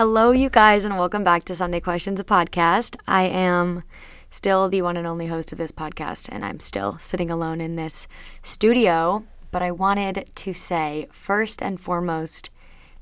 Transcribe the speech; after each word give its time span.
Hello, 0.00 0.30
you 0.30 0.48
guys, 0.48 0.86
and 0.86 0.96
welcome 0.96 1.22
back 1.22 1.44
to 1.44 1.54
Sunday 1.54 1.78
Questions, 1.78 2.18
a 2.18 2.24
podcast. 2.24 2.96
I 3.06 3.24
am 3.24 3.82
still 4.30 4.66
the 4.66 4.80
one 4.80 4.96
and 4.96 5.06
only 5.06 5.26
host 5.26 5.52
of 5.52 5.58
this 5.58 5.72
podcast, 5.72 6.26
and 6.32 6.42
I'm 6.42 6.58
still 6.58 6.96
sitting 6.96 7.30
alone 7.30 7.60
in 7.60 7.76
this 7.76 8.08
studio. 8.40 9.24
But 9.50 9.60
I 9.60 9.70
wanted 9.70 10.24
to 10.34 10.54
say, 10.54 11.06
first 11.12 11.60
and 11.60 11.78
foremost, 11.78 12.48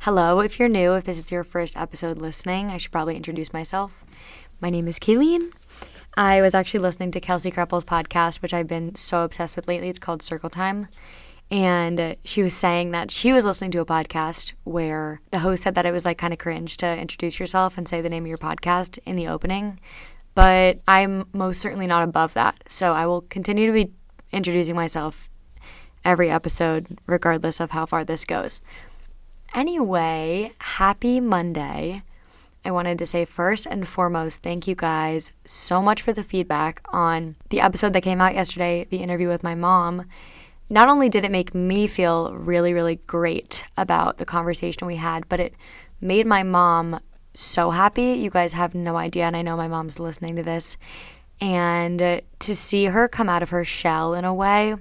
hello. 0.00 0.40
If 0.40 0.58
you're 0.58 0.68
new, 0.68 0.94
if 0.94 1.04
this 1.04 1.18
is 1.18 1.30
your 1.30 1.44
first 1.44 1.76
episode 1.76 2.18
listening, 2.18 2.68
I 2.68 2.78
should 2.78 2.90
probably 2.90 3.14
introduce 3.14 3.52
myself. 3.52 4.04
My 4.60 4.68
name 4.68 4.88
is 4.88 4.98
Cailin. 4.98 5.52
I 6.16 6.42
was 6.42 6.52
actually 6.52 6.80
listening 6.80 7.12
to 7.12 7.20
Kelsey 7.20 7.52
Kreppel's 7.52 7.84
podcast, 7.84 8.42
which 8.42 8.52
I've 8.52 8.66
been 8.66 8.96
so 8.96 9.22
obsessed 9.22 9.54
with 9.54 9.68
lately. 9.68 9.88
It's 9.88 10.00
called 10.00 10.20
Circle 10.20 10.50
Time. 10.50 10.88
And 11.50 12.16
she 12.24 12.42
was 12.42 12.54
saying 12.54 12.90
that 12.90 13.10
she 13.10 13.32
was 13.32 13.44
listening 13.44 13.70
to 13.70 13.80
a 13.80 13.86
podcast 13.86 14.52
where 14.64 15.20
the 15.30 15.38
host 15.38 15.62
said 15.62 15.74
that 15.76 15.86
it 15.86 15.92
was 15.92 16.04
like 16.04 16.18
kind 16.18 16.32
of 16.32 16.38
cringe 16.38 16.76
to 16.78 16.98
introduce 16.98 17.40
yourself 17.40 17.78
and 17.78 17.88
say 17.88 18.00
the 18.00 18.10
name 18.10 18.24
of 18.24 18.28
your 18.28 18.38
podcast 18.38 18.98
in 19.06 19.16
the 19.16 19.28
opening. 19.28 19.80
But 20.34 20.78
I'm 20.86 21.26
most 21.32 21.60
certainly 21.60 21.86
not 21.86 22.02
above 22.02 22.34
that. 22.34 22.64
So 22.66 22.92
I 22.92 23.06
will 23.06 23.22
continue 23.22 23.66
to 23.66 23.72
be 23.72 23.92
introducing 24.30 24.76
myself 24.76 25.30
every 26.04 26.30
episode, 26.30 26.98
regardless 27.06 27.60
of 27.60 27.70
how 27.70 27.86
far 27.86 28.04
this 28.04 28.24
goes. 28.24 28.60
Anyway, 29.54 30.52
happy 30.60 31.18
Monday. 31.18 32.02
I 32.64 32.70
wanted 32.70 32.98
to 32.98 33.06
say 33.06 33.24
first 33.24 33.64
and 33.64 33.88
foremost, 33.88 34.42
thank 34.42 34.66
you 34.66 34.74
guys 34.74 35.32
so 35.46 35.80
much 35.80 36.02
for 36.02 36.12
the 36.12 36.22
feedback 36.22 36.82
on 36.92 37.36
the 37.48 37.60
episode 37.60 37.94
that 37.94 38.02
came 38.02 38.20
out 38.20 38.34
yesterday, 38.34 38.86
the 38.90 38.98
interview 38.98 39.28
with 39.28 39.42
my 39.42 39.54
mom 39.54 40.04
not 40.70 40.88
only 40.88 41.08
did 41.08 41.24
it 41.24 41.30
make 41.30 41.54
me 41.54 41.86
feel 41.86 42.34
really, 42.34 42.74
really 42.74 42.96
great 43.06 43.66
about 43.76 44.18
the 44.18 44.24
conversation 44.24 44.86
we 44.86 44.96
had, 44.96 45.28
but 45.28 45.40
it 45.40 45.54
made 46.00 46.26
my 46.26 46.42
mom 46.42 47.00
so 47.34 47.70
happy. 47.70 48.12
You 48.12 48.30
guys 48.30 48.52
have 48.52 48.74
no 48.74 48.96
idea, 48.96 49.24
and 49.24 49.36
I 49.36 49.42
know 49.42 49.56
my 49.56 49.68
mom's 49.68 49.98
listening 49.98 50.36
to 50.36 50.42
this. 50.42 50.76
And 51.40 52.02
uh, 52.02 52.20
to 52.40 52.54
see 52.54 52.86
her 52.86 53.08
come 53.08 53.28
out 53.28 53.42
of 53.42 53.50
her 53.50 53.64
shell 53.64 54.14
in 54.14 54.24
a 54.24 54.34
way, 54.34 54.74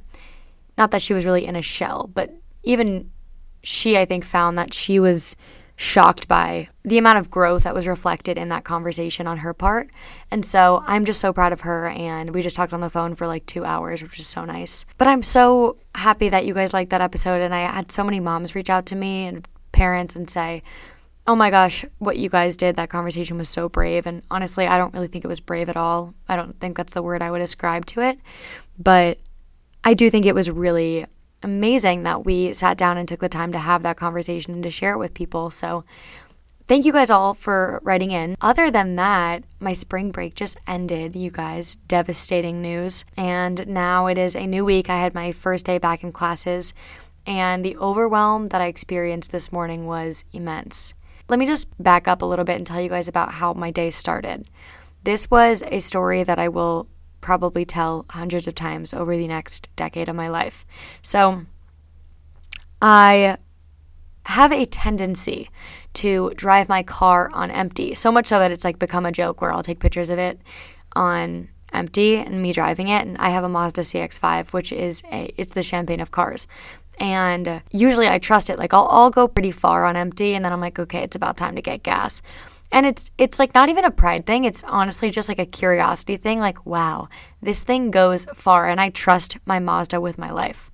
not 0.77 0.91
that 0.91 1.01
she 1.01 1.13
was 1.13 1.25
really 1.25 1.45
in 1.45 1.55
a 1.55 1.61
shell, 1.61 2.09
but 2.13 2.35
even 2.63 3.11
she, 3.63 3.97
I 3.97 4.05
think, 4.05 4.25
found 4.25 4.57
that 4.57 4.73
she 4.73 4.99
was 4.99 5.35
shocked 5.79 6.27
by 6.27 6.67
the 6.83 6.97
amount 6.97 7.19
of 7.19 7.29
growth 7.29 7.61
that 7.61 7.75
was 7.75 7.87
reflected 7.87 8.35
in 8.35 8.49
that 8.49 8.63
conversation 8.63 9.27
on 9.27 9.37
her 9.37 9.53
part. 9.53 9.87
And 10.31 10.43
so 10.43 10.83
I'm 10.87 11.05
just 11.05 11.21
so 11.21 11.31
proud 11.31 11.53
of 11.53 11.61
her. 11.61 11.87
And 11.87 12.31
we 12.33 12.41
just 12.41 12.55
talked 12.55 12.73
on 12.73 12.81
the 12.81 12.89
phone 12.89 13.13
for 13.13 13.27
like 13.27 13.45
two 13.45 13.63
hours, 13.63 14.01
which 14.01 14.19
is 14.19 14.25
so 14.25 14.43
nice. 14.43 14.85
But 14.97 15.07
I'm 15.07 15.21
so 15.21 15.77
happy 15.93 16.29
that 16.29 16.47
you 16.47 16.55
guys 16.55 16.73
liked 16.73 16.89
that 16.89 16.99
episode. 16.99 17.41
And 17.41 17.53
I 17.53 17.59
had 17.59 17.91
so 17.91 18.03
many 18.03 18.19
moms 18.19 18.55
reach 18.55 18.71
out 18.71 18.87
to 18.87 18.95
me 18.95 19.27
and 19.27 19.47
parents 19.71 20.15
and 20.15 20.27
say, 20.27 20.63
Oh 21.27 21.35
my 21.35 21.51
gosh, 21.51 21.85
what 21.99 22.17
you 22.17 22.29
guys 22.29 22.57
did, 22.57 22.75
that 22.77 22.89
conversation 22.89 23.37
was 23.37 23.49
so 23.49 23.69
brave. 23.69 24.07
And 24.07 24.23
honestly, 24.31 24.65
I 24.65 24.77
don't 24.77 24.93
really 24.93 25.07
think 25.07 25.25
it 25.25 25.27
was 25.27 25.41
brave 25.41 25.69
at 25.69 25.77
all. 25.77 26.15
I 26.27 26.35
don't 26.35 26.59
think 26.59 26.77
that's 26.77 26.93
the 26.93 27.03
word 27.03 27.21
I 27.21 27.29
would 27.29 27.41
ascribe 27.41 27.85
to 27.87 28.01
it. 28.01 28.17
But 28.79 29.19
I 29.83 29.93
do 29.93 30.09
think 30.09 30.25
it 30.25 30.33
was 30.33 30.49
really 30.49 31.05
amazing 31.43 32.03
that 32.03 32.25
we 32.25 32.53
sat 32.53 32.77
down 32.77 32.97
and 32.97 33.07
took 33.07 33.19
the 33.19 33.29
time 33.29 33.51
to 33.51 33.59
have 33.59 33.83
that 33.83 33.97
conversation 33.97 34.53
and 34.53 34.63
to 34.63 34.71
share 34.71 34.93
it 34.93 34.97
with 34.97 35.13
people. 35.13 35.49
So, 35.49 35.83
thank 36.67 36.85
you 36.85 36.91
guys 36.91 37.09
all 37.09 37.33
for 37.33 37.79
writing 37.83 38.11
in. 38.11 38.35
Other 38.41 38.69
than 38.69 38.95
that, 38.95 39.43
my 39.59 39.73
spring 39.73 40.11
break 40.11 40.35
just 40.35 40.57
ended, 40.67 41.15
you 41.15 41.31
guys. 41.31 41.77
Devastating 41.87 42.61
news. 42.61 43.05
And 43.15 43.67
now 43.67 44.07
it 44.07 44.17
is 44.17 44.35
a 44.35 44.47
new 44.47 44.65
week. 44.65 44.89
I 44.89 44.99
had 44.99 45.13
my 45.13 45.31
first 45.31 45.65
day 45.65 45.77
back 45.77 46.03
in 46.03 46.11
classes, 46.11 46.73
and 47.25 47.63
the 47.63 47.77
overwhelm 47.77 48.47
that 48.47 48.61
I 48.61 48.67
experienced 48.67 49.31
this 49.31 49.51
morning 49.51 49.85
was 49.85 50.23
immense. 50.33 50.93
Let 51.29 51.39
me 51.39 51.45
just 51.45 51.67
back 51.81 52.07
up 52.07 52.21
a 52.21 52.25
little 52.25 52.45
bit 52.45 52.55
and 52.55 52.65
tell 52.65 52.79
you 52.79 52.89
guys 52.89 53.07
about 53.07 53.33
how 53.33 53.53
my 53.53 53.69
day 53.69 53.89
started. 53.89 54.47
This 55.03 55.29
was 55.29 55.61
a 55.67 55.79
story 55.79 56.23
that 56.23 56.39
I 56.39 56.47
will 56.47 56.87
probably 57.27 57.65
tell 57.65 58.05
hundreds 58.11 58.47
of 58.47 58.55
times 58.55 58.93
over 58.93 59.17
the 59.17 59.27
next 59.27 59.67
decade 59.75 60.07
of 60.07 60.15
my 60.15 60.29
life. 60.29 60.63
So 61.01 61.41
I 62.81 63.35
have 64.27 64.53
a 64.53 64.63
tendency 64.65 65.49
to 65.95 66.31
drive 66.35 66.69
my 66.69 66.83
car 66.83 67.29
on 67.33 67.51
empty, 67.51 67.93
so 67.95 68.13
much 68.13 68.27
so 68.27 68.39
that 68.39 68.53
it's 68.53 68.63
like 68.63 68.79
become 68.79 69.05
a 69.05 69.11
joke 69.11 69.41
where 69.41 69.51
I'll 69.51 69.61
take 69.61 69.79
pictures 69.79 70.09
of 70.09 70.17
it 70.17 70.39
on 70.95 71.49
empty 71.73 72.15
and 72.15 72.41
me 72.41 72.53
driving 72.53 72.87
it 72.87 73.05
and 73.05 73.17
I 73.17 73.31
have 73.31 73.43
a 73.43 73.49
Mazda 73.49 73.81
CX-5 73.81 74.53
which 74.53 74.71
is 74.71 75.03
a 75.11 75.33
it's 75.35 75.53
the 75.53 75.63
champagne 75.63 75.99
of 75.99 76.11
cars. 76.11 76.47
And 76.97 77.61
usually 77.71 78.07
I 78.07 78.19
trust 78.19 78.49
it 78.49 78.57
like 78.57 78.73
I'll 78.73 78.87
I'll 78.89 79.09
go 79.09 79.27
pretty 79.27 79.51
far 79.51 79.83
on 79.83 79.97
empty 79.97 80.33
and 80.33 80.45
then 80.45 80.53
I'm 80.53 80.61
like 80.61 80.79
okay, 80.79 81.03
it's 81.03 81.17
about 81.17 81.35
time 81.35 81.55
to 81.57 81.61
get 81.61 81.83
gas. 81.83 82.21
And 82.71 82.85
it's 82.85 83.11
it's 83.17 83.39
like 83.39 83.53
not 83.53 83.69
even 83.69 83.85
a 83.85 83.91
pride 83.91 84.25
thing. 84.25 84.43
It's 84.45 84.63
honestly 84.63 85.09
just 85.09 85.29
like 85.29 85.39
a 85.39 85.45
curiosity 85.45 86.17
thing 86.17 86.39
like 86.39 86.65
wow, 86.65 87.07
this 87.41 87.63
thing 87.63 87.91
goes 87.91 88.25
far 88.33 88.67
and 88.67 88.79
I 88.79 88.89
trust 88.89 89.37
my 89.45 89.59
Mazda 89.59 90.01
with 90.01 90.17
my 90.17 90.31
life. 90.31 90.69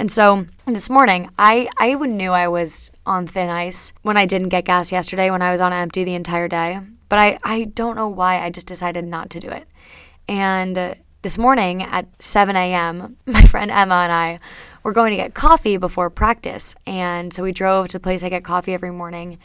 And 0.00 0.10
so 0.10 0.46
this 0.64 0.88
morning, 0.88 1.28
I, 1.38 1.68
I 1.78 1.92
knew 1.92 2.32
I 2.32 2.48
was 2.48 2.90
on 3.04 3.26
thin 3.26 3.50
ice 3.50 3.92
when 4.00 4.16
I 4.16 4.24
didn't 4.24 4.48
get 4.48 4.64
gas 4.64 4.90
yesterday 4.90 5.30
when 5.30 5.42
I 5.42 5.52
was 5.52 5.60
on 5.60 5.74
empty 5.74 6.04
the 6.04 6.14
entire 6.14 6.48
day. 6.48 6.80
But 7.10 7.18
I, 7.18 7.38
I 7.44 7.64
don't 7.64 7.96
know 7.96 8.08
why 8.08 8.40
I 8.40 8.48
just 8.48 8.66
decided 8.66 9.04
not 9.04 9.28
to 9.28 9.40
do 9.40 9.50
it. 9.50 9.68
And 10.26 10.78
uh, 10.78 10.94
this 11.20 11.36
morning 11.36 11.82
at 11.82 12.06
7 12.18 12.56
a.m., 12.56 13.18
my 13.26 13.42
friend 13.42 13.70
Emma 13.70 13.96
and 13.96 14.10
I 14.10 14.38
were 14.82 14.94
going 14.94 15.10
to 15.10 15.18
get 15.18 15.34
coffee 15.34 15.76
before 15.76 16.08
practice. 16.08 16.74
And 16.86 17.34
so 17.34 17.42
we 17.42 17.52
drove 17.52 17.88
to 17.88 17.98
the 17.98 18.02
place 18.02 18.22
I 18.22 18.30
get 18.30 18.42
coffee 18.42 18.72
every 18.72 18.90
morning 18.90 19.38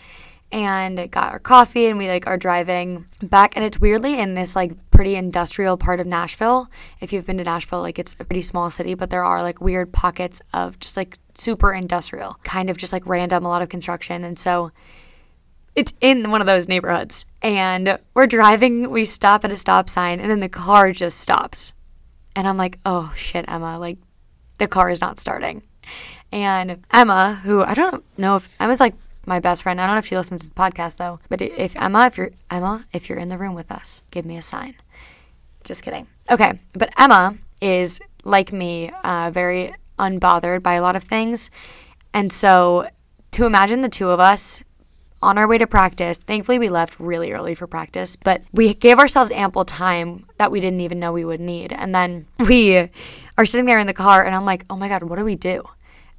and 0.51 1.11
got 1.11 1.31
our 1.31 1.39
coffee 1.39 1.88
and 1.88 1.97
we 1.97 2.07
like 2.07 2.28
are 2.28 2.38
driving 2.38 3.06
back 3.22 3.53
and 3.56 3.66
it's 3.66 3.79
weirdly 3.79 4.19
in 4.19 4.35
this 4.35 4.56
like 4.56 4.72
pretty 4.91 5.16
industrial 5.16 5.78
part 5.78 6.00
of 6.00 6.07
Nashville. 6.07 6.69
If 7.01 7.11
you've 7.11 7.25
been 7.25 7.38
to 7.39 7.44
Nashville, 7.44 7.81
like 7.81 8.00
it's 8.00 8.13
a 8.19 8.23
pretty 8.23 8.41
small 8.41 8.69
city, 8.69 8.94
but 8.94 9.09
there 9.09 9.23
are 9.23 9.41
like 9.41 9.59
weird 9.59 9.91
pockets 9.91 10.41
of 10.53 10.79
just 10.79 10.95
like 10.95 11.17
super 11.34 11.73
industrial, 11.73 12.38
kind 12.44 12.69
of 12.69 12.78
just 12.78 12.94
like 12.94 13.05
random, 13.05 13.45
a 13.45 13.50
lot 13.50 13.61
of 13.61 13.69
construction. 13.69 14.23
And 14.23 14.39
so 14.39 14.72
it's 15.75 15.94
in 16.00 16.31
one 16.31 16.41
of 16.41 16.47
those 16.47 16.69
neighborhoods. 16.69 17.25
And 17.41 18.00
we're 18.13 18.28
driving, 18.28 18.89
we 18.89 19.05
stop 19.05 19.44
at 19.44 19.51
a 19.51 19.57
stop 19.57 19.89
sign, 19.89 20.19
and 20.19 20.31
then 20.31 20.39
the 20.39 20.50
car 20.50 20.91
just 20.91 21.19
stops. 21.19 21.73
And 22.35 22.47
I'm 22.47 22.57
like, 22.57 22.79
oh 22.85 23.13
shit, 23.16 23.45
Emma, 23.47 23.78
like 23.78 23.97
the 24.57 24.67
car 24.67 24.89
is 24.89 25.01
not 25.01 25.19
starting. 25.19 25.63
And 26.31 26.84
Emma, 26.91 27.41
who 27.44 27.63
I 27.63 27.73
don't 27.73 28.03
know 28.17 28.38
if 28.38 28.50
Emma's 28.59 28.79
like 28.79 28.95
my 29.28 29.40
best 29.40 29.63
friend. 29.63 29.80
I 29.80 29.86
don't 29.86 29.96
know 29.96 30.00
if 30.00 30.06
she 30.06 30.18
listens 30.18 30.44
to 30.44 30.50
the 30.50 30.56
podcast 30.56 30.97
though, 30.97 31.19
but 31.30 31.41
if 31.41 31.75
Emma, 31.81 32.08
if 32.08 32.18
you're 32.18 32.31
Emma, 32.50 32.86
if 32.94 33.09
you're 33.09 33.19
in 33.19 33.30
the 33.30 33.38
room 33.38 33.56
with 33.56 33.72
us, 33.72 34.03
give 34.12 34.25
me 34.25 34.38
a 34.38 34.41
sign. 34.41 34.75
Just 35.63 35.84
kidding. 35.84 36.08
Okay, 36.30 36.59
but 36.74 36.90
Emma 36.97 37.35
is 37.62 38.00
like 38.24 38.52
me, 38.52 38.91
uh, 39.03 39.31
very 39.31 39.74
unbothered 39.97 40.62
by 40.62 40.74
a 40.74 40.81
lot 40.81 40.96
of 40.96 41.03
things, 41.03 41.50
and 42.14 42.31
so 42.31 42.90
to 43.31 43.46
imagine 43.46 43.81
the 43.81 43.90
two 43.90 44.09
of 44.09 44.19
us 44.19 44.64
on 45.22 45.38
our 45.38 45.47
way 45.47 45.58
to 45.58 45.66
practice. 45.66 46.19
Thankfully, 46.19 46.59
we 46.59 46.69
left 46.69 47.00
really 47.00 47.31
early 47.31 47.56
for 47.56 47.66
practice, 47.66 48.16
but 48.16 48.44
we 48.53 48.74
gave 48.74 49.00
ourselves 49.00 49.31
ample 49.31 49.66
time 49.66 50.25
that 50.38 50.52
we 50.52 50.59
didn't 50.59 50.81
even 50.81 51.00
know 51.00 51.12
we 51.12 51.25
would 51.25 51.40
need. 51.40 51.74
And 51.74 51.96
then 51.96 52.28
we 52.40 52.90
are 53.38 53.46
sitting 53.46 53.66
there 53.66 53.80
in 53.80 53.88
the 53.88 53.94
car, 53.94 54.24
and 54.24 54.35
I'm 54.35 54.46
like, 54.46 54.64
oh 54.69 54.75
my 54.75 54.88
God, 54.88 55.03
what 55.03 55.18
do 55.18 55.25
we 55.25 55.35
do? 55.35 55.64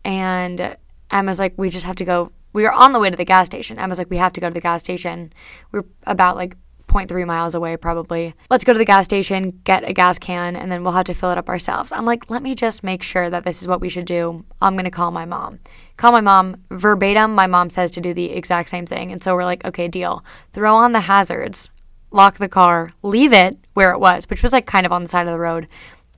And 0.04 0.76
Emma's 1.10 1.38
like, 1.38 1.54
we 1.56 1.70
just 1.70 1.86
have 1.86 1.96
to 1.96 2.04
go 2.04 2.32
we 2.56 2.62
were 2.62 2.72
on 2.72 2.94
the 2.94 2.98
way 2.98 3.10
to 3.10 3.16
the 3.18 3.24
gas 3.24 3.44
station. 3.44 3.78
Emma's 3.78 3.98
like, 3.98 4.08
we 4.08 4.16
have 4.16 4.32
to 4.32 4.40
go 4.40 4.48
to 4.48 4.54
the 4.54 4.62
gas 4.62 4.82
station. 4.82 5.30
We 5.72 5.80
are 5.80 5.84
about 6.06 6.36
like 6.36 6.56
0.3 6.88 7.26
miles 7.26 7.54
away, 7.54 7.76
probably. 7.76 8.32
Let's 8.48 8.64
go 8.64 8.72
to 8.72 8.78
the 8.78 8.86
gas 8.86 9.04
station, 9.04 9.60
get 9.64 9.86
a 9.86 9.92
gas 9.92 10.18
can, 10.18 10.56
and 10.56 10.72
then 10.72 10.82
we'll 10.82 10.94
have 10.94 11.04
to 11.04 11.12
fill 11.12 11.30
it 11.30 11.36
up 11.36 11.50
ourselves. 11.50 11.92
I'm 11.92 12.06
like, 12.06 12.30
let 12.30 12.42
me 12.42 12.54
just 12.54 12.82
make 12.82 13.02
sure 13.02 13.28
that 13.28 13.44
this 13.44 13.60
is 13.60 13.68
what 13.68 13.82
we 13.82 13.90
should 13.90 14.06
do. 14.06 14.46
I'm 14.62 14.72
going 14.72 14.86
to 14.86 14.90
call 14.90 15.10
my 15.10 15.26
mom. 15.26 15.60
Call 15.98 16.12
my 16.12 16.22
mom 16.22 16.62
verbatim. 16.70 17.34
My 17.34 17.46
mom 17.46 17.68
says 17.68 17.90
to 17.90 18.00
do 18.00 18.14
the 18.14 18.30
exact 18.30 18.70
same 18.70 18.86
thing. 18.86 19.12
And 19.12 19.22
so 19.22 19.34
we're 19.34 19.44
like, 19.44 19.62
okay, 19.66 19.86
deal. 19.86 20.24
Throw 20.50 20.76
on 20.76 20.92
the 20.92 21.00
hazards, 21.00 21.70
lock 22.10 22.38
the 22.38 22.48
car, 22.48 22.90
leave 23.02 23.34
it 23.34 23.58
where 23.74 23.92
it 23.92 24.00
was, 24.00 24.30
which 24.30 24.42
was 24.42 24.54
like 24.54 24.64
kind 24.64 24.86
of 24.86 24.92
on 24.92 25.02
the 25.02 25.10
side 25.10 25.26
of 25.26 25.32
the 25.34 25.38
road 25.38 25.68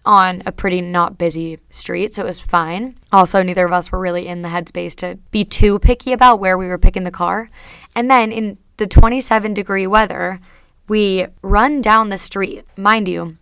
on 0.09 0.43
a 0.47 0.51
pretty 0.51 0.81
not 0.81 1.19
busy 1.19 1.59
street, 1.69 2.15
so 2.15 2.23
it 2.23 2.25
was 2.25 2.41
fine. 2.41 2.97
Also, 3.13 3.43
neither 3.43 3.67
of 3.67 3.73
us 3.75 3.93
were 3.93 3.99
really 3.99 4.27
in 4.27 4.41
the 4.41 4.49
headspace 4.49 4.97
to 4.97 5.19
be 5.31 5.45
too 5.45 5.79
picky 5.79 6.15
about 6.15 6.41
where 6.41 6.57
we 6.57 6.67
were 6.67 6.79
picking 6.79 7.03
the 7.03 7.11
car. 7.11 7.51
And 7.95 8.11
then 8.11 8.33
in 8.33 8.57
the 8.79 8.87
27 8.87 9.53
degree 9.53 9.87
weather, 9.87 10.41
we 10.89 11.27
run 11.43 11.83
down 11.83 12.09
the 12.09 12.17
street. 12.17 12.65
Mind 12.75 13.07
you, 13.07 13.37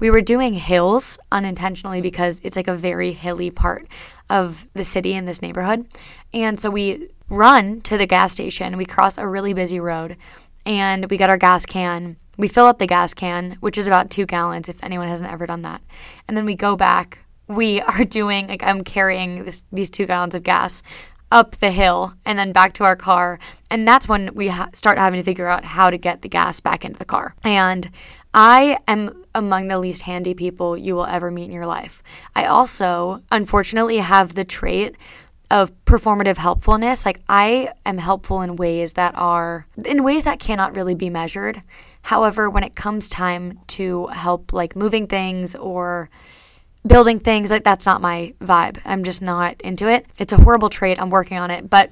we 0.00 0.10
were 0.10 0.20
doing 0.20 0.54
hills 0.54 1.20
unintentionally 1.30 2.00
because 2.00 2.40
it's 2.42 2.56
like 2.56 2.66
a 2.66 2.74
very 2.74 3.12
hilly 3.12 3.52
part 3.52 3.86
of 4.28 4.68
the 4.74 4.82
city 4.82 5.14
in 5.14 5.24
this 5.24 5.40
neighborhood. 5.40 5.86
And 6.34 6.58
so 6.58 6.68
we 6.68 7.10
run 7.28 7.80
to 7.82 7.96
the 7.96 8.06
gas 8.06 8.32
station, 8.32 8.76
we 8.76 8.86
cross 8.86 9.18
a 9.18 9.28
really 9.28 9.54
busy 9.54 9.78
road, 9.78 10.16
and 10.66 11.08
we 11.08 11.16
get 11.16 11.30
our 11.30 11.38
gas 11.38 11.64
can 11.64 12.16
we 12.38 12.48
fill 12.48 12.66
up 12.66 12.78
the 12.78 12.86
gas 12.86 13.12
can, 13.12 13.58
which 13.60 13.76
is 13.76 13.86
about 13.86 14.08
two 14.08 14.24
gallons 14.24 14.68
if 14.68 14.82
anyone 14.82 15.08
hasn't 15.08 15.30
ever 15.30 15.46
done 15.46 15.62
that. 15.62 15.82
And 16.26 16.36
then 16.36 16.46
we 16.46 16.54
go 16.54 16.76
back. 16.76 17.26
We 17.48 17.82
are 17.82 18.04
doing, 18.08 18.46
like, 18.46 18.62
I'm 18.62 18.80
carrying 18.80 19.44
this, 19.44 19.64
these 19.70 19.90
two 19.90 20.06
gallons 20.06 20.34
of 20.34 20.44
gas 20.44 20.82
up 21.30 21.56
the 21.56 21.70
hill 21.70 22.14
and 22.24 22.38
then 22.38 22.52
back 22.52 22.72
to 22.74 22.84
our 22.84 22.96
car. 22.96 23.38
And 23.70 23.86
that's 23.86 24.08
when 24.08 24.34
we 24.34 24.48
ha- 24.48 24.70
start 24.72 24.96
having 24.96 25.20
to 25.20 25.24
figure 25.24 25.48
out 25.48 25.66
how 25.66 25.90
to 25.90 25.98
get 25.98 26.22
the 26.22 26.28
gas 26.28 26.60
back 26.60 26.84
into 26.84 26.98
the 26.98 27.04
car. 27.04 27.34
And 27.44 27.90
I 28.32 28.78
am 28.86 29.24
among 29.34 29.68
the 29.68 29.78
least 29.78 30.02
handy 30.02 30.32
people 30.32 30.76
you 30.76 30.94
will 30.94 31.06
ever 31.06 31.30
meet 31.30 31.46
in 31.46 31.52
your 31.52 31.66
life. 31.66 32.02
I 32.34 32.46
also, 32.46 33.20
unfortunately, 33.30 33.98
have 33.98 34.34
the 34.34 34.44
trait 34.44 34.96
of 35.50 35.72
performative 35.84 36.36
helpfulness. 36.36 37.06
Like, 37.06 37.20
I 37.28 37.72
am 37.86 37.98
helpful 37.98 38.42
in 38.42 38.56
ways 38.56 38.94
that 38.94 39.14
are, 39.16 39.66
in 39.84 40.04
ways 40.04 40.24
that 40.24 40.38
cannot 40.38 40.76
really 40.76 40.94
be 40.94 41.10
measured. 41.10 41.62
However, 42.02 42.48
when 42.50 42.62
it 42.62 42.76
comes 42.76 43.08
time 43.08 43.60
to 43.68 44.06
help, 44.08 44.52
like 44.52 44.76
moving 44.76 45.06
things 45.06 45.54
or 45.54 46.10
building 46.86 47.18
things, 47.18 47.50
like 47.50 47.64
that's 47.64 47.86
not 47.86 48.00
my 48.00 48.34
vibe. 48.40 48.80
I'm 48.84 49.04
just 49.04 49.22
not 49.22 49.60
into 49.62 49.88
it. 49.88 50.06
It's 50.18 50.32
a 50.32 50.42
horrible 50.42 50.68
trait. 50.68 51.00
I'm 51.00 51.10
working 51.10 51.38
on 51.38 51.50
it. 51.50 51.68
But 51.68 51.90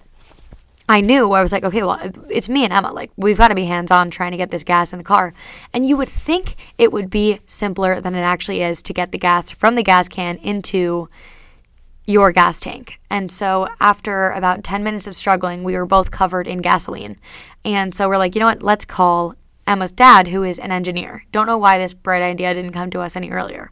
I 0.88 1.00
knew 1.00 1.32
I 1.32 1.42
was 1.42 1.52
like, 1.52 1.64
okay, 1.64 1.82
well, 1.82 1.98
it's 2.30 2.48
me 2.48 2.62
and 2.62 2.72
Emma. 2.72 2.92
Like, 2.92 3.10
we've 3.16 3.38
got 3.38 3.48
to 3.48 3.54
be 3.54 3.64
hands 3.64 3.90
on 3.90 4.08
trying 4.08 4.30
to 4.30 4.36
get 4.36 4.50
this 4.50 4.62
gas 4.62 4.92
in 4.92 4.98
the 4.98 5.04
car. 5.04 5.32
And 5.74 5.84
you 5.84 5.96
would 5.96 6.08
think 6.08 6.54
it 6.78 6.92
would 6.92 7.10
be 7.10 7.40
simpler 7.44 8.00
than 8.00 8.14
it 8.14 8.20
actually 8.20 8.62
is 8.62 8.82
to 8.84 8.92
get 8.92 9.12
the 9.12 9.18
gas 9.18 9.50
from 9.50 9.74
the 9.74 9.82
gas 9.82 10.08
can 10.08 10.36
into 10.36 11.08
your 12.06 12.32
gas 12.32 12.60
tank. 12.60 13.00
And 13.10 13.30
so, 13.30 13.68
after 13.80 14.30
about 14.30 14.64
10 14.64 14.82
minutes 14.82 15.06
of 15.06 15.16
struggling, 15.16 15.64
we 15.64 15.74
were 15.74 15.86
both 15.86 16.10
covered 16.10 16.46
in 16.46 16.58
gasoline. 16.58 17.16
And 17.64 17.94
so, 17.94 18.08
we're 18.08 18.18
like, 18.18 18.34
you 18.34 18.40
know 18.40 18.46
what? 18.46 18.62
Let's 18.62 18.84
call 18.84 19.34
Emma's 19.66 19.92
dad, 19.92 20.28
who 20.28 20.44
is 20.44 20.58
an 20.58 20.70
engineer. 20.70 21.24
Don't 21.32 21.46
know 21.46 21.58
why 21.58 21.78
this 21.78 21.94
bright 21.94 22.22
idea 22.22 22.54
didn't 22.54 22.72
come 22.72 22.90
to 22.90 23.00
us 23.00 23.16
any 23.16 23.30
earlier. 23.30 23.70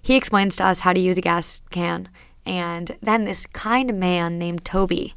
He 0.00 0.16
explains 0.16 0.56
to 0.56 0.64
us 0.64 0.80
how 0.80 0.92
to 0.92 1.00
use 1.00 1.18
a 1.18 1.22
gas 1.22 1.62
can. 1.70 2.08
And 2.44 2.96
then 3.02 3.24
this 3.24 3.46
kind 3.46 3.98
man 3.98 4.38
named 4.38 4.64
Toby 4.64 5.14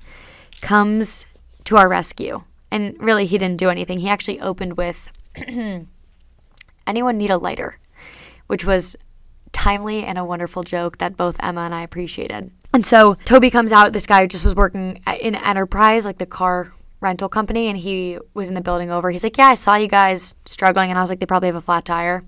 comes 0.61 1.25
to 1.65 1.77
our 1.77 1.89
rescue. 1.89 2.43
And 2.71 2.95
really, 2.99 3.25
he 3.25 3.37
didn't 3.37 3.59
do 3.59 3.69
anything. 3.69 3.99
He 3.99 4.09
actually 4.09 4.39
opened 4.39 4.77
with 4.77 5.11
anyone 6.87 7.17
need 7.17 7.29
a 7.29 7.37
lighter, 7.37 7.77
which 8.47 8.65
was 8.65 8.95
timely 9.53 10.03
and 10.03 10.17
a 10.17 10.25
wonderful 10.25 10.63
joke 10.63 10.97
that 10.97 11.15
both 11.15 11.37
Emma 11.39 11.61
and 11.61 11.73
I 11.73 11.83
appreciated. 11.83 12.51
And 12.73 12.85
so 12.85 13.15
Toby 13.25 13.49
comes 13.49 13.71
out. 13.71 13.93
This 13.93 14.07
guy 14.07 14.25
just 14.27 14.43
was 14.43 14.55
working 14.55 15.01
in 15.21 15.35
Enterprise, 15.35 16.05
like 16.05 16.17
the 16.17 16.25
car 16.25 16.73
rental 16.99 17.29
company, 17.29 17.67
and 17.67 17.77
he 17.77 18.17
was 18.33 18.49
in 18.49 18.55
the 18.55 18.61
building 18.61 18.89
over. 18.89 19.11
He's 19.11 19.23
like, 19.23 19.37
"Yeah, 19.37 19.47
I 19.47 19.53
saw 19.53 19.75
you 19.75 19.87
guys 19.87 20.35
struggling," 20.45 20.89
and 20.89 20.97
I 20.97 21.01
was 21.01 21.09
like, 21.09 21.19
"They 21.19 21.25
probably 21.25 21.47
have 21.47 21.55
a 21.55 21.61
flat 21.61 21.85
tire." 21.85 22.23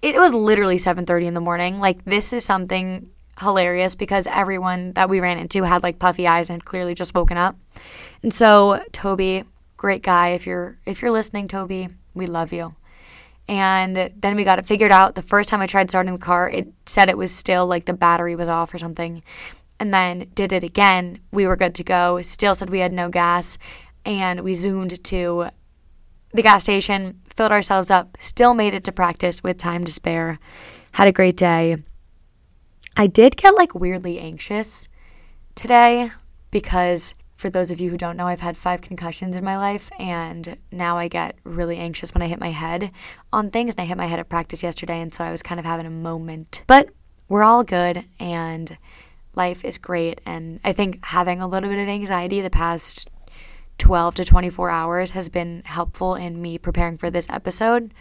It 0.00 0.16
was 0.16 0.32
literally 0.32 0.78
7:30 0.78 1.26
in 1.26 1.34
the 1.34 1.40
morning. 1.40 1.80
Like 1.80 2.04
this 2.04 2.32
is 2.32 2.44
something 2.44 3.10
hilarious 3.40 3.94
because 3.94 4.26
everyone 4.28 4.92
that 4.92 5.08
we 5.08 5.20
ran 5.20 5.38
into 5.38 5.64
had 5.64 5.82
like 5.82 5.98
puffy 5.98 6.26
eyes 6.26 6.50
and 6.50 6.64
clearly 6.64 6.94
just 6.94 7.14
woken 7.14 7.36
up. 7.36 7.56
And 8.22 8.32
so 8.32 8.82
Toby, 8.92 9.44
great 9.76 10.02
guy. 10.02 10.28
If 10.28 10.46
you're 10.46 10.76
if 10.86 11.02
you're 11.02 11.10
listening, 11.10 11.46
Toby, 11.46 11.88
we 12.14 12.26
love 12.26 12.52
you. 12.52 12.74
And 13.48 14.12
then 14.14 14.36
we 14.36 14.44
got 14.44 14.58
it 14.58 14.66
figured 14.66 14.92
out. 14.92 15.14
The 15.14 15.22
first 15.22 15.48
time 15.48 15.62
I 15.62 15.66
tried 15.66 15.88
starting 15.88 16.12
the 16.12 16.18
car, 16.18 16.50
it 16.50 16.68
said 16.84 17.08
it 17.08 17.16
was 17.16 17.34
still 17.34 17.66
like 17.66 17.86
the 17.86 17.94
battery 17.94 18.36
was 18.36 18.48
off 18.48 18.74
or 18.74 18.78
something. 18.78 19.22
And 19.80 19.94
then 19.94 20.28
did 20.34 20.52
it 20.52 20.62
again. 20.62 21.20
We 21.32 21.46
were 21.46 21.56
good 21.56 21.74
to 21.76 21.84
go. 21.84 22.20
Still 22.20 22.54
said 22.54 22.68
we 22.68 22.80
had 22.80 22.92
no 22.92 23.08
gas. 23.08 23.56
And 24.04 24.40
we 24.40 24.54
zoomed 24.54 25.02
to 25.04 25.48
the 26.32 26.42
gas 26.42 26.64
station, 26.64 27.20
filled 27.34 27.52
ourselves 27.52 27.90
up, 27.90 28.16
still 28.20 28.52
made 28.52 28.74
it 28.74 28.84
to 28.84 28.92
practice 28.92 29.42
with 29.42 29.56
time 29.56 29.84
to 29.84 29.92
spare. 29.92 30.38
Had 30.92 31.08
a 31.08 31.12
great 31.12 31.36
day. 31.36 31.78
I 32.96 33.06
did 33.06 33.36
get 33.36 33.54
like 33.54 33.74
weirdly 33.74 34.18
anxious 34.18 34.88
today 35.54 36.10
because 36.50 37.14
for 37.38 37.48
those 37.48 37.70
of 37.70 37.78
you 37.78 37.90
who 37.90 37.96
don't 37.96 38.16
know, 38.16 38.26
I've 38.26 38.40
had 38.40 38.56
five 38.56 38.80
concussions 38.80 39.36
in 39.36 39.44
my 39.44 39.56
life, 39.56 39.92
and 39.96 40.58
now 40.72 40.98
I 40.98 41.06
get 41.06 41.36
really 41.44 41.76
anxious 41.76 42.12
when 42.12 42.20
I 42.20 42.26
hit 42.26 42.40
my 42.40 42.50
head 42.50 42.90
on 43.32 43.52
things. 43.52 43.74
And 43.74 43.82
I 43.82 43.84
hit 43.84 43.96
my 43.96 44.06
head 44.06 44.18
at 44.18 44.28
practice 44.28 44.64
yesterday, 44.64 45.00
and 45.00 45.14
so 45.14 45.22
I 45.22 45.30
was 45.30 45.44
kind 45.44 45.60
of 45.60 45.64
having 45.64 45.86
a 45.86 45.90
moment. 45.90 46.64
But 46.66 46.88
we're 47.28 47.44
all 47.44 47.62
good, 47.62 48.04
and 48.18 48.76
life 49.36 49.64
is 49.64 49.78
great. 49.78 50.20
And 50.26 50.58
I 50.64 50.72
think 50.72 50.98
having 51.06 51.40
a 51.40 51.46
little 51.46 51.70
bit 51.70 51.78
of 51.78 51.88
anxiety 51.88 52.40
the 52.40 52.50
past 52.50 53.08
12 53.78 54.16
to 54.16 54.24
24 54.24 54.68
hours 54.68 55.12
has 55.12 55.28
been 55.28 55.62
helpful 55.64 56.16
in 56.16 56.42
me 56.42 56.58
preparing 56.58 56.98
for 56.98 57.08
this 57.08 57.30
episode. 57.30 57.94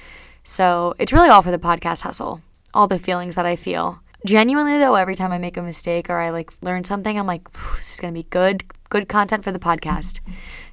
So 0.44 0.96
it's 0.98 1.14
really 1.14 1.30
all 1.30 1.44
for 1.44 1.52
the 1.52 1.60
podcast 1.60 2.02
hustle, 2.02 2.42
all 2.74 2.88
the 2.88 2.98
feelings 2.98 3.36
that 3.36 3.46
I 3.46 3.56
feel. 3.56 4.00
Genuinely 4.26 4.78
though, 4.78 4.96
every 4.96 5.16
time 5.16 5.32
I 5.32 5.38
make 5.38 5.58
a 5.58 5.62
mistake 5.62 6.10
or 6.10 6.18
I 6.18 6.30
like 6.30 6.52
learn 6.62 6.84
something, 6.84 7.18
I'm 7.18 7.28
like, 7.28 7.52
this 7.78 7.94
is 7.94 8.00
gonna 8.00 8.14
be 8.14 8.24
good, 8.24 8.64
good 8.90 9.08
content 9.08 9.44
for 9.44 9.52
the 9.52 9.60
podcast. 9.60 10.20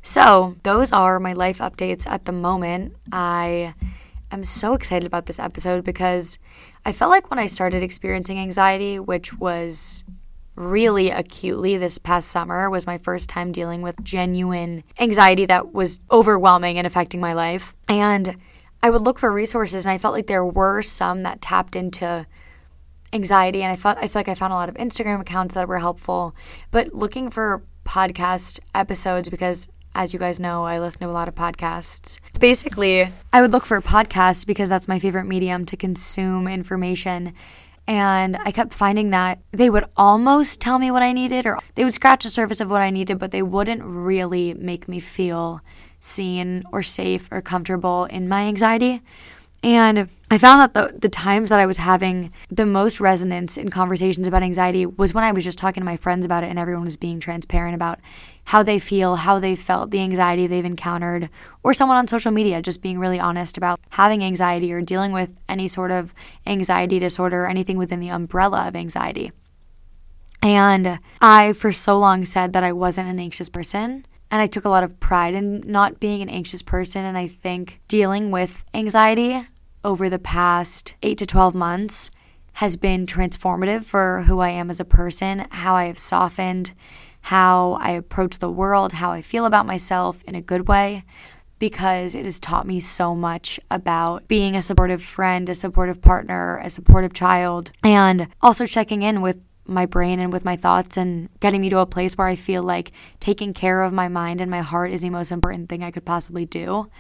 So 0.02 0.56
those 0.62 0.93
are 0.93 1.20
my 1.20 1.32
life 1.32 1.58
updates 1.58 2.06
at 2.08 2.25
the 2.25 2.32
moment. 2.32 2.94
I 3.12 3.75
am 4.31 4.44
so 4.44 4.75
excited 4.75 5.06
about 5.06 5.26
this 5.26 5.38
episode 5.38 5.85
because 5.85 6.38
I 6.85 6.93
felt 6.93 7.11
like 7.11 7.31
when 7.31 7.38
I 7.38 7.46
started 7.46 7.82
experiencing 7.82 8.38
anxiety, 8.38 8.99
which 8.99 9.38
was 9.38 10.05
really 10.56 11.11
acutely 11.11 11.76
this 11.76 11.99
past 11.99 12.29
summer 12.29 12.70
was 12.70 12.87
my 12.87 12.99
first 12.99 13.29
time 13.29 13.50
dealing 13.50 13.82
with 13.82 14.02
genuine 14.05 14.85
anxiety 15.00 15.46
that 15.46 15.73
was 15.73 16.00
overwhelming 16.11 16.79
and 16.79 16.87
affecting 16.87 17.20
my 17.20 17.32
life. 17.32 17.75
And 17.88 18.37
I 18.82 18.91
would 18.91 19.02
look 19.02 19.19
for 19.19 19.32
resources 19.32 19.85
and 19.85 19.93
I 19.93 19.99
felt 19.99 20.14
like 20.14 20.26
there 20.26 20.44
were 20.44 20.82
some 20.82 21.23
that 21.23 21.41
tapped 21.41 21.75
into 21.75 22.26
anxiety 23.14 23.62
and 23.62 23.72
I 23.72 23.76
felt 23.76 23.96
I 23.99 24.08
feel 24.08 24.20
like 24.20 24.28
I 24.28 24.34
found 24.34 24.52
a 24.52 24.56
lot 24.56 24.69
of 24.69 24.75
Instagram 24.75 25.20
accounts 25.20 25.55
that 25.55 25.69
were 25.69 25.78
helpful, 25.78 26.34
but 26.70 26.93
looking 26.93 27.31
for 27.31 27.62
podcast 27.84 28.61
episodes 28.75 29.28
because 29.28 29.69
as 29.94 30.12
you 30.12 30.19
guys 30.19 30.40
know, 30.40 30.64
I 30.64 30.81
listen 30.81 31.02
to 31.02 31.06
a 31.06 31.12
lot 31.12 31.28
of 31.28 31.37
podcasts. 31.37 32.19
Basically, 32.40 33.12
I 33.32 33.40
would 33.40 33.52
look 33.52 33.64
for 33.64 33.81
podcasts 33.81 34.44
because 34.44 34.69
that's 34.69 34.88
my 34.88 34.99
favorite 34.99 35.25
medium 35.25 35.64
to 35.66 35.76
consume 35.76 36.49
information. 36.49 37.32
And 37.87 38.37
I 38.38 38.50
kept 38.50 38.72
finding 38.72 39.11
that 39.11 39.38
they 39.52 39.70
would 39.70 39.84
almost 39.96 40.60
tell 40.60 40.78
me 40.78 40.90
what 40.90 41.02
I 41.02 41.12
needed, 41.12 41.46
or 41.46 41.58
they 41.75 41.84
would 41.84 41.93
scratch 41.93 42.25
the 42.25 42.31
surface 42.31 42.60
of 42.60 42.70
what 42.70 42.81
I 42.81 42.90
needed, 42.90 43.19
but 43.19 43.31
they 43.31 43.43
wouldn't 43.43 43.82
really 43.84 44.55
make 44.55 44.88
me 44.88 45.00
feel 45.00 45.60
seen 46.00 46.64
or 46.72 46.82
safe 46.82 47.28
or 47.31 47.40
comfortable 47.40 48.06
in 48.06 48.28
my 48.28 48.44
anxiety. 48.44 49.00
And 49.64 50.11
I 50.31 50.37
found 50.37 50.61
that 50.61 50.75
the, 50.75 50.99
the 50.99 51.08
times 51.08 51.49
that 51.49 51.58
I 51.58 51.64
was 51.64 51.78
having 51.78 52.31
the 52.50 52.66
most 52.66 53.00
resonance 53.00 53.56
in 53.56 53.70
conversations 53.70 54.26
about 54.26 54.43
anxiety 54.43 54.84
was 54.84 55.14
when 55.14 55.25
I 55.25 55.32
was 55.32 55.43
just 55.43 55.56
talking 55.56 55.81
to 55.81 55.87
my 55.87 55.96
friends 55.96 56.26
about 56.26 56.44
it 56.44 56.49
and 56.49 56.58
everyone 56.58 56.84
was 56.84 56.99
being 56.99 57.19
transparent 57.19 57.75
about 57.75 57.99
how 58.44 58.62
they 58.62 58.78
feel, 58.78 59.16
how 59.16 59.38
they 59.38 59.56
felt, 59.56 59.90
the 59.90 60.02
anxiety 60.02 60.46
they've 60.46 60.66
encountered, 60.66 61.31
or 61.62 61.72
someone 61.72 61.96
on 61.96 62.06
social 62.06 62.31
media 62.31 62.61
just 62.61 62.82
being 62.82 62.99
really 62.99 63.19
honest 63.19 63.56
about 63.56 63.81
having 63.90 64.22
anxiety 64.22 64.70
or 64.70 64.82
dealing 64.82 65.12
with 65.12 65.41
any 65.48 65.67
sort 65.67 65.91
of 65.91 66.12
anxiety 66.46 66.98
disorder 66.98 67.44
or 67.44 67.48
anything 67.48 67.79
within 67.79 68.00
the 68.00 68.10
umbrella 68.10 68.69
of 68.69 68.77
anxiety. 68.77 69.32
And 70.43 70.98
I, 71.22 71.55
for 71.55 71.72
so 71.72 71.98
long, 71.98 72.27
said 72.27 72.53
that 72.53 72.62
I 72.62 72.72
wasn't 72.72 73.08
an 73.08 73.19
anxious 73.19 73.48
person. 73.48 74.05
And 74.31 74.43
I 74.43 74.46
took 74.46 74.67
a 74.67 74.69
lot 74.69 74.84
of 74.84 75.00
pride 75.00 75.32
in 75.32 75.62
not 75.65 76.00
being 76.00 76.20
an 76.20 76.29
anxious 76.29 76.60
person. 76.60 77.03
And 77.03 77.17
I 77.17 77.29
think 77.29 77.81
dealing 77.89 78.31
with 78.31 78.62
anxiety 78.74 79.46
over 79.84 80.08
the 80.08 80.19
past 80.19 80.96
eight 81.03 81.19
to 81.19 81.26
12 81.26 81.55
months 81.55 82.10
has 82.55 82.76
been 82.76 83.06
transformative 83.06 83.84
for 83.84 84.22
who 84.22 84.41
I 84.41 84.50
am 84.50 84.70
as 84.70 84.81
a 84.81 84.84
person, 84.84 85.46
how 85.50 85.74
I 85.74 85.84
have 85.84 85.98
softened, 85.98 86.72
how 87.22 87.72
I 87.81 87.91
approach 87.91 88.38
the 88.38 88.50
world, 88.50 88.94
how 88.94 89.10
I 89.10 89.22
feel 89.22 89.44
about 89.44 89.67
myself 89.67 90.22
in 90.24 90.34
a 90.34 90.41
good 90.41 90.69
way, 90.69 91.03
because 91.58 92.14
it 92.14 92.24
has 92.24 92.38
taught 92.38 92.67
me 92.67 92.81
so 92.81 93.14
much 93.14 93.58
about 93.70 94.29
being 94.29 94.55
a 94.55 94.62
supportive 94.62 95.03
friend, 95.03 95.48
a 95.48 95.55
supportive 95.55 96.00
partner, 96.00 96.60
a 96.62 96.70
supportive 96.70 97.12
child, 97.12 97.70
and 97.82 98.29
also 98.41 98.67
checking 98.67 99.03
in 99.03 99.20
with 99.20 99.43
my 99.67 99.86
brain 99.86 100.20
and 100.20 100.32
with 100.32 100.44
my 100.44 100.56
thoughts 100.56 100.96
and 100.96 101.29
getting 101.41 101.60
me 101.60 101.70
to 101.70 101.79
a 101.79 101.86
place 101.86 102.17
where 102.19 102.26
I 102.26 102.34
feel 102.34 102.62
like 102.62 102.93
taking 103.19 103.55
care 103.55 103.82
of 103.82 103.93
my 103.93 104.08
mind 104.08 104.41
and 104.41 104.50
my 104.50 104.60
heart 104.60 104.91
is 104.91 105.03
the 105.03 105.10
most 105.10 105.32
important 105.32 105.69
thing 105.69 105.82
I 105.82 105.91
could 105.91 106.05
possibly 106.05 106.44
do. 106.44 106.91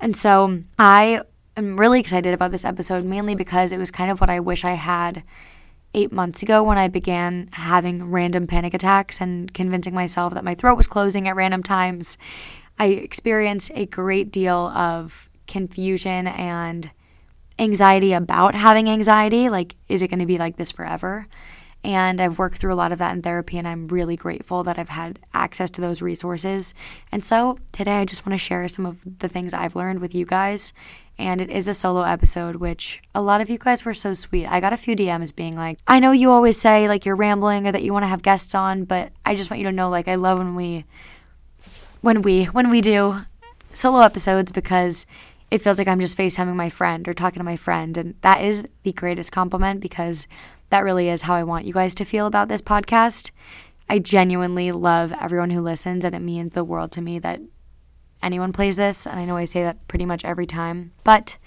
And 0.00 0.16
so 0.16 0.62
I 0.78 1.22
I'm 1.56 1.78
really 1.78 2.00
excited 2.00 2.34
about 2.34 2.50
this 2.50 2.64
episode 2.64 3.04
mainly 3.04 3.36
because 3.36 3.70
it 3.70 3.78
was 3.78 3.92
kind 3.92 4.10
of 4.10 4.20
what 4.20 4.28
I 4.28 4.40
wish 4.40 4.64
I 4.64 4.72
had 4.72 5.22
eight 5.94 6.10
months 6.10 6.42
ago 6.42 6.64
when 6.64 6.78
I 6.78 6.88
began 6.88 7.48
having 7.52 8.10
random 8.10 8.48
panic 8.48 8.74
attacks 8.74 9.20
and 9.20 9.54
convincing 9.54 9.94
myself 9.94 10.34
that 10.34 10.42
my 10.42 10.56
throat 10.56 10.76
was 10.76 10.88
closing 10.88 11.28
at 11.28 11.36
random 11.36 11.62
times. 11.62 12.18
I 12.76 12.86
experienced 12.86 13.70
a 13.76 13.86
great 13.86 14.32
deal 14.32 14.66
of 14.68 15.28
confusion 15.46 16.26
and 16.26 16.90
anxiety 17.56 18.12
about 18.12 18.56
having 18.56 18.90
anxiety. 18.90 19.48
Like, 19.48 19.76
is 19.88 20.02
it 20.02 20.08
going 20.08 20.18
to 20.18 20.26
be 20.26 20.38
like 20.38 20.56
this 20.56 20.72
forever? 20.72 21.28
And 21.84 22.20
I've 22.20 22.38
worked 22.38 22.58
through 22.58 22.72
a 22.72 22.74
lot 22.74 22.92
of 22.92 22.98
that 22.98 23.14
in 23.14 23.20
therapy, 23.20 23.58
and 23.58 23.68
I'm 23.68 23.88
really 23.88 24.16
grateful 24.16 24.64
that 24.64 24.78
I've 24.78 24.88
had 24.88 25.20
access 25.34 25.70
to 25.72 25.82
those 25.82 26.00
resources. 26.00 26.74
And 27.12 27.22
so 27.22 27.58
today 27.72 27.98
I 27.98 28.06
just 28.06 28.26
want 28.26 28.32
to 28.32 28.38
share 28.38 28.66
some 28.68 28.86
of 28.86 29.18
the 29.18 29.28
things 29.28 29.52
I've 29.52 29.76
learned 29.76 30.00
with 30.00 30.14
you 30.14 30.24
guys. 30.24 30.72
And 31.16 31.40
it 31.40 31.50
is 31.50 31.68
a 31.68 31.74
solo 31.74 32.02
episode, 32.02 32.56
which 32.56 33.00
a 33.14 33.22
lot 33.22 33.40
of 33.40 33.48
you 33.48 33.56
guys 33.56 33.84
were 33.84 33.94
so 33.94 34.14
sweet. 34.14 34.46
I 34.46 34.60
got 34.60 34.72
a 34.72 34.76
few 34.76 34.96
DMs 34.96 35.34
being 35.34 35.56
like, 35.56 35.78
I 35.86 36.00
know 36.00 36.10
you 36.10 36.30
always 36.30 36.56
say 36.58 36.88
like 36.88 37.06
you're 37.06 37.14
rambling 37.14 37.66
or 37.66 37.72
that 37.72 37.82
you 37.82 37.92
want 37.92 38.02
to 38.02 38.08
have 38.08 38.22
guests 38.22 38.54
on, 38.54 38.84
but 38.84 39.12
I 39.24 39.34
just 39.34 39.50
want 39.50 39.60
you 39.60 39.66
to 39.66 39.72
know 39.72 39.88
like 39.88 40.08
I 40.08 40.16
love 40.16 40.38
when 40.38 40.54
we 40.54 40.84
when 42.00 42.22
we 42.22 42.46
when 42.46 42.68
we 42.68 42.80
do 42.80 43.20
solo 43.72 44.00
episodes 44.00 44.50
because 44.52 45.06
it 45.50 45.62
feels 45.62 45.78
like 45.78 45.86
I'm 45.86 46.00
just 46.00 46.18
FaceTiming 46.18 46.56
my 46.56 46.68
friend 46.68 47.06
or 47.06 47.14
talking 47.14 47.38
to 47.38 47.44
my 47.44 47.56
friend. 47.56 47.96
And 47.96 48.14
that 48.22 48.42
is 48.42 48.66
the 48.82 48.92
greatest 48.92 49.30
compliment 49.30 49.80
because 49.80 50.26
that 50.70 50.84
really 50.84 51.08
is 51.08 51.22
how 51.22 51.34
I 51.34 51.44
want 51.44 51.64
you 51.64 51.72
guys 51.72 51.94
to 51.96 52.04
feel 52.04 52.26
about 52.26 52.48
this 52.48 52.62
podcast. 52.62 53.30
I 53.88 53.98
genuinely 53.98 54.72
love 54.72 55.12
everyone 55.20 55.50
who 55.50 55.60
listens, 55.60 56.04
and 56.04 56.14
it 56.14 56.20
means 56.20 56.54
the 56.54 56.64
world 56.64 56.90
to 56.92 57.02
me 57.02 57.18
that 57.20 57.40
anyone 58.24 58.52
plays 58.52 58.76
this. 58.76 59.06
And 59.06 59.20
I 59.20 59.24
know 59.24 59.36
I 59.36 59.44
say 59.44 59.62
that 59.62 59.86
pretty 59.86 60.06
much 60.06 60.24
every 60.24 60.46
time, 60.46 60.92
but 61.04 61.38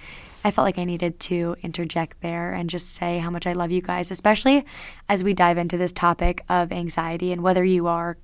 I 0.43 0.51
felt 0.51 0.65
like 0.65 0.77
I 0.77 0.85
needed 0.85 1.19
to 1.21 1.55
interject 1.61 2.21
there 2.21 2.53
and 2.53 2.69
just 2.69 2.93
say 2.93 3.17
how 3.17 3.29
much 3.29 3.45
I 3.45 3.53
love 3.53 3.71
you 3.71 3.81
guys, 3.81 4.11
especially 4.11 4.65
as 5.09 5.23
we 5.23 5.33
dive 5.33 5.57
into 5.57 5.77
this 5.77 5.91
topic 5.91 6.43
of 6.47 6.71
anxiety 6.71 7.31
and 7.31 7.41
whether 7.43 7.63
you 7.63 7.87
are 7.87 8.17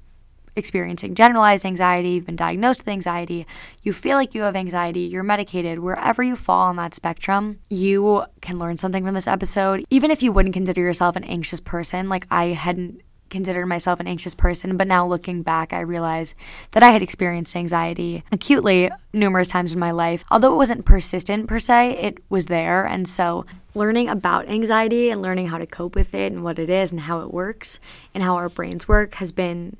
experiencing 0.56 1.16
generalized 1.16 1.66
anxiety, 1.66 2.10
you've 2.10 2.26
been 2.26 2.36
diagnosed 2.36 2.82
with 2.82 2.88
anxiety, 2.88 3.46
you 3.82 3.92
feel 3.92 4.18
like 4.18 4.36
you 4.36 4.44
have 4.44 4.56
anxiety, 4.56 5.02
you're 5.02 5.24
medicated, 5.24 5.80
wherever 5.80 6.22
you 6.22 6.36
fall 6.36 6.68
on 6.68 6.76
that 6.76 6.94
spectrum, 6.94 7.60
you 7.70 8.24
can 8.42 8.60
learn 8.60 8.78
something 8.78 9.04
from 9.04 9.16
this 9.16 9.28
episode. 9.28 9.84
Even 9.90 10.12
if 10.12 10.22
you 10.22 10.32
wouldn't 10.32 10.54
consider 10.54 10.82
yourself 10.82 11.16
an 11.16 11.24
anxious 11.24 11.60
person, 11.60 12.08
like 12.08 12.28
I 12.30 12.48
hadn't 12.50 13.02
considered 13.34 13.66
myself 13.66 14.00
an 14.00 14.08
anxious 14.08 14.34
person, 14.34 14.78
but 14.78 14.88
now 14.88 15.06
looking 15.06 15.42
back, 15.42 15.74
I 15.74 15.82
realize 15.82 16.36
that 16.72 16.84
I 16.84 16.92
had 16.92 17.02
experienced 17.02 17.56
anxiety 17.56 18.24
acutely 18.32 18.90
numerous 19.12 19.50
times 19.50 19.74
in 19.74 19.80
my 19.80 19.92
life. 19.92 20.24
Although 20.32 20.54
it 20.54 20.58
wasn't 20.58 20.86
persistent 20.86 21.48
per 21.48 21.60
se, 21.60 21.98
it 21.98 22.20
was 22.30 22.46
there. 22.46 22.86
And 22.86 23.10
so, 23.10 23.46
learning 23.76 24.08
about 24.08 24.48
anxiety 24.48 25.10
and 25.10 25.22
learning 25.22 25.48
how 25.48 25.58
to 25.58 25.66
cope 25.66 25.96
with 25.96 26.14
it 26.16 26.32
and 26.32 26.44
what 26.44 26.60
it 26.60 26.70
is 26.70 26.92
and 26.92 27.02
how 27.02 27.20
it 27.20 27.34
works 27.34 27.80
and 28.14 28.24
how 28.24 28.36
our 28.36 28.48
brains 28.48 28.88
work 28.88 29.16
has 29.16 29.32
been 29.32 29.76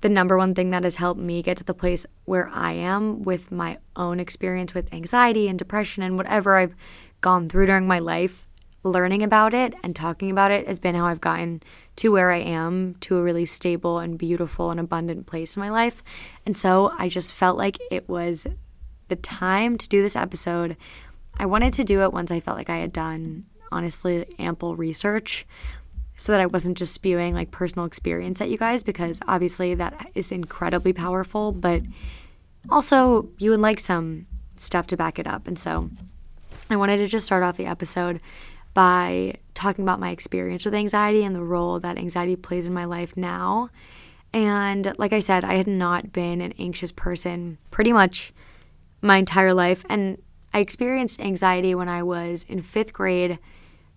the 0.00 0.08
number 0.08 0.36
one 0.36 0.54
thing 0.54 0.70
that 0.70 0.84
has 0.84 0.96
helped 0.96 1.20
me 1.20 1.42
get 1.42 1.56
to 1.56 1.64
the 1.64 1.74
place 1.74 2.06
where 2.24 2.48
I 2.52 2.72
am 2.72 3.22
with 3.22 3.50
my 3.50 3.78
own 3.94 4.20
experience 4.20 4.74
with 4.74 4.92
anxiety 4.92 5.48
and 5.48 5.58
depression 5.58 6.02
and 6.02 6.16
whatever 6.16 6.56
I've 6.56 6.74
gone 7.20 7.48
through 7.48 7.66
during 7.66 7.86
my 7.86 7.98
life, 7.98 8.46
learning 8.82 9.22
about 9.22 9.52
it 9.52 9.74
and 9.82 9.96
talking 9.96 10.30
about 10.30 10.50
it 10.50 10.66
has 10.66 10.78
been 10.78 10.94
how 10.94 11.06
I've 11.06 11.20
gotten 11.20 11.62
to 11.96 12.12
where 12.12 12.30
I 12.30 12.38
am, 12.38 12.94
to 13.00 13.16
a 13.16 13.22
really 13.22 13.46
stable 13.46 13.98
and 13.98 14.18
beautiful 14.18 14.70
and 14.70 14.78
abundant 14.78 15.26
place 15.26 15.56
in 15.56 15.60
my 15.60 15.70
life. 15.70 16.02
And 16.44 16.56
so 16.56 16.92
I 16.98 17.08
just 17.08 17.34
felt 17.34 17.56
like 17.56 17.78
it 17.90 18.08
was 18.08 18.46
the 19.08 19.16
time 19.16 19.78
to 19.78 19.88
do 19.88 20.02
this 20.02 20.16
episode. 20.16 20.76
I 21.38 21.46
wanted 21.46 21.72
to 21.74 21.84
do 21.84 22.02
it 22.02 22.12
once 22.12 22.30
I 22.30 22.40
felt 22.40 22.58
like 22.58 22.70
I 22.70 22.78
had 22.78 22.92
done, 22.92 23.46
honestly, 23.72 24.26
ample 24.38 24.76
research 24.76 25.46
so 26.16 26.32
that 26.32 26.40
I 26.40 26.46
wasn't 26.46 26.78
just 26.78 26.94
spewing 26.94 27.34
like 27.34 27.50
personal 27.50 27.84
experience 27.84 28.40
at 28.40 28.48
you 28.48 28.56
guys 28.56 28.82
because 28.82 29.20
obviously 29.28 29.74
that 29.74 30.10
is 30.14 30.32
incredibly 30.32 30.92
powerful, 30.92 31.52
but 31.52 31.82
also 32.70 33.28
you 33.38 33.50
would 33.50 33.60
like 33.60 33.80
some 33.80 34.26
stuff 34.56 34.86
to 34.88 34.96
back 34.96 35.18
it 35.18 35.26
up. 35.26 35.46
And 35.46 35.58
so 35.58 35.90
I 36.70 36.76
wanted 36.76 36.98
to 36.98 37.06
just 37.06 37.26
start 37.26 37.42
off 37.42 37.56
the 37.56 37.66
episode 37.66 38.20
by 38.72 39.34
talking 39.56 39.84
about 39.84 39.98
my 39.98 40.10
experience 40.10 40.64
with 40.64 40.74
anxiety 40.74 41.24
and 41.24 41.34
the 41.34 41.42
role 41.42 41.80
that 41.80 41.98
anxiety 41.98 42.36
plays 42.36 42.66
in 42.66 42.74
my 42.74 42.84
life 42.84 43.16
now. 43.16 43.70
And 44.32 44.92
like 44.98 45.12
I 45.12 45.18
said, 45.18 45.44
I 45.44 45.54
had 45.54 45.66
not 45.66 46.12
been 46.12 46.40
an 46.40 46.52
anxious 46.58 46.92
person 46.92 47.58
pretty 47.70 47.92
much 47.92 48.32
my 49.02 49.16
entire 49.16 49.54
life. 49.54 49.84
And 49.88 50.22
I 50.54 50.60
experienced 50.60 51.20
anxiety 51.20 51.74
when 51.74 51.88
I 51.88 52.02
was 52.02 52.44
in 52.44 52.62
fifth 52.62 52.92
grade 52.92 53.38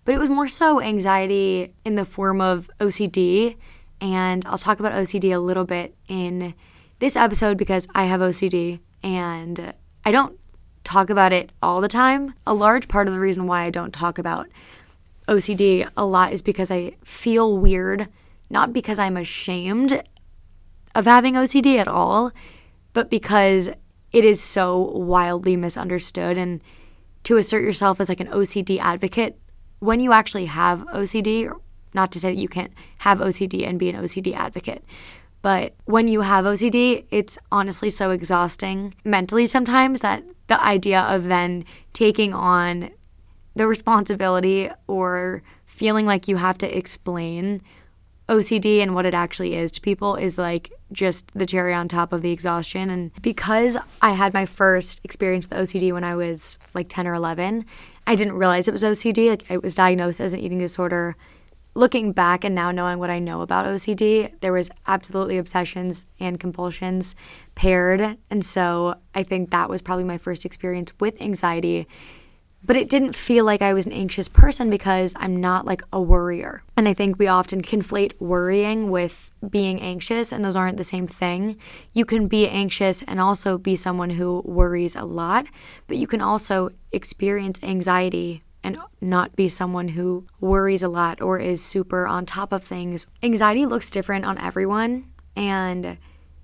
but 0.04 0.14
it 0.14 0.18
was 0.18 0.30
more 0.30 0.48
so 0.48 0.80
anxiety 0.80 1.74
in 1.84 1.94
the 1.94 2.04
form 2.04 2.40
of 2.40 2.70
OCD. 2.80 3.56
And 4.00 4.44
I'll 4.46 4.58
talk 4.58 4.80
about 4.80 4.92
OCD 4.92 5.34
a 5.34 5.38
little 5.38 5.64
bit 5.64 5.94
in 6.08 6.54
this 6.98 7.16
episode 7.16 7.58
because 7.58 7.86
I 7.94 8.04
have 8.04 8.20
OCD 8.20 8.80
and 9.02 9.74
I 10.04 10.10
don't 10.10 10.38
talk 10.84 11.10
about 11.10 11.32
it 11.32 11.52
all 11.62 11.80
the 11.80 11.88
time. 11.88 12.34
A 12.46 12.54
large 12.54 12.88
part 12.88 13.06
of 13.06 13.14
the 13.14 13.20
reason 13.20 13.46
why 13.46 13.62
I 13.62 13.70
don't 13.70 13.92
talk 13.92 14.18
about 14.18 14.48
OCD 15.30 15.88
a 15.96 16.04
lot 16.04 16.32
is 16.32 16.42
because 16.42 16.70
I 16.70 16.96
feel 17.04 17.56
weird, 17.56 18.08
not 18.50 18.72
because 18.72 18.98
I'm 18.98 19.16
ashamed 19.16 20.02
of 20.94 21.06
having 21.06 21.34
OCD 21.34 21.78
at 21.78 21.88
all, 21.88 22.32
but 22.92 23.08
because 23.08 23.70
it 24.12 24.24
is 24.24 24.42
so 24.42 24.76
wildly 24.76 25.56
misunderstood. 25.56 26.36
And 26.36 26.60
to 27.22 27.36
assert 27.36 27.62
yourself 27.62 28.00
as 28.00 28.08
like 28.08 28.20
an 28.20 28.26
OCD 28.26 28.80
advocate 28.80 29.38
when 29.78 30.00
you 30.00 30.12
actually 30.12 30.46
have 30.46 30.80
OCD, 30.88 31.50
not 31.94 32.10
to 32.12 32.18
say 32.18 32.30
that 32.30 32.40
you 32.40 32.48
can't 32.48 32.72
have 32.98 33.20
OCD 33.20 33.66
and 33.66 33.78
be 33.78 33.88
an 33.88 33.96
OCD 33.96 34.34
advocate, 34.34 34.84
but 35.42 35.74
when 35.84 36.08
you 36.08 36.20
have 36.20 36.44
OCD, 36.44 37.06
it's 37.10 37.38
honestly 37.50 37.88
so 37.88 38.10
exhausting 38.10 38.94
mentally 39.04 39.46
sometimes 39.46 40.00
that 40.00 40.22
the 40.48 40.62
idea 40.62 41.00
of 41.00 41.24
then 41.24 41.64
taking 41.92 42.34
on 42.34 42.90
the 43.60 43.66
responsibility 43.66 44.70
or 44.86 45.42
feeling 45.66 46.06
like 46.06 46.26
you 46.26 46.36
have 46.36 46.56
to 46.56 46.78
explain 46.78 47.60
OCD 48.26 48.78
and 48.78 48.94
what 48.94 49.04
it 49.04 49.12
actually 49.12 49.54
is 49.54 49.70
to 49.70 49.82
people 49.82 50.16
is 50.16 50.38
like 50.38 50.72
just 50.92 51.30
the 51.34 51.44
cherry 51.44 51.74
on 51.74 51.86
top 51.86 52.14
of 52.14 52.22
the 52.22 52.30
exhaustion. 52.30 52.88
And 52.88 53.10
because 53.20 53.76
I 54.00 54.12
had 54.12 54.32
my 54.32 54.46
first 54.46 55.04
experience 55.04 55.46
with 55.50 55.58
OCD 55.58 55.92
when 55.92 56.04
I 56.04 56.16
was 56.16 56.58
like 56.72 56.86
10 56.88 57.06
or 57.06 57.12
11, 57.12 57.66
I 58.06 58.14
didn't 58.14 58.32
realize 58.32 58.66
it 58.66 58.72
was 58.72 58.82
OCD. 58.82 59.28
Like 59.28 59.50
it 59.50 59.62
was 59.62 59.74
diagnosed 59.74 60.22
as 60.22 60.32
an 60.32 60.40
eating 60.40 60.60
disorder. 60.60 61.14
Looking 61.74 62.12
back 62.12 62.44
and 62.44 62.54
now 62.54 62.70
knowing 62.70 62.98
what 62.98 63.10
I 63.10 63.18
know 63.18 63.42
about 63.42 63.66
OCD, 63.66 64.40
there 64.40 64.54
was 64.54 64.70
absolutely 64.86 65.36
obsessions 65.36 66.06
and 66.18 66.40
compulsions 66.40 67.14
paired. 67.54 68.16
And 68.30 68.42
so 68.42 68.94
I 69.14 69.22
think 69.22 69.50
that 69.50 69.68
was 69.68 69.82
probably 69.82 70.04
my 70.04 70.16
first 70.16 70.46
experience 70.46 70.94
with 70.98 71.20
anxiety 71.20 71.86
but 72.62 72.76
it 72.76 72.88
didn't 72.88 73.14
feel 73.14 73.44
like 73.44 73.62
I 73.62 73.72
was 73.72 73.86
an 73.86 73.92
anxious 73.92 74.28
person 74.28 74.70
because 74.70 75.14
I'm 75.16 75.36
not 75.36 75.64
like 75.64 75.82
a 75.92 76.00
worrier. 76.00 76.62
And 76.76 76.86
I 76.86 76.94
think 76.94 77.18
we 77.18 77.26
often 77.26 77.62
conflate 77.62 78.12
worrying 78.20 78.90
with 78.90 79.32
being 79.48 79.80
anxious, 79.80 80.32
and 80.32 80.44
those 80.44 80.56
aren't 80.56 80.76
the 80.76 80.84
same 80.84 81.06
thing. 81.06 81.56
You 81.92 82.04
can 82.04 82.28
be 82.28 82.48
anxious 82.48 83.02
and 83.02 83.20
also 83.20 83.56
be 83.56 83.76
someone 83.76 84.10
who 84.10 84.42
worries 84.44 84.94
a 84.94 85.04
lot, 85.04 85.46
but 85.86 85.96
you 85.96 86.06
can 86.06 86.20
also 86.20 86.70
experience 86.92 87.62
anxiety 87.62 88.42
and 88.62 88.76
not 89.00 89.34
be 89.36 89.48
someone 89.48 89.88
who 89.88 90.26
worries 90.38 90.82
a 90.82 90.88
lot 90.88 91.22
or 91.22 91.38
is 91.38 91.64
super 91.64 92.06
on 92.06 92.26
top 92.26 92.52
of 92.52 92.62
things. 92.62 93.06
Anxiety 93.22 93.64
looks 93.64 93.90
different 93.90 94.26
on 94.26 94.36
everyone, 94.36 95.10
and 95.34 95.96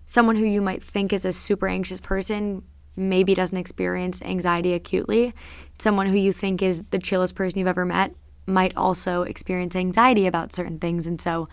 someone 0.07 0.37
who 0.37 0.47
you 0.47 0.63
might 0.63 0.83
think 0.83 1.13
is 1.13 1.27
a 1.27 1.33
super 1.33 1.69
anxious 1.69 2.01
person 2.01 2.63
maybe 2.97 3.35
doesn't 3.35 3.59
experience 3.59 4.23
anxiety 4.23 4.73
acutely. 4.73 5.35
Someone 5.79 6.07
who 6.07 6.17
you 6.17 6.33
think 6.33 6.63
is 6.63 6.83
the 6.91 6.99
chillest 6.99 7.35
person 7.35 7.59
you've 7.59 7.69
ever 7.69 7.85
met 7.85 8.15
might 8.47 8.77
also 8.77 9.23
experience 9.23 9.77
anxiety 9.77 10.27
about 10.27 10.53
certain 10.53 10.79
things. 10.79 11.07
And 11.07 11.21
so, 11.21 11.49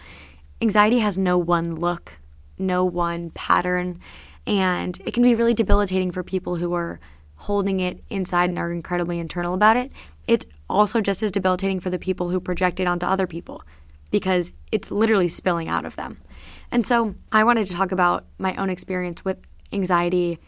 anxiety 0.62 1.00
has 1.00 1.18
no 1.18 1.38
one 1.38 1.76
look, 1.76 2.20
no 2.58 2.86
one 2.86 3.32
pattern, 3.32 4.00
and 4.46 5.00
it 5.06 5.14
can 5.14 5.24
be 5.24 5.36
really 5.36 5.54
debilitating 5.54 6.12
for 6.12 6.24
people 6.24 6.58
who 6.58 6.74
are 6.74 7.00
holding 7.36 7.80
it 7.80 8.04
inside 8.10 8.50
and 8.50 8.60
are 8.60 8.72
incredibly 8.72 9.20
internal 9.20 9.54
about 9.54 9.76
it. 9.76 9.92
It's 10.28 10.46
also 10.70 11.02
just 11.02 11.22
as 11.24 11.32
debilitating 11.32 11.80
for 11.80 11.90
the 11.90 12.00
people 12.00 12.30
who 12.30 12.40
project 12.40 12.80
it 12.80 12.88
onto 12.88 13.06
other 13.06 13.28
people 13.28 13.64
because 14.12 14.54
it's 14.72 14.92
literally 14.92 15.28
spilling 15.28 15.68
out 15.68 15.86
of 15.86 15.96
them. 15.96 16.20
And 16.72 16.86
so, 16.86 17.16
I 17.32 17.44
wanted 17.44 17.68
to 17.68 17.74
talk 17.74 17.92
about 17.92 18.26
my 18.38 18.56
own 18.56 18.70
experience 18.70 19.26
with 19.26 19.38
anxiety 19.74 20.40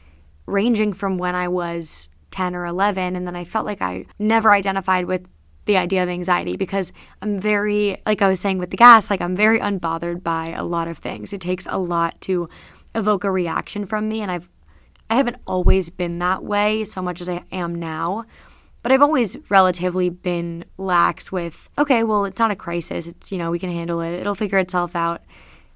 ranging 0.45 0.93
from 0.93 1.17
when 1.17 1.35
I 1.35 1.47
was 1.47 2.09
10 2.35 2.53
or 2.53 2.65
11. 2.65 3.15
And 3.15 3.25
then 3.25 3.35
I 3.35 3.45
felt 3.45 3.65
like 3.65 3.81
I 3.81 4.05
never 4.19 4.51
identified 4.51 5.05
with 5.05 5.29
the 5.63 5.77
idea 5.77 6.03
of 6.03 6.09
anxiety 6.09 6.57
because 6.57 6.91
I'm 7.21 7.39
very, 7.39 7.97
like 8.05 8.21
I 8.21 8.27
was 8.27 8.41
saying 8.41 8.57
with 8.57 8.71
the 8.71 8.77
gas, 8.77 9.09
like 9.09 9.21
I'm 9.21 9.37
very 9.37 9.57
unbothered 9.57 10.21
by 10.21 10.49
a 10.49 10.65
lot 10.65 10.89
of 10.89 10.97
things. 10.97 11.31
It 11.31 11.39
takes 11.39 11.65
a 11.69 11.77
lot 11.77 12.19
to 12.21 12.49
evoke 12.93 13.23
a 13.23 13.31
reaction 13.31 13.85
from 13.85 14.09
me. 14.09 14.21
And 14.21 14.29
I've, 14.29 14.49
I 15.09 15.15
haven't 15.15 15.37
always 15.47 15.89
been 15.89 16.19
that 16.19 16.43
way 16.43 16.83
so 16.83 17.01
much 17.01 17.21
as 17.21 17.29
I 17.29 17.43
am 17.53 17.73
now. 17.73 18.25
But 18.83 18.91
I've 18.91 19.01
always 19.01 19.37
relatively 19.49 20.09
been 20.09 20.65
lax 20.77 21.31
with, 21.31 21.69
okay, 21.77 22.03
well, 22.03 22.25
it's 22.25 22.37
not 22.37 22.51
a 22.51 22.55
crisis. 22.55 23.07
It's, 23.07 23.31
you 23.31 23.37
know, 23.37 23.49
we 23.49 23.59
can 23.59 23.71
handle 23.71 24.01
it. 24.01 24.11
It'll 24.11 24.35
figure 24.35 24.59
itself 24.59 24.93
out. 24.93 25.21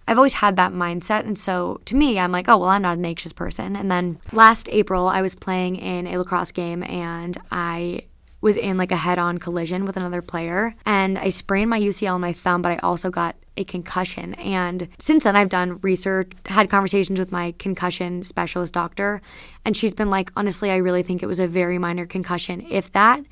I've 0.10 0.18
always 0.18 0.34
had 0.34 0.56
that 0.56 0.74
mindset. 0.74 1.26
And 1.26 1.38
so 1.38 1.82
to 1.86 1.96
me, 1.96 2.18
I'm 2.18 2.32
like, 2.32 2.50
oh, 2.50 2.58
well, 2.58 2.70
I'm 2.70 2.82
not 2.82 2.98
an 2.98 3.06
anxious 3.06 3.32
person. 3.32 3.76
And 3.76 3.92
then 3.92 4.20
last 4.34 4.68
April, 4.72 5.08
I 5.08 5.22
was 5.22 5.36
playing 5.36 5.76
in 5.76 6.08
a 6.08 6.18
lacrosse 6.18 6.52
game 6.52 6.82
and 6.82 7.38
I 7.52 8.08
was 8.42 8.58
in 8.58 8.76
like 8.76 8.92
a 8.92 8.96
head 8.96 9.20
on 9.20 9.38
collision 9.38 9.86
with 9.86 9.98
another 9.98 10.24
player. 10.24 10.74
And 10.84 11.20
I 11.20 11.30
sprained 11.30 11.70
my 11.70 11.80
UCL 11.80 12.14
and 12.14 12.22
my 12.22 12.34
thumb, 12.34 12.64
but 12.64 12.72
I 12.72 12.78
also 12.78 13.12
got 13.12 13.36
a 13.56 13.64
concussion. 13.64 14.34
And 14.36 14.88
since 14.98 15.26
then, 15.26 15.36
I've 15.36 15.50
done 15.50 15.78
research, 15.82 16.32
had 16.48 16.72
conversations 16.72 17.20
with 17.20 17.32
my 17.32 17.54
concussion 17.60 18.24
specialist 18.24 18.74
doctor. 18.74 19.22
And 19.64 19.78
she's 19.78 19.94
been 19.94 20.10
like, 20.10 20.32
honestly, 20.36 20.72
I 20.72 20.78
really 20.78 21.04
think 21.04 21.22
it 21.22 21.28
was 21.28 21.40
a 21.40 21.48
very 21.48 21.78
minor 21.78 22.08
concussion, 22.08 22.66
if 22.68 22.92
that. 22.94 23.24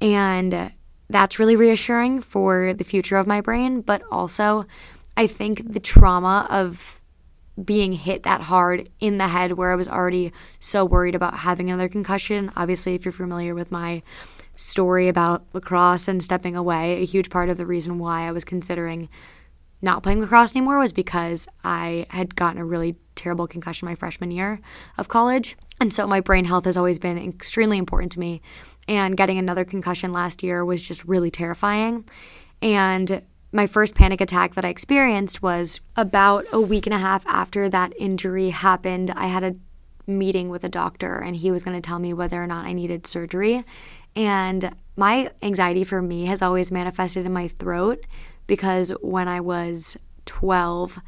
And 0.00 0.70
that's 1.08 1.40
really 1.40 1.56
reassuring 1.56 2.20
for 2.20 2.72
the 2.72 2.84
future 2.84 3.16
of 3.16 3.26
my 3.26 3.40
brain. 3.40 3.80
But 3.80 4.02
also, 4.12 4.66
I 5.16 5.26
think 5.26 5.72
the 5.72 5.80
trauma 5.80 6.46
of 6.50 7.00
being 7.62 7.92
hit 7.92 8.22
that 8.22 8.42
hard 8.42 8.88
in 9.00 9.18
the 9.18 9.28
head 9.28 9.52
where 9.52 9.72
I 9.72 9.76
was 9.76 9.88
already 9.88 10.32
so 10.58 10.84
worried 10.84 11.14
about 11.14 11.38
having 11.38 11.68
another 11.68 11.88
concussion. 11.88 12.50
Obviously, 12.56 12.94
if 12.94 13.04
you're 13.04 13.12
familiar 13.12 13.54
with 13.54 13.70
my 13.70 14.02
story 14.56 15.08
about 15.08 15.42
lacrosse 15.52 16.08
and 16.08 16.22
stepping 16.22 16.56
away, 16.56 17.02
a 17.02 17.04
huge 17.04 17.30
part 17.30 17.48
of 17.48 17.56
the 17.56 17.66
reason 17.66 17.98
why 17.98 18.22
I 18.22 18.32
was 18.32 18.44
considering 18.44 19.08
not 19.82 20.02
playing 20.02 20.20
lacrosse 20.20 20.54
anymore 20.54 20.78
was 20.78 20.92
because 20.92 21.48
I 21.64 22.06
had 22.10 22.36
gotten 22.36 22.60
a 22.60 22.64
really 22.64 22.96
terrible 23.14 23.46
concussion 23.46 23.86
my 23.86 23.94
freshman 23.94 24.30
year 24.30 24.60
of 24.96 25.08
college. 25.08 25.56
And 25.80 25.92
so 25.92 26.06
my 26.06 26.20
brain 26.20 26.44
health 26.44 26.66
has 26.66 26.76
always 26.76 26.98
been 26.98 27.18
extremely 27.18 27.78
important 27.78 28.12
to 28.12 28.20
me. 28.20 28.42
And 28.86 29.16
getting 29.16 29.38
another 29.38 29.64
concussion 29.64 30.12
last 30.12 30.42
year 30.42 30.64
was 30.64 30.82
just 30.82 31.04
really 31.04 31.30
terrifying. 31.30 32.04
And 32.60 33.22
my 33.52 33.66
first 33.66 33.94
panic 33.94 34.20
attack 34.20 34.54
that 34.54 34.64
I 34.64 34.68
experienced 34.68 35.42
was 35.42 35.80
about 35.96 36.44
a 36.52 36.60
week 36.60 36.86
and 36.86 36.94
a 36.94 36.98
half 36.98 37.26
after 37.26 37.68
that 37.68 37.92
injury 37.98 38.50
happened. 38.50 39.10
I 39.10 39.26
had 39.26 39.42
a 39.42 39.56
meeting 40.06 40.48
with 40.48 40.64
a 40.64 40.68
doctor 40.68 41.18
and 41.18 41.36
he 41.36 41.50
was 41.50 41.62
going 41.62 41.76
to 41.76 41.86
tell 41.86 41.98
me 41.98 42.12
whether 42.12 42.42
or 42.42 42.46
not 42.46 42.66
I 42.66 42.72
needed 42.72 43.06
surgery. 43.06 43.64
And 44.14 44.74
my 44.96 45.30
anxiety 45.42 45.84
for 45.84 46.02
me 46.02 46.26
has 46.26 46.42
always 46.42 46.70
manifested 46.70 47.26
in 47.26 47.32
my 47.32 47.48
throat 47.48 48.06
because 48.46 48.90
when 49.00 49.28
I 49.28 49.40
was 49.40 49.96
12, 50.26 50.98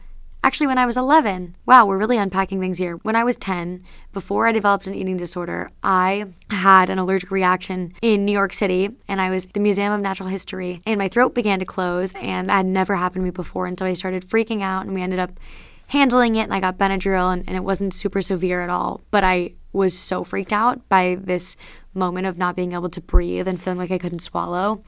Actually, 0.45 0.67
when 0.67 0.79
I 0.79 0.87
was 0.87 0.97
11, 0.97 1.55
wow, 1.67 1.87
we're 1.87 1.99
really 1.99 2.19
unpacking 2.19 2.59
things 2.59 2.79
here. 2.79 2.97
When 2.97 3.15
I 3.15 3.23
was 3.23 3.37
10, 3.37 3.85
before 4.13 4.49
I 4.49 4.53
developed 4.53 4.89
an 4.89 4.95
eating 4.95 5.17
disorder, 5.17 5.71
I 5.85 6.25
had 6.51 6.91
an 6.91 6.99
allergic 6.99 7.31
reaction 7.31 7.93
in 8.03 8.25
New 8.25 8.33
York 8.33 8.53
City 8.53 8.91
and 9.07 9.21
I 9.21 9.31
was 9.31 9.47
at 9.47 9.53
the 9.53 9.61
Museum 9.61 9.93
of 9.93 10.01
Natural 10.01 10.29
History 10.29 10.81
and 10.85 10.99
my 10.99 11.07
throat 11.07 11.33
began 11.33 11.61
to 11.61 11.65
close 11.65 12.13
and 12.15 12.49
that 12.49 12.57
had 12.57 12.67
never 12.67 12.97
happened 12.97 13.23
to 13.23 13.27
me 13.27 13.31
before. 13.31 13.67
And 13.67 13.79
so 13.79 13.87
I 13.87 13.93
started 13.93 14.27
freaking 14.27 14.63
out 14.63 14.85
and 14.85 14.95
we 14.95 15.03
ended 15.03 15.21
up 15.21 15.31
handling 15.89 16.35
it 16.35 16.43
and 16.43 16.55
I 16.55 16.59
got 16.59 16.77
Benadryl 16.77 17.33
and, 17.33 17.45
and 17.47 17.57
it 17.57 17.63
wasn't 17.63 17.95
super 17.95 18.21
severe 18.21 18.63
at 18.63 18.71
all. 18.71 19.01
But 19.13 19.23
I 19.23 19.55
was 19.73 19.97
so 19.97 20.25
freaked 20.25 20.53
out 20.53 20.89
by 20.89 21.17
this 21.21 21.57
moment 21.95 22.27
of 22.27 22.37
not 22.37 22.57
being 22.57 22.73
able 22.73 22.89
to 22.91 23.01
breathe 23.01 23.47
and 23.47 23.61
feeling 23.63 23.79
like 23.79 23.91
I 23.91 23.99
couldn't 23.99 24.21
swallow. 24.21 24.83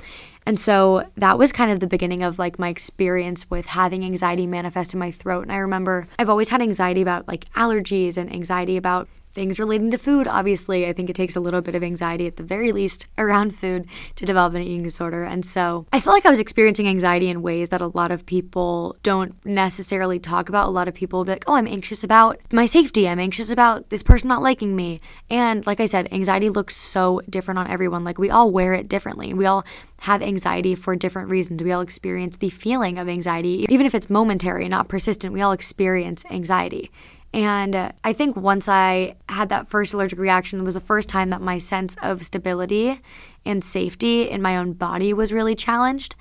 And 0.47 0.59
so 0.59 1.09
that 1.17 1.39
was 1.39 1.53
kind 1.53 1.71
of 1.71 1.81
the 1.81 1.87
beginning 1.87 2.23
of 2.23 2.39
like 2.39 2.59
my 2.59 2.69
experience 2.69 3.49
with 3.51 3.67
having 3.67 4.05
anxiety 4.05 4.47
manifest 4.47 4.93
in 4.93 5.01
my 5.01 5.11
throat. 5.11 5.43
And 5.43 5.53
I 5.53 5.57
remember 5.57 6.07
I've 6.19 6.29
always 6.29 6.51
had 6.51 6.61
anxiety 6.61 7.03
about 7.03 7.27
like 7.27 7.51
allergies 7.53 8.17
and 8.17 8.33
anxiety 8.33 8.77
about 8.77 9.09
things 9.35 9.59
relating 9.59 9.91
to 9.91 9.99
food. 9.99 10.29
Obviously, 10.29 10.87
I 10.87 10.93
think 10.93 11.11
it 11.11 11.17
takes 11.17 11.37
a 11.37 11.41
little 11.41 11.61
bit 11.61 11.75
of 11.75 11.83
anxiety 11.83 12.27
at 12.27 12.37
the 12.37 12.43
very 12.43 12.73
least 12.73 13.07
around 13.19 13.55
food 13.55 13.87
to 14.17 14.25
develop 14.25 14.55
an 14.55 14.63
eating 14.63 14.83
disorder. 14.83 15.25
And 15.25 15.45
so 15.45 15.87
I 15.93 16.01
feel 16.01 16.13
like 16.13 16.25
I 16.25 16.31
was 16.31 16.41
experiencing 16.41 16.89
anxiety 16.89 17.29
in 17.29 17.43
ways 17.43 17.69
that 17.71 17.81
a 17.81 17.89
lot 17.89 18.11
of 18.11 18.25
people 18.25 18.97
don't 19.03 19.35
necessarily 19.45 20.19
talk 20.19 20.49
about. 20.49 20.69
A 20.69 20.71
lot 20.71 20.89
of 20.89 20.95
people 20.95 21.25
be 21.25 21.33
like, 21.33 21.45
oh, 21.47 21.55
I'm 21.55 21.67
anxious 21.67 22.05
about 22.05 22.39
my 22.53 22.67
safety. 22.67 23.09
I'm 23.09 23.19
anxious 23.19 23.51
about 23.51 23.91
this 23.91 24.03
person 24.03 24.29
not 24.29 24.43
liking 24.43 24.77
me. 24.77 25.01
And 25.29 25.67
like 25.67 25.81
I 25.81 25.87
said, 25.87 26.13
anxiety 26.13 26.49
looks 26.49 26.77
so 26.77 27.21
different 27.29 27.59
on 27.59 27.69
everyone. 27.69 28.05
Like 28.05 28.19
we 28.19 28.31
all 28.31 28.51
wear 28.51 28.73
it 28.73 28.89
differently. 28.89 29.35
We 29.35 29.47
all 29.47 29.65
have 30.01 30.23
anxiety 30.23 30.75
for 30.75 30.95
different 30.97 31.29
reasons. 31.29 31.63
We 31.63 31.73
all 31.73 31.81
experience 31.81 32.37
the 32.37 32.51
feeling 32.51 32.99
of 32.99 33.09
anxiety, 33.09 33.67
even 33.69 33.87
if 33.87 33.95
it's 33.95 34.11
momentary 34.11 34.65
and 34.65 34.71
not 34.71 34.89
persistent. 34.89 35.33
We 35.33 35.41
all 35.41 35.53
experience 35.53 36.25
anxiety. 36.31 36.91
And 37.35 37.75
uh, 37.75 37.91
I 38.05 38.13
think 38.13 38.37
once 38.37 38.69
I 38.69 39.17
had 39.29 39.49
that 39.49 39.67
first 39.67 39.93
allergic 39.93 40.21
reaction, 40.21 40.61
it 40.61 40.63
was 40.63 40.75
the 40.75 40.81
first 40.81 41.09
time 41.09 41.31
that 41.31 41.41
my 41.41 41.59
sense 41.59 41.97
of 42.01 42.23
stability 42.23 43.01
and 43.45 43.65
safety 43.65 44.31
in 44.31 44.41
my 44.41 44.57
own 44.57 44.73
body 44.73 45.13
was 45.13 45.33
really 45.33 45.57
challenged 45.57 46.15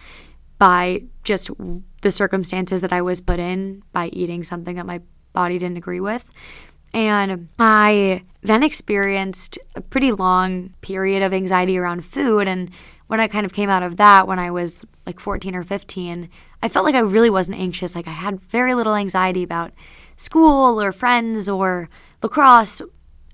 by 0.58 1.04
just 1.24 1.52
the 2.02 2.12
circumstances 2.12 2.82
that 2.82 2.92
I 2.92 3.04
was 3.04 3.22
put 3.22 3.40
in 3.40 3.84
by 3.92 4.08
eating 4.08 4.44
something 4.44 4.76
that 4.76 4.88
my 4.88 5.02
body 5.34 5.60
didn't 5.60 5.78
agree 5.78 6.00
with. 6.00 6.28
And 6.96 7.48
I 7.60 8.24
then 8.42 8.64
experienced 8.64 9.60
a 9.76 9.82
pretty 9.82 10.12
long 10.12 10.74
period 10.82 11.22
of 11.22 11.32
anxiety 11.32 11.78
around 11.78 12.06
food. 12.06 12.48
And 12.48 12.72
when 13.06 13.20
I 13.20 13.28
kind 13.28 13.46
of 13.46 13.54
came 13.54 13.70
out 13.70 13.84
of 13.84 13.98
that, 13.98 14.28
when 14.28 14.40
I 14.40 14.50
was 14.50 14.84
like 15.06 15.20
14 15.20 15.54
or 15.54 15.64
15, 15.64 16.28
I 16.64 16.70
felt 16.70 16.86
like 16.86 16.96
I 16.96 17.02
really 17.02 17.30
wasn't 17.30 17.60
anxious. 17.60 17.96
Like 17.96 18.08
I 18.08 18.12
had 18.12 18.42
very 18.42 18.74
little 18.74 18.96
anxiety 18.96 19.44
about 19.44 19.74
school 20.24 20.82
or 20.82 20.92
friends 20.92 21.50
or 21.50 21.90
lacrosse 22.22 22.82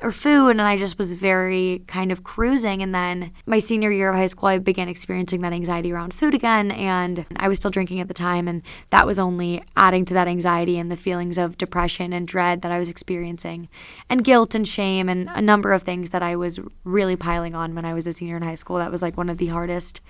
or 0.01 0.11
food 0.11 0.51
and 0.51 0.61
I 0.61 0.77
just 0.77 0.97
was 0.97 1.13
very 1.13 1.83
kind 1.87 2.11
of 2.11 2.23
cruising. 2.23 2.81
And 2.81 2.95
then 2.95 3.31
my 3.45 3.59
senior 3.59 3.91
year 3.91 4.09
of 4.09 4.15
high 4.15 4.27
school 4.27 4.47
I 4.47 4.57
began 4.57 4.87
experiencing 4.87 5.41
that 5.41 5.53
anxiety 5.53 5.91
around 5.91 6.13
food 6.13 6.33
again 6.33 6.71
and 6.71 7.25
I 7.35 7.47
was 7.47 7.57
still 7.57 7.71
drinking 7.71 7.99
at 7.99 8.07
the 8.07 8.13
time 8.13 8.47
and 8.47 8.61
that 8.91 9.05
was 9.05 9.19
only 9.19 9.61
adding 9.75 10.05
to 10.05 10.13
that 10.13 10.27
anxiety 10.27 10.77
and 10.77 10.89
the 10.91 10.97
feelings 10.97 11.37
of 11.37 11.57
depression 11.57 12.13
and 12.13 12.27
dread 12.27 12.61
that 12.61 12.71
I 12.71 12.79
was 12.79 12.89
experiencing 12.89 13.67
and 14.09 14.23
guilt 14.23 14.55
and 14.55 14.67
shame 14.67 15.09
and 15.09 15.29
a 15.33 15.41
number 15.41 15.73
of 15.73 15.83
things 15.83 16.11
that 16.11 16.23
I 16.23 16.35
was 16.35 16.59
really 16.83 17.15
piling 17.15 17.53
on 17.53 17.75
when 17.75 17.85
I 17.85 17.93
was 17.93 18.07
a 18.07 18.13
senior 18.13 18.37
in 18.37 18.43
high 18.43 18.55
school. 18.55 18.77
That 18.77 18.91
was 18.91 19.01
like 19.01 19.17
one 19.17 19.29
of 19.29 19.37
the 19.37 19.47
hardest 19.47 20.01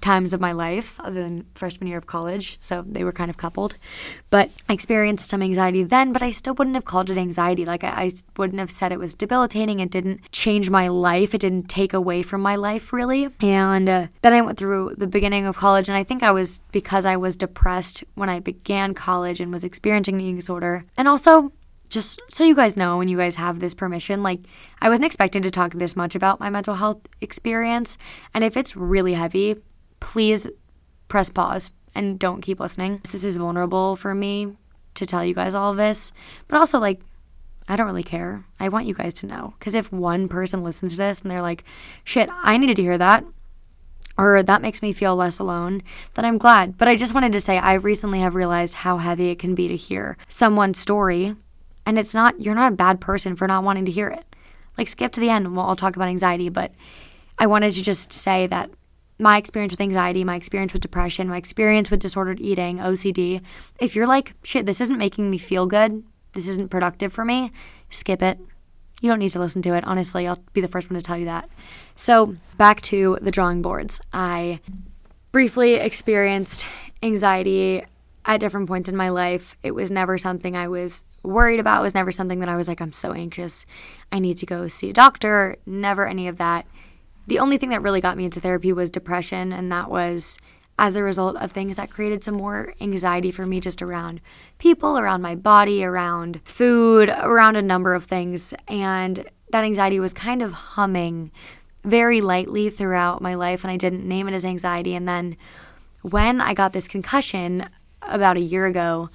times 0.00 0.32
of 0.32 0.40
my 0.40 0.52
life 0.52 0.98
other 1.00 1.22
than 1.22 1.46
freshman 1.54 1.88
year 1.88 1.98
of 1.98 2.06
college. 2.06 2.58
So 2.60 2.82
they 2.82 3.04
were 3.04 3.12
kind 3.12 3.30
of 3.30 3.36
coupled. 3.36 3.76
But 4.30 4.50
I 4.68 4.72
experienced 4.72 5.28
some 5.28 5.42
anxiety 5.42 5.82
then, 5.82 6.12
but 6.12 6.22
I 6.22 6.30
still 6.30 6.54
wouldn't 6.54 6.76
have 6.76 6.84
called 6.84 7.10
it 7.10 7.18
anxiety. 7.18 7.64
Like 7.64 7.84
I, 7.84 7.88
I 7.88 8.10
wouldn't 8.36 8.60
have 8.60 8.70
said 8.70 8.92
it 8.92 8.98
was 8.98 9.14
debilitating. 9.14 9.80
It 9.80 9.90
didn't 9.90 10.30
change 10.32 10.70
my 10.70 10.88
life. 10.88 11.34
It 11.34 11.40
didn't 11.40 11.68
take 11.68 11.92
away 11.92 12.22
from 12.22 12.40
my 12.40 12.56
life 12.56 12.92
really. 12.92 13.28
And 13.40 13.88
uh, 13.88 14.06
then 14.22 14.32
I 14.32 14.40
went 14.40 14.58
through 14.58 14.94
the 14.96 15.06
beginning 15.06 15.46
of 15.46 15.56
college, 15.56 15.88
and 15.88 15.96
I 15.96 16.04
think 16.04 16.22
I 16.22 16.30
was 16.30 16.62
because 16.72 17.04
I 17.06 17.16
was 17.16 17.36
depressed 17.36 18.04
when 18.14 18.28
I 18.28 18.40
began 18.40 18.94
college 18.94 19.40
and 19.40 19.52
was 19.52 19.64
experiencing 19.64 20.14
an 20.16 20.20
eating 20.20 20.36
disorder. 20.36 20.84
And 20.96 21.08
also, 21.08 21.50
just 21.90 22.20
so 22.28 22.44
you 22.44 22.54
guys 22.54 22.76
know 22.76 23.00
and 23.00 23.10
you 23.10 23.16
guys 23.16 23.36
have 23.36 23.58
this 23.58 23.74
permission, 23.74 24.22
like 24.22 24.40
I 24.80 24.88
wasn't 24.88 25.06
expecting 25.06 25.42
to 25.42 25.50
talk 25.50 25.72
this 25.72 25.96
much 25.96 26.14
about 26.14 26.40
my 26.40 26.48
mental 26.48 26.76
health 26.76 27.00
experience. 27.20 27.98
And 28.32 28.44
if 28.44 28.56
it's 28.56 28.76
really 28.76 29.14
heavy, 29.14 29.56
please 30.00 30.48
press 31.08 31.28
pause 31.28 31.70
and 31.94 32.18
don't 32.18 32.40
keep 32.40 32.60
listening. 32.60 33.00
This 33.10 33.24
is 33.24 33.36
vulnerable 33.36 33.96
for 33.96 34.14
me 34.14 34.56
to 34.94 35.06
tell 35.06 35.24
you 35.24 35.34
guys 35.34 35.54
all 35.54 35.70
of 35.70 35.76
this, 35.76 36.12
but 36.48 36.58
also 36.58 36.78
like 36.78 37.00
I 37.68 37.76
don't 37.76 37.86
really 37.86 38.02
care. 38.02 38.44
I 38.58 38.68
want 38.68 38.86
you 38.86 38.94
guys 38.94 39.14
to 39.14 39.26
know 39.26 39.54
because 39.58 39.76
if 39.76 39.92
one 39.92 40.28
person 40.28 40.64
listens 40.64 40.92
to 40.92 40.98
this 40.98 41.22
and 41.22 41.30
they're 41.30 41.42
like, 41.42 41.62
"Shit, 42.02 42.28
I 42.42 42.56
needed 42.56 42.76
to 42.76 42.82
hear 42.82 42.98
that." 42.98 43.24
Or 44.18 44.42
that 44.42 44.60
makes 44.60 44.82
me 44.82 44.92
feel 44.92 45.16
less 45.16 45.38
alone, 45.38 45.82
then 46.14 46.24
I'm 46.24 46.36
glad. 46.36 46.76
But 46.76 46.88
I 46.88 46.96
just 46.96 47.14
wanted 47.14 47.32
to 47.32 47.40
say 47.40 47.58
I 47.58 47.74
recently 47.74 48.20
have 48.20 48.34
realized 48.34 48.74
how 48.76 48.98
heavy 48.98 49.30
it 49.30 49.38
can 49.38 49.54
be 49.54 49.68
to 49.68 49.76
hear 49.76 50.16
someone's 50.26 50.78
story 50.78 51.36
and 51.86 51.98
it's 51.98 52.14
not 52.14 52.40
you're 52.40 52.54
not 52.54 52.72
a 52.72 52.76
bad 52.76 53.00
person 53.00 53.34
for 53.34 53.46
not 53.46 53.64
wanting 53.64 53.84
to 53.84 53.92
hear 53.92 54.08
it. 54.08 54.24
Like 54.76 54.88
skip 54.88 55.12
to 55.12 55.20
the 55.20 55.30
end 55.30 55.46
and 55.46 55.56
we'll 55.56 55.64
all 55.64 55.76
talk 55.76 55.96
about 55.96 56.08
anxiety, 56.08 56.48
but 56.48 56.72
I 57.38 57.46
wanted 57.46 57.72
to 57.72 57.82
just 57.82 58.12
say 58.12 58.46
that 58.48 58.70
my 59.20 59.36
experience 59.36 59.72
with 59.72 59.80
anxiety, 59.80 60.24
my 60.24 60.36
experience 60.36 60.72
with 60.72 60.82
depression, 60.82 61.28
my 61.28 61.36
experience 61.36 61.90
with 61.90 62.00
disordered 62.00 62.40
eating, 62.40 62.78
OCD, 62.78 63.42
if 63.78 63.94
you're 63.94 64.06
like, 64.06 64.34
shit, 64.42 64.66
this 64.66 64.80
isn't 64.80 64.98
making 64.98 65.30
me 65.30 65.38
feel 65.38 65.66
good, 65.66 66.02
this 66.32 66.48
isn't 66.48 66.70
productive 66.70 67.12
for 67.12 67.24
me, 67.24 67.52
skip 67.90 68.22
it. 68.22 68.38
You 69.00 69.08
don't 69.08 69.18
need 69.18 69.30
to 69.30 69.38
listen 69.38 69.62
to 69.62 69.74
it. 69.74 69.84
Honestly, 69.84 70.26
I'll 70.26 70.42
be 70.52 70.60
the 70.60 70.68
first 70.68 70.90
one 70.90 70.98
to 70.98 71.04
tell 71.04 71.16
you 71.16 71.24
that. 71.24 71.48
So, 71.96 72.34
back 72.58 72.82
to 72.82 73.18
the 73.22 73.30
drawing 73.30 73.62
boards. 73.62 74.00
I 74.12 74.60
briefly 75.32 75.74
experienced 75.74 76.66
anxiety 77.02 77.82
at 78.26 78.40
different 78.40 78.68
points 78.68 78.88
in 78.88 78.96
my 78.96 79.08
life. 79.08 79.56
It 79.62 79.70
was 79.70 79.90
never 79.90 80.18
something 80.18 80.54
I 80.54 80.68
was 80.68 81.04
worried 81.22 81.60
about. 81.60 81.80
It 81.80 81.84
was 81.84 81.94
never 81.94 82.12
something 82.12 82.40
that 82.40 82.48
I 82.48 82.56
was 82.56 82.68
like, 82.68 82.82
I'm 82.82 82.92
so 82.92 83.12
anxious. 83.12 83.64
I 84.12 84.18
need 84.18 84.36
to 84.38 84.46
go 84.46 84.68
see 84.68 84.90
a 84.90 84.94
doctor. 84.94 85.56
Never 85.64 86.06
any 86.06 86.28
of 86.28 86.36
that 86.36 86.66
the 87.30 87.38
only 87.38 87.56
thing 87.56 87.68
that 87.68 87.80
really 87.80 88.00
got 88.00 88.16
me 88.16 88.24
into 88.24 88.40
therapy 88.40 88.72
was 88.72 88.90
depression, 88.90 89.52
and 89.52 89.70
that 89.70 89.88
was 89.88 90.36
as 90.80 90.96
a 90.96 91.02
result 91.02 91.36
of 91.36 91.52
things 91.52 91.76
that 91.76 91.88
created 91.88 92.24
some 92.24 92.34
more 92.34 92.74
anxiety 92.80 93.30
for 93.30 93.46
me 93.46 93.60
just 93.60 93.80
around 93.80 94.20
people, 94.58 94.98
around 94.98 95.22
my 95.22 95.36
body, 95.36 95.84
around 95.84 96.40
food, 96.42 97.08
around 97.08 97.54
a 97.54 97.62
number 97.62 97.94
of 97.94 98.02
things. 98.02 98.52
And 98.66 99.30
that 99.52 99.62
anxiety 99.62 100.00
was 100.00 100.12
kind 100.12 100.42
of 100.42 100.52
humming 100.52 101.30
very 101.84 102.20
lightly 102.20 102.68
throughout 102.68 103.22
my 103.22 103.34
life, 103.34 103.62
and 103.62 103.70
I 103.70 103.76
didn't 103.76 104.08
name 104.08 104.26
it 104.26 104.34
as 104.34 104.44
anxiety. 104.44 104.96
And 104.96 105.06
then 105.06 105.36
when 106.02 106.40
I 106.40 106.52
got 106.52 106.72
this 106.72 106.88
concussion 106.88 107.68
about 108.02 108.38
a 108.38 108.40
year 108.40 108.66
ago, 108.66 109.08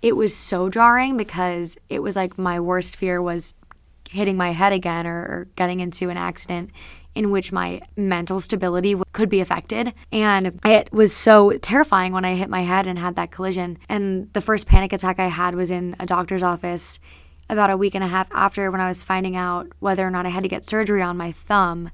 it 0.00 0.16
was 0.16 0.34
so 0.34 0.70
jarring 0.70 1.18
because 1.18 1.76
it 1.90 2.02
was 2.02 2.16
like 2.16 2.38
my 2.38 2.58
worst 2.58 2.96
fear 2.96 3.20
was 3.20 3.54
hitting 4.08 4.38
my 4.38 4.52
head 4.52 4.72
again 4.72 5.06
or, 5.06 5.18
or 5.18 5.48
getting 5.54 5.80
into 5.80 6.08
an 6.08 6.16
accident 6.16 6.70
in 7.14 7.30
which 7.30 7.52
my 7.52 7.80
mental 7.96 8.40
stability 8.40 8.96
could 9.12 9.28
be 9.28 9.40
affected. 9.40 9.92
And 10.10 10.58
it 10.64 10.92
was 10.92 11.14
so 11.14 11.58
terrifying 11.58 12.12
when 12.12 12.24
I 12.24 12.34
hit 12.34 12.48
my 12.48 12.62
head 12.62 12.86
and 12.86 12.98
had 12.98 13.16
that 13.16 13.30
collision. 13.30 13.78
And 13.88 14.32
the 14.32 14.40
first 14.40 14.66
panic 14.66 14.92
attack 14.92 15.18
I 15.18 15.26
had 15.26 15.54
was 15.54 15.70
in 15.70 15.94
a 16.00 16.06
doctor's 16.06 16.42
office 16.42 16.98
about 17.48 17.70
a 17.70 17.76
week 17.76 17.94
and 17.94 18.04
a 18.04 18.08
half 18.08 18.30
after 18.32 18.70
when 18.70 18.80
I 18.80 18.88
was 18.88 19.02
finding 19.04 19.36
out 19.36 19.68
whether 19.78 20.06
or 20.06 20.10
not 20.10 20.26
I 20.26 20.30
had 20.30 20.42
to 20.42 20.48
get 20.48 20.64
surgery 20.64 21.02
on 21.02 21.16
my 21.16 21.32
thumb. 21.32 21.90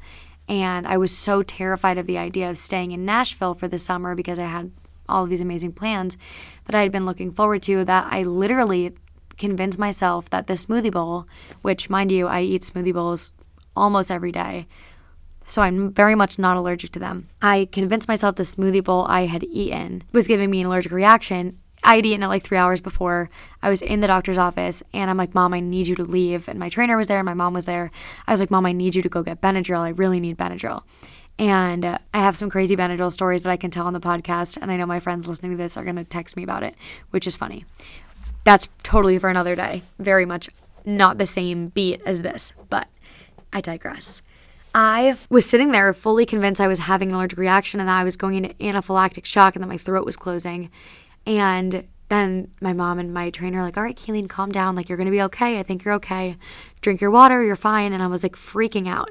And 0.49 0.87
I 0.87 0.97
was 0.97 1.15
so 1.17 1.43
terrified 1.43 1.99
of 1.99 2.07
the 2.07 2.19
idea 2.19 2.49
of 2.49 2.59
staying 2.59 2.93
in 2.93 3.05
Nashville 3.05 3.55
for 3.55 3.69
the 3.69 3.79
summer 3.79 4.15
because 4.15 4.39
I 4.39 4.45
had 4.45 4.71
all 5.09 5.25
of 5.25 5.31
these 5.31 5.41
amazing 5.41 5.73
plans 5.73 6.17
that 6.67 6.75
I 6.75 6.83
had 6.83 6.93
been 6.93 7.07
looking 7.07 7.33
forward 7.33 7.63
to 7.65 7.85
that 7.85 8.07
I 8.11 8.23
literally 8.23 8.95
convinced 9.37 9.79
myself 9.79 10.29
that 10.31 10.47
the 10.47 10.55
smoothie 10.55 10.93
bowl, 10.93 11.27
which, 11.63 11.91
mind 11.91 12.13
you, 12.13 12.27
I 12.27 12.43
eat 12.43 12.63
smoothie 12.63 12.93
bowls 12.93 13.33
almost 13.75 14.11
every 14.11 14.33
day, 14.33 14.67
so 15.49 15.63
I'm 15.63 15.93
very 15.93 16.15
much 16.15 16.39
not 16.39 16.57
allergic 16.57 16.93
to 16.93 16.99
them. 16.99 17.29
I 17.41 17.69
convinced 17.73 18.07
myself 18.07 18.37
the 18.37 18.43
smoothie 18.43 18.85
bowl 18.85 19.07
I 19.09 19.27
had 19.27 19.45
eaten 19.45 20.03
was 20.13 20.29
giving 20.29 20.51
me 20.51 20.61
an 20.61 20.67
allergic 20.67 20.93
reaction. 20.93 21.59
I 21.83 21.97
had 21.97 22.07
eaten 22.07 22.23
it 22.23 22.29
like 22.29 22.43
three 22.43 22.59
hours 22.59 22.81
before. 22.81 23.31
I 23.63 23.71
was 23.71 23.81
in 23.81 24.01
the 24.01 24.07
doctor's 24.07 24.37
office 24.37 24.83
and 24.93 25.11
I'm 25.11 25.17
like, 25.17 25.35
Mom, 25.35 25.55
I 25.55 25.61
need 25.61 25.87
you 25.87 25.95
to 25.97 26.05
leave. 26.05 26.49
And 26.49 26.59
my 26.59 26.69
trainer 26.69 26.97
was 26.97 27.07
there 27.07 27.19
and 27.19 27.27
my 27.27 27.35
mom 27.35 27.55
was 27.55 27.67
there. 27.67 27.91
I 28.27 28.33
was 28.33 28.41
like, 28.41 28.51
Mom, 28.51 28.67
I 28.67 28.73
need 28.73 28.95
you 28.95 29.03
to 29.03 29.09
go 29.09 29.23
get 29.23 29.41
Benadryl. 29.41 29.81
I 29.81 29.91
really 29.91 30.21
need 30.21 30.37
Benadryl. 30.37 30.83
And 31.39 31.85
uh, 31.85 31.99
I 32.13 32.19
have 32.19 32.37
some 32.37 32.51
crazy 32.51 32.77
Benadryl 32.77 33.13
stories 33.13 33.45
that 33.45 33.51
I 33.51 33.57
can 33.57 33.71
tell 33.71 33.87
on 33.87 33.93
the 33.93 34.01
podcast. 34.01 34.59
And 34.61 34.71
I 34.71 34.77
know 34.77 34.87
my 34.87 35.01
friends 35.01 35.29
listening 35.29 35.53
to 35.53 35.57
this 35.57 35.77
are 35.77 35.85
going 35.85 35.97
to 35.97 36.05
text 36.05 36.37
me 36.37 36.43
about 36.43 36.65
it, 36.65 36.75
which 37.11 37.27
is 37.27 37.37
funny. 37.37 37.65
That's 38.45 38.69
totally 38.83 39.19
for 39.19 39.31
another 39.31 39.55
day. 39.55 39.83
Very 39.99 40.25
much 40.25 40.49
not 40.85 41.19
the 41.19 41.27
same 41.27 41.69
beat 41.69 42.03
as 42.05 42.23
this, 42.23 42.53
but 42.69 42.89
I 43.53 43.61
digress. 43.61 44.23
I 44.75 45.17
was 45.31 45.49
sitting 45.49 45.73
there 45.73 45.93
fully 45.95 46.27
convinced 46.27 46.61
I 46.61 46.69
was 46.69 46.81
having 46.81 47.11
an 47.11 47.15
allergic 47.15 47.39
reaction 47.39 47.81
and 47.81 47.89
that 47.89 48.01
I 48.01 48.05
was 48.05 48.17
going 48.17 48.35
into 48.35 48.55
anaphylactic 48.55 49.25
shock 49.25 49.57
and 49.57 49.63
that 49.63 49.69
my 49.69 49.79
throat 49.79 50.05
was 50.05 50.17
closing. 50.17 50.71
And 51.27 51.85
then 52.09 52.51
my 52.61 52.73
mom 52.73 52.99
and 52.99 53.13
my 53.13 53.31
trainer 53.31 53.63
like, 53.63 53.77
all 53.77 53.83
right, 53.83 53.97
Cailin, 53.97 54.29
calm 54.29 54.51
down. 54.51 54.75
Like, 54.75 54.89
you're 54.89 54.97
going 54.97 55.07
to 55.07 55.13
be 55.13 55.23
okay. 55.23 55.59
I 55.59 55.63
think 55.63 55.85
you're 55.85 55.95
okay. 55.95 56.37
Drink 56.81 57.01
your 57.01 57.11
water. 57.11 57.43
You're 57.43 57.57
fine. 57.57 57.93
And 57.93 58.03
I 58.03 58.07
was 58.07 58.23
like 58.23 58.37
freaking 58.37 58.89
out. 58.89 59.11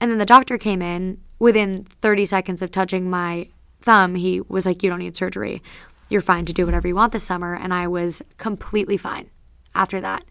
And 0.00 0.10
then 0.10 0.18
the 0.18 0.26
doctor 0.26 0.58
came 0.58 0.82
in 0.82 1.20
within 1.38 1.84
30 1.84 2.24
seconds 2.24 2.62
of 2.62 2.70
touching 2.70 3.08
my 3.08 3.46
thumb. 3.80 4.16
He 4.16 4.40
was 4.40 4.66
like, 4.66 4.82
you 4.82 4.90
don't 4.90 4.98
need 4.98 5.16
surgery. 5.16 5.62
You're 6.08 6.20
fine 6.20 6.44
to 6.46 6.52
do 6.52 6.66
whatever 6.66 6.88
you 6.88 6.94
want 6.94 7.12
this 7.12 7.24
summer. 7.24 7.54
And 7.54 7.72
I 7.72 7.86
was 7.86 8.22
completely 8.38 8.96
fine 8.96 9.30
after 9.74 10.00
that. 10.00 10.24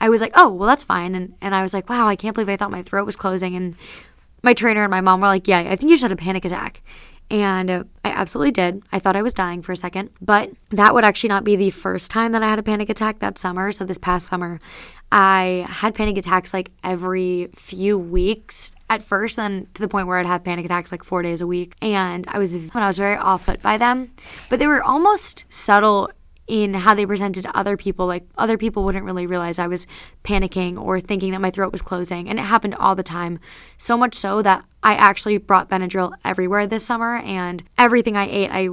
I 0.00 0.08
was 0.08 0.20
like, 0.20 0.32
oh, 0.34 0.52
well, 0.52 0.68
that's 0.68 0.84
fine. 0.84 1.14
And, 1.14 1.34
and 1.40 1.54
I 1.54 1.62
was 1.62 1.74
like, 1.74 1.88
wow, 1.88 2.06
I 2.06 2.16
can't 2.16 2.34
believe 2.34 2.48
I 2.48 2.56
thought 2.56 2.70
my 2.70 2.82
throat 2.82 3.06
was 3.06 3.16
closing. 3.16 3.56
And 3.56 3.76
my 4.46 4.54
trainer 4.54 4.84
and 4.84 4.90
my 4.90 5.02
mom 5.02 5.20
were 5.20 5.26
like, 5.26 5.48
yeah, 5.48 5.58
I 5.58 5.76
think 5.76 5.90
you 5.90 5.96
just 5.96 6.04
had 6.04 6.12
a 6.12 6.16
panic 6.16 6.44
attack. 6.44 6.80
And 7.28 7.68
uh, 7.68 7.84
I 8.04 8.10
absolutely 8.10 8.52
did. 8.52 8.84
I 8.92 9.00
thought 9.00 9.16
I 9.16 9.22
was 9.22 9.34
dying 9.34 9.60
for 9.60 9.72
a 9.72 9.76
second, 9.76 10.10
but 10.20 10.52
that 10.70 10.94
would 10.94 11.02
actually 11.02 11.30
not 11.30 11.42
be 11.42 11.56
the 11.56 11.70
first 11.70 12.12
time 12.12 12.30
that 12.30 12.42
I 12.44 12.48
had 12.48 12.60
a 12.60 12.62
panic 12.62 12.88
attack 12.88 13.18
that 13.18 13.36
summer. 13.36 13.72
So, 13.72 13.84
this 13.84 13.98
past 13.98 14.28
summer, 14.28 14.60
I 15.10 15.66
had 15.68 15.96
panic 15.96 16.16
attacks 16.16 16.54
like 16.54 16.70
every 16.84 17.48
few 17.56 17.98
weeks 17.98 18.70
at 18.88 19.02
first, 19.02 19.36
then 19.36 19.66
to 19.74 19.82
the 19.82 19.88
point 19.88 20.06
where 20.06 20.18
I'd 20.18 20.26
have 20.26 20.44
panic 20.44 20.64
attacks 20.64 20.92
like 20.92 21.02
four 21.02 21.22
days 21.22 21.40
a 21.40 21.48
week. 21.48 21.74
And 21.82 22.28
I 22.28 22.38
was, 22.38 22.54
when 22.54 22.84
I 22.84 22.86
was 22.86 22.98
very 22.98 23.16
off 23.16 23.46
put 23.46 23.60
by 23.60 23.76
them, 23.76 24.12
but 24.48 24.60
they 24.60 24.68
were 24.68 24.80
almost 24.80 25.46
subtle 25.48 26.10
in 26.46 26.74
how 26.74 26.94
they 26.94 27.06
presented 27.06 27.42
to 27.42 27.56
other 27.56 27.76
people. 27.76 28.06
Like 28.06 28.24
other 28.36 28.56
people 28.56 28.84
wouldn't 28.84 29.04
really 29.04 29.26
realize 29.26 29.58
I 29.58 29.66
was 29.66 29.86
panicking 30.22 30.78
or 30.78 31.00
thinking 31.00 31.32
that 31.32 31.40
my 31.40 31.50
throat 31.50 31.72
was 31.72 31.82
closing. 31.82 32.28
And 32.28 32.38
it 32.38 32.42
happened 32.42 32.74
all 32.76 32.94
the 32.94 33.02
time. 33.02 33.38
So 33.76 33.96
much 33.96 34.14
so 34.14 34.42
that 34.42 34.64
I 34.82 34.94
actually 34.94 35.38
brought 35.38 35.70
Benadryl 35.70 36.14
everywhere 36.24 36.66
this 36.66 36.84
summer 36.84 37.16
and 37.16 37.64
everything 37.76 38.16
I 38.16 38.28
ate, 38.28 38.50
I 38.50 38.68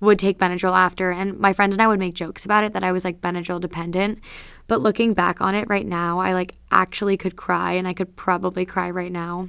would 0.00 0.18
take 0.18 0.38
Benadryl 0.38 0.76
after. 0.76 1.10
And 1.10 1.38
my 1.38 1.52
friends 1.52 1.74
and 1.74 1.82
I 1.82 1.88
would 1.88 1.98
make 1.98 2.14
jokes 2.14 2.44
about 2.44 2.64
it 2.64 2.72
that 2.74 2.84
I 2.84 2.92
was 2.92 3.04
like 3.04 3.20
Benadryl 3.20 3.60
dependent. 3.60 4.20
But 4.66 4.80
looking 4.80 5.14
back 5.14 5.40
on 5.40 5.54
it 5.54 5.68
right 5.68 5.86
now, 5.86 6.18
I 6.18 6.34
like 6.34 6.54
actually 6.70 7.16
could 7.16 7.36
cry 7.36 7.72
and 7.72 7.88
I 7.88 7.94
could 7.94 8.16
probably 8.16 8.64
cry 8.64 8.90
right 8.90 9.12
now 9.12 9.48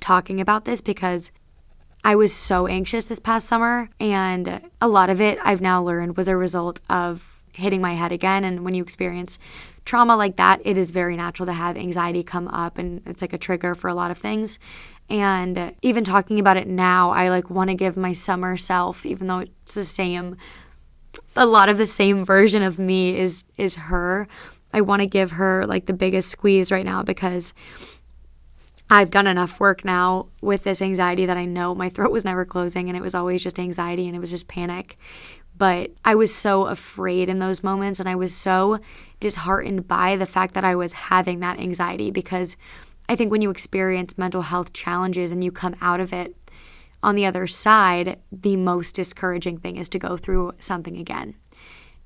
talking 0.00 0.40
about 0.40 0.64
this 0.64 0.80
because 0.80 1.30
I 2.04 2.16
was 2.16 2.32
so 2.32 2.66
anxious 2.66 3.04
this 3.04 3.20
past 3.20 3.46
summer, 3.46 3.88
and 4.00 4.60
a 4.80 4.88
lot 4.88 5.08
of 5.08 5.20
it 5.20 5.38
I've 5.42 5.60
now 5.60 5.82
learned 5.82 6.16
was 6.16 6.26
a 6.26 6.36
result 6.36 6.80
of 6.90 7.44
hitting 7.54 7.80
my 7.80 7.94
head 7.94 8.10
again. 8.10 8.44
And 8.44 8.64
when 8.64 8.74
you 8.74 8.82
experience 8.82 9.38
trauma 9.84 10.16
like 10.16 10.36
that, 10.36 10.60
it 10.64 10.76
is 10.76 10.90
very 10.90 11.16
natural 11.16 11.46
to 11.46 11.52
have 11.52 11.76
anxiety 11.76 12.24
come 12.24 12.48
up, 12.48 12.76
and 12.76 13.02
it's 13.06 13.22
like 13.22 13.32
a 13.32 13.38
trigger 13.38 13.74
for 13.74 13.88
a 13.88 13.94
lot 13.94 14.10
of 14.10 14.18
things. 14.18 14.58
And 15.08 15.76
even 15.82 16.02
talking 16.02 16.40
about 16.40 16.56
it 16.56 16.66
now, 16.66 17.10
I 17.10 17.28
like 17.28 17.50
want 17.50 17.70
to 17.70 17.76
give 17.76 17.96
my 17.96 18.12
summer 18.12 18.56
self, 18.56 19.06
even 19.06 19.28
though 19.28 19.40
it's 19.40 19.74
the 19.74 19.84
same, 19.84 20.36
a 21.36 21.46
lot 21.46 21.68
of 21.68 21.78
the 21.78 21.86
same 21.86 22.24
version 22.24 22.62
of 22.62 22.78
me 22.78 23.16
is 23.16 23.44
is 23.56 23.76
her. 23.76 24.26
I 24.74 24.80
want 24.80 25.00
to 25.00 25.06
give 25.06 25.32
her 25.32 25.66
like 25.66 25.86
the 25.86 25.92
biggest 25.92 26.30
squeeze 26.30 26.72
right 26.72 26.86
now 26.86 27.02
because 27.02 27.52
I've 28.92 29.10
done 29.10 29.26
enough 29.26 29.58
work 29.58 29.86
now 29.86 30.26
with 30.42 30.64
this 30.64 30.82
anxiety 30.82 31.24
that 31.24 31.38
I 31.38 31.46
know 31.46 31.74
my 31.74 31.88
throat 31.88 32.12
was 32.12 32.26
never 32.26 32.44
closing 32.44 32.88
and 32.88 32.96
it 32.96 33.00
was 33.00 33.14
always 33.14 33.42
just 33.42 33.58
anxiety 33.58 34.06
and 34.06 34.14
it 34.14 34.18
was 34.18 34.28
just 34.28 34.48
panic. 34.48 34.98
But 35.56 35.92
I 36.04 36.14
was 36.14 36.34
so 36.34 36.66
afraid 36.66 37.30
in 37.30 37.38
those 37.38 37.64
moments 37.64 38.00
and 38.00 38.08
I 38.08 38.16
was 38.16 38.34
so 38.34 38.80
disheartened 39.18 39.88
by 39.88 40.16
the 40.16 40.26
fact 40.26 40.52
that 40.52 40.64
I 40.64 40.74
was 40.74 40.92
having 40.92 41.40
that 41.40 41.58
anxiety 41.58 42.10
because 42.10 42.54
I 43.08 43.16
think 43.16 43.30
when 43.30 43.40
you 43.40 43.48
experience 43.48 44.18
mental 44.18 44.42
health 44.42 44.74
challenges 44.74 45.32
and 45.32 45.42
you 45.42 45.50
come 45.50 45.74
out 45.80 46.00
of 46.00 46.12
it 46.12 46.36
on 47.02 47.14
the 47.14 47.24
other 47.24 47.46
side, 47.46 48.20
the 48.30 48.56
most 48.56 48.94
discouraging 48.94 49.56
thing 49.56 49.76
is 49.76 49.88
to 49.88 49.98
go 49.98 50.18
through 50.18 50.52
something 50.58 50.98
again. 50.98 51.36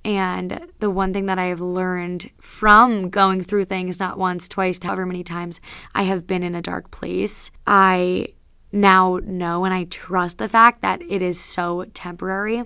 And 0.06 0.68
the 0.78 0.88
one 0.88 1.12
thing 1.12 1.26
that 1.26 1.36
I 1.36 1.46
have 1.46 1.60
learned 1.60 2.30
from 2.40 3.10
going 3.10 3.42
through 3.42 3.64
things 3.64 3.98
not 3.98 4.16
once, 4.16 4.48
twice, 4.48 4.78
however 4.80 5.04
many 5.04 5.24
times 5.24 5.60
I 5.96 6.04
have 6.04 6.28
been 6.28 6.44
in 6.44 6.54
a 6.54 6.62
dark 6.62 6.92
place, 6.92 7.50
I 7.66 8.28
now 8.70 9.18
know 9.24 9.64
and 9.64 9.74
I 9.74 9.82
trust 9.82 10.38
the 10.38 10.48
fact 10.48 10.80
that 10.82 11.02
it 11.02 11.22
is 11.22 11.40
so 11.40 11.86
temporary 11.92 12.62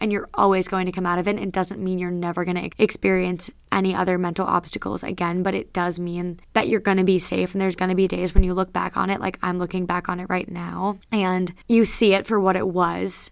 and 0.00 0.10
you're 0.10 0.30
always 0.32 0.68
going 0.68 0.86
to 0.86 0.92
come 0.92 1.04
out 1.04 1.18
of 1.18 1.28
it. 1.28 1.38
It 1.38 1.52
doesn't 1.52 1.84
mean 1.84 1.98
you're 1.98 2.10
never 2.10 2.46
going 2.46 2.56
to 2.56 2.82
experience 2.82 3.50
any 3.70 3.94
other 3.94 4.16
mental 4.16 4.46
obstacles 4.46 5.02
again, 5.02 5.42
but 5.42 5.54
it 5.54 5.74
does 5.74 6.00
mean 6.00 6.40
that 6.54 6.66
you're 6.66 6.80
going 6.80 6.96
to 6.96 7.04
be 7.04 7.18
safe. 7.18 7.52
And 7.52 7.60
there's 7.60 7.76
going 7.76 7.90
to 7.90 7.94
be 7.94 8.08
days 8.08 8.32
when 8.32 8.42
you 8.42 8.54
look 8.54 8.72
back 8.72 8.96
on 8.96 9.10
it, 9.10 9.20
like 9.20 9.38
I'm 9.42 9.58
looking 9.58 9.84
back 9.84 10.08
on 10.08 10.18
it 10.18 10.30
right 10.30 10.50
now, 10.50 10.98
and 11.12 11.52
you 11.68 11.84
see 11.84 12.14
it 12.14 12.26
for 12.26 12.40
what 12.40 12.56
it 12.56 12.68
was 12.68 13.30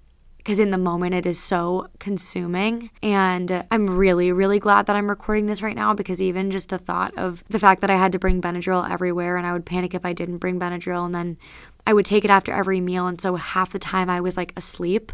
because 0.49 0.61
in 0.61 0.71
the 0.71 0.79
moment 0.79 1.15
it 1.15 1.27
is 1.27 1.39
so 1.39 1.89
consuming. 1.99 2.89
And 3.03 3.67
I'm 3.71 3.99
really, 3.99 4.33
really 4.33 4.59
glad 4.59 4.87
that 4.87 4.97
I'm 4.97 5.11
recording 5.11 5.45
this 5.45 5.61
right 5.61 5.77
now 5.77 5.93
because 5.93 6.23
even 6.23 6.51
just 6.51 6.71
the 6.71 6.79
thought 6.79 7.13
of 7.19 7.45
the 7.51 7.59
fact 7.59 7.83
that 7.83 7.91
I 7.91 7.97
had 7.97 8.13
to 8.13 8.19
bring 8.19 8.41
Benadryl 8.41 8.91
everywhere 8.91 9.37
and 9.37 9.47
I 9.47 9.53
would 9.53 9.67
panic 9.67 9.93
if 9.93 10.07
I 10.07 10.15
didn't 10.15 10.39
bring 10.39 10.59
Benadryl 10.59 11.05
and 11.05 11.15
then 11.15 11.37
I 11.87 11.93
would 11.93 12.07
take 12.07 12.25
it 12.25 12.31
after 12.31 12.51
every 12.51 12.81
meal. 12.81 13.07
And 13.07 13.21
so 13.21 13.37
half 13.37 13.73
the 13.73 13.79
time 13.79 14.09
I 14.09 14.23
was 14.23 14.39
like 14.39 14.55
asleep 14.57 15.13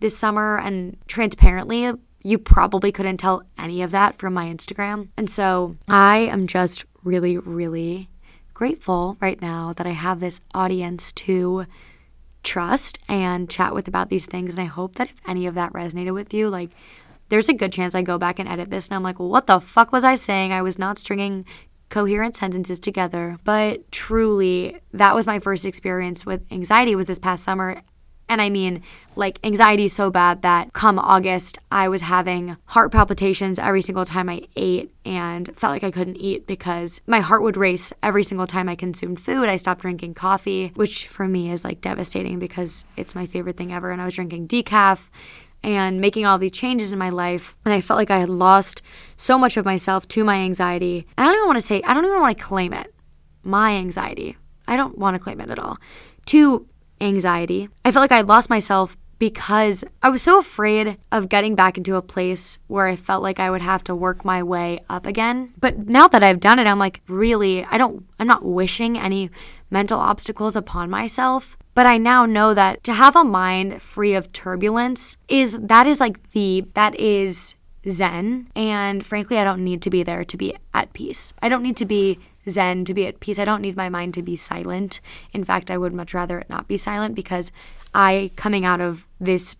this 0.00 0.16
summer. 0.16 0.58
And 0.58 0.96
transparently, 1.06 1.92
you 2.22 2.38
probably 2.38 2.92
couldn't 2.92 3.18
tell 3.18 3.42
any 3.58 3.82
of 3.82 3.90
that 3.90 4.14
from 4.14 4.32
my 4.32 4.46
Instagram. 4.46 5.10
And 5.18 5.28
so 5.28 5.76
I 5.86 6.20
am 6.20 6.46
just 6.46 6.86
really, 7.04 7.36
really 7.36 8.08
grateful 8.54 9.18
right 9.20 9.42
now 9.42 9.74
that 9.74 9.86
I 9.86 9.90
have 9.90 10.20
this 10.20 10.40
audience 10.54 11.12
to 11.12 11.66
trust 12.42 12.98
and 13.08 13.48
chat 13.48 13.74
with 13.74 13.88
about 13.88 14.08
these 14.08 14.26
things. 14.26 14.54
And 14.54 14.62
I 14.62 14.66
hope 14.66 14.96
that 14.96 15.10
if 15.10 15.16
any 15.26 15.46
of 15.46 15.54
that 15.54 15.72
resonated 15.72 16.14
with 16.14 16.34
you, 16.34 16.48
like 16.48 16.70
there's 17.28 17.48
a 17.48 17.54
good 17.54 17.72
chance 17.72 17.94
I 17.94 18.02
go 18.02 18.18
back 18.18 18.38
and 18.38 18.48
edit 18.48 18.70
this 18.70 18.88
and 18.88 18.96
I'm 18.96 19.02
like, 19.02 19.18
well, 19.18 19.28
what 19.28 19.46
the 19.46 19.60
fuck 19.60 19.92
was 19.92 20.04
I 20.04 20.14
saying? 20.14 20.52
I 20.52 20.62
was 20.62 20.78
not 20.78 20.98
stringing 20.98 21.44
coherent 21.88 22.34
sentences 22.34 22.80
together. 22.80 23.38
But 23.44 23.90
truly, 23.92 24.78
that 24.92 25.14
was 25.14 25.26
my 25.26 25.38
first 25.38 25.64
experience 25.66 26.26
with 26.26 26.44
anxiety 26.50 26.94
was 26.94 27.06
this 27.06 27.18
past 27.18 27.44
summer 27.44 27.82
and 28.32 28.40
I 28.40 28.48
mean, 28.48 28.82
like 29.14 29.38
anxiety 29.44 29.84
is 29.84 29.92
so 29.92 30.10
bad 30.10 30.40
that 30.40 30.72
come 30.72 30.98
August, 30.98 31.58
I 31.70 31.86
was 31.90 32.00
having 32.00 32.56
heart 32.64 32.90
palpitations 32.90 33.58
every 33.58 33.82
single 33.82 34.06
time 34.06 34.30
I 34.30 34.44
ate 34.56 34.90
and 35.04 35.54
felt 35.54 35.74
like 35.74 35.84
I 35.84 35.90
couldn't 35.90 36.16
eat 36.16 36.46
because 36.46 37.02
my 37.06 37.20
heart 37.20 37.42
would 37.42 37.58
race 37.58 37.92
every 38.02 38.24
single 38.24 38.46
time 38.46 38.70
I 38.70 38.74
consumed 38.74 39.20
food. 39.20 39.50
I 39.50 39.56
stopped 39.56 39.82
drinking 39.82 40.14
coffee, 40.14 40.72
which 40.74 41.08
for 41.08 41.28
me 41.28 41.50
is 41.50 41.62
like 41.62 41.82
devastating 41.82 42.38
because 42.38 42.86
it's 42.96 43.14
my 43.14 43.26
favorite 43.26 43.58
thing 43.58 43.70
ever. 43.70 43.90
And 43.90 44.00
I 44.00 44.06
was 44.06 44.14
drinking 44.14 44.48
decaf 44.48 45.10
and 45.62 46.00
making 46.00 46.24
all 46.24 46.38
these 46.38 46.52
changes 46.52 46.90
in 46.90 46.98
my 46.98 47.10
life. 47.10 47.54
And 47.66 47.74
I 47.74 47.82
felt 47.82 47.98
like 47.98 48.10
I 48.10 48.18
had 48.18 48.30
lost 48.30 48.80
so 49.14 49.36
much 49.36 49.58
of 49.58 49.66
myself 49.66 50.08
to 50.08 50.24
my 50.24 50.36
anxiety. 50.36 51.06
I 51.18 51.26
don't 51.26 51.34
even 51.34 51.48
want 51.48 51.60
to 51.60 51.66
say, 51.66 51.82
I 51.82 51.92
don't 51.92 52.06
even 52.06 52.18
want 52.18 52.38
to 52.38 52.42
claim 52.42 52.72
it. 52.72 52.94
My 53.42 53.72
anxiety. 53.72 54.38
I 54.66 54.78
don't 54.78 54.96
want 54.96 55.18
to 55.18 55.22
claim 55.22 55.38
it 55.38 55.50
at 55.50 55.58
all. 55.58 55.76
To 56.26 56.66
anxiety. 57.02 57.68
I 57.84 57.92
felt 57.92 58.02
like 58.02 58.12
I 58.12 58.22
lost 58.22 58.48
myself 58.48 58.96
because 59.18 59.84
I 60.02 60.08
was 60.08 60.20
so 60.20 60.38
afraid 60.38 60.98
of 61.12 61.28
getting 61.28 61.54
back 61.54 61.78
into 61.78 61.94
a 61.94 62.02
place 62.02 62.58
where 62.66 62.88
I 62.88 62.96
felt 62.96 63.22
like 63.22 63.38
I 63.38 63.50
would 63.50 63.62
have 63.62 63.84
to 63.84 63.94
work 63.94 64.24
my 64.24 64.42
way 64.42 64.80
up 64.88 65.06
again. 65.06 65.54
But 65.60 65.86
now 65.86 66.08
that 66.08 66.24
I've 66.24 66.40
done 66.40 66.58
it, 66.58 66.66
I'm 66.66 66.80
like, 66.80 67.02
really, 67.06 67.64
I 67.64 67.78
don't, 67.78 68.04
I'm 68.18 68.26
not 68.26 68.44
wishing 68.44 68.98
any 68.98 69.30
mental 69.70 70.00
obstacles 70.00 70.56
upon 70.56 70.90
myself. 70.90 71.56
But 71.74 71.86
I 71.86 71.98
now 71.98 72.26
know 72.26 72.52
that 72.52 72.82
to 72.82 72.92
have 72.92 73.14
a 73.14 73.22
mind 73.22 73.80
free 73.80 74.14
of 74.14 74.32
turbulence 74.32 75.16
is, 75.28 75.56
that 75.60 75.86
is 75.86 76.00
like 76.00 76.32
the, 76.32 76.66
that 76.74 76.96
is 76.96 77.54
zen. 77.88 78.48
And 78.56 79.06
frankly, 79.06 79.38
I 79.38 79.44
don't 79.44 79.62
need 79.62 79.82
to 79.82 79.90
be 79.90 80.02
there 80.02 80.24
to 80.24 80.36
be 80.36 80.52
at 80.74 80.92
peace. 80.92 81.32
I 81.40 81.48
don't 81.48 81.62
need 81.62 81.76
to 81.76 81.86
be 81.86 82.18
zen 82.48 82.84
to 82.84 82.94
be 82.94 83.06
at 83.06 83.20
peace. 83.20 83.38
I 83.38 83.44
don't 83.44 83.62
need 83.62 83.76
my 83.76 83.88
mind 83.88 84.14
to 84.14 84.22
be 84.22 84.36
silent. 84.36 85.00
In 85.32 85.44
fact, 85.44 85.70
I 85.70 85.78
would 85.78 85.94
much 85.94 86.14
rather 86.14 86.38
it 86.38 86.50
not 86.50 86.68
be 86.68 86.76
silent 86.76 87.14
because 87.14 87.52
I, 87.94 88.30
coming 88.36 88.64
out 88.64 88.80
of 88.80 89.06
this 89.20 89.56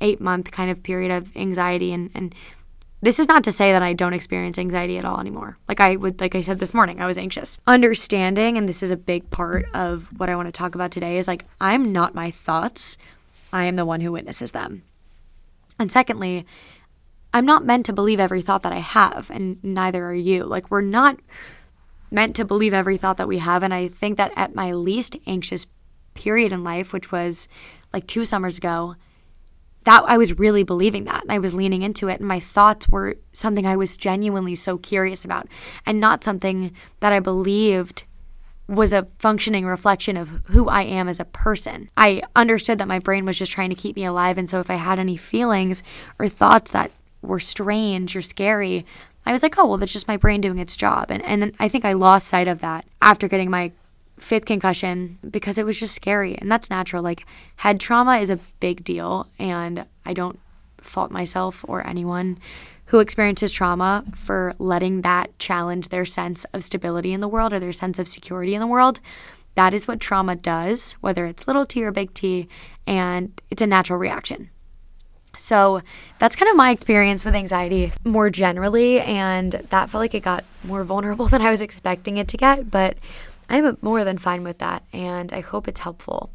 eight 0.00 0.20
month 0.20 0.50
kind 0.50 0.70
of 0.70 0.82
period 0.82 1.10
of 1.10 1.36
anxiety 1.36 1.92
and, 1.92 2.10
and 2.14 2.34
this 3.04 3.18
is 3.18 3.28
not 3.28 3.44
to 3.44 3.52
say 3.52 3.70
that 3.70 3.82
I 3.82 3.92
don't 3.92 4.14
experience 4.14 4.58
anxiety 4.58 4.96
at 4.96 5.04
all 5.04 5.20
anymore. 5.20 5.58
Like 5.68 5.78
I 5.78 5.96
would 5.96 6.20
like 6.20 6.34
I 6.34 6.40
said 6.40 6.58
this 6.58 6.72
morning, 6.72 7.02
I 7.02 7.06
was 7.06 7.18
anxious. 7.18 7.58
Understanding 7.66 8.56
and 8.56 8.66
this 8.66 8.82
is 8.82 8.90
a 8.90 8.96
big 8.96 9.30
part 9.30 9.66
of 9.74 10.08
what 10.18 10.30
I 10.30 10.36
want 10.36 10.48
to 10.48 10.52
talk 10.52 10.74
about 10.74 10.90
today 10.90 11.18
is 11.18 11.28
like 11.28 11.44
I'm 11.60 11.92
not 11.92 12.14
my 12.14 12.30
thoughts. 12.30 12.96
I 13.52 13.64
am 13.64 13.76
the 13.76 13.84
one 13.84 14.00
who 14.00 14.10
witnesses 14.10 14.52
them. 14.52 14.84
And 15.78 15.92
secondly, 15.92 16.46
I'm 17.34 17.44
not 17.44 17.64
meant 17.64 17.84
to 17.86 17.92
believe 17.92 18.20
every 18.20 18.40
thought 18.40 18.62
that 18.62 18.72
I 18.72 18.78
have 18.78 19.30
and 19.30 19.62
neither 19.62 20.06
are 20.06 20.14
you. 20.14 20.44
Like 20.44 20.70
we're 20.70 20.80
not 20.80 21.18
meant 22.14 22.36
to 22.36 22.44
believe 22.44 22.72
every 22.72 22.96
thought 22.96 23.16
that 23.16 23.28
we 23.28 23.38
have 23.38 23.62
and 23.62 23.74
I 23.74 23.88
think 23.88 24.16
that 24.16 24.32
at 24.36 24.54
my 24.54 24.72
least 24.72 25.16
anxious 25.26 25.66
period 26.14 26.52
in 26.52 26.62
life, 26.62 26.92
which 26.92 27.10
was 27.10 27.48
like 27.92 28.06
2 28.06 28.24
summers 28.24 28.56
ago, 28.56 28.94
that 29.82 30.04
I 30.06 30.16
was 30.16 30.38
really 30.38 30.62
believing 30.62 31.04
that 31.04 31.22
and 31.22 31.32
I 31.32 31.38
was 31.38 31.52
leaning 31.52 31.82
into 31.82 32.08
it 32.08 32.20
and 32.20 32.28
my 32.28 32.40
thoughts 32.40 32.88
were 32.88 33.16
something 33.32 33.66
I 33.66 33.76
was 33.76 33.96
genuinely 33.96 34.54
so 34.54 34.78
curious 34.78 35.24
about 35.24 35.48
and 35.84 36.00
not 36.00 36.24
something 36.24 36.72
that 37.00 37.12
I 37.12 37.20
believed 37.20 38.04
was 38.66 38.94
a 38.94 39.08
functioning 39.18 39.66
reflection 39.66 40.16
of 40.16 40.40
who 40.46 40.68
I 40.68 40.84
am 40.84 41.06
as 41.06 41.20
a 41.20 41.26
person. 41.26 41.90
I 41.98 42.22
understood 42.34 42.78
that 42.78 42.88
my 42.88 42.98
brain 42.98 43.26
was 43.26 43.38
just 43.38 43.52
trying 43.52 43.68
to 43.70 43.76
keep 43.76 43.96
me 43.96 44.06
alive 44.06 44.38
and 44.38 44.48
so 44.48 44.60
if 44.60 44.70
I 44.70 44.76
had 44.76 44.98
any 44.98 45.16
feelings 45.16 45.82
or 46.18 46.28
thoughts 46.28 46.70
that 46.70 46.90
were 47.20 47.40
strange 47.40 48.16
or 48.16 48.22
scary, 48.22 48.86
I 49.26 49.32
was 49.32 49.42
like, 49.42 49.58
oh, 49.58 49.66
well, 49.66 49.78
that's 49.78 49.92
just 49.92 50.08
my 50.08 50.16
brain 50.16 50.40
doing 50.40 50.58
its 50.58 50.76
job. 50.76 51.10
And, 51.10 51.22
and 51.24 51.54
I 51.58 51.68
think 51.68 51.84
I 51.84 51.92
lost 51.92 52.28
sight 52.28 52.48
of 52.48 52.60
that 52.60 52.84
after 53.00 53.28
getting 53.28 53.50
my 53.50 53.72
fifth 54.18 54.44
concussion 54.44 55.18
because 55.28 55.58
it 55.58 55.66
was 55.66 55.80
just 55.80 55.94
scary 55.94 56.36
and 56.36 56.50
that's 56.50 56.70
natural. 56.70 57.02
Like 57.02 57.26
head 57.56 57.80
trauma 57.80 58.18
is 58.18 58.30
a 58.30 58.38
big 58.60 58.84
deal 58.84 59.26
and 59.38 59.86
I 60.04 60.12
don't 60.12 60.38
fault 60.78 61.10
myself 61.10 61.64
or 61.66 61.86
anyone 61.86 62.38
who 62.86 63.00
experiences 63.00 63.50
trauma 63.50 64.04
for 64.14 64.54
letting 64.58 65.02
that 65.02 65.36
challenge 65.38 65.88
their 65.88 66.04
sense 66.04 66.44
of 66.52 66.62
stability 66.62 67.12
in 67.12 67.20
the 67.20 67.28
world 67.28 67.52
or 67.52 67.58
their 67.58 67.72
sense 67.72 67.98
of 67.98 68.06
security 68.06 68.54
in 68.54 68.60
the 68.60 68.66
world. 68.66 69.00
That 69.54 69.72
is 69.72 69.88
what 69.88 70.00
trauma 70.00 70.36
does, 70.36 70.92
whether 71.00 71.26
it's 71.26 71.46
little 71.46 71.64
t 71.64 71.82
or 71.82 71.92
big 71.92 72.12
T, 72.12 72.48
and 72.86 73.40
it's 73.50 73.62
a 73.62 73.66
natural 73.66 73.98
reaction. 73.98 74.50
So 75.36 75.80
that's 76.18 76.36
kind 76.36 76.50
of 76.50 76.56
my 76.56 76.70
experience 76.70 77.24
with 77.24 77.34
anxiety 77.34 77.92
more 78.04 78.30
generally, 78.30 79.00
and 79.00 79.52
that 79.70 79.90
felt 79.90 80.00
like 80.00 80.14
it 80.14 80.22
got 80.22 80.44
more 80.62 80.84
vulnerable 80.84 81.26
than 81.32 81.42
I 81.42 81.50
was 81.50 81.60
expecting 81.60 82.16
it 82.16 82.28
to 82.28 82.36
get, 82.36 82.70
but 82.70 82.96
I'm 83.48 83.76
more 83.82 84.04
than 84.04 84.18
fine 84.18 84.42
with 84.42 84.58
that, 84.58 84.84
and 84.92 85.32
I 85.32 85.40
hope 85.40 85.68
it's 85.68 85.80
helpful. 85.80 86.30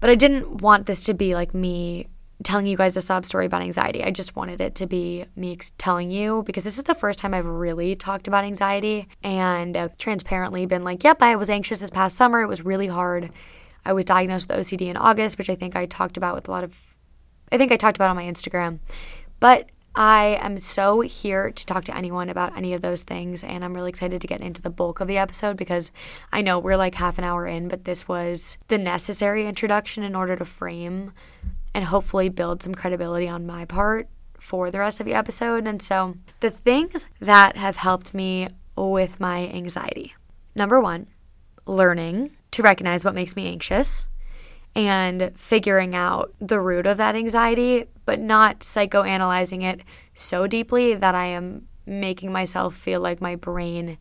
But 0.00 0.10
I 0.10 0.14
didn't 0.14 0.60
want 0.60 0.86
this 0.86 1.04
to 1.04 1.14
be 1.14 1.34
like 1.34 1.54
me 1.54 2.08
telling 2.42 2.66
you 2.66 2.76
guys 2.76 2.96
a 2.96 3.00
sob 3.00 3.24
story 3.24 3.46
about 3.46 3.62
anxiety. 3.62 4.02
I 4.02 4.10
just 4.10 4.34
wanted 4.34 4.60
it 4.60 4.74
to 4.76 4.86
be 4.86 5.24
me 5.36 5.56
telling 5.78 6.10
you 6.10 6.42
because 6.44 6.64
this 6.64 6.78
is 6.78 6.84
the 6.84 6.94
first 6.94 7.18
time 7.18 7.34
I've 7.34 7.46
really 7.46 7.94
talked 7.94 8.26
about 8.26 8.44
anxiety 8.44 9.08
and 9.22 9.90
transparently 9.98 10.66
been 10.66 10.82
like, 10.82 11.04
yep, 11.04 11.22
I 11.22 11.36
was 11.36 11.50
anxious 11.50 11.78
this 11.78 11.90
past 11.90 12.16
summer. 12.16 12.42
It 12.42 12.48
was 12.48 12.64
really 12.64 12.88
hard. 12.88 13.30
I 13.84 13.92
was 13.92 14.04
diagnosed 14.04 14.48
with 14.48 14.58
OCD 14.58 14.88
in 14.88 14.96
August, 14.96 15.38
which 15.38 15.50
I 15.50 15.54
think 15.54 15.74
I 15.74 15.86
talked 15.86 16.16
about 16.16 16.34
with 16.34 16.48
a 16.48 16.50
lot 16.50 16.64
of, 16.64 16.91
I 17.52 17.58
think 17.58 17.70
I 17.70 17.76
talked 17.76 17.98
about 17.98 18.10
on 18.10 18.16
my 18.16 18.24
Instagram. 18.24 18.78
But 19.38 19.68
I 19.94 20.38
am 20.40 20.56
so 20.56 21.02
here 21.02 21.50
to 21.50 21.66
talk 21.66 21.84
to 21.84 21.96
anyone 21.96 22.30
about 22.30 22.56
any 22.56 22.72
of 22.72 22.80
those 22.80 23.02
things, 23.02 23.44
and 23.44 23.62
I'm 23.62 23.74
really 23.74 23.90
excited 23.90 24.22
to 24.22 24.26
get 24.26 24.40
into 24.40 24.62
the 24.62 24.70
bulk 24.70 25.00
of 25.00 25.06
the 25.06 25.18
episode 25.18 25.58
because 25.58 25.92
I 26.32 26.40
know 26.40 26.58
we're 26.58 26.78
like 26.78 26.94
half 26.94 27.18
an 27.18 27.24
hour 27.24 27.46
in, 27.46 27.68
but 27.68 27.84
this 27.84 28.08
was 28.08 28.56
the 28.68 28.78
necessary 28.78 29.46
introduction 29.46 30.02
in 30.02 30.14
order 30.14 30.34
to 30.34 30.46
frame 30.46 31.12
and 31.74 31.84
hopefully 31.84 32.30
build 32.30 32.62
some 32.62 32.74
credibility 32.74 33.28
on 33.28 33.46
my 33.46 33.66
part 33.66 34.08
for 34.38 34.70
the 34.70 34.78
rest 34.78 34.98
of 34.98 35.04
the 35.04 35.14
episode. 35.14 35.66
And 35.66 35.82
so, 35.82 36.16
the 36.40 36.50
things 36.50 37.06
that 37.20 37.58
have 37.58 37.76
helped 37.76 38.14
me 38.14 38.48
with 38.76 39.20
my 39.20 39.46
anxiety 39.48 40.14
number 40.54 40.80
one, 40.80 41.06
learning 41.66 42.30
to 42.52 42.62
recognize 42.62 43.04
what 43.04 43.14
makes 43.14 43.36
me 43.36 43.46
anxious 43.48 44.08
and 44.74 45.32
figuring 45.36 45.94
out 45.94 46.32
the 46.40 46.60
root 46.60 46.86
of 46.86 46.96
that 46.96 47.14
anxiety, 47.14 47.86
but 48.04 48.18
not 48.18 48.60
psychoanalyzing 48.60 49.62
it 49.62 49.82
so 50.14 50.46
deeply 50.46 50.94
that 50.94 51.14
I 51.14 51.26
am 51.26 51.68
making 51.86 52.32
myself 52.32 52.74
feel 52.74 53.00
like 53.00 53.20
my 53.20 53.36
brain 53.36 53.98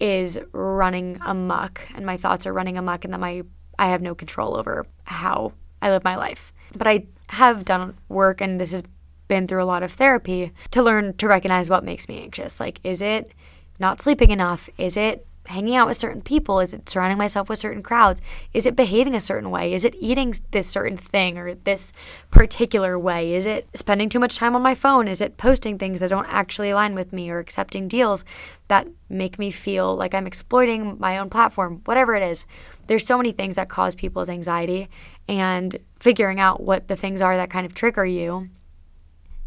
is 0.00 0.38
running 0.52 1.18
amok 1.24 1.88
and 1.94 2.04
my 2.04 2.16
thoughts 2.16 2.46
are 2.46 2.52
running 2.52 2.76
amok 2.76 3.04
and 3.04 3.14
that 3.14 3.20
my 3.20 3.42
I 3.78 3.88
have 3.88 4.02
no 4.02 4.14
control 4.14 4.56
over 4.56 4.86
how 5.04 5.52
I 5.82 5.90
live 5.90 6.04
my 6.04 6.16
life. 6.16 6.52
But 6.76 6.86
I 6.86 7.06
have 7.30 7.64
done 7.64 7.96
work 8.08 8.40
and 8.40 8.60
this 8.60 8.72
has 8.72 8.82
been 9.26 9.46
through 9.46 9.62
a 9.62 9.64
lot 9.64 9.82
of 9.82 9.90
therapy 9.90 10.52
to 10.70 10.82
learn 10.82 11.14
to 11.14 11.26
recognize 11.26 11.70
what 11.70 11.84
makes 11.84 12.08
me 12.08 12.22
anxious. 12.22 12.60
Like 12.60 12.80
is 12.84 13.00
it 13.00 13.32
not 13.78 14.00
sleeping 14.00 14.30
enough? 14.30 14.68
Is 14.78 14.96
it 14.96 15.26
hanging 15.46 15.76
out 15.76 15.86
with 15.86 15.96
certain 15.96 16.22
people? 16.22 16.60
Is 16.60 16.72
it 16.72 16.88
surrounding 16.88 17.18
myself 17.18 17.48
with 17.48 17.58
certain 17.58 17.82
crowds? 17.82 18.22
Is 18.52 18.66
it 18.66 18.76
behaving 18.76 19.14
a 19.14 19.20
certain 19.20 19.50
way? 19.50 19.72
Is 19.72 19.84
it 19.84 19.94
eating 19.98 20.34
this 20.50 20.68
certain 20.68 20.96
thing 20.96 21.38
or 21.38 21.54
this 21.54 21.92
particular 22.30 22.98
way? 22.98 23.34
Is 23.34 23.46
it 23.46 23.68
spending 23.74 24.08
too 24.08 24.18
much 24.18 24.36
time 24.36 24.56
on 24.56 24.62
my 24.62 24.74
phone? 24.74 25.08
Is 25.08 25.20
it 25.20 25.36
posting 25.36 25.78
things 25.78 26.00
that 26.00 26.10
don't 26.10 26.32
actually 26.32 26.70
align 26.70 26.94
with 26.94 27.12
me 27.12 27.30
or 27.30 27.38
accepting 27.38 27.88
deals 27.88 28.24
that 28.68 28.88
make 29.08 29.38
me 29.38 29.50
feel 29.50 29.94
like 29.94 30.14
I'm 30.14 30.26
exploiting 30.26 30.98
my 30.98 31.18
own 31.18 31.28
platform? 31.28 31.82
Whatever 31.84 32.14
it 32.14 32.22
is, 32.22 32.46
there's 32.86 33.06
so 33.06 33.16
many 33.16 33.32
things 33.32 33.56
that 33.56 33.68
cause 33.68 33.94
people's 33.94 34.30
anxiety 34.30 34.88
and 35.28 35.78
figuring 35.98 36.40
out 36.40 36.62
what 36.62 36.88
the 36.88 36.96
things 36.96 37.20
are 37.20 37.36
that 37.36 37.50
kind 37.50 37.66
of 37.66 37.74
trigger 37.74 38.06
you. 38.06 38.48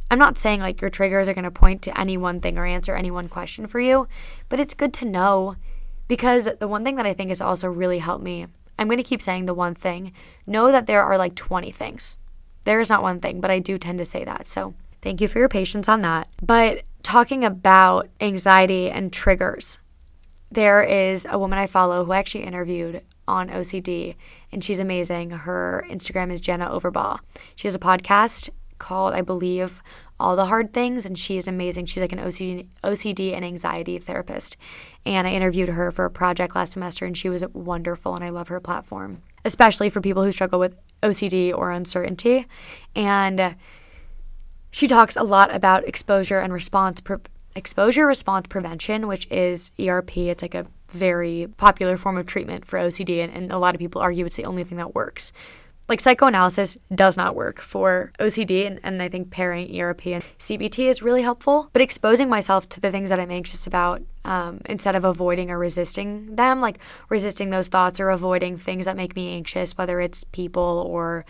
I'm 0.10 0.20
not 0.20 0.38
saying 0.38 0.62
like 0.62 0.80
your 0.80 0.90
triggers 0.90 1.28
are 1.28 1.34
going 1.34 1.44
to 1.44 1.52
point 1.52 1.82
to 1.84 2.00
any 2.00 2.18
one 2.18 2.40
thing 2.40 2.58
or 2.58 2.66
answer 2.66 2.96
any 2.96 3.12
one 3.12 3.28
question 3.28 3.68
for 3.68 3.80
you, 3.80 4.08
but 4.48 4.60
it's 4.60 4.74
good 4.74 4.94
to 4.96 5.06
know 5.06 5.58
because 6.08 6.50
the 6.60 6.68
one 6.68 6.84
thing 6.84 6.96
that 6.96 7.06
I 7.06 7.14
think 7.14 7.30
has 7.30 7.42
also 7.42 7.68
really 7.68 8.00
helped 8.00 8.24
me, 8.24 8.48
I'm 8.80 8.88
going 8.88 8.98
to 8.98 9.04
keep 9.04 9.22
saying 9.22 9.46
the 9.46 9.54
one 9.54 9.76
thing, 9.76 10.14
know 10.46 10.72
that 10.72 10.86
there 10.86 11.04
are 11.04 11.18
like 11.18 11.36
20 11.36 11.72
things. 11.72 12.18
There 12.64 12.80
is 12.80 12.90
not 12.90 13.02
one 13.02 13.20
thing, 13.20 13.42
but 13.42 13.52
I 13.52 13.60
do 13.60 13.78
tend 13.78 13.98
to 14.00 14.06
say 14.06 14.24
that. 14.26 14.48
So 14.48 14.74
thank 15.02 15.22
you 15.22 15.28
for 15.28 15.40
your 15.40 15.50
patience 15.50 15.88
on 15.88 16.02
that. 16.02 16.28
But 16.42 16.84
talking 17.04 17.44
about 17.44 18.10
anxiety 18.20 18.90
and 18.90 19.12
triggers, 19.12 19.80
there 20.52 20.84
is 20.84 21.26
a 21.30 21.40
woman 21.40 21.60
I 21.60 21.68
follow 21.68 22.06
who 22.06 22.12
I 22.12 22.20
actually 22.20 22.44
interviewed 22.44 23.02
on 23.28 23.50
OCD, 23.50 24.16
and 24.52 24.64
she's 24.64 24.80
amazing. 24.80 25.32
Her 25.32 25.86
Instagram 25.90 26.32
is 26.32 26.40
Jenna 26.40 26.70
Overbaugh. 26.70 27.20
She 27.56 27.68
has 27.68 27.76
a 27.76 27.80
podcast 27.80 28.50
called, 28.78 29.14
I 29.14 29.22
believe, 29.22 29.82
all 30.20 30.36
the 30.36 30.48
hard 30.48 30.74
things 30.74 31.06
and 31.06 31.18
she 31.18 31.38
is 31.38 31.48
amazing. 31.48 31.86
She's 31.86 32.02
like 32.02 32.12
an 32.12 32.20
OCD, 32.20 32.68
OCD 32.84 33.34
and 33.34 33.46
anxiety 33.46 33.98
therapist. 33.98 34.58
And 35.06 35.28
I 35.28 35.32
interviewed 35.32 35.70
her 35.70 35.92
for 35.92 36.06
a 36.06 36.12
project 36.12 36.56
last 36.56 36.74
semester 36.74 37.06
and 37.06 37.18
she 37.18 37.30
was 37.30 37.46
wonderful 37.54 38.16
and 38.16 38.24
I 38.24 38.30
love 38.30 38.48
her 38.48 38.60
platform, 38.60 39.22
especially 39.46 39.90
for 39.90 40.02
people 40.02 40.24
who 40.24 40.32
struggle 40.32 40.60
with 40.60 40.80
OCD 41.04 41.56
or 41.56 41.72
uncertainty. 41.72 42.48
And 42.96 43.40
uh, 43.40 43.54
she 44.72 44.88
talks 44.88 45.16
a 45.16 45.24
lot 45.24 45.54
about 45.54 45.88
exposure 45.88 46.40
and 46.40 46.52
response 46.52 47.00
pre- 47.02 47.18
exposure 47.56 48.08
response 48.08 48.48
prevention, 48.48 49.08
which 49.08 49.28
is 49.32 49.72
ERP. 49.80 50.18
It's 50.18 50.42
like 50.42 50.56
a 50.56 50.68
very 50.90 51.48
popular 51.58 51.98
form 51.98 52.18
of 52.18 52.26
treatment 52.26 52.66
for 52.66 52.80
OCD 52.80 53.24
and, 53.24 53.32
and 53.34 53.52
a 53.52 53.58
lot 53.58 53.76
of 53.76 53.80
people 53.80 54.02
argue 54.02 54.26
it's 54.26 54.38
the 54.38 54.46
only 54.46 54.64
thing 54.64 54.78
that 54.78 54.96
works 54.96 55.34
like 55.88 56.02
psychoanalysis 56.02 56.78
does 56.94 57.16
not 57.16 57.36
work 57.36 57.62
for 57.62 58.12
OCD, 58.20 58.68
and, 58.68 58.80
and 58.84 59.02
I 59.02 59.08
think 59.08 59.32
pairing 59.32 59.80
ERP 59.80 60.08
and 60.08 60.24
CBT 60.38 60.86
is 60.86 61.02
really 61.02 61.22
helpful. 61.22 61.70
But 61.72 61.82
exposing 61.82 62.30
myself 62.30 62.68
to 62.70 62.82
the 62.82 62.92
things 62.92 63.10
that 63.10 63.20
I'm 63.20 63.32
anxious 63.32 63.66
about 63.66 64.02
um, 64.26 64.60
instead 64.66 64.96
of 64.96 65.06
avoiding 65.06 65.50
or 65.50 65.58
resisting 65.58 66.36
them, 66.36 66.60
like 66.60 66.80
resisting 67.10 67.52
those 67.52 67.70
thoughts 67.70 68.00
or 68.00 68.10
avoiding 68.10 68.58
things 68.58 68.86
that 68.86 68.98
make 68.98 69.16
me 69.16 69.34
anxious, 69.34 69.78
whether 69.78 70.02
it's 70.02 70.26
people 70.26 70.84
or 70.88 71.26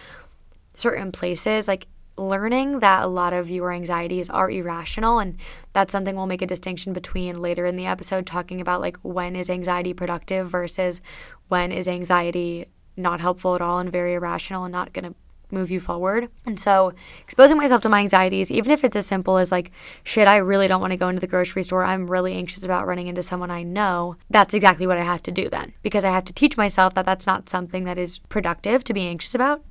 certain 0.76 1.12
places, 1.12 1.68
like 1.68 1.88
learning 2.18 2.80
that 2.80 3.04
a 3.04 3.08
lot 3.08 3.34
of 3.34 3.50
your 3.50 3.72
anxieties 3.72 4.28
are 4.30 4.50
irrational 4.50 5.20
and 5.20 5.38
that's 5.74 5.92
something 5.92 6.16
we'll 6.16 6.26
make 6.26 6.42
a 6.42 6.48
distinction 6.48 6.92
between 6.92 7.40
later 7.40 7.66
in 7.66 7.76
the 7.76 7.86
episode 7.86 8.26
talking 8.26 8.60
about 8.60 8.82
like 8.82 8.98
when 9.04 9.36
is 9.36 9.52
anxiety 9.52 9.94
productive 9.94 10.50
versus 10.50 11.00
when 11.48 11.72
is 11.72 11.88
anxiety 11.88 12.66
not 12.98 13.20
helpful 13.20 13.56
at 13.56 13.62
all 13.62 13.80
and 13.80 13.92
very 13.92 14.14
irrational 14.14 14.64
and 14.64 14.72
not 14.72 14.94
going 14.94 15.06
to 15.06 15.16
move 15.52 15.72
you 15.72 15.80
forward. 15.80 16.30
And 16.46 16.60
so, 16.60 16.94
exposing 17.22 17.58
myself 17.58 17.82
to 17.82 17.90
my 17.90 18.00
anxieties, 18.00 18.52
even 18.52 18.72
if 18.72 18.84
it's 18.84 18.96
as 18.96 19.06
simple 19.06 19.38
as 19.38 19.52
like, 19.52 19.72
shit, 20.04 20.28
I 20.28 20.38
really 20.38 20.68
don't 20.68 20.82
want 20.82 20.92
to 20.92 20.98
go 20.98 21.10
into 21.10 21.22
the 21.22 21.28
grocery 21.28 21.64
store. 21.64 21.84
I'm 21.84 22.10
really 22.10 22.34
anxious 22.34 22.66
about 22.66 22.88
running 22.88 23.08
into 23.08 23.24
someone 23.24 23.52
I 23.52 23.64
know. 23.64 24.16
That's 24.30 24.54
exactly 24.54 24.88
what 24.88 24.98
I 24.98 25.04
have 25.04 25.24
to 25.24 25.32
do 25.32 25.50
then, 25.50 25.74
because 25.84 26.04
I 26.04 26.10
have 26.10 26.26
to 26.26 26.34
teach 26.34 26.58
myself 26.58 26.94
that 26.96 27.06
that's 27.06 27.28
not 27.28 27.50
something 27.50 27.86
that 27.86 27.98
is 27.98 28.18
productive 28.18 28.84
to 28.86 28.94
be 28.94 29.08
anxious 29.08 29.36
about 29.36 29.64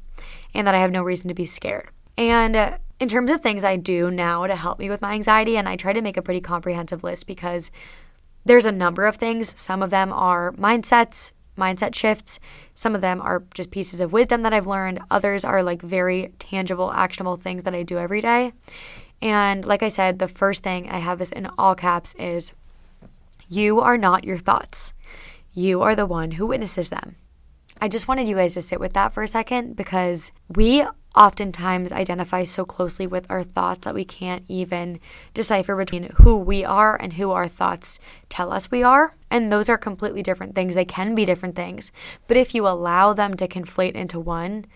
and 0.55 0.67
that 0.67 0.75
I 0.75 0.81
have 0.81 0.91
no 0.91 1.03
reason 1.03 1.29
to 1.29 1.35
be 1.35 1.47
scared. 1.47 1.91
And 2.17 2.57
uh, 2.57 2.79
in 2.99 3.09
terms 3.09 3.31
of 3.31 3.41
things 3.43 3.63
I 3.63 3.77
do 3.77 4.11
now 4.11 4.47
to 4.47 4.57
help 4.57 4.79
me 4.79 4.89
with 4.89 5.03
my 5.03 5.13
anxiety, 5.13 5.57
and 5.57 5.69
I 5.69 5.77
try 5.77 5.93
to 5.93 6.01
make 6.01 6.17
a 6.17 6.23
pretty 6.23 6.41
comprehensive 6.41 7.05
list 7.05 7.27
because 7.27 7.71
there's 8.47 8.65
a 8.65 8.73
number 8.73 9.05
of 9.05 9.17
things. 9.17 9.59
Some 9.61 9.83
of 9.83 9.91
them 9.91 10.13
are 10.13 10.53
mindsets, 10.53 11.33
mindset 11.57 11.95
shifts. 11.95 12.39
Some 12.75 12.95
of 12.95 13.01
them 13.01 13.21
are 13.21 13.45
just 13.55 13.71
pieces 13.71 14.01
of 14.01 14.13
wisdom 14.13 14.43
that 14.43 14.53
I've 14.53 14.67
learned. 14.67 15.01
Others 15.11 15.45
are 15.45 15.63
like 15.63 15.83
very 15.83 16.33
tangible, 16.39 16.93
actionable 16.93 17.37
things 17.37 17.63
that 17.65 17.75
I 17.75 17.83
do 17.83 17.99
every 17.99 18.21
day. 18.21 18.53
And 19.23 19.65
like 19.65 19.83
I 19.83 19.89
said, 19.89 20.19
the 20.19 20.29
first 20.29 20.63
thing 20.63 20.89
I 20.89 20.99
have 20.99 21.21
is 21.21 21.33
in 21.33 21.49
all 21.59 21.75
caps 21.75 22.15
is 22.15 22.53
you 23.49 23.81
are 23.81 23.97
not 23.97 24.25
your 24.25 24.39
thoughts. 24.39 24.93
You 25.53 25.81
are 25.83 25.95
the 25.95 26.07
one 26.07 26.33
who 26.33 26.47
witnesses 26.47 26.91
them. 26.91 27.17
I 27.81 27.89
just 27.89 28.09
wanted 28.09 28.29
you 28.29 28.37
guys 28.37 28.55
to 28.55 28.63
sit 28.63 28.81
with 28.81 28.95
that 28.95 29.13
for 29.13 29.23
a 29.23 29.29
second 29.29 29.77
because 29.77 30.33
we 30.49 30.85
oftentimes 31.17 31.93
identify 31.93 32.45
so 32.45 32.65
closely 32.65 33.07
with 33.07 33.29
our 33.31 33.43
thoughts 33.43 33.85
that 33.85 33.95
we 33.95 34.05
can't 34.05 34.45
even 34.49 35.01
decipher 35.35 35.75
between 35.77 36.11
who 36.17 36.37
we 36.37 36.65
are 36.65 37.01
and 37.01 37.15
who 37.15 37.31
our 37.31 37.49
thoughts 37.49 37.99
tell 38.29 38.53
us 38.53 38.71
we 38.71 38.83
are. 38.83 39.15
And 39.31 39.51
those 39.51 39.69
are 39.69 39.79
completely 39.79 40.23
different 40.23 40.55
things. 40.55 40.75
They 40.75 40.85
can 40.85 41.15
be 41.15 41.25
different 41.25 41.57
things. 41.57 41.91
But 42.27 42.37
if 42.37 42.55
you 42.55 42.67
allow 42.67 43.13
them 43.13 43.35
to 43.35 43.49
conflate 43.49 43.93
into 43.93 44.21
one, 44.21 44.67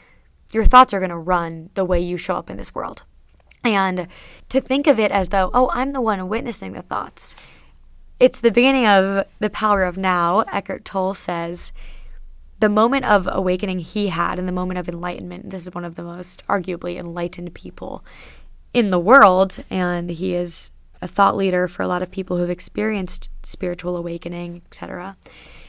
your 0.53 0.65
thoughts 0.65 0.93
are 0.93 1.01
going 1.01 1.11
to 1.11 1.17
run 1.17 1.71
the 1.75 1.85
way 1.85 2.01
you 2.01 2.17
show 2.17 2.37
up 2.37 2.51
in 2.51 2.57
this 2.57 2.75
world. 2.75 3.05
And 3.63 4.09
to 4.49 4.61
think 4.61 4.87
of 4.87 4.99
it 4.99 5.13
as 5.13 5.29
though, 5.29 5.51
oh, 5.53 5.71
I'm 5.73 5.93
the 5.93 6.01
one 6.01 6.29
witnessing 6.29 6.73
the 6.73 6.83
thoughts. 6.83 7.37
It's 8.19 8.41
the 8.41 8.51
beginning 8.51 8.87
of 8.87 9.27
the 9.39 9.51
power 9.51 9.85
of 9.85 9.97
now. 9.97 10.41
Eckhart 10.53 10.85
Tolle 10.85 11.15
says, 11.15 11.73
the 12.61 12.69
moment 12.69 13.05
of 13.05 13.29
awakening 13.31 13.81
he 13.81 14.09
had 14.09 14.39
and 14.39 14.47
the 14.47 14.53
moment 14.53 14.79
of 14.79 14.89
enlightenment, 14.89 15.51
this 15.51 15.67
is 15.67 15.75
one 15.75 15.85
of 15.85 15.95
the 15.95 16.03
most 16.03 16.47
arguably 16.47 16.97
enlightened 16.97 17.55
people 17.55 18.05
in 18.73 18.91
the 18.91 18.99
world. 18.99 19.65
And 19.71 20.11
he 20.11 20.35
is 20.35 20.71
a 21.03 21.09
thought 21.09 21.37
leader 21.37 21.67
for 21.67 21.83
a 21.83 21.89
lot 21.89 22.03
of 22.03 22.11
people 22.11 22.37
who've 22.37 22.51
experienced 22.51 23.31
spiritual 23.43 23.97
awakening, 23.97 24.63
etc. 24.67 25.17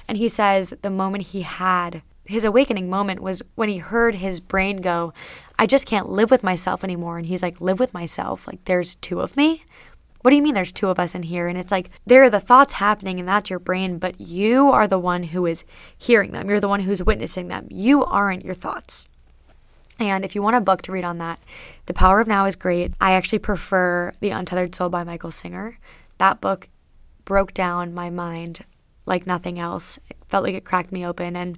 And 0.08 0.18
he 0.18 0.28
says 0.28 0.74
the 0.82 0.90
moment 0.90 1.28
he 1.28 1.42
had 1.42 2.04
his 2.26 2.46
awakening 2.46 2.90
moment 2.90 3.20
was 3.20 3.42
when 3.56 3.70
he 3.70 3.78
heard 3.78 4.16
his 4.16 4.40
brain 4.40 4.78
go, 4.78 5.14
I 5.58 5.66
just 5.66 5.88
can't 5.88 6.10
live 6.10 6.32
with 6.32 6.44
myself 6.44 6.84
anymore. 6.84 7.18
And 7.18 7.26
he's 7.26 7.44
like, 7.44 7.60
live 7.60 7.80
with 7.80 7.94
myself. 7.94 8.48
Like, 8.48 8.66
there's 8.66 8.96
two 8.96 9.22
of 9.22 9.36
me. 9.36 9.64
What 10.22 10.32
do 10.32 10.36
you 10.36 10.44
mean 10.44 10.54
there's 10.54 10.72
two 10.72 10.90
of 10.90 11.00
us 11.00 11.16
in 11.16 11.24
here? 11.24 11.48
And 11.48 11.58
it's 11.58 11.72
like, 11.72 11.90
there 12.06 12.24
are 12.24 12.30
the 12.30 12.40
thoughts 12.40 12.74
happening, 12.74 13.20
and 13.20 13.28
that's 13.28 13.50
your 13.50 13.60
brain, 13.60 13.98
but 13.98 14.20
you 14.20 14.70
are 14.70 14.88
the 14.88 15.00
one 15.00 15.24
who 15.24 15.46
is 15.46 15.64
hearing 15.98 16.32
them. 16.32 16.50
You're 16.50 16.60
the 16.60 16.68
one 16.68 16.82
who's 16.82 17.04
witnessing 17.04 17.48
them. 17.48 17.68
You 17.70 18.06
aren't 18.06 18.46
your 18.46 18.54
thoughts. 18.54 19.08
And 20.00 20.24
if 20.24 20.34
you 20.36 20.42
want 20.42 20.56
a 20.56 20.62
book 20.62 20.82
to 20.84 20.92
read 20.92 21.04
on 21.04 21.18
that, 21.20 21.40
The 21.86 21.94
Power 21.94 22.20
of 22.20 22.28
Now 22.28 22.46
is 22.46 22.56
great. 22.56 22.94
I 23.00 23.14
actually 23.14 23.40
prefer 23.40 24.14
The 24.20 24.30
Untethered 24.32 24.74
Soul 24.74 24.90
by 24.90 25.04
Michael 25.04 25.32
Singer. 25.32 25.78
That 26.18 26.42
book 26.42 26.70
broke 27.26 27.54
down 27.54 27.94
my 27.94 28.10
mind 28.10 28.66
like 29.06 29.28
nothing 29.28 29.60
else. 29.60 30.00
It 30.10 30.18
felt 30.28 30.44
like 30.44 30.56
it 30.56 30.66
cracked 30.66 30.92
me 30.92 31.06
open, 31.06 31.36
and 31.36 31.58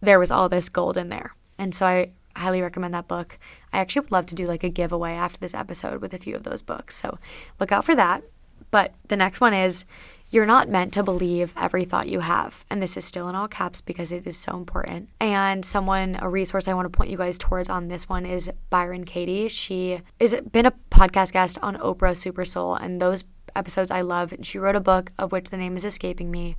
there 0.00 0.18
was 0.18 0.30
all 0.30 0.48
this 0.48 0.68
gold 0.68 0.96
in 0.96 1.08
there. 1.08 1.34
And 1.58 1.74
so 1.74 1.86
I 1.86 2.10
highly 2.36 2.62
recommend 2.62 2.94
that 2.94 3.08
book. 3.08 3.38
I 3.72 3.78
actually 3.78 4.00
would 4.00 4.12
love 4.12 4.26
to 4.26 4.34
do 4.34 4.46
like 4.46 4.64
a 4.64 4.68
giveaway 4.68 5.12
after 5.12 5.38
this 5.38 5.54
episode 5.54 6.00
with 6.00 6.14
a 6.14 6.18
few 6.18 6.36
of 6.36 6.44
those 6.44 6.62
books. 6.62 6.94
So 6.96 7.18
look 7.58 7.72
out 7.72 7.84
for 7.84 7.94
that. 7.94 8.24
But 8.70 8.94
the 9.08 9.16
next 9.16 9.40
one 9.40 9.54
is 9.54 9.86
you're 10.28 10.46
not 10.46 10.68
meant 10.68 10.92
to 10.94 11.02
believe 11.02 11.52
every 11.56 11.84
thought 11.84 12.08
you 12.08 12.20
have. 12.20 12.64
And 12.68 12.82
this 12.82 12.96
is 12.96 13.04
still 13.04 13.28
in 13.28 13.34
all 13.34 13.48
caps 13.48 13.80
because 13.80 14.10
it 14.10 14.26
is 14.26 14.36
so 14.36 14.56
important. 14.56 15.08
And 15.20 15.64
someone, 15.64 16.18
a 16.20 16.28
resource 16.28 16.66
I 16.66 16.74
want 16.74 16.86
to 16.86 16.96
point 16.96 17.10
you 17.10 17.16
guys 17.16 17.38
towards 17.38 17.70
on 17.70 17.88
this 17.88 18.08
one 18.08 18.26
is 18.26 18.50
Byron 18.68 19.04
Katie. 19.04 19.48
She 19.48 20.00
has 20.20 20.34
been 20.40 20.66
a 20.66 20.72
podcast 20.90 21.32
guest 21.32 21.58
on 21.62 21.76
Oprah 21.76 22.16
Super 22.16 22.44
Soul, 22.44 22.74
and 22.74 23.00
those 23.00 23.24
episodes 23.54 23.90
I 23.90 24.00
love. 24.00 24.34
She 24.42 24.58
wrote 24.58 24.76
a 24.76 24.80
book 24.80 25.12
of 25.18 25.30
which 25.32 25.50
the 25.50 25.56
name 25.56 25.76
is 25.76 25.84
escaping 25.84 26.30
me. 26.30 26.56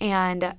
And 0.00 0.54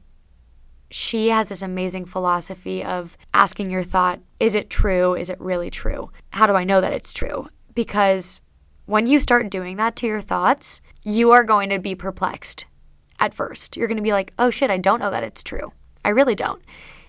she 0.92 1.30
has 1.30 1.50
this 1.50 1.62
amazing 1.62 2.06
philosophy 2.06 2.84
of 2.84 3.18
asking 3.34 3.70
your 3.70 3.84
thought, 3.84 4.20
is 4.40 4.56
it 4.56 4.70
true? 4.70 5.16
Is 5.16 5.30
it 5.30 5.40
really 5.40 5.70
true? 5.70 6.12
How 6.32 6.46
do 6.46 6.54
I 6.54 6.64
know 6.64 6.82
that 6.82 6.94
it's 6.94 7.14
true? 7.14 7.48
Because 7.74 8.42
when 8.86 9.08
you 9.08 9.20
start 9.20 9.50
doing 9.50 9.78
that 9.78 9.96
to 9.98 10.08
your 10.08 10.22
thoughts, 10.22 10.82
you 11.04 11.32
are 11.32 11.46
going 11.46 11.70
to 11.70 11.80
be 11.80 11.96
perplexed 11.96 12.66
at 13.20 13.34
first. 13.34 13.78
You're 13.78 13.88
going 13.88 13.98
to 13.98 14.04
be 14.04 14.12
like, 14.12 14.34
oh 14.38 14.50
shit, 14.50 14.70
I 14.70 14.78
don't 14.78 15.00
know 15.00 15.12
that 15.12 15.24
it's 15.24 15.42
true. 15.42 15.72
I 16.04 16.10
really 16.10 16.36
don't. 16.36 16.62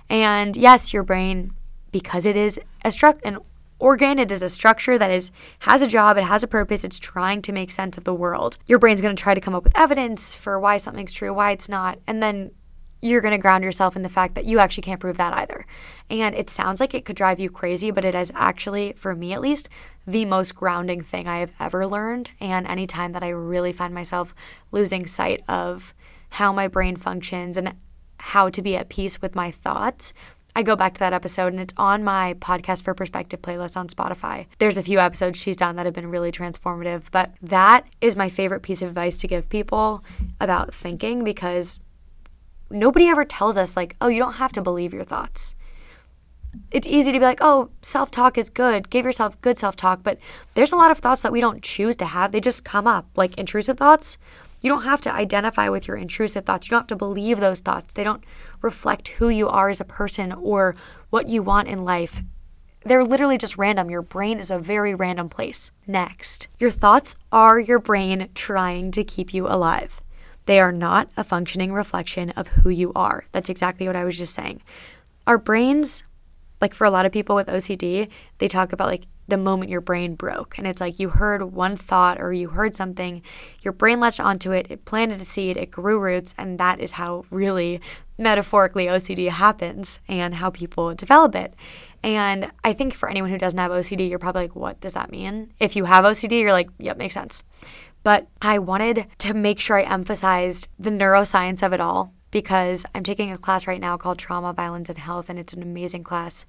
And 0.08 0.56
yes, 0.56 0.92
your 0.92 1.02
brain, 1.02 1.52
because 1.90 2.24
it 2.24 2.36
is 2.36 2.60
a 2.84 2.88
struct 2.88 3.20
an 3.24 3.38
organ, 3.80 4.20
it 4.20 4.30
is 4.30 4.42
a 4.42 4.48
structure 4.48 4.96
that 4.96 5.10
is 5.10 5.32
has 5.60 5.82
a 5.82 5.88
job, 5.88 6.16
it 6.16 6.24
has 6.24 6.44
a 6.44 6.48
purpose, 6.48 6.84
it's 6.84 7.00
trying 7.00 7.42
to 7.42 7.52
make 7.52 7.70
sense 7.70 7.98
of 7.98 8.04
the 8.04 8.14
world. 8.14 8.58
Your 8.66 8.78
brain's 8.78 9.00
going 9.00 9.16
to 9.16 9.20
try 9.20 9.34
to 9.34 9.40
come 9.40 9.56
up 9.56 9.64
with 9.64 9.76
evidence 9.76 10.36
for 10.36 10.60
why 10.60 10.76
something's 10.76 11.12
true, 11.12 11.34
why 11.34 11.50
it's 11.50 11.68
not, 11.68 11.98
and 12.06 12.22
then 12.22 12.52
you're 13.02 13.20
going 13.20 13.32
to 13.32 13.38
ground 13.38 13.64
yourself 13.64 13.96
in 13.96 14.02
the 14.02 14.08
fact 14.08 14.34
that 14.36 14.44
you 14.44 14.60
actually 14.60 14.84
can't 14.84 15.00
prove 15.00 15.16
that 15.18 15.34
either. 15.34 15.66
And 16.08 16.34
it 16.34 16.48
sounds 16.48 16.80
like 16.80 16.94
it 16.94 17.04
could 17.04 17.16
drive 17.16 17.40
you 17.40 17.50
crazy, 17.50 17.90
but 17.90 18.04
it 18.04 18.14
is 18.14 18.32
actually, 18.34 18.92
for 18.92 19.14
me 19.14 19.32
at 19.32 19.40
least, 19.40 19.68
the 20.06 20.24
most 20.24 20.54
grounding 20.54 21.02
thing 21.02 21.26
I 21.26 21.38
have 21.38 21.52
ever 21.58 21.86
learned. 21.86 22.30
And 22.40 22.66
anytime 22.66 23.12
that 23.12 23.22
I 23.22 23.28
really 23.28 23.72
find 23.72 23.92
myself 23.92 24.34
losing 24.70 25.06
sight 25.06 25.42
of 25.48 25.94
how 26.30 26.52
my 26.52 26.68
brain 26.68 26.94
functions 26.96 27.56
and 27.56 27.74
how 28.18 28.48
to 28.48 28.62
be 28.62 28.76
at 28.76 28.88
peace 28.88 29.20
with 29.20 29.34
my 29.34 29.50
thoughts, 29.50 30.14
I 30.54 30.62
go 30.62 30.76
back 30.76 30.94
to 30.94 31.00
that 31.00 31.14
episode 31.14 31.52
and 31.52 31.60
it's 31.60 31.74
on 31.76 32.04
my 32.04 32.34
podcast 32.34 32.84
for 32.84 32.94
perspective 32.94 33.42
playlist 33.42 33.76
on 33.76 33.88
Spotify. 33.88 34.46
There's 34.58 34.76
a 34.76 34.82
few 34.82 35.00
episodes 35.00 35.40
she's 35.40 35.56
done 35.56 35.76
that 35.76 35.86
have 35.86 35.94
been 35.94 36.10
really 36.10 36.30
transformative, 36.30 37.10
but 37.10 37.32
that 37.42 37.86
is 38.00 38.14
my 38.16 38.28
favorite 38.28 38.62
piece 38.62 38.82
of 38.82 38.88
advice 38.90 39.16
to 39.18 39.26
give 39.26 39.48
people 39.48 40.04
about 40.40 40.72
thinking 40.74 41.24
because 41.24 41.80
nobody 42.72 43.08
ever 43.08 43.24
tells 43.24 43.56
us, 43.56 43.76
like, 43.76 43.96
oh, 44.00 44.08
you 44.08 44.18
don't 44.18 44.34
have 44.34 44.52
to 44.52 44.62
believe 44.62 44.92
your 44.92 45.04
thoughts. 45.04 45.54
It's 46.70 46.86
easy 46.86 47.12
to 47.12 47.18
be 47.18 47.24
like, 47.24 47.38
oh, 47.40 47.70
self 47.80 48.10
talk 48.10 48.36
is 48.36 48.50
good. 48.50 48.90
Give 48.90 49.06
yourself 49.06 49.40
good 49.40 49.58
self 49.58 49.76
talk. 49.76 50.02
But 50.02 50.18
there's 50.54 50.72
a 50.72 50.76
lot 50.76 50.90
of 50.90 50.98
thoughts 50.98 51.22
that 51.22 51.32
we 51.32 51.40
don't 51.40 51.62
choose 51.62 51.96
to 51.96 52.04
have. 52.04 52.32
They 52.32 52.40
just 52.40 52.64
come 52.64 52.86
up, 52.86 53.06
like 53.16 53.38
intrusive 53.38 53.78
thoughts. 53.78 54.18
You 54.60 54.68
don't 54.68 54.84
have 54.84 55.00
to 55.02 55.12
identify 55.12 55.68
with 55.68 55.88
your 55.88 55.96
intrusive 55.96 56.44
thoughts. 56.44 56.66
You 56.66 56.70
don't 56.70 56.82
have 56.82 56.86
to 56.88 56.96
believe 56.96 57.40
those 57.40 57.60
thoughts. 57.60 57.94
They 57.94 58.04
don't 58.04 58.22
reflect 58.60 59.08
who 59.08 59.28
you 59.28 59.48
are 59.48 59.68
as 59.68 59.80
a 59.80 59.84
person 59.84 60.30
or 60.32 60.74
what 61.10 61.28
you 61.28 61.42
want 61.42 61.68
in 61.68 61.84
life. 61.84 62.22
They're 62.84 63.04
literally 63.04 63.38
just 63.38 63.56
random. 63.56 63.90
Your 63.90 64.02
brain 64.02 64.38
is 64.38 64.50
a 64.50 64.58
very 64.58 64.94
random 64.94 65.28
place. 65.28 65.70
Next, 65.86 66.48
your 66.58 66.70
thoughts 66.70 67.16
are 67.30 67.58
your 67.58 67.78
brain 67.78 68.28
trying 68.34 68.90
to 68.92 69.04
keep 69.04 69.32
you 69.32 69.46
alive. 69.46 70.01
They 70.46 70.60
are 70.60 70.72
not 70.72 71.10
a 71.16 71.24
functioning 71.24 71.72
reflection 71.72 72.30
of 72.30 72.48
who 72.48 72.70
you 72.70 72.92
are. 72.94 73.24
That's 73.32 73.48
exactly 73.48 73.86
what 73.86 73.96
I 73.96 74.04
was 74.04 74.18
just 74.18 74.34
saying. 74.34 74.62
Our 75.26 75.38
brains, 75.38 76.04
like 76.60 76.74
for 76.74 76.84
a 76.84 76.90
lot 76.90 77.06
of 77.06 77.12
people 77.12 77.36
with 77.36 77.46
OCD, 77.46 78.10
they 78.38 78.48
talk 78.48 78.72
about 78.72 78.88
like 78.88 79.06
the 79.28 79.36
moment 79.36 79.70
your 79.70 79.80
brain 79.80 80.14
broke. 80.14 80.58
And 80.58 80.66
it's 80.66 80.80
like 80.80 80.98
you 80.98 81.10
heard 81.10 81.42
one 81.42 81.76
thought 81.76 82.20
or 82.20 82.32
you 82.32 82.50
heard 82.50 82.74
something, 82.74 83.22
your 83.62 83.72
brain 83.72 84.00
latched 84.00 84.20
onto 84.20 84.50
it, 84.52 84.66
it 84.70 84.84
planted 84.84 85.20
a 85.20 85.24
seed, 85.24 85.56
it 85.56 85.70
grew 85.70 85.98
roots, 86.00 86.34
and 86.36 86.58
that 86.58 86.80
is 86.80 86.92
how 86.92 87.24
really 87.30 87.80
metaphorically 88.18 88.86
OCD 88.86 89.28
happens 89.28 90.00
and 90.08 90.34
how 90.34 90.50
people 90.50 90.94
develop 90.94 91.34
it. 91.34 91.54
And 92.02 92.50
I 92.64 92.72
think 92.72 92.94
for 92.94 93.08
anyone 93.08 93.30
who 93.30 93.38
doesn't 93.38 93.58
have 93.58 93.70
OCD, 93.70 94.08
you're 94.08 94.18
probably 94.18 94.42
like, 94.42 94.56
what 94.56 94.80
does 94.80 94.94
that 94.94 95.10
mean? 95.10 95.52
If 95.60 95.76
you 95.76 95.84
have 95.84 96.04
OCD, 96.04 96.40
you're 96.40 96.52
like, 96.52 96.68
yep, 96.78 96.96
makes 96.96 97.14
sense. 97.14 97.44
But 98.02 98.28
I 98.40 98.58
wanted 98.58 99.06
to 99.18 99.34
make 99.34 99.60
sure 99.60 99.78
I 99.78 99.82
emphasized 99.82 100.68
the 100.78 100.90
neuroscience 100.90 101.62
of 101.62 101.72
it 101.72 101.80
all 101.80 102.12
because 102.30 102.84
I'm 102.94 103.04
taking 103.04 103.30
a 103.30 103.38
class 103.38 103.66
right 103.66 103.80
now 103.80 103.96
called 103.96 104.18
Trauma, 104.18 104.52
Violence, 104.52 104.88
and 104.88 104.98
Health, 104.98 105.28
and 105.28 105.38
it's 105.38 105.52
an 105.52 105.62
amazing 105.62 106.02
class. 106.02 106.44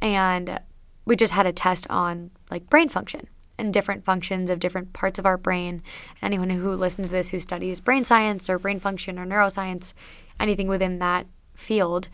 And 0.00 0.60
we 1.04 1.16
just 1.16 1.32
had 1.32 1.46
a 1.46 1.52
test 1.52 1.86
on 1.88 2.30
like 2.50 2.68
brain 2.68 2.88
function 2.88 3.28
and 3.58 3.72
different 3.72 4.04
functions 4.04 4.50
of 4.50 4.60
different 4.60 4.92
parts 4.92 5.18
of 5.18 5.26
our 5.26 5.38
brain. 5.38 5.82
Anyone 6.20 6.50
who 6.50 6.74
listens 6.74 7.08
to 7.08 7.12
this 7.12 7.30
who 7.30 7.38
studies 7.38 7.80
brain 7.80 8.04
science 8.04 8.50
or 8.50 8.58
brain 8.58 8.78
function 8.78 9.18
or 9.18 9.26
neuroscience, 9.26 9.94
anything 10.38 10.68
within 10.68 10.98
that 10.98 11.26
field, 11.54 12.08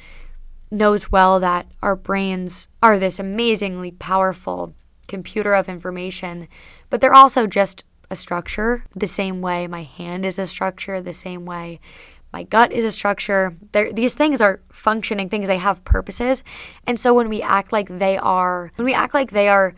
knows 0.71 1.13
well 1.13 1.41
that 1.41 1.67
our 1.83 1.97
brains 1.97 2.69
are 2.83 2.99
this 2.99 3.19
amazingly 3.19 3.91
powerful 3.91 4.75
computer 5.09 5.53
of 5.55 5.69
information, 5.69 6.49
but 6.89 7.01
they're 7.01 7.13
also 7.13 7.47
just 7.47 7.85
a 8.13 8.17
structure 8.17 8.85
the 8.95 9.07
same 9.07 9.41
way 9.41 9.67
my 9.67 9.83
hand 9.83 10.25
is 10.25 10.39
a 10.39 10.47
structure, 10.47 11.01
the 11.01 11.13
same 11.13 11.45
way 11.45 11.81
My 12.33 12.45
gut 12.45 12.73
is 12.73 12.85
a 12.85 12.91
structure. 12.91 13.55
They're, 13.73 13.93
these 13.93 14.15
things 14.15 14.41
are 14.41 14.61
functioning 14.73 15.29
things. 15.29 15.49
They 15.49 15.59
have 15.59 15.85
purposes. 15.85 16.43
And 16.87 16.99
so 16.99 17.13
when 17.13 17.29
we 17.29 17.43
act 17.43 17.73
like 17.73 17.89
they 17.89 18.17
are, 18.17 18.73
when 18.77 18.87
we 18.87 18.95
act 18.95 19.13
like 19.13 19.31
they 19.33 19.49
are 19.49 19.75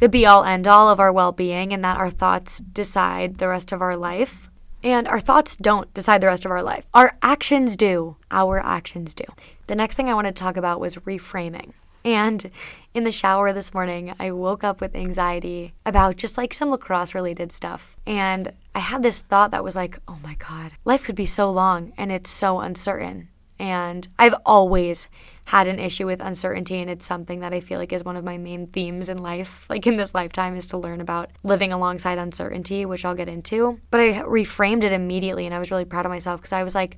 the 0.00 0.08
be 0.08 0.26
all 0.26 0.44
end 0.44 0.66
all 0.66 0.88
of 0.88 0.98
our 0.98 1.12
well 1.12 1.30
being 1.30 1.72
and 1.72 1.84
that 1.84 1.96
our 1.96 2.10
thoughts 2.10 2.58
decide 2.58 3.38
the 3.38 3.48
rest 3.48 3.70
of 3.70 3.80
our 3.80 3.96
life, 3.96 4.48
and 4.82 5.08
our 5.08 5.20
thoughts 5.20 5.56
don't 5.56 5.92
decide 5.94 6.20
the 6.20 6.26
rest 6.26 6.44
of 6.44 6.50
our 6.50 6.62
life. 6.62 6.84
Our 6.92 7.16
actions 7.22 7.76
do. 7.76 8.16
Our 8.30 8.58
actions 8.58 9.14
do. 9.14 9.24
The 9.68 9.76
next 9.76 9.96
thing 9.96 10.10
I 10.10 10.14
want 10.14 10.26
to 10.26 10.32
talk 10.32 10.56
about 10.56 10.80
was 10.80 10.96
reframing. 10.96 11.72
And 12.04 12.50
in 12.92 13.04
the 13.04 13.12
shower 13.12 13.52
this 13.52 13.72
morning, 13.72 14.14
I 14.18 14.30
woke 14.30 14.62
up 14.62 14.80
with 14.80 14.94
anxiety 14.94 15.72
about 15.86 16.16
just 16.16 16.36
like 16.36 16.52
some 16.52 16.70
lacrosse 16.70 17.14
related 17.14 17.50
stuff. 17.50 17.96
And 18.06 18.52
I 18.74 18.80
had 18.80 19.02
this 19.02 19.20
thought 19.20 19.50
that 19.52 19.64
was 19.64 19.74
like, 19.74 19.98
oh 20.06 20.18
my 20.22 20.34
God, 20.34 20.72
life 20.84 21.04
could 21.04 21.16
be 21.16 21.26
so 21.26 21.50
long 21.50 21.92
and 21.96 22.12
it's 22.12 22.30
so 22.30 22.60
uncertain. 22.60 23.28
And 23.58 24.06
I've 24.18 24.34
always 24.44 25.08
had 25.46 25.68
an 25.68 25.78
issue 25.78 26.06
with 26.06 26.20
uncertainty 26.20 26.80
and 26.80 26.90
it's 26.90 27.04
something 27.04 27.40
that 27.40 27.52
I 27.52 27.60
feel 27.60 27.78
like 27.78 27.92
is 27.92 28.04
one 28.04 28.16
of 28.16 28.24
my 28.24 28.38
main 28.38 28.66
themes 28.66 29.08
in 29.08 29.18
life 29.18 29.66
like 29.70 29.86
in 29.86 29.96
this 29.96 30.14
lifetime 30.14 30.56
is 30.56 30.66
to 30.68 30.78
learn 30.78 31.00
about 31.00 31.30
living 31.42 31.72
alongside 31.72 32.18
uncertainty 32.18 32.86
which 32.86 33.04
I'll 33.04 33.14
get 33.14 33.28
into 33.28 33.78
but 33.90 34.00
I 34.00 34.12
reframed 34.22 34.84
it 34.84 34.92
immediately 34.92 35.44
and 35.44 35.54
I 35.54 35.58
was 35.58 35.70
really 35.70 35.84
proud 35.84 36.06
of 36.06 36.10
myself 36.10 36.40
because 36.40 36.52
I 36.52 36.64
was 36.64 36.74
like 36.74 36.96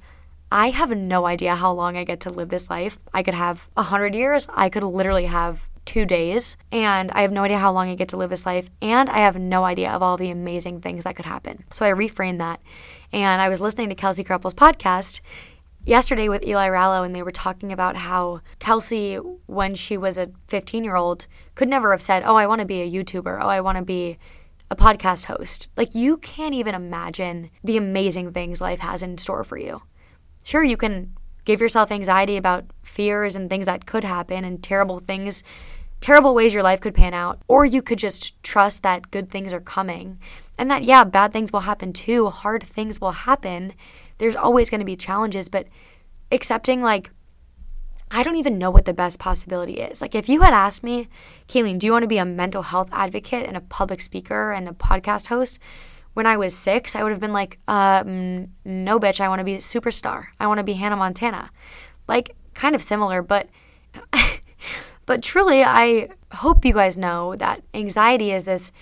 I 0.51 0.71
have 0.71 0.97
no 0.97 1.27
idea 1.27 1.57
how 1.57 1.73
long 1.73 1.97
I 1.97 2.05
get 2.05 2.21
to 2.21 2.31
live 2.31 2.51
this 2.51 2.71
life. 2.71 2.99
I 3.13 3.23
could 3.23 3.35
have 3.35 3.69
a 3.77 3.83
100 3.83 4.15
years, 4.15 4.47
I 4.55 4.69
could 4.69 4.85
literally 4.85 5.27
have 5.27 5.69
two 5.85 6.05
days, 6.05 6.57
and 6.71 7.11
I 7.13 7.23
have 7.23 7.33
no 7.33 7.45
idea 7.45 7.59
how 7.59 7.73
long 7.73 7.89
I 7.89 7.95
get 7.95 8.09
to 8.11 8.17
live 8.17 8.31
this 8.31 8.47
life, 8.47 8.69
and 8.83 9.09
I 9.09 9.19
have 9.19 9.39
no 9.39 9.65
idea 9.65 9.91
of 9.91 10.03
all 10.03 10.17
the 10.17 10.31
amazing 10.31 10.81
things 10.81 11.05
that 11.05 11.17
could 11.17 11.27
happen. 11.27 11.65
So 11.73 11.85
I 11.85 11.91
reframed 11.91 12.39
that, 12.39 12.61
and 13.13 13.41
I 13.41 13.49
was 13.49 13.61
listening 13.61 13.89
to 13.89 13.95
Kelsey 13.95 14.25
Kreppel's 14.25 14.55
podcast, 14.55 15.21
yesterday 15.85 16.29
with 16.29 16.47
Eli 16.47 16.69
Rallo, 16.69 17.05
and 17.05 17.15
they 17.15 17.23
were 17.23 17.31
talking 17.31 17.73
about 17.73 17.97
how 17.97 18.41
Kelsey, 18.59 19.17
when 19.47 19.75
she 19.75 19.97
was 19.97 20.19
a 20.19 20.31
15 20.49 20.85
year 20.85 20.97
old, 20.97 21.27
could 21.55 21.69
never 21.69 21.93
have 21.93 22.03
said, 22.03 22.23
Oh, 22.27 22.37
I 22.37 22.47
want 22.47 22.61
to 22.61 22.67
be 22.67 22.83
a 22.83 22.91
YouTuber. 22.91 23.39
Oh, 23.41 23.49
I 23.49 23.61
want 23.61 23.79
to 23.79 23.85
be 23.85 24.19
a 24.71 24.77
podcast 24.77 25.27
host. 25.27 25.69
Like, 25.77 25.95
you 25.95 26.17
can't 26.19 26.55
even 26.55 26.75
imagine 26.75 27.51
the 27.63 27.77
amazing 27.77 28.33
things 28.33 28.61
life 28.61 28.81
has 28.81 29.03
in 29.03 29.17
store 29.17 29.45
for 29.45 29.57
you. 29.57 29.83
Sure, 30.47 30.63
you 30.63 30.77
can 30.77 31.13
give 31.45 31.61
yourself 31.61 31.91
anxiety 31.91 32.37
about 32.37 32.67
fears 32.85 33.35
and 33.35 33.51
things 33.51 33.67
that 33.67 33.85
could 33.85 34.05
happen 34.05 34.45
and 34.45 34.63
terrible 34.63 35.01
things, 35.01 35.43
terrible 36.01 36.37
ways 36.37 36.55
your 36.55 36.63
life 36.63 36.81
could 36.81 36.95
pan 36.95 37.13
out, 37.13 37.41
or 37.49 37.65
you 37.65 37.83
could 37.83 37.99
just 37.99 38.41
trust 38.45 38.85
that 38.85 39.11
good 39.11 39.29
things 39.29 39.53
are 39.53 39.61
coming 39.61 40.21
and 40.57 40.71
that, 40.71 40.85
yeah, 40.85 41.03
bad 41.03 41.33
things 41.33 41.53
will 41.53 41.67
happen 41.67 41.93
too, 41.93 42.29
hard 42.29 42.63
things 42.63 43.01
will 43.01 43.11
happen 43.11 43.73
there's 44.19 44.37
always 44.37 44.71
going 44.71 44.79
to 44.79 44.85
be 44.85 44.95
challenges, 44.95 45.49
but 45.49 45.67
accepting 46.31 46.81
like 46.81 47.11
I 48.09 48.23
don't 48.23 48.37
even 48.37 48.57
know 48.57 48.71
what 48.71 48.85
the 48.85 48.95
best 48.95 49.19
possibility 49.19 49.81
is. 49.81 50.01
Like, 50.01 50.15
if 50.15 50.29
you 50.29 50.43
had 50.43 50.55
asked 50.55 50.85
me, 50.85 51.09
Cailin, 51.49 51.77
do 51.81 51.89
you 51.89 51.93
want 51.93 52.05
to 52.05 52.09
be 52.09 52.19
a 52.19 52.25
mental 52.25 52.63
health 52.63 52.89
advocate 52.93 53.49
and 53.49 53.57
a 53.57 53.61
public 53.61 54.01
speaker 54.01 54.53
and 54.53 54.69
a 54.69 54.73
podcast 54.73 55.27
host? 55.27 55.59
When 56.17 56.25
I 56.25 56.39
was 56.39 56.55
six, 56.57 56.97
I 56.97 57.03
would 57.03 57.13
have 57.13 57.21
been 57.21 57.35
like, 57.35 57.59
um, 57.69 58.49
no, 58.65 58.99
bitch, 58.99 59.21
I 59.21 59.29
want 59.29 59.41
to 59.41 59.45
be 59.45 59.57
a 59.57 59.59
superstar. 59.59 60.29
I 60.41 60.47
want 60.47 60.57
to 60.57 60.65
be 60.65 60.73
Hannah 60.73 60.97
Montana. 60.97 61.51
Like, 62.09 62.35
kind 62.55 62.75
of 62.75 62.83
similar, 62.83 63.21
but. 63.21 63.51
but 65.07 65.23
truly, 65.23 65.63
I 65.63 66.09
hope 66.37 66.65
you 66.65 66.73
guys 66.73 66.97
know 66.97 67.37
that 67.37 67.61
anxiety 67.75 68.33
is 68.33 68.47
this 68.47 68.73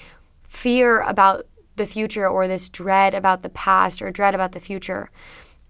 fear 0.46 1.00
about 1.00 1.48
the 1.74 1.86
future 1.86 2.28
or 2.28 2.46
this 2.46 2.68
dread 2.68 3.14
about 3.14 3.42
the 3.42 3.48
past 3.48 4.00
or 4.00 4.12
dread 4.12 4.36
about 4.36 4.52
the 4.52 4.60
future. 4.60 5.10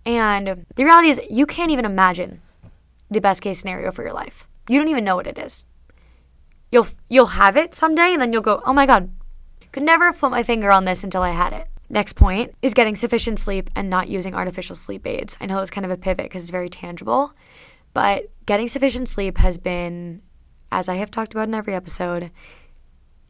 And 0.05 0.67
the 0.77 0.85
reality 0.85 1.09
is, 1.09 1.21
you 1.31 1.47
can't 1.47 1.71
even 1.71 1.87
imagine 1.87 2.43
the 3.11 3.23
best 3.23 3.41
case 3.41 3.61
scenario 3.61 3.91
for 3.91 4.03
your 4.03 4.13
life. 4.13 4.49
You 4.69 4.79
don't 4.79 4.89
even 4.89 5.05
know 5.05 5.17
what 5.17 5.27
it 5.27 5.39
is. 5.39 5.65
You'll 6.71 6.89
you'll 7.09 7.39
have 7.41 7.57
it 7.57 7.73
someday, 7.75 8.13
and 8.13 8.21
then 8.21 8.35
you'll 8.35 8.43
go, 8.43 8.61
"Oh 8.67 8.75
my 8.75 8.85
god, 8.85 9.09
could 9.75 9.83
never 9.83 10.07
have 10.07 10.19
put 10.19 10.31
my 10.31 10.43
finger 10.43 10.71
on 10.71 10.85
this 10.85 11.05
until 11.05 11.23
I 11.23 11.31
had 11.31 11.53
it." 11.53 11.69
Next 11.91 12.15
point 12.15 12.55
is 12.63 12.75
getting 12.75 12.97
sufficient 12.97 13.39
sleep 13.39 13.69
and 13.77 13.91
not 13.91 14.09
using 14.09 14.35
artificial 14.35 14.77
sleep 14.77 15.07
aids. 15.07 15.37
I 15.41 15.47
know 15.47 15.59
it's 15.59 15.71
kind 15.71 15.85
of 15.85 15.91
a 15.91 15.97
pivot 15.97 16.27
because 16.27 16.43
it's 16.43 16.51
very 16.51 16.71
tangible, 16.71 17.35
but 17.93 18.31
getting 18.47 18.69
sufficient 18.69 19.09
sleep 19.09 19.39
has 19.39 19.59
been, 19.59 20.23
as 20.73 20.89
I 20.89 20.95
have 20.95 21.11
talked 21.11 21.35
about 21.35 21.49
in 21.49 21.55
every 21.55 21.75
episode, 21.75 22.31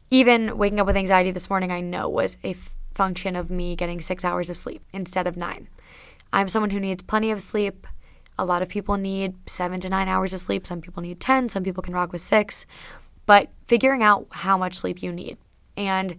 even 0.09 0.57
waking 0.57 0.79
up 0.79 0.87
with 0.87 0.95
anxiety 0.95 1.31
this 1.31 1.49
morning, 1.49 1.71
I 1.71 1.81
know 1.81 2.07
was 2.07 2.37
a 2.43 2.51
f- 2.51 2.75
function 2.93 3.35
of 3.35 3.49
me 3.49 3.75
getting 3.75 3.99
six 3.99 4.23
hours 4.23 4.49
of 4.49 4.57
sleep 4.57 4.83
instead 4.93 5.27
of 5.27 5.35
nine. 5.35 5.67
I'm 6.31 6.47
someone 6.47 6.69
who 6.69 6.79
needs 6.79 7.03
plenty 7.03 7.31
of 7.31 7.41
sleep. 7.41 7.87
A 8.37 8.45
lot 8.45 8.61
of 8.61 8.69
people 8.69 8.97
need 8.97 9.35
seven 9.47 9.79
to 9.81 9.89
nine 9.89 10.07
hours 10.07 10.33
of 10.33 10.39
sleep. 10.39 10.67
Some 10.67 10.81
people 10.81 11.01
need 11.01 11.19
10. 11.19 11.49
Some 11.49 11.63
people 11.63 11.83
can 11.83 11.93
rock 11.93 12.11
with 12.11 12.21
six. 12.21 12.65
But 13.25 13.49
figuring 13.65 14.03
out 14.03 14.27
how 14.31 14.57
much 14.57 14.75
sleep 14.75 15.01
you 15.01 15.11
need. 15.11 15.37
And 15.77 16.17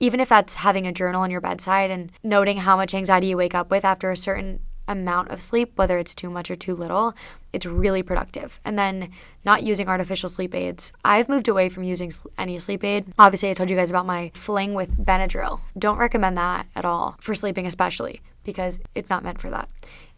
even 0.00 0.20
if 0.20 0.28
that's 0.28 0.56
having 0.56 0.86
a 0.86 0.92
journal 0.92 1.22
on 1.22 1.30
your 1.30 1.40
bedside 1.40 1.90
and 1.90 2.12
noting 2.22 2.58
how 2.58 2.76
much 2.76 2.94
anxiety 2.94 3.28
you 3.28 3.36
wake 3.36 3.54
up 3.54 3.70
with 3.70 3.84
after 3.84 4.10
a 4.10 4.16
certain 4.16 4.60
amount 4.88 5.30
of 5.30 5.40
sleep, 5.40 5.72
whether 5.76 5.98
it's 5.98 6.14
too 6.14 6.30
much 6.30 6.50
or 6.50 6.56
too 6.56 6.74
little, 6.74 7.14
it's 7.52 7.66
really 7.66 8.02
productive. 8.02 8.58
And 8.64 8.78
then 8.78 9.10
not 9.44 9.62
using 9.62 9.86
artificial 9.86 10.28
sleep 10.28 10.54
aids. 10.54 10.92
I've 11.04 11.28
moved 11.28 11.46
away 11.46 11.68
from 11.68 11.82
using 11.82 12.10
any 12.38 12.58
sleep 12.58 12.82
aid. 12.82 13.12
Obviously, 13.18 13.50
I 13.50 13.54
told 13.54 13.70
you 13.70 13.76
guys 13.76 13.90
about 13.90 14.06
my 14.06 14.30
fling 14.34 14.74
with 14.74 14.96
Benadryl. 14.96 15.60
Don't 15.78 15.98
recommend 15.98 16.38
that 16.38 16.66
at 16.74 16.84
all 16.84 17.16
for 17.20 17.34
sleeping, 17.34 17.66
especially 17.66 18.22
because 18.44 18.80
it's 18.94 19.10
not 19.10 19.22
meant 19.22 19.40
for 19.40 19.50
that. 19.50 19.68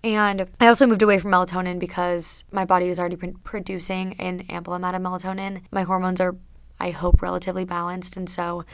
And 0.02 0.46
I 0.60 0.68
also 0.68 0.86
moved 0.86 1.02
away 1.02 1.18
from 1.18 1.32
melatonin 1.32 1.78
because 1.78 2.44
my 2.52 2.64
body 2.64 2.88
was 2.88 2.98
already 2.98 3.16
producing 3.16 4.14
an 4.18 4.42
ample 4.48 4.72
amount 4.72 4.96
of 4.96 5.02
melatonin. 5.02 5.62
My 5.70 5.82
hormones 5.82 6.20
are, 6.20 6.36
I 6.78 6.90
hope, 6.90 7.20
relatively 7.20 7.64
balanced. 7.64 8.16
And 8.16 8.30
so 8.30 8.64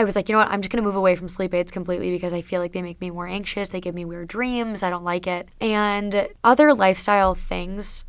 I 0.00 0.04
was 0.04 0.16
like, 0.16 0.30
you 0.30 0.32
know 0.32 0.38
what? 0.38 0.50
I'm 0.50 0.62
just 0.62 0.72
going 0.72 0.82
to 0.82 0.86
move 0.86 0.96
away 0.96 1.14
from 1.14 1.28
sleep 1.28 1.52
aids 1.52 1.70
completely 1.70 2.10
because 2.10 2.32
I 2.32 2.40
feel 2.40 2.62
like 2.62 2.72
they 2.72 2.80
make 2.80 3.02
me 3.02 3.10
more 3.10 3.26
anxious. 3.26 3.68
They 3.68 3.82
give 3.82 3.94
me 3.94 4.06
weird 4.06 4.28
dreams. 4.28 4.82
I 4.82 4.88
don't 4.88 5.04
like 5.04 5.26
it. 5.26 5.50
And 5.60 6.28
other 6.42 6.72
lifestyle 6.72 7.34
things, 7.34 8.06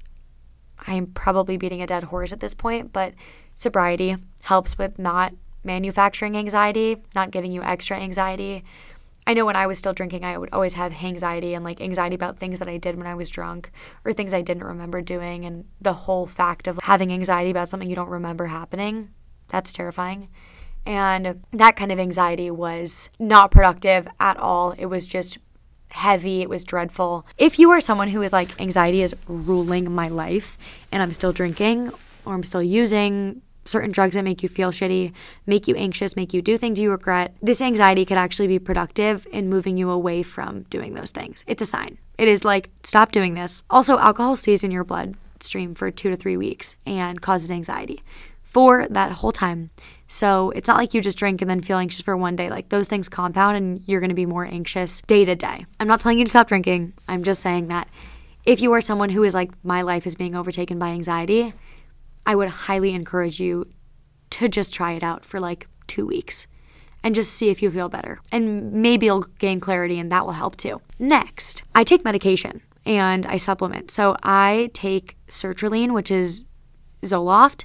I'm 0.88 1.08
probably 1.08 1.58
beating 1.58 1.82
a 1.82 1.88
dead 1.88 2.04
horse 2.04 2.32
at 2.32 2.40
this 2.40 2.54
point, 2.54 2.94
but 2.94 3.14
sobriety 3.56 4.16
helps 4.44 4.78
with 4.78 4.98
not 5.00 5.34
manufacturing 5.66 6.38
anxiety, 6.38 6.96
not 7.14 7.30
giving 7.30 7.52
you 7.52 7.62
extra 7.62 7.98
anxiety. 7.98 8.64
I 9.28 9.34
know 9.34 9.46
when 9.46 9.58
I 9.58 9.68
was 9.68 9.78
still 9.78 9.94
drinking, 9.94 10.24
I 10.24 10.38
would 10.38 10.50
always 10.54 10.76
have 10.76 11.04
anxiety 11.04 11.54
and 11.54 11.66
like 11.66 11.82
anxiety 11.82 12.16
about 12.16 12.38
things 12.38 12.60
that 12.60 12.70
I 12.70 12.78
did 12.78 12.96
when 12.96 13.06
I 13.06 13.16
was 13.16 13.30
drunk 13.30 13.70
or 14.06 14.14
things 14.14 14.34
I 14.34 14.42
didn't 14.42 14.64
remember 14.64 15.02
doing. 15.02 15.44
And 15.44 15.66
the 15.82 15.94
whole 15.94 16.26
fact 16.26 16.68
of 16.68 16.80
having 16.84 17.12
anxiety 17.12 17.52
about 17.52 17.68
something 17.68 17.90
you 17.90 17.98
don't 17.98 18.08
remember 18.08 18.46
happening, 18.46 19.10
that's 19.50 19.74
terrifying. 19.74 20.30
And 20.86 21.44
that 21.52 21.76
kind 21.76 21.92
of 21.92 22.00
anxiety 22.00 22.50
was 22.50 23.10
not 23.20 23.52
productive 23.52 24.08
at 24.20 24.38
all. 24.38 24.72
It 24.72 24.88
was 24.88 25.08
just 25.08 25.38
heavy. 25.92 26.42
It 26.42 26.50
was 26.50 26.64
dreadful. 26.64 27.26
If 27.38 27.60
you 27.60 27.70
are 27.72 27.82
someone 27.82 28.10
who 28.10 28.22
is 28.22 28.34
like, 28.34 28.60
anxiety 28.60 29.02
is 29.02 29.16
ruling 29.28 29.92
my 29.92 30.08
life 30.08 30.58
and 30.92 31.04
I'm 31.04 31.12
still 31.12 31.32
drinking 31.32 31.92
or 32.26 32.34
I'm 32.34 32.44
still 32.44 32.64
using 32.64 33.42
certain 33.66 33.92
drugs 33.92 34.16
that 34.16 34.24
make 34.24 34.42
you 34.42 34.50
feel 34.50 34.72
shitty, 34.72 35.14
make 35.46 35.68
you 35.68 35.76
anxious, 35.76 36.16
make 36.16 36.34
you 36.34 36.42
do 36.42 36.58
things 36.58 36.80
you 36.80 36.90
regret, 36.90 37.36
this 37.42 37.62
anxiety 37.62 38.06
could 38.06 38.18
actually 38.18 38.48
be 38.48 38.60
productive 38.60 39.28
in 39.32 39.50
moving 39.50 39.78
you 39.78 39.90
away 39.90 40.24
from 40.24 40.64
doing 40.64 40.94
those 40.94 41.12
things. 41.12 41.44
It's 41.48 41.62
a 41.62 41.66
sign. 41.66 41.98
It 42.18 42.28
is 42.28 42.44
like, 42.44 42.70
stop 42.84 43.12
doing 43.12 43.36
this. 43.36 43.64
Also, 43.70 43.98
alcohol 44.00 44.36
stays 44.36 44.64
in 44.64 44.72
your 44.72 44.84
bloodstream 44.84 45.76
for 45.76 45.92
two 45.92 46.10
to 46.10 46.16
three 46.16 46.38
weeks 46.38 46.76
and 46.86 47.22
causes 47.22 47.52
anxiety 47.52 48.02
for 48.44 48.88
that 48.88 49.14
whole 49.14 49.32
time. 49.32 49.70
So 50.12 50.50
it's 50.50 50.68
not 50.68 50.76
like 50.76 50.94
you 50.94 51.00
just 51.00 51.18
drink 51.18 51.42
and 51.42 51.50
then 51.50 51.62
feel 51.62 51.78
anxious 51.78 52.02
for 52.02 52.18
one 52.18 52.36
day. 52.36 52.50
Like 52.50 52.68
those 52.68 52.90
things 52.90 53.08
compound 53.08 53.56
and 53.56 53.82
you're 53.88 54.02
going 54.02 54.10
to 54.10 54.14
be 54.14 54.26
more 54.26 54.46
anxious 54.46 55.00
day 55.00 55.24
to 55.24 55.38
day. 55.38 55.66
I'm 55.80 55.88
not 55.88 56.02
telling 56.02 56.20
you 56.20 56.26
to 56.26 56.30
stop 56.30 56.50
drinking. 56.50 56.92
I'm 57.08 57.24
just 57.24 57.42
saying 57.42 57.68
that 57.68 57.88
if 58.44 58.60
you 58.62 58.74
are 58.74 58.82
someone 58.82 59.12
who 59.12 59.24
is 59.24 59.34
like, 59.34 59.52
my 59.64 59.82
life 59.82 60.06
is 60.06 60.16
being 60.16 60.36
overtaken 60.36 60.78
by 60.78 60.90
anxiety, 60.90 61.54
I 62.26 62.36
would 62.36 62.50
highly 62.50 62.94
encourage 62.94 63.40
you 63.40 63.72
to 64.32 64.50
just 64.50 64.74
try 64.74 64.92
it 64.92 65.04
out 65.04 65.24
for 65.24 65.40
like 65.40 65.68
two 65.88 66.06
weeks 66.06 66.46
and 67.06 67.16
just 67.16 67.32
see 67.32 67.50
if 67.50 67.62
you 67.62 67.72
feel 67.72 67.88
better. 67.88 68.20
And 68.34 68.74
maybe 68.74 69.06
you'll 69.06 69.28
gain 69.40 69.62
clarity 69.62 69.98
and 69.98 70.12
that 70.12 70.26
will 70.26 70.34
help 70.34 70.58
too. 70.58 70.82
Next, 71.00 71.64
I 71.74 71.86
take 71.86 72.04
medication 72.04 72.64
and 72.86 73.26
I 73.26 73.38
supplement. 73.38 73.90
So 73.90 74.18
I 74.24 74.72
take 74.74 75.16
sertraline, 75.28 75.94
which 75.94 76.12
is 76.12 76.44
Zoloft, 77.02 77.64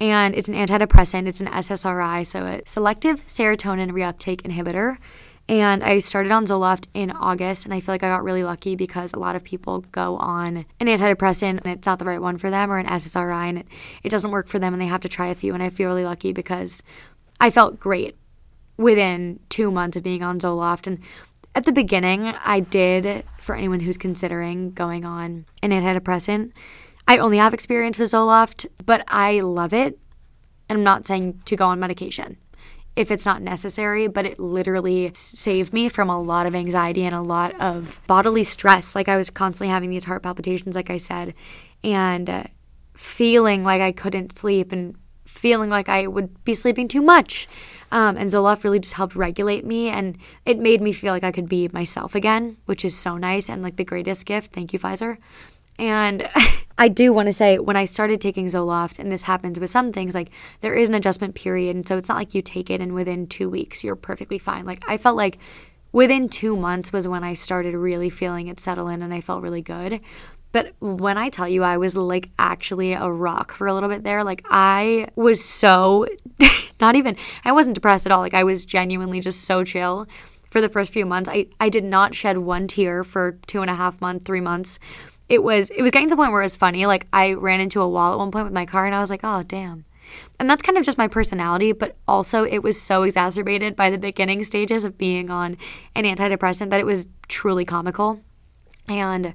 and 0.00 0.34
it's 0.34 0.48
an 0.48 0.54
antidepressant. 0.54 1.26
It's 1.26 1.40
an 1.40 1.46
SSRI, 1.46 2.26
so 2.26 2.44
a 2.44 2.62
selective 2.66 3.26
serotonin 3.26 3.90
reuptake 3.92 4.42
inhibitor. 4.42 4.98
And 5.46 5.84
I 5.84 5.98
started 5.98 6.32
on 6.32 6.46
Zoloft 6.46 6.88
in 6.94 7.10
August, 7.10 7.66
and 7.66 7.74
I 7.74 7.80
feel 7.80 7.92
like 7.94 8.02
I 8.02 8.08
got 8.08 8.24
really 8.24 8.42
lucky 8.42 8.76
because 8.76 9.12
a 9.12 9.18
lot 9.18 9.36
of 9.36 9.44
people 9.44 9.80
go 9.92 10.16
on 10.16 10.64
an 10.80 10.86
antidepressant 10.86 11.58
and 11.58 11.66
it's 11.66 11.86
not 11.86 11.98
the 11.98 12.06
right 12.06 12.20
one 12.20 12.38
for 12.38 12.48
them, 12.48 12.70
or 12.70 12.78
an 12.78 12.86
SSRI 12.86 13.48
and 13.50 13.58
it, 13.58 13.66
it 14.02 14.08
doesn't 14.08 14.30
work 14.30 14.48
for 14.48 14.58
them, 14.58 14.72
and 14.72 14.80
they 14.80 14.86
have 14.86 15.02
to 15.02 15.08
try 15.08 15.26
a 15.26 15.34
few. 15.34 15.52
And 15.52 15.62
I 15.62 15.68
feel 15.68 15.88
really 15.88 16.04
lucky 16.04 16.32
because 16.32 16.82
I 17.40 17.50
felt 17.50 17.78
great 17.78 18.16
within 18.78 19.38
two 19.50 19.70
months 19.70 19.96
of 19.96 20.02
being 20.02 20.22
on 20.22 20.38
Zoloft. 20.38 20.86
And 20.86 21.00
At 21.54 21.64
the 21.64 21.72
beginning, 21.72 22.26
I 22.44 22.60
did, 22.60 23.24
for 23.38 23.54
anyone 23.54 23.80
who's 23.80 23.98
considering 23.98 24.72
going 24.72 25.04
on 25.04 25.44
an 25.62 25.70
antidepressant, 25.70 26.52
I 27.06 27.18
only 27.18 27.38
have 27.38 27.54
experience 27.54 27.98
with 27.98 28.10
Zoloft, 28.10 28.66
but 28.84 29.04
I 29.08 29.40
love 29.40 29.72
it. 29.72 29.98
And 30.68 30.78
I'm 30.78 30.84
not 30.84 31.06
saying 31.06 31.42
to 31.44 31.56
go 31.56 31.66
on 31.66 31.78
medication 31.78 32.38
if 32.96 33.10
it's 33.10 33.26
not 33.26 33.42
necessary, 33.42 34.06
but 34.06 34.24
it 34.24 34.38
literally 34.38 35.10
saved 35.14 35.72
me 35.72 35.88
from 35.88 36.08
a 36.08 36.20
lot 36.20 36.46
of 36.46 36.54
anxiety 36.54 37.04
and 37.04 37.14
a 37.14 37.20
lot 37.20 37.52
of 37.60 38.00
bodily 38.06 38.44
stress. 38.44 38.94
Like 38.94 39.08
I 39.08 39.16
was 39.16 39.30
constantly 39.30 39.72
having 39.72 39.90
these 39.90 40.04
heart 40.04 40.22
palpitations, 40.22 40.76
like 40.76 40.90
I 40.90 40.98
said, 40.98 41.34
and 41.82 42.48
feeling 42.94 43.64
like 43.64 43.80
I 43.80 43.90
couldn't 43.90 44.36
sleep 44.36 44.70
and 44.70 44.94
feeling 45.24 45.70
like 45.70 45.88
I 45.88 46.06
would 46.06 46.44
be 46.44 46.54
sleeping 46.54 46.86
too 46.86 47.02
much. 47.02 47.48
Um, 47.90 48.16
and 48.16 48.30
Zoloft 48.30 48.62
really 48.62 48.78
just 48.78 48.94
helped 48.94 49.16
regulate 49.16 49.64
me 49.64 49.88
and 49.88 50.16
it 50.44 50.58
made 50.58 50.80
me 50.80 50.92
feel 50.92 51.12
like 51.12 51.24
I 51.24 51.32
could 51.32 51.48
be 51.48 51.68
myself 51.72 52.14
again, 52.14 52.58
which 52.66 52.84
is 52.84 52.96
so 52.96 53.16
nice 53.16 53.48
and 53.48 53.62
like 53.62 53.76
the 53.76 53.84
greatest 53.84 54.24
gift. 54.26 54.52
Thank 54.52 54.72
you, 54.72 54.78
Pfizer. 54.78 55.18
And 55.78 56.28
I 56.76 56.88
do 56.88 57.12
want 57.12 57.26
to 57.26 57.32
say 57.32 57.58
when 57.58 57.76
I 57.76 57.84
started 57.84 58.20
taking 58.20 58.46
Zoloft, 58.46 58.98
and 58.98 59.10
this 59.10 59.24
happens 59.24 59.60
with 59.60 59.70
some 59.70 59.92
things, 59.92 60.14
like 60.14 60.30
there 60.60 60.74
is 60.74 60.88
an 60.88 60.94
adjustment 60.94 61.34
period. 61.34 61.76
And 61.76 61.86
so 61.86 61.96
it's 61.96 62.08
not 62.08 62.18
like 62.18 62.34
you 62.34 62.42
take 62.42 62.70
it 62.70 62.80
and 62.80 62.94
within 62.94 63.26
two 63.26 63.48
weeks 63.48 63.84
you're 63.84 63.96
perfectly 63.96 64.38
fine. 64.38 64.64
Like 64.64 64.82
I 64.88 64.96
felt 64.96 65.16
like 65.16 65.38
within 65.92 66.28
two 66.28 66.56
months 66.56 66.92
was 66.92 67.06
when 67.06 67.22
I 67.22 67.34
started 67.34 67.76
really 67.76 68.10
feeling 68.10 68.48
it 68.48 68.58
settle 68.58 68.88
in 68.88 69.02
and 69.02 69.14
I 69.14 69.20
felt 69.20 69.42
really 69.42 69.62
good. 69.62 70.00
But 70.50 70.74
when 70.80 71.18
I 71.18 71.30
tell 71.30 71.48
you 71.48 71.62
I 71.62 71.76
was 71.76 71.96
like 71.96 72.30
actually 72.38 72.92
a 72.92 73.10
rock 73.10 73.52
for 73.52 73.66
a 73.66 73.74
little 73.74 73.88
bit 73.88 74.04
there, 74.04 74.24
like 74.24 74.44
I 74.50 75.08
was 75.14 75.44
so 75.44 76.06
not 76.80 76.96
even, 76.96 77.16
I 77.44 77.52
wasn't 77.52 77.74
depressed 77.74 78.06
at 78.06 78.12
all. 78.12 78.20
Like 78.20 78.34
I 78.34 78.44
was 78.44 78.64
genuinely 78.64 79.20
just 79.20 79.42
so 79.42 79.64
chill 79.64 80.06
for 80.50 80.60
the 80.60 80.68
first 80.68 80.92
few 80.92 81.06
months. 81.06 81.28
I, 81.28 81.46
I 81.58 81.68
did 81.68 81.82
not 81.82 82.14
shed 82.14 82.38
one 82.38 82.68
tear 82.68 83.02
for 83.02 83.38
two 83.46 83.62
and 83.62 83.70
a 83.70 83.74
half 83.74 84.00
months, 84.00 84.24
three 84.24 84.40
months 84.40 84.78
it 85.28 85.42
was 85.42 85.70
it 85.70 85.82
was 85.82 85.90
getting 85.90 86.08
to 86.08 86.12
the 86.12 86.16
point 86.16 86.32
where 86.32 86.42
it 86.42 86.44
was 86.44 86.56
funny. 86.56 86.86
Like 86.86 87.06
I 87.12 87.34
ran 87.34 87.60
into 87.60 87.80
a 87.80 87.88
wall 87.88 88.12
at 88.12 88.18
one 88.18 88.30
point 88.30 88.44
with 88.44 88.52
my 88.52 88.66
car 88.66 88.86
and 88.86 88.94
I 88.94 89.00
was 89.00 89.10
like, 89.10 89.20
oh 89.24 89.42
damn. 89.42 89.84
And 90.38 90.48
that's 90.50 90.62
kind 90.62 90.76
of 90.76 90.84
just 90.84 90.98
my 90.98 91.08
personality, 91.08 91.72
but 91.72 91.96
also 92.06 92.44
it 92.44 92.62
was 92.62 92.80
so 92.80 93.02
exacerbated 93.02 93.74
by 93.74 93.90
the 93.90 93.98
beginning 93.98 94.44
stages 94.44 94.84
of 94.84 94.98
being 94.98 95.30
on 95.30 95.56
an 95.94 96.04
antidepressant 96.04 96.70
that 96.70 96.80
it 96.80 96.86
was 96.86 97.06
truly 97.28 97.64
comical. 97.64 98.20
And 98.88 99.34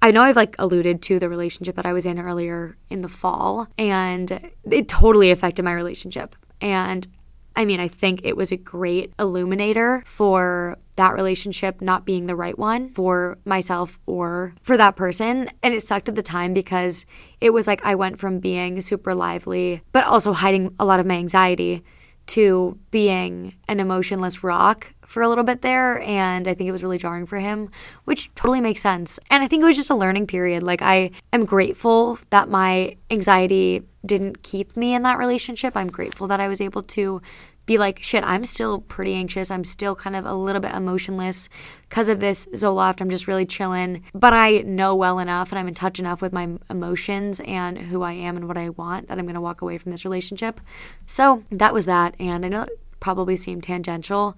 I 0.00 0.10
know 0.10 0.22
I've 0.22 0.36
like 0.36 0.54
alluded 0.58 1.02
to 1.02 1.18
the 1.18 1.28
relationship 1.28 1.76
that 1.76 1.86
I 1.86 1.92
was 1.92 2.06
in 2.06 2.18
earlier 2.18 2.76
in 2.90 3.00
the 3.00 3.08
fall, 3.08 3.68
and 3.78 4.52
it 4.70 4.88
totally 4.88 5.30
affected 5.30 5.64
my 5.64 5.72
relationship. 5.72 6.36
And 6.60 7.08
I 7.56 7.64
mean, 7.64 7.80
I 7.80 7.88
think 7.88 8.20
it 8.24 8.36
was 8.36 8.50
a 8.50 8.56
great 8.56 9.12
illuminator 9.18 10.02
for 10.06 10.78
that 10.96 11.14
relationship 11.14 11.80
not 11.80 12.04
being 12.04 12.26
the 12.26 12.36
right 12.36 12.58
one 12.58 12.90
for 12.90 13.38
myself 13.44 13.98
or 14.06 14.54
for 14.62 14.76
that 14.76 14.96
person. 14.96 15.50
And 15.62 15.74
it 15.74 15.82
sucked 15.82 16.08
at 16.08 16.14
the 16.14 16.22
time 16.22 16.54
because 16.54 17.06
it 17.40 17.50
was 17.50 17.66
like 17.66 17.84
I 17.84 17.94
went 17.94 18.18
from 18.18 18.38
being 18.38 18.80
super 18.80 19.14
lively, 19.14 19.82
but 19.92 20.04
also 20.04 20.32
hiding 20.32 20.74
a 20.78 20.84
lot 20.84 21.00
of 21.00 21.06
my 21.06 21.14
anxiety 21.14 21.82
to 22.26 22.78
being 22.90 23.54
an 23.68 23.80
emotionless 23.80 24.42
rock 24.42 24.92
for 25.02 25.22
a 25.22 25.28
little 25.28 25.44
bit 25.44 25.60
there 25.60 26.00
and 26.00 26.48
I 26.48 26.54
think 26.54 26.68
it 26.68 26.72
was 26.72 26.82
really 26.82 26.96
jarring 26.96 27.26
for 27.26 27.38
him, 27.38 27.70
which 28.04 28.34
totally 28.34 28.60
makes 28.60 28.80
sense. 28.80 29.20
And 29.30 29.42
I 29.42 29.48
think 29.48 29.62
it 29.62 29.66
was 29.66 29.76
just 29.76 29.90
a 29.90 29.94
learning 29.94 30.26
period. 30.26 30.62
Like 30.62 30.80
I 30.80 31.10
am 31.32 31.44
grateful 31.44 32.18
that 32.30 32.48
my 32.48 32.96
anxiety 33.10 33.82
didn't 34.04 34.42
keep 34.42 34.76
me 34.76 34.94
in 34.94 35.02
that 35.02 35.18
relationship. 35.18 35.76
I'm 35.76 35.90
grateful 35.90 36.26
that 36.28 36.40
I 36.40 36.48
was 36.48 36.60
able 36.60 36.82
to 36.82 37.22
be 37.66 37.78
like, 37.78 38.02
shit, 38.02 38.22
I'm 38.24 38.44
still 38.44 38.80
pretty 38.80 39.14
anxious. 39.14 39.50
I'm 39.50 39.64
still 39.64 39.96
kind 39.96 40.14
of 40.14 40.26
a 40.26 40.34
little 40.34 40.60
bit 40.60 40.74
emotionless 40.74 41.48
because 41.88 42.08
of 42.08 42.20
this 42.20 42.46
Zoloft. 42.48 43.00
I'm 43.00 43.08
just 43.08 43.26
really 43.26 43.46
chilling. 43.46 44.04
But 44.12 44.34
I 44.34 44.58
know 44.58 44.94
well 44.94 45.18
enough 45.18 45.50
and 45.50 45.58
I'm 45.58 45.68
in 45.68 45.74
touch 45.74 45.98
enough 45.98 46.20
with 46.20 46.32
my 46.32 46.58
emotions 46.68 47.40
and 47.40 47.78
who 47.78 48.02
I 48.02 48.12
am 48.12 48.36
and 48.36 48.46
what 48.46 48.58
I 48.58 48.68
want 48.68 49.08
that 49.08 49.18
I'm 49.18 49.24
going 49.24 49.34
to 49.34 49.40
walk 49.40 49.62
away 49.62 49.78
from 49.78 49.92
this 49.92 50.04
relationship. 50.04 50.60
So 51.06 51.44
that 51.50 51.72
was 51.72 51.86
that. 51.86 52.14
And 52.20 52.44
I 52.44 52.48
know 52.48 52.62
it 52.62 52.78
probably 53.00 53.36
seemed 53.36 53.62
tangential, 53.62 54.36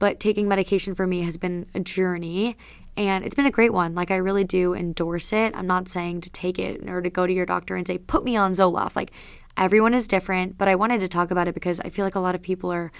but 0.00 0.18
taking 0.18 0.48
medication 0.48 0.94
for 0.94 1.06
me 1.06 1.22
has 1.22 1.36
been 1.36 1.66
a 1.74 1.80
journey 1.80 2.56
and 2.96 3.24
it's 3.24 3.34
been 3.34 3.46
a 3.46 3.50
great 3.50 3.72
one. 3.72 3.94
Like, 3.94 4.10
I 4.10 4.16
really 4.16 4.44
do 4.44 4.74
endorse 4.74 5.32
it. 5.32 5.56
I'm 5.56 5.66
not 5.66 5.88
saying 5.88 6.20
to 6.22 6.30
take 6.30 6.58
it 6.58 6.88
or 6.88 7.02
to 7.02 7.10
go 7.10 7.26
to 7.26 7.32
your 7.32 7.46
doctor 7.46 7.76
and 7.76 7.86
say, 7.86 7.98
put 7.98 8.24
me 8.24 8.36
on 8.36 8.52
Zoloft. 8.52 8.96
Like, 8.96 9.10
everyone 9.56 9.94
is 9.94 10.08
different, 10.08 10.58
but 10.58 10.68
I 10.68 10.74
wanted 10.74 11.00
to 11.00 11.08
talk 11.08 11.30
about 11.30 11.48
it 11.48 11.54
because 11.54 11.80
I 11.80 11.90
feel 11.90 12.04
like 12.04 12.14
a 12.14 12.20
lot 12.20 12.34
of 12.34 12.42
people 12.42 12.72
are 12.72 12.92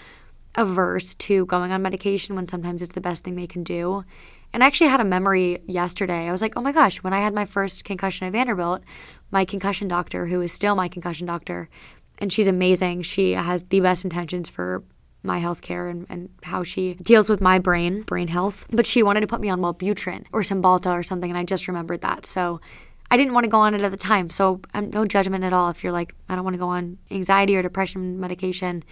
averse 0.56 1.14
to 1.14 1.46
going 1.46 1.72
on 1.72 1.82
medication 1.82 2.36
when 2.36 2.48
sometimes 2.48 2.82
it's 2.82 2.92
the 2.92 3.00
best 3.00 3.24
thing 3.24 3.36
they 3.36 3.46
can 3.46 3.62
do. 3.62 4.04
And 4.52 4.62
I 4.62 4.66
actually 4.66 4.90
had 4.90 5.00
a 5.00 5.04
memory 5.04 5.58
yesterday. 5.66 6.28
I 6.28 6.32
was 6.32 6.42
like, 6.42 6.56
oh 6.56 6.60
my 6.60 6.70
gosh, 6.70 7.02
when 7.02 7.12
I 7.12 7.20
had 7.20 7.34
my 7.34 7.44
first 7.44 7.84
concussion 7.84 8.26
at 8.26 8.32
Vanderbilt, 8.32 8.82
my 9.32 9.44
concussion 9.44 9.88
doctor, 9.88 10.26
who 10.26 10.40
is 10.40 10.52
still 10.52 10.76
my 10.76 10.86
concussion 10.86 11.26
doctor, 11.26 11.68
and 12.18 12.32
she's 12.32 12.46
amazing. 12.46 13.02
She 13.02 13.32
has 13.32 13.64
the 13.64 13.80
best 13.80 14.04
intentions 14.04 14.48
for 14.48 14.84
my 15.24 15.40
healthcare 15.40 15.90
and, 15.90 16.06
and 16.08 16.28
how 16.44 16.62
she 16.62 16.94
deals 16.94 17.28
with 17.28 17.40
my 17.40 17.58
brain, 17.58 18.02
brain 18.02 18.28
health. 18.28 18.66
But 18.70 18.86
she 18.86 19.02
wanted 19.02 19.20
to 19.20 19.26
put 19.26 19.40
me 19.40 19.48
on 19.48 19.60
Wellbutrin 19.60 20.26
or 20.32 20.42
Cymbalta 20.42 20.92
or 20.92 21.02
something, 21.02 21.30
and 21.30 21.38
I 21.38 21.44
just 21.44 21.66
remembered 21.66 22.02
that. 22.02 22.26
So 22.26 22.60
I 23.10 23.16
didn't 23.16 23.34
want 23.34 23.44
to 23.44 23.50
go 23.50 23.58
on 23.58 23.74
it 23.74 23.82
at 23.82 23.90
the 23.90 23.96
time. 23.96 24.30
So 24.30 24.60
I'm 24.72 24.90
no 24.90 25.04
judgment 25.04 25.44
at 25.44 25.52
all 25.52 25.70
if 25.70 25.82
you're 25.82 25.92
like, 25.92 26.14
I 26.28 26.34
don't 26.34 26.44
want 26.44 26.54
to 26.54 26.60
go 26.60 26.68
on 26.68 26.98
anxiety 27.10 27.56
or 27.56 27.62
depression 27.62 28.18
medication. 28.18 28.84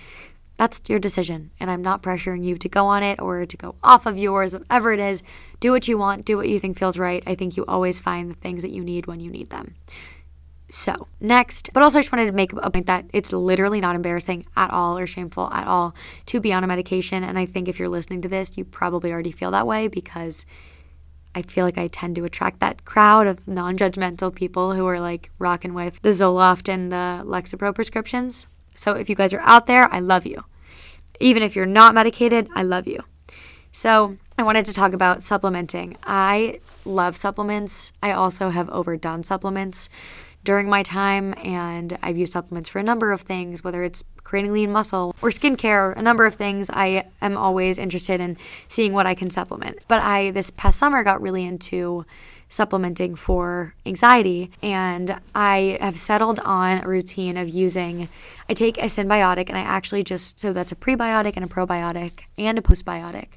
That's 0.56 0.82
your 0.88 0.98
decision. 0.98 1.50
And 1.58 1.70
I'm 1.70 1.82
not 1.82 2.02
pressuring 2.02 2.44
you 2.44 2.56
to 2.56 2.68
go 2.68 2.86
on 2.86 3.02
it 3.02 3.20
or 3.20 3.46
to 3.46 3.56
go 3.56 3.74
off 3.82 4.06
of 4.06 4.18
yours, 4.18 4.52
whatever 4.52 4.92
it 4.92 5.00
is. 5.00 5.22
Do 5.60 5.72
what 5.72 5.88
you 5.88 5.98
want, 5.98 6.24
do 6.24 6.36
what 6.36 6.48
you 6.48 6.60
think 6.60 6.78
feels 6.78 6.98
right. 6.98 7.22
I 7.26 7.34
think 7.34 7.56
you 7.56 7.64
always 7.66 8.00
find 8.00 8.30
the 8.30 8.34
things 8.34 8.62
that 8.62 8.70
you 8.70 8.84
need 8.84 9.06
when 9.06 9.20
you 9.20 9.30
need 9.30 9.50
them. 9.50 9.74
So, 10.74 11.06
next, 11.20 11.70
but 11.74 11.82
also 11.82 11.98
I 11.98 12.00
just 12.00 12.12
wanted 12.12 12.24
to 12.24 12.32
make 12.32 12.54
a 12.54 12.70
point 12.70 12.86
that 12.86 13.04
it's 13.12 13.30
literally 13.30 13.78
not 13.78 13.94
embarrassing 13.94 14.46
at 14.56 14.70
all 14.70 14.96
or 14.96 15.06
shameful 15.06 15.50
at 15.52 15.66
all 15.66 15.94
to 16.24 16.40
be 16.40 16.50
on 16.50 16.64
a 16.64 16.66
medication. 16.66 17.22
And 17.22 17.38
I 17.38 17.44
think 17.44 17.68
if 17.68 17.78
you're 17.78 17.90
listening 17.90 18.22
to 18.22 18.28
this, 18.28 18.56
you 18.56 18.64
probably 18.64 19.12
already 19.12 19.32
feel 19.32 19.50
that 19.50 19.66
way 19.66 19.86
because 19.86 20.46
I 21.34 21.42
feel 21.42 21.66
like 21.66 21.76
I 21.76 21.88
tend 21.88 22.16
to 22.16 22.24
attract 22.24 22.60
that 22.60 22.86
crowd 22.86 23.26
of 23.26 23.46
non 23.46 23.76
judgmental 23.76 24.34
people 24.34 24.72
who 24.72 24.86
are 24.86 24.98
like 24.98 25.30
rocking 25.38 25.74
with 25.74 26.00
the 26.00 26.08
Zoloft 26.08 26.70
and 26.72 26.90
the 26.90 27.22
Lexapro 27.22 27.74
prescriptions. 27.74 28.46
So, 28.74 28.92
if 28.92 29.10
you 29.10 29.14
guys 29.14 29.34
are 29.34 29.40
out 29.40 29.66
there, 29.66 29.92
I 29.92 29.98
love 29.98 30.24
you. 30.24 30.42
Even 31.20 31.42
if 31.42 31.54
you're 31.54 31.66
not 31.66 31.94
medicated, 31.94 32.48
I 32.54 32.62
love 32.62 32.86
you. 32.86 33.00
So, 33.72 34.16
I 34.38 34.42
wanted 34.42 34.64
to 34.64 34.72
talk 34.72 34.94
about 34.94 35.22
supplementing. 35.22 35.98
I 36.02 36.60
love 36.86 37.14
supplements. 37.14 37.92
I 38.02 38.12
also 38.12 38.48
have 38.48 38.70
overdone 38.70 39.22
supplements 39.22 39.90
during 40.44 40.68
my 40.68 40.82
time, 40.82 41.34
and 41.42 41.98
I've 42.02 42.18
used 42.18 42.32
supplements 42.32 42.68
for 42.68 42.78
a 42.78 42.82
number 42.82 43.12
of 43.12 43.22
things, 43.22 43.62
whether 43.62 43.82
it's 43.82 44.04
creating 44.24 44.52
lean 44.52 44.72
muscle 44.72 45.14
or 45.22 45.28
skincare, 45.28 45.96
a 45.96 46.02
number 46.02 46.26
of 46.26 46.34
things. 46.34 46.70
I 46.72 47.04
am 47.20 47.36
always 47.36 47.78
interested 47.78 48.20
in 48.20 48.36
seeing 48.68 48.92
what 48.92 49.06
I 49.06 49.14
can 49.14 49.30
supplement. 49.30 49.78
But 49.88 50.02
I, 50.02 50.30
this 50.30 50.50
past 50.50 50.78
summer, 50.78 51.04
got 51.04 51.20
really 51.20 51.44
into 51.44 52.04
supplementing 52.48 53.14
for 53.14 53.74
anxiety, 53.86 54.50
and 54.62 55.20
I 55.34 55.78
have 55.80 55.98
settled 55.98 56.38
on 56.40 56.84
a 56.84 56.88
routine 56.88 57.36
of 57.36 57.48
using. 57.48 58.08
I 58.48 58.54
take 58.54 58.78
a 58.78 58.86
synbiotic, 58.86 59.48
and 59.48 59.56
I 59.56 59.62
actually 59.62 60.02
just 60.02 60.38
so 60.40 60.52
that's 60.52 60.72
a 60.72 60.76
prebiotic 60.76 61.34
and 61.36 61.44
a 61.44 61.48
probiotic 61.48 62.24
and 62.36 62.58
a 62.58 62.62
postbiotic. 62.62 63.28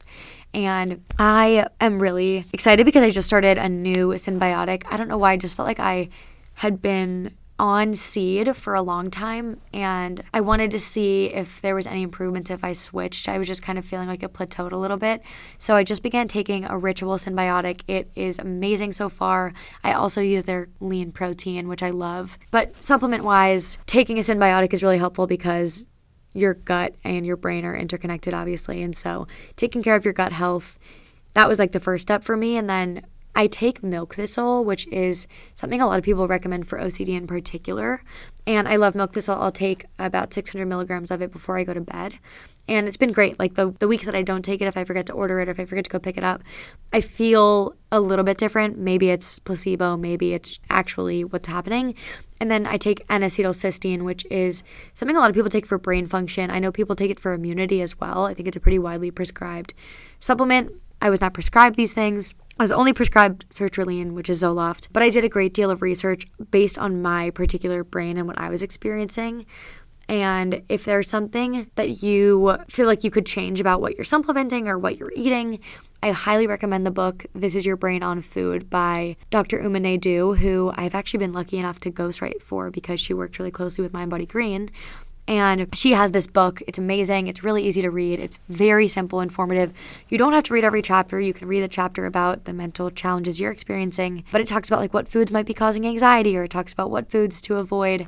And 0.54 1.04
I 1.20 1.68
am 1.82 2.02
really 2.02 2.46
excited 2.54 2.86
because 2.86 3.04
I 3.04 3.10
just 3.10 3.28
started 3.28 3.58
a 3.58 3.70
new 3.70 4.10
synbiotic. 4.10 4.84
I 4.90 4.98
don't 4.98 5.08
know 5.08 5.18
why, 5.18 5.34
I 5.34 5.38
just 5.38 5.56
felt 5.56 5.68
like 5.68 5.80
I 5.80 6.10
had 6.56 6.82
been 6.82 7.36
on 7.58 7.94
seed 7.94 8.54
for 8.56 8.74
a 8.76 8.82
long 8.82 9.10
time 9.10 9.62
and 9.74 10.22
I 10.34 10.42
wanted 10.42 10.72
to 10.72 10.80
see 10.80 11.28
if 11.28 11.62
there 11.62 11.74
was 11.74 11.88
any 11.88 12.04
improvements 12.04 12.50
if 12.52 12.66
I 12.66 12.74
switched. 12.74 13.30
I 13.30 13.38
was 13.38 13.48
just 13.48 13.64
kind 13.64 13.80
of 13.80 13.86
feeling 13.86 14.10
like 14.10 14.24
it 14.24 14.34
plateaued 14.34 14.74
a 14.74 14.78
little 14.78 14.98
bit. 14.98 15.22
So 15.58 15.76
I 15.76 15.86
just 15.86 16.04
began 16.04 16.28
taking 16.28 16.66
a 16.66 16.78
ritual 16.78 17.16
synbiotic. 17.16 17.82
It 17.88 18.10
is 18.14 18.40
amazing 18.40 18.92
so 18.92 19.08
far. 19.08 19.54
I 19.86 19.94
also 19.94 20.20
use 20.20 20.44
their 20.44 20.68
lean 20.82 21.14
protein, 21.14 21.70
which 21.70 21.82
I 21.82 21.92
love. 21.92 22.38
But 22.52 22.84
supplement 22.84 23.24
wise, 23.24 23.80
taking 23.86 24.18
a 24.18 24.22
synbiotic 24.22 24.74
is 24.74 24.84
really 24.84 24.98
helpful 24.98 25.26
because 25.26 25.86
your 26.34 26.56
gut 26.56 26.96
and 27.06 27.26
your 27.26 27.38
brain 27.38 27.64
are 27.64 27.76
interconnected, 27.76 28.34
obviously. 28.34 28.84
And 28.84 28.94
so 28.94 29.28
taking 29.56 29.82
care 29.82 29.96
of 29.96 30.04
your 30.04 30.14
gut 30.14 30.34
health, 30.34 30.78
that 31.32 31.48
was 31.48 31.60
like 31.60 31.72
the 31.72 31.80
first 31.80 32.02
step 32.02 32.26
for 32.26 32.36
me. 32.36 32.58
And 32.58 32.70
then 32.70 33.06
I 33.36 33.48
take 33.48 33.84
milk 33.84 34.16
thistle, 34.16 34.64
which 34.64 34.88
is 34.88 35.28
something 35.56 35.82
a 35.82 35.88
lot 35.88 36.00
of 36.00 36.06
people 36.06 36.28
recommend 36.28 36.68
for 36.68 36.80
OCD 36.80 37.10
in 37.10 37.28
particular. 37.28 38.02
And 38.48 38.68
I 38.68 38.78
love 38.78 38.96
milk 38.96 39.14
thistle. 39.14 39.36
I'll 39.36 39.52
take 39.52 39.86
about 40.00 40.34
600 40.34 40.66
milligrams 40.66 41.12
of 41.12 41.22
it 41.22 41.32
before 41.32 41.58
I 41.58 41.64
go 41.64 41.74
to 41.74 41.82
bed. 41.82 42.20
And 42.68 42.88
it's 42.88 42.98
been 42.98 43.12
great. 43.12 43.38
Like 43.38 43.56
the, 43.56 43.76
the 43.80 43.88
weeks 43.88 44.06
that 44.06 44.16
I 44.16 44.24
don't 44.24 44.44
take 44.44 44.62
it, 44.62 44.66
if 44.66 44.78
I 44.78 44.84
forget 44.84 45.06
to 45.08 45.14
order 45.14 45.40
it, 45.40 45.50
if 45.50 45.60
I 45.60 45.66
forget 45.66 45.84
to 45.84 45.90
go 45.90 46.00
pick 46.00 46.18
it 46.18 46.24
up, 46.24 46.42
I 46.92 47.02
feel 47.02 47.76
a 47.92 48.00
little 48.00 48.26
bit 48.26 48.38
different. 48.38 48.78
Maybe 48.78 49.10
it's 49.10 49.38
placebo, 49.38 49.98
maybe 49.98 50.34
it's 50.34 50.60
actually 50.70 51.24
what's 51.24 51.48
happening. 51.48 51.94
And 52.40 52.50
then 52.50 52.66
I 52.66 52.78
take 52.78 53.06
N-acetylcysteine, 53.10 54.04
which 54.04 54.26
is 54.32 54.64
something 54.94 55.16
a 55.16 55.20
lot 55.20 55.30
of 55.30 55.36
people 55.36 55.50
take 55.50 55.68
for 55.68 55.78
brain 55.78 56.08
function. 56.08 56.50
I 56.50 56.60
know 56.60 56.72
people 56.72 56.96
take 56.96 57.12
it 57.12 57.20
for 57.20 57.34
immunity 57.34 57.82
as 57.82 58.00
well. 58.00 58.26
I 58.26 58.34
think 58.34 58.48
it's 58.48 58.58
a 58.58 58.62
pretty 58.62 58.80
widely 58.80 59.12
prescribed 59.12 59.74
supplement. 60.20 60.72
I 61.02 61.10
was 61.10 61.22
not 61.22 61.34
prescribed 61.34 61.76
these 61.76 61.94
things. 61.94 62.34
I 62.58 62.64
was 62.64 62.72
only 62.72 62.94
prescribed 62.94 63.50
sertraline, 63.50 64.14
which 64.14 64.30
is 64.30 64.42
Zoloft, 64.42 64.88
but 64.94 65.04
I 65.04 65.10
did 65.10 65.26
a 65.26 65.30
great 65.30 65.54
deal 65.54 65.70
of 65.70 65.82
research 65.82 66.26
based 66.52 66.78
on 66.78 67.02
my 67.02 67.30
particular 67.32 67.84
brain 67.84 68.18
and 68.18 68.28
what 68.28 68.40
I 68.40 68.50
was 68.50 68.62
experiencing. 68.62 69.46
And 70.08 70.64
if 70.70 70.86
there's 70.86 71.10
something 71.10 71.70
that 71.76 72.02
you 72.02 72.58
feel 72.70 72.86
like 72.86 73.04
you 73.04 73.12
could 73.12 73.26
change 73.26 73.60
about 73.60 73.82
what 73.82 73.96
you're 73.96 74.06
supplementing 74.06 74.70
or 74.70 74.80
what 74.80 74.98
you're 74.98 75.12
eating, 75.16 75.60
I 76.02 76.12
highly 76.12 76.48
recommend 76.48 76.86
the 76.86 76.92
book 76.92 77.26
This 77.34 77.56
Is 77.56 77.66
Your 77.66 77.76
Brain 77.76 78.04
on 78.04 78.22
Food 78.22 78.70
by 78.70 79.18
Dr. 79.32 79.60
Uma 79.62 79.80
Naidoo, 79.80 80.38
who 80.38 80.72
I've 80.76 80.96
actually 80.96 81.18
been 81.18 81.34
lucky 81.34 81.58
enough 81.58 81.80
to 81.82 81.92
ghostwrite 81.92 82.42
for 82.42 82.72
because 82.72 83.02
she 83.02 83.14
worked 83.14 83.38
really 83.38 83.52
closely 83.52 83.82
with 83.82 83.92
Mindbody 83.92 84.28
Green. 84.28 84.70
And 85.28 85.76
she 85.76 85.94
has 85.94 86.12
this 86.12 86.28
book. 86.28 86.62
It's 86.68 86.78
amazing. 86.78 87.28
It's 87.28 87.44
really 87.44 87.64
easy 87.64 87.82
to 87.82 87.90
read. 87.90 88.20
It's 88.20 88.38
very 88.48 88.88
simple, 88.88 89.22
informative. 89.22 89.74
You 90.08 90.20
don't 90.20 90.34
have 90.34 90.44
to 90.44 90.54
read 90.54 90.64
every 90.64 90.84
chapter. 90.84 91.20
You 91.20 91.34
can 91.34 91.48
read 91.48 91.62
the 91.62 91.68
chapter 91.68 92.06
about 92.06 92.46
the 92.46 92.54
mental 92.54 92.92
challenges 92.92 93.40
you're 93.40 93.52
experiencing, 93.52 94.24
but 94.32 94.40
it 94.40 94.48
talks 94.48 94.70
about 94.70 94.82
like 94.82 94.94
what 94.94 95.08
foods 95.08 95.32
might 95.32 95.48
be 95.48 95.54
causing 95.54 95.88
anxiety 95.88 96.38
or 96.38 96.44
it 96.44 96.52
talks 96.52 96.74
about 96.74 96.92
what 96.92 97.10
foods 97.10 97.42
to 97.42 97.56
avoid 97.56 98.06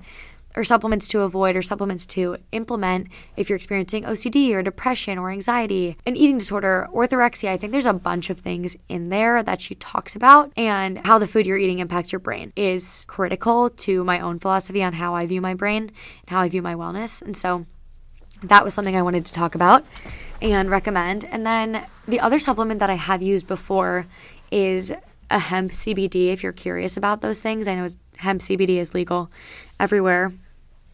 or 0.58 0.64
supplements 0.64 1.08
to 1.10 1.22
avoid 1.22 1.56
or 1.56 1.62
supplements 1.62 2.06
to 2.08 2.36
implement 2.52 3.08
if 3.36 3.48
you're 3.48 3.56
experiencing 3.56 4.04
OCD 4.04 4.54
or 4.54 4.64
depression 4.64 5.20
or 5.20 5.30
anxiety, 5.30 5.96
an 6.08 6.16
eating 6.16 6.40
disorder, 6.40 6.88
orthorexia. 6.92 7.50
I 7.50 7.58
think 7.58 7.72
there's 7.72 7.86
a 7.86 7.94
bunch 7.94 8.32
of 8.32 8.40
things 8.40 8.76
in 8.90 9.10
there 9.10 9.44
that 9.44 9.62
she 9.62 9.76
talks 9.76 10.16
about, 10.16 10.52
and 10.58 11.06
how 11.06 11.20
the 11.20 11.28
food 11.28 11.46
you're 11.46 11.60
eating 11.60 11.78
impacts 11.78 12.12
your 12.12 12.20
brain 12.20 12.52
is 12.56 13.06
critical 13.08 13.70
to 13.70 14.04
my 14.04 14.20
own 14.20 14.40
philosophy 14.40 14.82
on 14.82 14.94
how 14.94 15.14
I 15.14 15.28
view 15.28 15.42
my 15.42 15.54
brain 15.54 15.84
and 15.84 16.30
how 16.30 16.40
I 16.40 16.50
view 16.50 16.64
my 16.64 16.74
wellness. 16.74 17.22
And 17.22 17.38
so 17.38 17.68
that 18.42 18.64
was 18.64 18.74
something 18.74 18.96
I 18.96 19.04
wanted 19.04 19.26
to 19.26 19.34
talk 19.34 19.54
about 19.54 19.86
and 20.42 20.72
recommend. 20.72 21.24
And 21.26 21.46
then 21.46 21.86
the 22.08 22.20
other 22.20 22.40
supplement 22.40 22.80
that 22.80 22.90
I 22.90 22.96
have 22.96 23.22
used 23.22 23.48
before 23.48 24.08
is 24.52 24.92
a 25.30 25.38
hemp 25.38 25.72
CBD 25.72 26.30
if 26.30 26.42
you're 26.42 26.52
curious 26.52 26.98
about 26.98 27.22
those 27.22 27.40
things. 27.40 27.68
I 27.68 27.76
know 27.76 27.90
hemp 28.18 28.42
CBD 28.42 28.78
is 28.78 28.96
legal 28.96 29.30
everywhere 29.80 30.34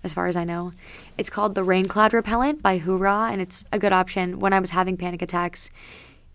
as 0.04 0.14
far 0.14 0.28
as 0.28 0.36
I 0.36 0.44
know. 0.44 0.74
It's 1.18 1.30
called 1.30 1.56
the 1.56 1.64
Rain 1.64 1.88
Cloud 1.88 2.14
Repellent 2.14 2.62
by 2.62 2.80
Hura, 2.80 3.32
and 3.32 3.42
it's 3.42 3.66
a 3.72 3.80
good 3.80 3.94
option. 3.94 4.40
When 4.40 4.54
I 4.54 4.60
was 4.60 4.72
having 4.72 4.98
panic 4.98 5.22
attacks 5.22 5.70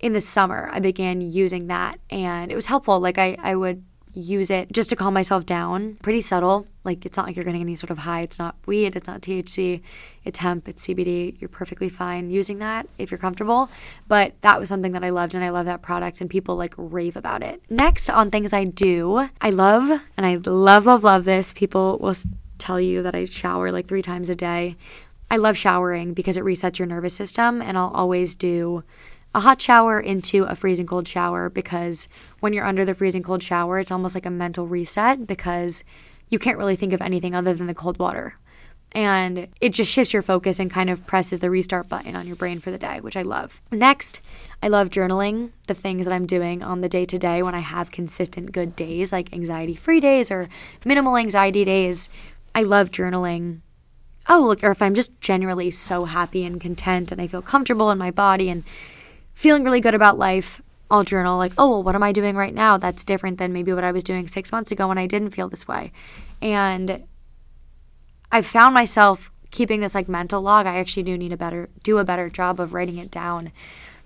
in 0.00 0.12
the 0.12 0.20
summer, 0.20 0.68
I 0.72 0.80
began 0.80 1.20
using 1.20 1.66
that, 1.66 1.98
and 2.10 2.50
it 2.50 2.54
was 2.54 2.66
helpful. 2.66 3.00
Like, 3.00 3.18
I, 3.18 3.36
I 3.40 3.54
would 3.54 3.84
use 4.14 4.50
it 4.50 4.72
just 4.72 4.88
to 4.88 4.96
calm 4.96 5.14
myself 5.14 5.46
down. 5.46 5.96
Pretty 6.02 6.20
subtle. 6.20 6.66
Like, 6.84 7.04
it's 7.04 7.16
not 7.16 7.26
like 7.26 7.36
you're 7.36 7.44
getting 7.44 7.60
any 7.60 7.76
sort 7.76 7.90
of 7.90 7.98
high. 7.98 8.22
It's 8.22 8.38
not 8.38 8.56
weed, 8.66 8.96
it's 8.96 9.06
not 9.06 9.20
THC, 9.20 9.82
it's 10.24 10.38
hemp, 10.38 10.68
it's 10.68 10.86
CBD. 10.86 11.38
You're 11.40 11.48
perfectly 11.48 11.88
fine 11.88 12.30
using 12.30 12.58
that 12.58 12.86
if 12.96 13.10
you're 13.10 13.18
comfortable. 13.18 13.70
But 14.06 14.40
that 14.40 14.58
was 14.58 14.68
something 14.68 14.92
that 14.92 15.04
I 15.04 15.10
loved, 15.10 15.34
and 15.34 15.44
I 15.44 15.50
love 15.50 15.66
that 15.66 15.82
product, 15.82 16.20
and 16.20 16.30
people 16.30 16.56
like 16.56 16.74
rave 16.76 17.16
about 17.16 17.42
it. 17.42 17.62
Next, 17.70 18.08
on 18.08 18.30
things 18.30 18.52
I 18.52 18.64
do, 18.64 19.28
I 19.40 19.50
love, 19.50 20.02
and 20.16 20.26
I 20.26 20.36
love, 20.36 20.86
love, 20.86 21.04
love 21.04 21.24
this. 21.24 21.52
People 21.52 21.98
will 21.98 22.14
tell 22.58 22.80
you 22.80 23.02
that 23.02 23.14
I 23.14 23.24
shower 23.24 23.70
like 23.70 23.86
three 23.86 24.02
times 24.02 24.28
a 24.28 24.34
day. 24.34 24.76
I 25.30 25.36
love 25.36 25.56
showering 25.56 26.14
because 26.14 26.36
it 26.36 26.44
resets 26.44 26.78
your 26.78 26.86
nervous 26.86 27.14
system, 27.14 27.60
and 27.60 27.76
I'll 27.76 27.92
always 27.94 28.34
do 28.34 28.82
a 29.34 29.40
hot 29.40 29.60
shower 29.60 30.00
into 30.00 30.44
a 30.44 30.54
freezing 30.54 30.86
cold 30.86 31.06
shower 31.06 31.50
because 31.50 32.08
when 32.40 32.52
you're 32.52 32.64
under 32.64 32.84
the 32.84 32.94
freezing 32.94 33.22
cold 33.22 33.42
shower, 33.42 33.78
it's 33.78 33.90
almost 33.90 34.14
like 34.14 34.26
a 34.26 34.30
mental 34.30 34.66
reset 34.66 35.26
because 35.26 35.84
you 36.30 36.38
can't 36.38 36.58
really 36.58 36.76
think 36.76 36.92
of 36.92 37.02
anything 37.02 37.34
other 37.34 37.54
than 37.54 37.66
the 37.66 37.74
cold 37.74 37.98
water. 37.98 38.36
And 38.92 39.48
it 39.60 39.74
just 39.74 39.92
shifts 39.92 40.14
your 40.14 40.22
focus 40.22 40.58
and 40.58 40.70
kind 40.70 40.88
of 40.88 41.06
presses 41.06 41.40
the 41.40 41.50
restart 41.50 41.90
button 41.90 42.16
on 42.16 42.26
your 42.26 42.36
brain 42.36 42.58
for 42.58 42.70
the 42.70 42.78
day, 42.78 43.00
which 43.00 43.18
I 43.18 43.22
love. 43.22 43.60
Next, 43.70 44.22
I 44.62 44.68
love 44.68 44.88
journaling 44.88 45.50
the 45.66 45.74
things 45.74 46.06
that 46.06 46.14
I'm 46.14 46.24
doing 46.24 46.62
on 46.62 46.80
the 46.80 46.88
day 46.88 47.04
to 47.04 47.18
day 47.18 47.42
when 47.42 47.54
I 47.54 47.60
have 47.60 47.92
consistent 47.92 48.50
good 48.50 48.74
days, 48.74 49.12
like 49.12 49.32
anxiety 49.32 49.74
free 49.74 50.00
days 50.00 50.30
or 50.30 50.48
minimal 50.86 51.18
anxiety 51.18 51.64
days 51.64 52.08
I 52.58 52.62
love 52.62 52.90
journaling. 52.90 53.60
Oh, 54.28 54.40
look, 54.40 54.64
or 54.64 54.72
if 54.72 54.82
I'm 54.82 54.94
just 54.94 55.20
generally 55.20 55.70
so 55.70 56.06
happy 56.06 56.44
and 56.44 56.60
content 56.60 57.12
and 57.12 57.20
I 57.20 57.28
feel 57.28 57.40
comfortable 57.40 57.92
in 57.92 57.98
my 57.98 58.10
body 58.10 58.50
and 58.50 58.64
feeling 59.32 59.62
really 59.62 59.80
good 59.80 59.94
about 59.94 60.18
life, 60.18 60.60
I'll 60.90 61.04
journal 61.04 61.38
like, 61.38 61.52
oh, 61.56 61.70
well, 61.70 61.82
what 61.84 61.94
am 61.94 62.02
I 62.02 62.10
doing 62.10 62.34
right 62.34 62.52
now 62.52 62.76
that's 62.76 63.04
different 63.04 63.38
than 63.38 63.52
maybe 63.52 63.72
what 63.72 63.84
I 63.84 63.92
was 63.92 64.02
doing 64.02 64.26
six 64.26 64.50
months 64.50 64.72
ago 64.72 64.88
when 64.88 64.98
I 64.98 65.06
didn't 65.06 65.30
feel 65.30 65.48
this 65.48 65.68
way. 65.68 65.92
And 66.42 67.04
I 68.32 68.42
found 68.42 68.74
myself 68.74 69.30
keeping 69.52 69.78
this 69.78 69.94
like 69.94 70.08
mental 70.08 70.42
log. 70.42 70.66
I 70.66 70.78
actually 70.78 71.04
do 71.04 71.16
need 71.16 71.32
a 71.32 71.36
better 71.36 71.68
do 71.84 71.98
a 71.98 72.04
better 72.04 72.28
job 72.28 72.58
of 72.58 72.74
writing 72.74 72.98
it 72.98 73.12
down 73.12 73.52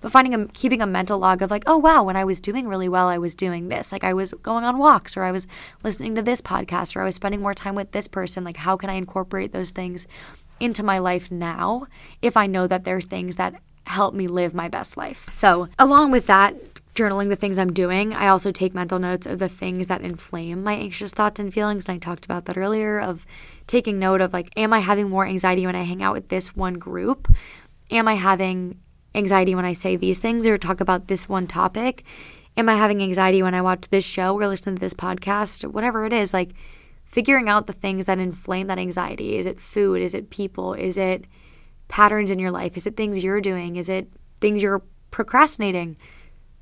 but 0.02 0.12
finding 0.12 0.34
a 0.34 0.46
keeping 0.48 0.82
a 0.82 0.86
mental 0.86 1.18
log 1.18 1.40
of 1.40 1.50
like, 1.50 1.64
oh 1.66 1.78
wow, 1.78 2.02
when 2.02 2.16
I 2.16 2.24
was 2.24 2.40
doing 2.40 2.68
really 2.68 2.88
well, 2.88 3.08
I 3.08 3.16
was 3.16 3.34
doing 3.34 3.68
this. 3.68 3.92
Like 3.92 4.04
I 4.04 4.12
was 4.12 4.32
going 4.42 4.64
on 4.64 4.78
walks 4.78 5.16
or 5.16 5.22
I 5.22 5.32
was 5.32 5.46
listening 5.82 6.14
to 6.16 6.22
this 6.22 6.42
podcast 6.42 6.94
or 6.94 7.00
I 7.00 7.04
was 7.04 7.14
spending 7.14 7.40
more 7.40 7.54
time 7.54 7.74
with 7.74 7.92
this 7.92 8.08
person. 8.08 8.44
Like 8.44 8.58
how 8.58 8.76
can 8.76 8.90
I 8.90 8.94
incorporate 8.94 9.52
those 9.52 9.70
things 9.70 10.06
into 10.60 10.82
my 10.82 10.98
life 10.98 11.30
now 11.30 11.86
if 12.20 12.36
I 12.36 12.46
know 12.46 12.66
that 12.66 12.84
there 12.84 12.96
are 12.96 13.00
things 13.00 13.36
that 13.36 13.54
help 13.86 14.14
me 14.14 14.26
live 14.26 14.54
my 14.54 14.68
best 14.68 14.96
life. 14.96 15.26
So, 15.30 15.68
along 15.78 16.12
with 16.12 16.26
that, 16.26 16.54
journaling 16.94 17.28
the 17.28 17.36
things 17.36 17.58
I'm 17.58 17.72
doing, 17.72 18.12
I 18.12 18.28
also 18.28 18.52
take 18.52 18.74
mental 18.74 18.98
notes 18.98 19.26
of 19.26 19.38
the 19.38 19.48
things 19.48 19.86
that 19.86 20.02
inflame 20.02 20.62
my 20.62 20.74
anxious 20.74 21.12
thoughts 21.12 21.40
and 21.40 21.52
feelings. 21.52 21.88
And 21.88 21.96
I 21.96 21.98
talked 21.98 22.24
about 22.24 22.44
that 22.46 22.58
earlier 22.58 23.00
of 23.00 23.26
taking 23.66 23.98
note 23.98 24.20
of 24.20 24.32
like, 24.32 24.50
am 24.56 24.72
I 24.72 24.80
having 24.80 25.08
more 25.08 25.26
anxiety 25.26 25.66
when 25.66 25.76
I 25.76 25.82
hang 25.82 26.02
out 26.02 26.14
with 26.14 26.28
this 26.28 26.54
one 26.54 26.74
group? 26.74 27.28
Am 27.90 28.06
I 28.06 28.14
having 28.14 28.78
anxiety 29.14 29.54
when 29.54 29.64
I 29.64 29.72
say 29.72 29.96
these 29.96 30.20
things 30.20 30.46
or 30.46 30.56
talk 30.56 30.80
about 30.80 31.08
this 31.08 31.28
one 31.28 31.46
topic? 31.46 32.04
Am 32.56 32.68
I 32.68 32.76
having 32.76 33.02
anxiety 33.02 33.42
when 33.42 33.54
I 33.54 33.62
watch 33.62 33.88
this 33.88 34.04
show 34.04 34.34
or 34.34 34.46
listen 34.46 34.74
to 34.74 34.80
this 34.80 34.94
podcast? 34.94 35.70
Whatever 35.70 36.04
it 36.04 36.12
is, 36.12 36.34
like 36.34 36.52
figuring 37.04 37.48
out 37.48 37.66
the 37.66 37.72
things 37.72 38.06
that 38.06 38.18
inflame 38.18 38.66
that 38.66 38.78
anxiety. 38.78 39.36
Is 39.36 39.46
it 39.46 39.60
food? 39.60 40.00
Is 40.00 40.14
it 40.14 40.30
people? 40.30 40.74
Is 40.74 40.96
it 40.96 41.26
patterns 41.88 42.30
in 42.30 42.38
your 42.38 42.50
life? 42.50 42.76
Is 42.76 42.86
it 42.86 42.96
things 42.96 43.22
you're 43.22 43.40
doing? 43.40 43.76
Is 43.76 43.88
it 43.88 44.08
things 44.40 44.62
you're 44.62 44.82
procrastinating? 45.10 45.98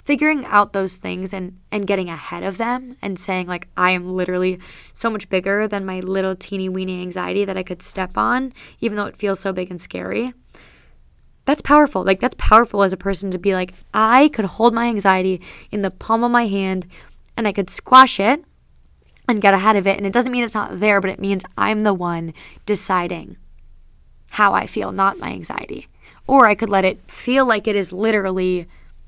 Figuring 0.03 0.45
out 0.47 0.73
those 0.73 0.97
things 0.97 1.33
and, 1.33 1.59
and 1.71 1.87
getting 1.87 2.09
ahead 2.09 2.43
of 2.43 2.57
them 2.59 2.97
and 3.01 3.19
saying, 3.19 3.47
like, 3.47 3.69
I 3.77 3.91
am 3.91 4.15
literally 4.17 4.59
so 4.93 5.11
much 5.11 5.29
bigger 5.29 5.69
than 5.69 5.85
my 5.85 6.01
little 6.01 6.35
teeny 6.35 6.69
weeny 6.69 7.01
anxiety 7.01 7.45
that 7.45 7.57
I 7.57 7.63
could 7.63 7.83
step 7.83 8.17
on, 8.17 8.53
even 8.81 8.97
though 8.97 9.07
it 9.07 9.17
feels 9.17 9.39
so 9.39 9.53
big 9.53 9.71
and 9.71 9.81
scary 9.81 10.33
that's 11.45 11.63
powerful. 11.63 12.05
Like, 12.05 12.21
that's 12.21 12.37
powerful 12.39 12.83
as 12.83 12.93
a 12.93 12.97
person 12.97 13.31
to 13.31 13.39
be 13.39 13.55
like, 13.55 13.75
I 13.93 14.29
could 14.29 14.45
hold 14.45 14.75
my 14.75 14.87
anxiety 14.87 15.41
in 15.71 15.83
the 15.83 15.91
palm 15.91 16.23
of 16.23 16.31
my 16.31 16.47
hand 16.47 16.87
and 17.37 17.49
I 17.49 17.53
could 17.53 17.71
squash 17.71 18.21
it 18.21 18.45
and 19.29 19.41
get 19.41 19.55
ahead 19.55 19.77
of 19.77 19.87
it. 19.87 19.97
And 19.97 20.07
it 20.07 20.13
doesn't 20.13 20.33
mean 20.33 20.45
it's 20.45 20.55
not 20.55 20.81
there, 20.81 21.01
but 21.01 21.11
it 21.11 21.21
means 21.21 21.43
I'm 21.57 21.83
the 21.83 21.95
one 21.95 22.35
deciding 22.67 23.37
how 24.31 24.53
I 24.53 24.67
feel, 24.67 24.93
not 24.93 25.19
my 25.19 25.31
anxiety. 25.31 25.87
Or 26.27 26.47
I 26.47 26.55
could 26.55 26.69
let 26.69 26.85
it 26.85 27.11
feel 27.11 27.47
like 27.47 27.67
it 27.67 27.77
is 27.77 27.93
literally 27.93 28.67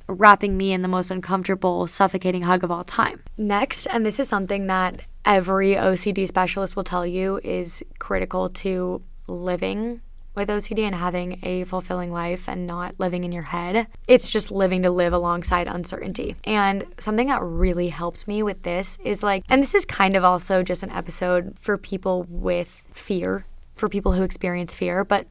wrapping 0.09 0.57
me 0.57 0.73
in 0.73 0.83
the 0.83 0.89
most 0.89 1.11
uncomfortable, 1.11 1.87
suffocating 1.87 2.43
hug 2.43 2.65
of 2.65 2.71
all 2.71 2.85
time. 2.85 3.23
Next, 3.37 3.87
and 3.87 4.05
this 4.05 4.19
is 4.19 4.29
something 4.29 4.67
that 4.67 5.07
every 5.25 5.75
OCD 5.75 6.27
specialist 6.27 6.75
will 6.75 6.85
tell 6.85 7.07
you 7.07 7.41
is 7.45 7.85
critical 7.99 8.49
to 8.49 9.03
living 9.29 10.03
with 10.35 10.49
OCD 10.49 10.81
and 10.81 10.95
having 10.95 11.39
a 11.43 11.65
fulfilling 11.65 12.13
life 12.13 12.49
and 12.49 12.67
not 12.67 12.99
living 12.99 13.25
in 13.25 13.33
your 13.33 13.45
head. 13.45 13.87
It's 14.09 14.31
just 14.31 14.51
living 14.51 14.83
to 14.83 14.91
live 14.91 15.13
alongside 15.13 15.69
uncertainty. 15.69 16.37
And 16.45 16.85
something 16.99 17.29
that 17.29 17.43
really 17.43 17.89
helped 17.89 18.27
me 18.27 18.43
with 18.43 18.63
this 18.63 18.99
is 19.05 19.23
like, 19.23 19.45
and 19.49 19.63
this 19.63 19.75
is 19.75 19.85
kind 19.85 20.17
of 20.17 20.25
also 20.25 20.63
just 20.63 20.83
an 20.83 20.91
episode 20.91 21.59
for 21.59 21.77
people 21.77 22.25
with 22.29 22.87
fear, 22.93 23.47
for 23.75 23.89
people 23.89 24.13
who 24.13 24.23
experience 24.23 24.75
fear, 24.75 25.05
but 25.05 25.27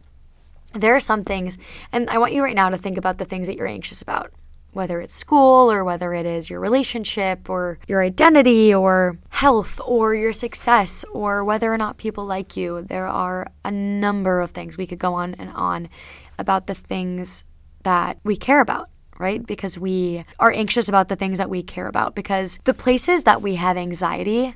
there 0.73 0.95
are 0.95 1.01
some 1.01 1.23
things, 1.23 1.57
and 1.91 2.09
I 2.09 2.17
want 2.17 2.31
you 2.31 2.43
right 2.43 2.55
now 2.55 2.69
to 2.69 2.77
think 2.77 2.97
about 2.97 3.17
the 3.17 3.25
things 3.25 3.47
that 3.47 3.57
you're 3.57 3.67
anxious 3.67 4.01
about 4.01 4.31
whether 4.73 5.01
it's 5.01 5.13
school 5.13 5.71
or 5.71 5.83
whether 5.83 6.13
it 6.13 6.25
is 6.25 6.49
your 6.49 6.59
relationship 6.59 7.49
or 7.49 7.79
your 7.87 8.01
identity 8.01 8.73
or 8.73 9.17
health 9.29 9.79
or 9.85 10.15
your 10.15 10.33
success 10.33 11.03
or 11.11 11.43
whether 11.43 11.73
or 11.73 11.77
not 11.77 11.97
people 11.97 12.25
like 12.25 12.55
you. 12.55 12.81
There 12.81 13.07
are 13.07 13.51
a 13.65 13.71
number 13.71 14.39
of 14.41 14.51
things 14.51 14.77
we 14.77 14.87
could 14.87 14.99
go 14.99 15.13
on 15.13 15.35
and 15.35 15.49
on 15.51 15.89
about 16.37 16.67
the 16.67 16.75
things 16.75 17.43
that 17.83 18.19
we 18.23 18.35
care 18.35 18.61
about. 18.61 18.89
Right? 19.19 19.45
Because 19.45 19.77
we 19.77 20.25
are 20.39 20.51
anxious 20.51 20.89
about 20.89 21.07
the 21.07 21.15
things 21.15 21.37
that 21.37 21.49
we 21.49 21.61
care 21.61 21.85
about. 21.85 22.15
Because 22.15 22.57
the 22.63 22.73
places 22.73 23.23
that 23.25 23.39
we 23.39 23.53
have 23.53 23.77
anxiety 23.77 24.55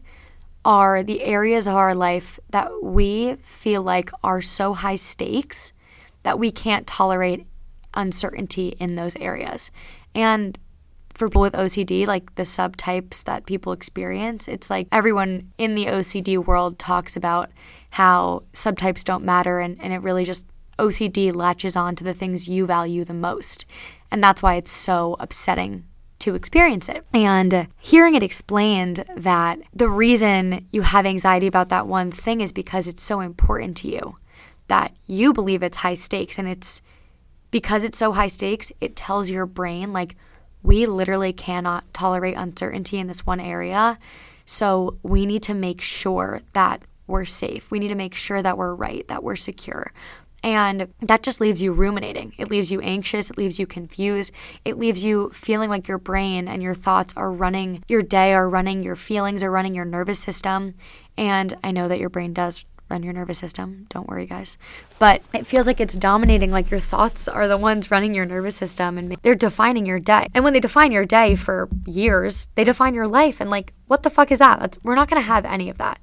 are 0.63 1.03
the 1.03 1.23
areas 1.23 1.67
of 1.67 1.75
our 1.75 1.93
life 1.93 2.39
that 2.49 2.71
we 2.81 3.35
feel 3.35 3.83
like 3.83 4.09
are 4.23 4.41
so 4.41 4.73
high 4.73 4.95
stakes 4.95 5.71
that 6.23 6.39
we 6.39 6.51
can't 6.51 6.87
tolerate 6.87 7.45
uncertainty 7.93 8.69
in 8.79 8.95
those 8.95 9.15
areas. 9.17 9.71
And 10.15 10.57
for 11.13 11.29
people 11.29 11.41
with 11.41 11.53
OCD, 11.53 12.07
like 12.07 12.35
the 12.35 12.43
subtypes 12.43 13.23
that 13.25 13.45
people 13.45 13.71
experience, 13.71 14.47
it's 14.47 14.69
like 14.69 14.87
everyone 14.91 15.51
in 15.57 15.75
the 15.75 15.85
OCD 15.85 16.43
world 16.43 16.79
talks 16.79 17.15
about 17.15 17.51
how 17.91 18.43
subtypes 18.53 19.03
don't 19.03 19.23
matter 19.23 19.59
and, 19.59 19.77
and 19.81 19.93
it 19.93 20.01
really 20.01 20.25
just 20.25 20.45
OCD 20.77 21.33
latches 21.33 21.75
on 21.75 21.95
to 21.95 22.03
the 22.03 22.13
things 22.13 22.49
you 22.49 22.65
value 22.65 23.03
the 23.03 23.13
most. 23.13 23.65
And 24.11 24.21
that's 24.23 24.43
why 24.43 24.55
it's 24.55 24.71
so 24.71 25.15
upsetting 25.19 25.85
to 26.19 26.35
experience 26.35 26.89
it. 26.89 27.05
And 27.13 27.67
hearing 27.79 28.15
it 28.15 28.23
explained 28.23 29.05
that 29.15 29.59
the 29.73 29.89
reason 29.89 30.65
you 30.71 30.81
have 30.81 31.05
anxiety 31.05 31.47
about 31.47 31.69
that 31.69 31.87
one 31.87 32.11
thing 32.11 32.41
is 32.41 32.51
because 32.51 32.87
it's 32.87 33.03
so 33.03 33.19
important 33.19 33.77
to 33.77 33.87
you, 33.87 34.15
that 34.67 34.93
you 35.05 35.31
believe 35.31 35.63
it's 35.63 35.77
high 35.77 35.95
stakes. 35.95 36.37
And 36.37 36.47
it's 36.47 36.81
because 37.55 37.85
it's 37.85 37.97
so 37.97 38.11
high 38.11 38.27
stakes, 38.27 38.69
it 38.81 38.97
tells 38.97 39.29
your 39.29 39.45
brain, 39.45 39.93
like, 39.93 40.17
we 40.61 40.85
literally 40.85 41.31
cannot 41.31 41.85
tolerate 41.93 42.35
uncertainty 42.35 42.99
in 42.99 43.07
this 43.07 43.25
one 43.25 43.39
area. 43.39 43.97
So 44.45 44.97
we 45.03 45.25
need 45.25 45.41
to 45.43 45.53
make 45.53 45.79
sure 45.79 46.41
that 46.51 46.81
we're 47.07 47.23
safe. 47.23 47.71
We 47.71 47.79
need 47.79 47.87
to 47.87 47.95
make 47.95 48.13
sure 48.13 48.41
that 48.41 48.57
we're 48.57 48.75
right, 48.75 49.07
that 49.07 49.23
we're 49.23 49.37
secure. 49.37 49.93
And 50.43 50.89
that 50.99 51.23
just 51.23 51.39
leaves 51.39 51.61
you 51.61 51.71
ruminating. 51.71 52.33
It 52.37 52.49
leaves 52.51 52.73
you 52.73 52.81
anxious. 52.81 53.29
It 53.29 53.37
leaves 53.37 53.57
you 53.57 53.65
confused. 53.65 54.33
It 54.65 54.77
leaves 54.77 55.05
you 55.05 55.29
feeling 55.29 55.69
like 55.69 55.87
your 55.87 55.97
brain 55.97 56.49
and 56.49 56.61
your 56.61 56.75
thoughts 56.75 57.13
are 57.15 57.31
running 57.31 57.85
your 57.87 58.01
day, 58.01 58.33
are 58.33 58.49
running 58.49 58.83
your 58.83 58.97
feelings, 58.97 59.43
are 59.43 59.49
running 59.49 59.73
your 59.73 59.85
nervous 59.85 60.19
system. 60.19 60.73
And 61.17 61.57
I 61.63 61.71
know 61.71 61.87
that 61.87 61.99
your 61.99 62.09
brain 62.09 62.33
does 62.33 62.65
run 62.89 63.03
your 63.03 63.13
nervous 63.13 63.39
system. 63.39 63.87
Don't 63.89 64.07
worry, 64.07 64.25
guys. 64.25 64.57
But 64.99 65.21
it 65.33 65.47
feels 65.47 65.67
like 65.67 65.79
it's 65.79 65.95
dominating, 65.95 66.51
like 66.51 66.71
your 66.71 66.79
thoughts 66.79 67.27
are 67.27 67.47
the 67.47 67.57
ones 67.57 67.91
running 67.91 68.13
your 68.13 68.25
nervous 68.25 68.55
system 68.55 68.97
and 68.97 69.15
they're 69.21 69.35
defining 69.35 69.85
your 69.85 69.99
day. 69.99 70.27
And 70.33 70.43
when 70.43 70.53
they 70.53 70.59
define 70.59 70.91
your 70.91 71.05
day 71.05 71.35
for 71.35 71.69
years, 71.85 72.47
they 72.55 72.63
define 72.63 72.93
your 72.93 73.07
life. 73.07 73.41
And 73.41 73.49
like, 73.49 73.73
what 73.87 74.03
the 74.03 74.09
fuck 74.09 74.31
is 74.31 74.39
that? 74.39 74.59
That's, 74.59 74.77
we're 74.83 74.95
not 74.95 75.09
going 75.09 75.21
to 75.21 75.27
have 75.27 75.45
any 75.45 75.69
of 75.69 75.77
that. 75.77 75.99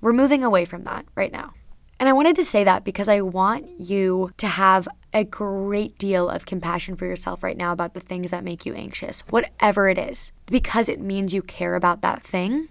We're 0.00 0.12
moving 0.12 0.44
away 0.44 0.64
from 0.64 0.84
that 0.84 1.06
right 1.14 1.32
now. 1.32 1.54
And 2.00 2.08
I 2.08 2.12
wanted 2.12 2.36
to 2.36 2.44
say 2.44 2.64
that 2.64 2.84
because 2.84 3.08
I 3.08 3.20
want 3.20 3.68
you 3.78 4.32
to 4.38 4.46
have 4.48 4.88
a 5.12 5.24
great 5.24 5.96
deal 5.96 6.28
of 6.28 6.44
compassion 6.44 6.96
for 6.96 7.06
yourself 7.06 7.42
right 7.42 7.56
now 7.56 7.72
about 7.72 7.94
the 7.94 8.00
things 8.00 8.32
that 8.32 8.42
make 8.42 8.66
you 8.66 8.74
anxious, 8.74 9.20
whatever 9.28 9.88
it 9.88 9.96
is, 9.96 10.32
because 10.46 10.88
it 10.88 11.00
means 11.00 11.32
you 11.32 11.40
care 11.40 11.76
about 11.76 12.02
that 12.02 12.22
thing 12.22 12.68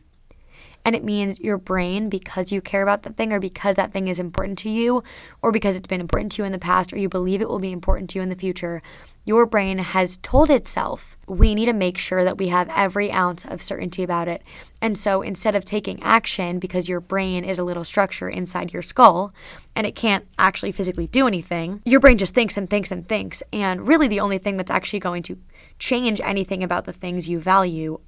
and 0.85 0.95
it 0.95 1.03
means 1.03 1.39
your 1.39 1.57
brain, 1.57 2.09
because 2.09 2.51
you 2.51 2.61
care 2.61 2.83
about 2.83 3.03
that 3.03 3.15
thing 3.15 3.31
or 3.31 3.39
because 3.39 3.75
that 3.75 3.91
thing 3.91 4.07
is 4.07 4.19
important 4.19 4.57
to 4.59 4.69
you 4.69 5.03
or 5.41 5.51
because 5.51 5.75
it's 5.75 5.87
been 5.87 6.01
important 6.01 6.31
to 6.33 6.41
you 6.41 6.45
in 6.45 6.51
the 6.51 6.59
past 6.59 6.91
or 6.91 6.97
you 6.97 7.07
believe 7.07 7.41
it 7.41 7.49
will 7.49 7.59
be 7.59 7.71
important 7.71 8.09
to 8.09 8.19
you 8.19 8.23
in 8.23 8.29
the 8.29 8.35
future, 8.35 8.81
your 9.25 9.45
brain 9.45 9.77
has 9.77 10.17
told 10.17 10.49
itself, 10.49 11.15
we 11.27 11.55
need 11.55 11.67
to 11.67 11.73
make 11.73 11.97
sure 11.97 12.25
that 12.25 12.37
we 12.37 12.49
have 12.49 12.69
every 12.75 13.09
ounce 13.09 13.45
of 13.45 13.61
certainty 13.61 14.03
about 14.03 14.27
it. 14.27 14.41
And 14.81 14.97
so 14.97 15.21
instead 15.21 15.55
of 15.55 15.63
taking 15.63 16.03
action, 16.03 16.59
because 16.59 16.89
your 16.89 16.99
brain 16.99 17.45
is 17.45 17.57
a 17.57 17.63
little 17.63 17.85
structure 17.85 18.27
inside 18.27 18.73
your 18.73 18.81
skull 18.81 19.31
and 19.75 19.87
it 19.87 19.95
can't 19.95 20.25
actually 20.37 20.73
physically 20.73 21.07
do 21.07 21.25
anything, 21.25 21.81
your 21.85 22.01
brain 22.01 22.17
just 22.17 22.33
thinks 22.33 22.57
and 22.57 22.69
thinks 22.69 22.91
and 22.91 23.07
thinks. 23.07 23.41
And 23.53 23.87
really, 23.87 24.09
the 24.09 24.19
only 24.19 24.37
thing 24.37 24.57
that's 24.57 24.71
actually 24.71 24.99
going 24.99 25.23
to 25.23 25.37
change 25.79 26.19
anything 26.19 26.61
about 26.61 26.83
the 26.83 26.93
things 26.93 27.29
you 27.29 27.39
value 27.39 28.01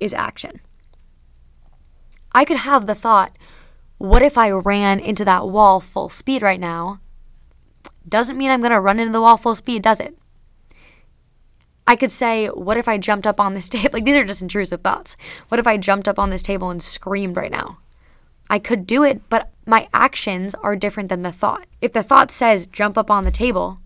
is 0.00 0.14
action. 0.14 0.60
I 2.34 2.44
could 2.44 2.58
have 2.58 2.86
the 2.86 2.94
thought, 2.94 3.36
what 3.98 4.22
if 4.22 4.36
I 4.36 4.50
ran 4.50 4.98
into 4.98 5.24
that 5.24 5.48
wall 5.48 5.80
full 5.80 6.08
speed 6.08 6.42
right 6.42 6.60
now? 6.60 7.00
Doesn't 8.08 8.36
mean 8.36 8.50
I'm 8.50 8.60
going 8.60 8.72
to 8.72 8.80
run 8.80 8.98
into 8.98 9.12
the 9.12 9.20
wall 9.20 9.36
full 9.36 9.54
speed, 9.54 9.82
does 9.82 10.00
it? 10.00 10.18
I 11.86 11.96
could 11.96 12.10
say, 12.10 12.48
what 12.48 12.76
if 12.76 12.88
I 12.88 12.98
jumped 12.98 13.26
up 13.26 13.38
on 13.38 13.54
this 13.54 13.68
table? 13.70 13.90
Like, 13.92 14.04
these 14.04 14.16
are 14.16 14.24
just 14.24 14.42
intrusive 14.42 14.80
thoughts. 14.80 15.16
What 15.48 15.60
if 15.60 15.66
I 15.66 15.76
jumped 15.76 16.08
up 16.08 16.18
on 16.18 16.30
this 16.30 16.42
table 16.42 16.70
and 16.70 16.82
screamed 16.82 17.36
right 17.36 17.52
now? 17.52 17.78
I 18.50 18.58
could 18.58 18.86
do 18.86 19.02
it, 19.02 19.22
but 19.30 19.50
my 19.66 19.88
actions 19.94 20.54
are 20.56 20.76
different 20.76 21.08
than 21.08 21.22
the 21.22 21.32
thought. 21.32 21.66
If 21.80 21.92
the 21.92 22.02
thought 22.02 22.30
says 22.30 22.66
jump 22.66 22.98
up 22.98 23.10
on 23.10 23.24
the 23.24 23.30
table, 23.30 23.78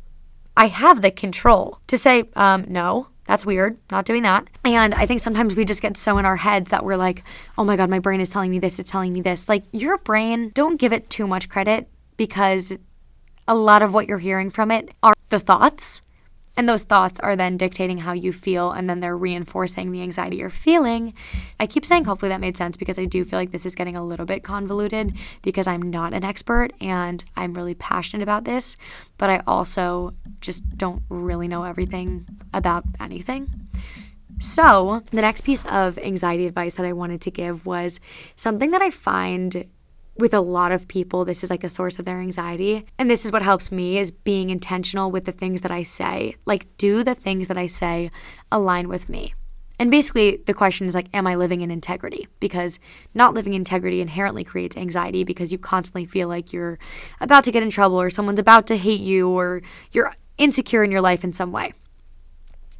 I 0.57 0.67
have 0.67 1.03
the 1.03 1.13
control 1.13 1.81
to 1.87 1.97
say, 1.97 2.25
um, 2.35 2.65
no, 2.67 3.09
that's 3.29 3.45
weird. 3.45 3.77
Not 3.91 4.07
doing 4.07 4.23
that. 4.23 4.49
And 4.65 4.95
I 4.95 5.05
think 5.05 5.21
sometimes 5.21 5.55
we 5.55 5.67
just 5.67 5.83
get 5.83 5.99
so 5.99 6.17
in 6.17 6.25
our 6.25 6.37
heads 6.37 6.71
that 6.71 6.83
we're 6.83 6.97
like, 6.97 7.23
oh 7.59 7.65
my 7.65 7.77
God, 7.77 7.91
my 7.91 7.99
brain 7.99 8.23
is 8.23 8.31
telling 8.31 8.51
me 8.51 8.59
this, 8.59 8.79
it's 8.79 8.91
telling 8.91 9.13
me 9.13 9.21
this. 9.21 9.51
Like, 9.51 9.65
your 9.71 9.99
brain, 9.99 10.51
don't 10.55 10.81
give 10.81 10.95
it 10.95 11.11
too 11.11 11.27
much 11.27 11.51
credit 11.51 11.89
because 12.17 12.79
a 13.47 13.55
lot 13.55 13.83
of 13.83 13.93
what 13.93 14.09
you're 14.09 14.17
hearing 14.17 14.49
from 14.49 14.71
it 14.71 14.89
are 15.03 15.13
the 15.29 15.39
thoughts 15.39 16.01
and 16.59 16.69
those 16.69 16.83
thoughts 16.83 17.21
are 17.21 17.37
then 17.37 17.57
dictating 17.57 17.99
how 17.99 18.13
you 18.13 18.33
feel, 18.33 18.73
and 18.73 18.91
then 18.91 18.99
they're 18.99 19.17
reinforcing 19.17 19.93
the 19.93 20.03
anxiety 20.03 20.39
you're 20.39 20.51
feeling. 20.51 21.15
I 21.61 21.69
keep 21.69 21.87
saying 21.87 22.05
hopefully 22.05 22.31
that 22.31 22.41
made 22.41 22.57
sense 22.57 22.77
because 22.77 22.99
I 22.99 23.05
do 23.05 23.25
feel 23.25 23.39
like 23.39 23.53
this 23.53 23.65
is 23.65 23.77
getting 23.77 23.95
a 23.95 24.05
little 24.05 24.27
bit 24.27 24.43
convoluted 24.43 25.17
because 25.43 25.69
I'm 25.69 25.89
not 25.89 26.13
an 26.13 26.25
expert 26.25 26.73
and 26.81 27.25
I'm 27.37 27.55
really 27.55 27.77
passionate 27.77 28.25
about 28.25 28.43
this, 28.43 28.77
but 29.19 29.31
I 29.31 29.41
also 29.47 30.15
just 30.41 30.77
don't 30.77 31.05
really 31.09 31.47
know 31.47 31.63
everything 31.63 32.27
about 32.53 32.83
anything. 32.99 33.69
So, 34.41 35.05
the 35.13 35.23
next 35.23 35.43
piece 35.43 35.65
of 35.67 35.97
anxiety 35.99 36.47
advice 36.49 36.75
that 36.75 36.87
I 36.87 36.93
wanted 36.93 37.21
to 37.21 37.31
give 37.31 37.67
was 37.67 38.01
something 38.35 38.73
that 38.73 38.83
I 38.83 38.91
find 38.91 39.65
with 40.19 40.35
a 40.35 40.41
lot 40.41 40.73
of 40.73 40.89
people, 40.89 41.25
this 41.25 41.45
is 41.45 41.51
like 41.51 41.65
a 41.65 41.69
source 41.69 41.99
of 41.99 42.05
their 42.05 42.19
anxiety. 42.19 42.85
And 42.99 43.09
this 43.09 43.25
is 43.25 43.33
what 43.33 43.43
helps 43.43 43.71
me 43.71 43.99
is 43.99 44.11
being 44.11 44.51
intentional 44.51 45.11
with 45.11 45.25
the 45.25 45.33
things 45.33 45.61
that 45.61 45.71
I 45.71 45.85
say. 45.85 46.35
Like, 46.45 46.67
do 46.77 47.05
the 47.05 47.15
things 47.15 47.49
that 47.49 47.57
I 47.57 47.69
say 47.69 48.11
align 48.51 48.89
with 48.89 49.09
me? 49.09 49.35
And 49.81 49.93
basically, 49.93 50.39
the 50.45 50.55
question 50.55 50.89
is 50.89 50.95
like, 50.95 51.09
am 51.15 51.29
I 51.29 51.37
living 51.37 51.61
in 51.61 51.71
integrity? 51.71 52.27
Because 52.41 52.81
not 53.15 53.33
living 53.33 53.55
integrity 53.55 54.01
inherently 54.01 54.43
creates 54.43 54.77
anxiety 54.77 55.23
because 55.23 55.53
you 55.53 55.59
constantly 55.59 56.05
feel 56.05 56.27
like 56.27 56.53
you're 56.53 56.81
about 57.21 57.45
to 57.45 57.53
get 57.53 57.63
in 57.63 57.71
trouble 57.71 58.01
or 58.01 58.11
someone's 58.11 58.41
about 58.41 58.67
to 58.67 58.77
hate 58.77 59.01
you 59.01 59.29
or 59.29 59.63
you're 59.93 60.13
insecure 60.37 60.83
in 60.83 60.91
your 60.91 61.01
life 61.01 61.23
in 61.23 61.33
some 61.33 61.53
way. 61.53 61.73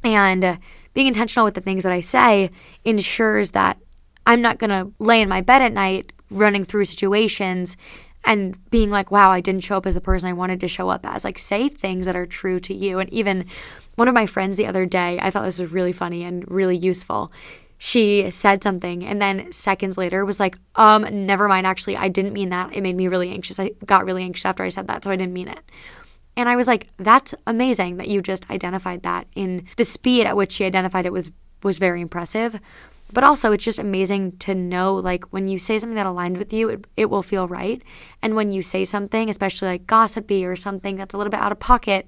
And 0.03 0.59
being 0.93 1.07
intentional 1.07 1.45
with 1.45 1.53
the 1.53 1.61
things 1.61 1.83
that 1.83 1.93
I 1.93 2.01
say 2.01 2.49
ensures 2.83 3.51
that 3.51 3.77
I'm 4.25 4.41
not 4.41 4.59
going 4.59 4.69
to 4.69 4.91
lay 4.99 5.21
in 5.21 5.29
my 5.29 5.39
bed 5.39 5.61
at 5.61 5.71
night 5.71 6.11
running 6.29 6.63
through 6.63 6.85
situations 6.85 7.77
and 8.25 8.69
being 8.69 8.89
like, 8.89 9.11
wow, 9.11 9.31
I 9.31 9.41
didn't 9.41 9.63
show 9.63 9.77
up 9.77 9.85
as 9.85 9.95
the 9.95 10.01
person 10.01 10.29
I 10.29 10.33
wanted 10.33 10.59
to 10.61 10.67
show 10.67 10.89
up 10.89 11.05
as. 11.05 11.23
Like, 11.23 11.39
say 11.39 11.69
things 11.69 12.05
that 12.05 12.15
are 12.15 12.25
true 12.25 12.59
to 12.59 12.73
you. 12.73 12.99
And 12.99 13.09
even 13.11 13.45
one 13.95 14.07
of 14.07 14.13
my 14.13 14.25
friends 14.25 14.57
the 14.57 14.67
other 14.67 14.85
day, 14.85 15.19
I 15.21 15.29
thought 15.29 15.45
this 15.45 15.59
was 15.59 15.71
really 15.71 15.93
funny 15.93 16.23
and 16.23 16.49
really 16.49 16.77
useful. 16.77 17.31
She 17.77 18.29
said 18.29 18.61
something 18.61 19.05
and 19.05 19.21
then 19.21 19.53
seconds 19.53 19.97
later 19.97 20.25
was 20.25 20.39
like, 20.39 20.57
um, 20.75 21.07
never 21.25 21.47
mind. 21.47 21.65
Actually, 21.65 21.95
I 21.95 22.09
didn't 22.09 22.33
mean 22.33 22.49
that. 22.49 22.75
It 22.75 22.81
made 22.81 22.97
me 22.97 23.07
really 23.07 23.29
anxious. 23.29 23.57
I 23.57 23.71
got 23.85 24.05
really 24.05 24.23
anxious 24.23 24.45
after 24.45 24.63
I 24.63 24.69
said 24.69 24.87
that, 24.87 25.05
so 25.05 25.11
I 25.11 25.15
didn't 25.15 25.33
mean 25.33 25.47
it. 25.47 25.61
And 26.35 26.49
I 26.49 26.57
was 26.57 26.67
like, 26.67 26.87
that's 26.97 27.33
amazing 27.47 27.97
that 27.97 28.09
you 28.09 28.21
just 28.21 28.49
identified 28.49 29.03
that 29.03 29.27
in 29.33 29.65
the 29.77 29.85
speed 29.85 30.25
at 30.25 30.35
which 30.35 30.53
she 30.53 30.65
identified 30.65 31.05
it 31.05 31.13
was 31.13 31.31
was 31.63 31.77
very 31.77 32.01
impressive. 32.01 32.59
But 33.11 33.23
also, 33.23 33.51
it's 33.51 33.65
just 33.65 33.79
amazing 33.79 34.37
to 34.39 34.53
know 34.53 34.93
like 34.93 35.25
when 35.33 35.47
you 35.47 35.57
say 35.57 35.79
something 35.79 35.95
that 35.95 36.05
aligns 36.05 36.37
with 36.37 36.53
you, 36.53 36.69
it, 36.69 36.87
it 36.95 37.09
will 37.09 37.23
feel 37.23 37.47
right. 37.47 37.81
And 38.21 38.35
when 38.35 38.51
you 38.51 38.61
say 38.61 38.85
something, 38.85 39.29
especially 39.29 39.67
like 39.67 39.87
gossipy 39.87 40.45
or 40.45 40.55
something 40.55 40.95
that's 40.95 41.13
a 41.13 41.17
little 41.17 41.31
bit 41.31 41.39
out 41.39 41.51
of 41.51 41.59
pocket, 41.59 42.07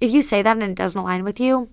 if 0.00 0.12
you 0.12 0.22
say 0.22 0.42
that 0.42 0.56
and 0.56 0.62
it 0.62 0.76
doesn't 0.76 1.00
align 1.00 1.24
with 1.24 1.40
you, 1.40 1.70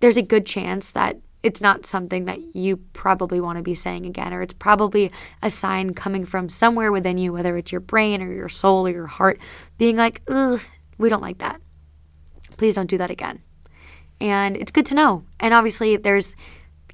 there's 0.00 0.16
a 0.16 0.22
good 0.22 0.46
chance 0.46 0.90
that 0.92 1.18
it's 1.42 1.60
not 1.60 1.84
something 1.84 2.24
that 2.24 2.54
you 2.54 2.76
probably 2.92 3.40
want 3.40 3.58
to 3.58 3.62
be 3.62 3.74
saying 3.74 4.06
again, 4.06 4.32
or 4.32 4.42
it's 4.42 4.54
probably 4.54 5.10
a 5.42 5.50
sign 5.50 5.92
coming 5.92 6.24
from 6.24 6.48
somewhere 6.48 6.92
within 6.92 7.18
you, 7.18 7.32
whether 7.32 7.56
it's 7.56 7.72
your 7.72 7.80
brain 7.80 8.22
or 8.22 8.32
your 8.32 8.48
soul 8.48 8.86
or 8.86 8.90
your 8.90 9.08
heart, 9.08 9.40
being 9.76 9.96
like, 9.96 10.22
we 10.28 11.08
don't 11.08 11.22
like 11.22 11.38
that. 11.38 11.60
Please 12.56 12.76
don't 12.76 12.88
do 12.88 12.98
that 12.98 13.10
again. 13.10 13.42
And 14.20 14.56
it's 14.56 14.70
good 14.70 14.86
to 14.86 14.94
know. 14.94 15.24
And 15.40 15.52
obviously, 15.52 15.96
there's 15.96 16.36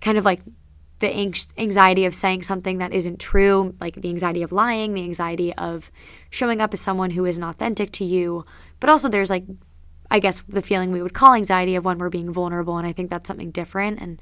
kind 0.01 0.17
of 0.17 0.25
like 0.25 0.41
the 1.01 1.17
anxiety 1.57 2.05
of 2.05 2.15
saying 2.15 2.43
something 2.43 2.79
that 2.79 2.93
isn't 2.93 3.21
true, 3.21 3.75
like 3.81 3.95
the 3.97 4.09
anxiety 4.09 4.43
of 4.43 4.53
lying, 4.53 4.95
the 4.95 5.05
anxiety 5.05 5.55
of 5.55 5.91
showing 6.29 6.61
up 6.61 6.75
as 6.75 6.81
someone 6.81 7.11
who 7.11 7.25
isn't 7.25 7.45
authentic 7.45 7.93
to 7.93 8.05
you. 8.05 8.45
But 8.81 8.91
also, 8.91 9.09
there's 9.09 9.31
like, 9.31 9.45
I 10.11 10.19
guess, 10.19 10.43
the 10.49 10.63
feeling 10.63 10.91
we 10.91 11.03
would 11.03 11.15
call 11.15 11.35
anxiety 11.35 11.77
of 11.77 11.85
when 11.85 11.99
we're 11.99 12.11
being 12.11 12.33
vulnerable. 12.33 12.79
And 12.79 12.87
I 12.87 12.93
think 12.93 13.11
that's 13.11 13.29
something 13.29 13.51
different. 13.51 14.01
And 14.01 14.21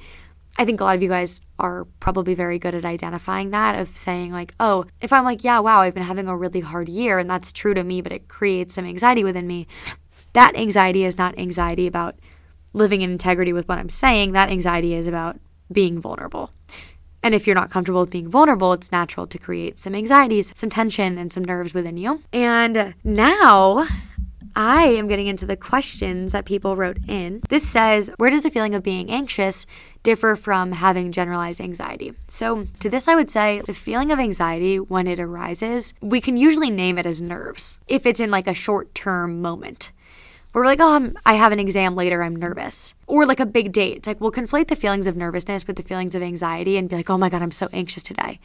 I 0.58 0.64
think 0.64 0.80
a 0.80 0.84
lot 0.84 0.96
of 0.96 1.02
you 1.02 1.08
guys 1.08 1.40
are 1.58 1.84
probably 2.00 2.34
very 2.34 2.58
good 2.58 2.74
at 2.74 2.84
identifying 2.84 3.50
that, 3.50 3.78
of 3.78 3.88
saying, 3.88 4.32
like, 4.32 4.54
oh, 4.58 4.86
if 5.00 5.12
I'm 5.12 5.24
like, 5.24 5.44
yeah, 5.44 5.58
wow, 5.58 5.80
I've 5.80 5.94
been 5.94 6.02
having 6.02 6.28
a 6.28 6.36
really 6.36 6.60
hard 6.60 6.88
year, 6.88 7.18
and 7.18 7.28
that's 7.28 7.52
true 7.52 7.74
to 7.74 7.84
me, 7.84 8.00
but 8.00 8.12
it 8.12 8.28
creates 8.28 8.74
some 8.74 8.86
anxiety 8.86 9.22
within 9.22 9.46
me. 9.46 9.66
That 10.32 10.56
anxiety 10.56 11.04
is 11.04 11.18
not 11.18 11.38
anxiety 11.38 11.86
about 11.86 12.16
living 12.72 13.02
in 13.02 13.10
integrity 13.10 13.52
with 13.52 13.68
what 13.68 13.78
I'm 13.78 13.88
saying. 13.88 14.32
That 14.32 14.50
anxiety 14.50 14.94
is 14.94 15.06
about 15.06 15.38
being 15.70 16.00
vulnerable. 16.00 16.50
And 17.26 17.34
if 17.34 17.44
you're 17.44 17.56
not 17.56 17.72
comfortable 17.72 18.02
with 18.02 18.10
being 18.10 18.28
vulnerable, 18.28 18.72
it's 18.72 18.92
natural 18.92 19.26
to 19.26 19.36
create 19.36 19.80
some 19.80 19.96
anxieties, 19.96 20.52
some 20.54 20.70
tension, 20.70 21.18
and 21.18 21.32
some 21.32 21.42
nerves 21.42 21.74
within 21.74 21.96
you. 21.96 22.22
And 22.32 22.94
now 23.02 23.88
I 24.54 24.84
am 24.84 25.08
getting 25.08 25.26
into 25.26 25.44
the 25.44 25.56
questions 25.56 26.30
that 26.30 26.44
people 26.44 26.76
wrote 26.76 26.98
in. 27.08 27.42
This 27.48 27.68
says, 27.68 28.12
Where 28.18 28.30
does 28.30 28.42
the 28.42 28.50
feeling 28.50 28.76
of 28.76 28.84
being 28.84 29.10
anxious 29.10 29.66
differ 30.04 30.36
from 30.36 30.70
having 30.70 31.10
generalized 31.10 31.60
anxiety? 31.60 32.12
So, 32.28 32.68
to 32.78 32.88
this, 32.88 33.08
I 33.08 33.16
would 33.16 33.28
say 33.28 33.60
the 33.66 33.74
feeling 33.74 34.12
of 34.12 34.20
anxiety, 34.20 34.78
when 34.78 35.08
it 35.08 35.18
arises, 35.18 35.94
we 36.00 36.20
can 36.20 36.36
usually 36.36 36.70
name 36.70 36.96
it 36.96 37.06
as 37.06 37.20
nerves 37.20 37.80
if 37.88 38.06
it's 38.06 38.20
in 38.20 38.30
like 38.30 38.46
a 38.46 38.54
short 38.54 38.94
term 38.94 39.42
moment. 39.42 39.90
We're 40.56 40.64
like, 40.64 40.80
oh, 40.80 40.94
I'm, 40.94 41.18
I 41.26 41.34
have 41.34 41.52
an 41.52 41.60
exam 41.60 41.96
later, 41.96 42.22
I'm 42.22 42.34
nervous. 42.34 42.94
Or 43.06 43.26
like 43.26 43.40
a 43.40 43.44
big 43.44 43.72
date. 43.72 43.98
It's 43.98 44.08
like 44.08 44.22
we'll 44.22 44.32
conflate 44.32 44.68
the 44.68 44.74
feelings 44.74 45.06
of 45.06 45.14
nervousness 45.14 45.66
with 45.66 45.76
the 45.76 45.82
feelings 45.82 46.14
of 46.14 46.22
anxiety 46.22 46.78
and 46.78 46.88
be 46.88 46.96
like, 46.96 47.10
oh 47.10 47.18
my 47.18 47.28
God, 47.28 47.42
I'm 47.42 47.50
so 47.50 47.68
anxious 47.74 48.02
today. 48.02 48.40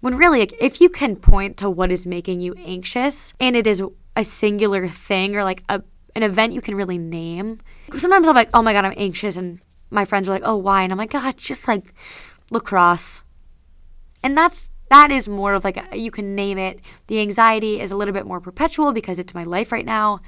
When 0.00 0.18
really, 0.18 0.40
like, 0.40 0.52
if 0.60 0.82
you 0.82 0.90
can 0.90 1.16
point 1.16 1.56
to 1.56 1.70
what 1.70 1.90
is 1.90 2.04
making 2.04 2.42
you 2.42 2.52
anxious 2.58 3.32
and 3.40 3.56
it 3.56 3.66
is 3.66 3.82
a 4.14 4.22
singular 4.22 4.86
thing 4.86 5.34
or 5.34 5.44
like 5.44 5.62
a, 5.70 5.82
an 6.14 6.22
event 6.22 6.52
you 6.52 6.60
can 6.60 6.74
really 6.74 6.98
name, 6.98 7.60
sometimes 7.96 8.28
I'm 8.28 8.34
like, 8.34 8.50
oh 8.52 8.60
my 8.60 8.74
God, 8.74 8.84
I'm 8.84 8.94
anxious. 8.94 9.36
And 9.36 9.60
my 9.88 10.04
friends 10.04 10.28
are 10.28 10.32
like, 10.32 10.42
oh, 10.44 10.56
why? 10.56 10.82
And 10.82 10.92
I'm 10.92 10.98
like, 10.98 11.12
God, 11.12 11.38
just 11.38 11.66
like 11.66 11.94
lacrosse. 12.50 13.24
And 14.22 14.36
that's 14.36 14.68
that 14.90 15.10
is 15.10 15.26
more 15.26 15.54
of 15.54 15.64
like 15.64 15.78
a, 15.90 15.96
you 15.96 16.10
can 16.10 16.34
name 16.34 16.58
it. 16.58 16.80
The 17.06 17.18
anxiety 17.20 17.80
is 17.80 17.90
a 17.90 17.96
little 17.96 18.14
bit 18.14 18.26
more 18.26 18.40
perpetual 18.40 18.92
because 18.92 19.18
it's 19.18 19.34
my 19.34 19.42
life 19.42 19.72
right 19.72 19.86
now. 19.86 20.20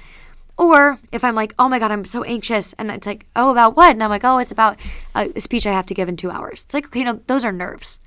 Or 0.59 0.99
if 1.13 1.23
I'm 1.23 1.35
like, 1.35 1.53
oh 1.57 1.69
my 1.69 1.79
God, 1.79 1.89
I'm 1.89 2.03
so 2.03 2.23
anxious. 2.23 2.73
And 2.73 2.91
it's 2.91 3.07
like, 3.07 3.25
oh, 3.33 3.49
about 3.49 3.77
what? 3.77 3.91
And 3.91 4.03
I'm 4.03 4.09
like, 4.09 4.25
oh, 4.25 4.39
it's 4.39 4.51
about 4.51 4.77
a 5.15 5.39
speech 5.39 5.65
I 5.65 5.71
have 5.71 5.85
to 5.85 5.93
give 5.93 6.09
in 6.09 6.17
two 6.17 6.29
hours. 6.29 6.65
It's 6.65 6.73
like, 6.73 6.87
okay, 6.87 7.05
no, 7.05 7.21
those 7.27 7.45
are 7.45 7.53
nerves. 7.53 8.01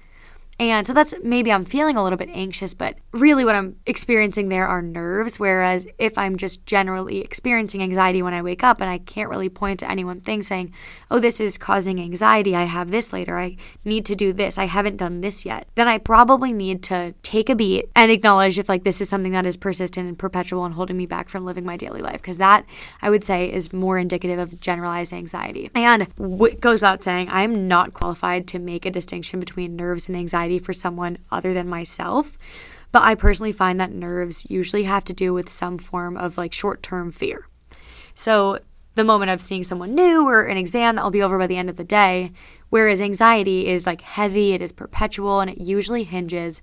And 0.71 0.87
so 0.87 0.93
that's 0.93 1.15
maybe 1.23 1.53
I'm 1.53 1.65
feeling 1.65 1.97
a 1.97 2.03
little 2.03 2.17
bit 2.17 2.31
anxious, 2.33 2.75
but 2.75 2.97
really 3.13 3.45
what 3.45 3.55
I'm 3.55 3.77
experiencing 3.87 4.49
there 4.49 4.67
are 4.67 4.83
nerves. 4.83 5.39
Whereas 5.39 5.87
if 5.99 6.17
I'm 6.17 6.37
just 6.37 6.65
generally 6.67 7.21
experiencing 7.21 7.83
anxiety 7.83 8.23
when 8.23 8.35
I 8.35 8.43
wake 8.43 8.63
up 8.63 8.81
and 8.81 8.89
I 8.89 8.99
can't 8.99 9.31
really 9.31 9.49
point 9.49 9.81
to 9.81 9.91
any 9.91 10.05
one 10.05 10.21
thing 10.21 10.43
saying, 10.43 10.73
oh, 11.11 11.19
this 11.19 11.41
is 11.41 11.59
causing 11.59 12.01
anxiety, 12.01 12.55
I 12.55 12.65
have 12.65 12.91
this 12.91 13.13
later, 13.13 13.39
I 13.39 13.57
need 13.85 14.05
to 14.07 14.15
do 14.15 14.33
this, 14.33 14.59
I 14.59 14.67
haven't 14.67 14.97
done 14.97 15.21
this 15.21 15.45
yet, 15.45 15.67
then 15.75 15.89
I 15.89 15.99
probably 15.99 16.53
need 16.53 16.83
to 16.85 17.15
take 17.23 17.49
a 17.49 17.55
beat 17.55 17.91
and 17.95 18.11
acknowledge 18.11 18.59
if 18.59 18.69
like 18.69 18.85
this 18.85 19.01
is 19.01 19.09
something 19.09 19.33
that 19.33 19.47
is 19.47 19.57
persistent 19.57 20.09
and 20.09 20.19
perpetual 20.19 20.65
and 20.65 20.75
holding 20.75 20.97
me 20.97 21.07
back 21.07 21.29
from 21.29 21.45
living 21.45 21.65
my 21.65 21.77
daily 21.77 22.03
life. 22.03 22.21
Because 22.23 22.39
that 22.39 22.65
I 23.01 23.11
would 23.11 23.25
say 23.25 23.53
is 23.53 23.73
more 23.73 23.99
indicative 23.99 24.39
of 24.39 24.61
generalized 24.61 25.13
anxiety. 25.13 25.71
And 25.75 26.07
goes 26.61 26.77
without 26.77 27.03
saying, 27.03 27.29
I'm 27.31 27.69
not 27.69 27.95
qualified 27.95 28.47
to 28.49 28.59
make 28.59 28.87
a 28.87 28.91
distinction 28.91 29.41
between 29.41 29.77
nerves 29.77 30.09
and 30.09 30.17
anxiety 30.17 30.52
anxiety 30.53 30.65
for 30.65 30.73
someone 30.73 31.19
other 31.31 31.55
than 31.55 31.69
myself. 31.69 32.37
But 32.93 33.03
I 33.03 33.15
personally 33.15 33.53
find 33.53 33.81
that 33.81 33.91
nerves 33.91 34.51
usually 34.51 34.85
have 34.85 35.05
to 35.05 35.15
do 35.15 35.33
with 35.33 35.49
some 35.49 35.79
form 35.79 36.17
of 36.17 36.37
like 36.37 36.53
short 36.53 36.83
term 36.83 37.11
fear. 37.11 37.49
So 38.15 38.59
the 38.95 39.05
moment 39.05 39.31
of 39.31 39.41
seeing 39.41 39.65
someone 39.65 39.95
new 39.95 40.29
or 40.29 40.45
an 40.45 40.59
exam 40.59 40.97
that 40.97 41.05
will 41.05 41.11
be 41.11 41.23
over 41.23 41.39
by 41.39 41.47
the 41.47 41.57
end 41.57 41.71
of 41.71 41.77
the 41.77 41.85
day, 41.85 42.33
whereas 42.71 43.01
anxiety 43.01 43.67
is 43.67 43.87
like 43.87 44.03
heavy, 44.03 44.53
it 44.53 44.61
is 44.61 44.73
perpetual, 44.73 45.41
and 45.41 45.51
it 45.51 45.67
usually 45.67 46.05
hinges 46.05 46.61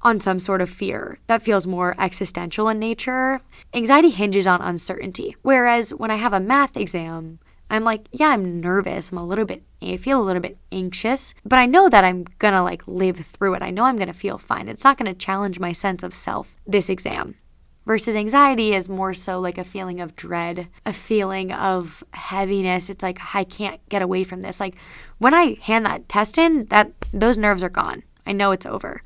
on 0.00 0.20
some 0.20 0.38
sort 0.38 0.62
of 0.62 0.70
fear 0.70 1.18
that 1.26 1.42
feels 1.42 1.66
more 1.66 1.94
existential 1.98 2.70
in 2.70 2.78
nature. 2.78 3.40
Anxiety 3.74 4.10
hinges 4.10 4.46
on 4.46 4.62
uncertainty. 4.62 5.36
Whereas 5.42 5.90
when 5.90 6.10
I 6.10 6.16
have 6.16 6.32
a 6.32 6.40
math 6.40 6.76
exam, 6.76 7.38
I'm 7.70 7.84
like, 7.84 8.08
yeah, 8.12 8.28
I'm 8.28 8.60
nervous. 8.60 9.10
I'm 9.10 9.18
a 9.18 9.24
little 9.24 9.44
bit, 9.44 9.62
I 9.82 9.96
feel 9.96 10.20
a 10.20 10.24
little 10.24 10.42
bit 10.42 10.58
anxious, 10.72 11.34
but 11.44 11.58
I 11.58 11.66
know 11.66 11.88
that 11.88 12.04
I'm 12.04 12.24
gonna 12.38 12.62
like 12.62 12.86
live 12.86 13.18
through 13.18 13.54
it. 13.54 13.62
I 13.62 13.70
know 13.70 13.84
I'm 13.84 13.98
gonna 13.98 14.12
feel 14.12 14.38
fine. 14.38 14.68
It's 14.68 14.84
not 14.84 14.96
gonna 14.96 15.14
challenge 15.14 15.60
my 15.60 15.72
sense 15.72 16.02
of 16.02 16.14
self 16.14 16.56
this 16.66 16.88
exam. 16.88 17.36
Versus 17.84 18.16
anxiety 18.16 18.74
is 18.74 18.86
more 18.86 19.14
so 19.14 19.40
like 19.40 19.56
a 19.56 19.64
feeling 19.64 19.98
of 19.98 20.14
dread, 20.14 20.68
a 20.84 20.92
feeling 20.92 21.50
of 21.50 22.04
heaviness. 22.12 22.90
It's 22.90 23.02
like 23.02 23.34
I 23.34 23.44
can't 23.44 23.80
get 23.88 24.02
away 24.02 24.24
from 24.24 24.42
this. 24.42 24.60
Like 24.60 24.74
when 25.16 25.32
I 25.32 25.56
hand 25.62 25.86
that 25.86 26.08
test 26.08 26.36
in, 26.36 26.66
that 26.66 26.92
those 27.12 27.38
nerves 27.38 27.62
are 27.62 27.70
gone. 27.70 28.02
I 28.26 28.32
know 28.32 28.50
it's 28.50 28.66
over. 28.66 29.00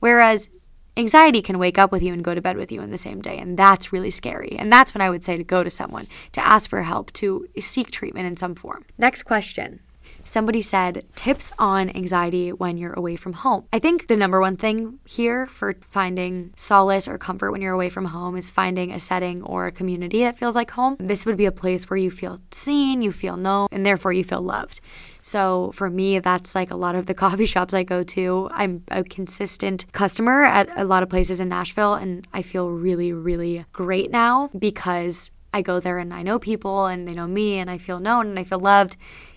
Whereas 0.00 0.50
anxiety 0.96 1.42
can 1.42 1.58
wake 1.58 1.78
up 1.78 1.92
with 1.92 2.02
you 2.02 2.12
and 2.12 2.24
go 2.24 2.34
to 2.34 2.40
bed 2.40 2.56
with 2.56 2.72
you 2.72 2.82
in 2.82 2.90
the 2.90 2.98
same 2.98 3.20
day. 3.20 3.38
And 3.38 3.58
that's 3.58 3.92
really 3.92 4.10
scary. 4.10 4.56
And 4.58 4.72
that's 4.72 4.94
when 4.94 5.02
I 5.02 5.10
would 5.10 5.24
say 5.24 5.36
to 5.36 5.44
go 5.44 5.62
to 5.62 5.70
someone, 5.70 6.06
to 6.32 6.44
ask 6.44 6.70
for 6.70 6.82
help, 6.82 7.12
to 7.14 7.46
seek 7.58 7.90
treatment 7.90 8.26
in 8.26 8.36
some 8.36 8.54
form. 8.54 8.84
Next 8.98 9.24
question. 9.24 9.80
Somebody 10.26 10.60
said 10.60 11.04
tips 11.14 11.52
on 11.56 11.88
anxiety 11.90 12.52
when 12.52 12.76
you're 12.76 12.92
away 12.92 13.14
from 13.14 13.32
home. 13.32 13.64
I 13.72 13.78
think 13.78 14.08
the 14.08 14.16
number 14.16 14.40
one 14.40 14.56
thing 14.56 14.98
here 15.04 15.46
for 15.46 15.74
finding 15.80 16.52
solace 16.56 17.06
or 17.06 17.16
comfort 17.16 17.52
when 17.52 17.62
you're 17.62 17.72
away 17.72 17.90
from 17.90 18.06
home 18.06 18.36
is 18.36 18.50
finding 18.50 18.90
a 18.90 18.98
setting 18.98 19.40
or 19.44 19.66
a 19.66 19.72
community 19.72 20.24
that 20.24 20.36
feels 20.36 20.56
like 20.56 20.72
home. 20.72 20.96
This 20.98 21.26
would 21.26 21.36
be 21.36 21.46
a 21.46 21.52
place 21.52 21.88
where 21.88 21.96
you 21.96 22.10
feel 22.10 22.40
seen, 22.50 23.02
you 23.02 23.12
feel 23.12 23.36
known, 23.36 23.68
and 23.70 23.86
therefore 23.86 24.12
you 24.12 24.24
feel 24.24 24.42
loved. 24.42 24.80
So 25.22 25.70
for 25.72 25.88
me, 25.88 26.18
that's 26.18 26.56
like 26.56 26.72
a 26.72 26.76
lot 26.76 26.96
of 26.96 27.06
the 27.06 27.14
coffee 27.24 27.46
shops 27.46 27.72
I 27.72 27.84
go 27.84 28.02
to. 28.02 28.48
I'm 28.50 28.82
a 28.90 29.04
consistent 29.04 29.86
customer 29.92 30.42
at 30.42 30.68
a 30.76 30.84
lot 30.84 31.04
of 31.04 31.08
places 31.08 31.38
in 31.38 31.48
Nashville, 31.48 31.94
and 31.94 32.26
I 32.32 32.42
feel 32.42 32.68
really, 32.68 33.12
really 33.12 33.64
great 33.72 34.10
now 34.10 34.50
because 34.58 35.30
I 35.54 35.62
go 35.62 35.78
there 35.80 35.98
and 35.98 36.12
I 36.12 36.22
know 36.22 36.38
people 36.38 36.86
and 36.86 37.06
they 37.06 37.14
know 37.14 37.28
me 37.28 37.58
and 37.58 37.70
I 37.70 37.78
feel 37.78 38.00
known 38.00 38.26
and 38.26 38.38
I 38.38 38.44
feel 38.44 38.58
loved 38.58 38.96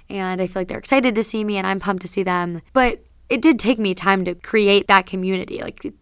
and 0.10 0.42
I 0.42 0.48
feel 0.48 0.62
like 0.62 0.68
they're 0.68 0.80
excited 0.80 1.16
to 1.16 1.24
see 1.24 1.44
me 1.44 1.58
and 1.58 1.68
I'm 1.68 1.80
pumped 1.80 2.02
to 2.02 2.08
see 2.08 2.24
them. 2.24 2.62
But 2.74 3.04
it 3.30 3.42
did 3.42 3.60
take 3.60 3.78
me 3.78 3.94
time 3.94 4.26
to 4.26 4.36
create 4.36 4.88
that 4.88 5.06
community. 5.06 5.62
Like 5.62 5.86
it, 5.86 5.94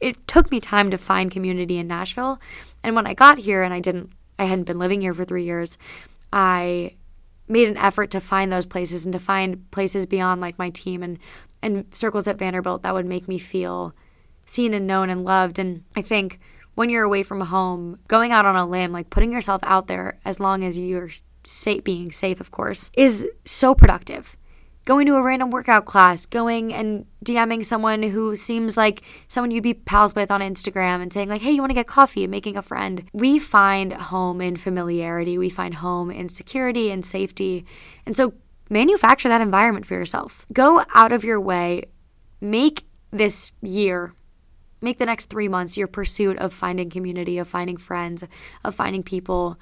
it 0.00 0.26
took 0.26 0.50
me 0.50 0.60
time 0.60 0.90
to 0.90 0.98
find 0.98 1.30
community 1.30 1.76
in 1.76 1.86
Nashville. 1.86 2.40
And 2.82 2.96
when 2.96 3.06
I 3.06 3.14
got 3.14 3.38
here 3.38 3.62
and 3.62 3.74
I 3.74 3.80
didn't 3.80 4.10
I 4.38 4.46
hadn't 4.46 4.64
been 4.64 4.78
living 4.78 5.00
here 5.00 5.14
for 5.14 5.24
3 5.24 5.44
years, 5.44 5.78
I 6.32 6.94
made 7.46 7.68
an 7.68 7.76
effort 7.76 8.10
to 8.10 8.20
find 8.20 8.50
those 8.50 8.66
places 8.66 9.06
and 9.06 9.12
to 9.12 9.18
find 9.18 9.70
places 9.70 10.06
beyond 10.06 10.40
like 10.40 10.58
my 10.58 10.70
team 10.70 11.02
and 11.02 11.18
and 11.62 11.86
circles 11.94 12.26
at 12.26 12.38
Vanderbilt 12.38 12.82
that 12.82 12.94
would 12.94 13.06
make 13.06 13.28
me 13.28 13.38
feel 13.38 13.94
seen 14.46 14.74
and 14.74 14.86
known 14.86 15.10
and 15.10 15.24
loved 15.24 15.58
and 15.58 15.84
I 15.96 16.02
think 16.02 16.40
when 16.74 16.90
you're 16.90 17.04
away 17.04 17.22
from 17.22 17.40
home 17.40 17.98
going 18.08 18.32
out 18.32 18.46
on 18.46 18.56
a 18.56 18.66
limb 18.66 18.92
like 18.92 19.10
putting 19.10 19.32
yourself 19.32 19.62
out 19.64 19.86
there 19.86 20.18
as 20.24 20.40
long 20.40 20.64
as 20.64 20.78
you're 20.78 21.10
safe 21.46 21.84
being 21.84 22.10
safe 22.10 22.40
of 22.40 22.50
course 22.50 22.90
is 22.94 23.26
so 23.44 23.74
productive 23.74 24.36
going 24.84 25.06
to 25.06 25.16
a 25.16 25.22
random 25.22 25.50
workout 25.50 25.86
class, 25.86 26.26
going 26.26 26.72
and 26.72 27.06
DMing 27.24 27.64
someone 27.64 28.02
who 28.02 28.36
seems 28.36 28.76
like 28.76 29.02
someone 29.28 29.50
you'd 29.50 29.62
be 29.62 29.74
pals 29.74 30.14
with 30.14 30.30
on 30.30 30.40
Instagram 30.40 31.00
and 31.00 31.12
saying, 31.12 31.28
like, 31.28 31.42
hey, 31.42 31.52
you 31.52 31.60
want 31.60 31.70
to 31.70 31.74
get 31.74 31.86
coffee, 31.86 32.26
making 32.26 32.56
a 32.56 32.62
friend. 32.62 33.04
We 33.12 33.38
find 33.38 33.92
home 33.94 34.40
in 34.40 34.56
familiarity, 34.56 35.38
we 35.38 35.48
find 35.48 35.74
home 35.74 36.10
in 36.10 36.28
security 36.28 36.90
and 36.90 37.04
safety. 37.04 37.64
And 38.04 38.16
so 38.16 38.34
manufacture 38.68 39.28
that 39.28 39.40
environment 39.40 39.86
for 39.86 39.94
yourself. 39.94 40.46
Go 40.52 40.84
out 40.94 41.12
of 41.12 41.24
your 41.24 41.40
way, 41.40 41.84
make 42.40 42.84
this 43.10 43.52
year. 43.62 44.14
Make 44.82 44.98
the 44.98 45.06
next 45.06 45.30
three 45.30 45.48
months 45.48 45.78
your 45.78 45.86
pursuit 45.86 46.36
of 46.36 46.52
finding 46.52 46.90
community, 46.90 47.38
of 47.38 47.48
finding 47.48 47.78
friends, 47.78 48.22
of 48.62 48.74
finding 48.74 49.02
people 49.02 49.58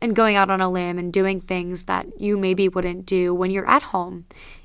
and 0.00 0.16
going 0.16 0.36
out 0.36 0.50
on 0.50 0.60
a 0.60 0.70
limb 0.70 0.98
and 0.98 1.12
doing 1.12 1.40
things 1.40 1.84
that 1.84 2.20
you 2.20 2.36
maybe 2.36 2.68
wouldn't 2.68 3.06
do 3.06 3.34
when 3.34 3.50
you're 3.50 3.68
at 3.68 3.84
home 3.84 4.24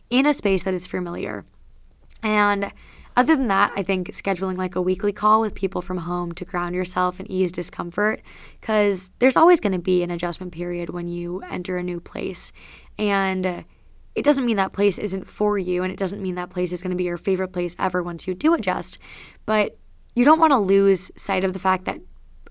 in 0.10 0.26
a 0.26 0.34
space 0.34 0.64
that 0.64 0.74
is 0.74 0.88
familiar. 0.88 1.44
And 2.24 2.72
other 3.18 3.36
than 3.36 3.48
that, 3.48 3.72
I 3.76 3.84
think 3.84 4.10
scheduling 4.10 4.58
like 4.58 4.76
a 4.76 4.82
weekly 4.82 5.14
call 5.14 5.40
with 5.42 5.56
people 5.56 5.82
from 5.82 6.00
home 6.00 6.34
to 6.34 6.44
ground 6.44 6.76
yourself 6.76 7.20
and 7.20 7.30
ease 7.32 7.52
discomfort, 7.52 8.22
because 8.60 9.12
there's 9.20 9.38
always 9.38 9.62
going 9.62 9.74
to 9.74 9.80
be 9.80 10.04
an 10.04 10.12
adjustment 10.12 10.54
period 10.54 10.90
when 10.90 11.08
you 11.08 11.42
enter 11.50 11.78
a 11.78 11.84
new 11.84 12.02
place. 12.02 12.52
And 13.00 13.64
it 14.16 14.24
doesn't 14.24 14.46
mean 14.46 14.58
that 14.58 14.74
place 14.74 14.98
isn't 14.98 15.30
for 15.30 15.58
you, 15.58 15.82
and 15.82 15.94
it 15.94 16.00
doesn't 16.00 16.22
mean 16.22 16.36
that 16.36 16.50
place 16.50 16.72
is 16.72 16.82
going 16.82 16.92
to 16.92 16.98
be 16.98 17.06
your 17.06 17.18
favorite 17.18 17.54
place 17.54 17.76
ever 17.80 18.04
once 18.04 18.28
you 18.28 18.34
do 18.34 18.54
adjust. 18.54 18.98
But 19.46 19.78
you 20.14 20.26
don't 20.26 20.40
want 20.40 20.52
to 20.52 20.58
lose 20.58 21.12
sight 21.16 21.44
of 21.44 21.54
the 21.54 21.60
fact 21.60 21.86
that 21.86 22.02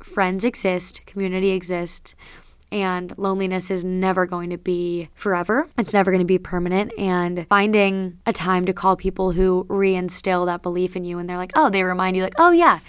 friends 0.03 0.45
exist, 0.45 1.05
community 1.07 1.51
exists, 1.51 2.14
and 2.75 3.16
loneliness 3.16 3.70
is 3.70 3.85
never 3.85 4.27
going 4.27 4.51
to 4.51 4.59
be 4.59 5.09
forever. 5.14 5.68
It's 5.79 5.95
never 5.95 6.11
going 6.11 6.20
to 6.20 6.27
be 6.27 6.39
permanent. 6.39 6.93
And 6.99 7.47
finding 7.49 8.18
a 8.27 8.33
time 8.33 8.64
to 8.66 8.72
call 8.72 8.97
people 8.97 9.31
who 9.31 9.64
reinstill 9.70 10.45
that 10.47 10.61
belief 10.61 10.97
in 10.97 11.05
you 11.05 11.18
and 11.18 11.31
they're 11.31 11.37
like, 11.37 11.53
oh, 11.55 11.70
they 11.70 11.85
remind 11.85 12.16
you, 12.16 12.25
like, 12.25 12.35
oh, 12.37 12.51
yeah, 12.51 12.81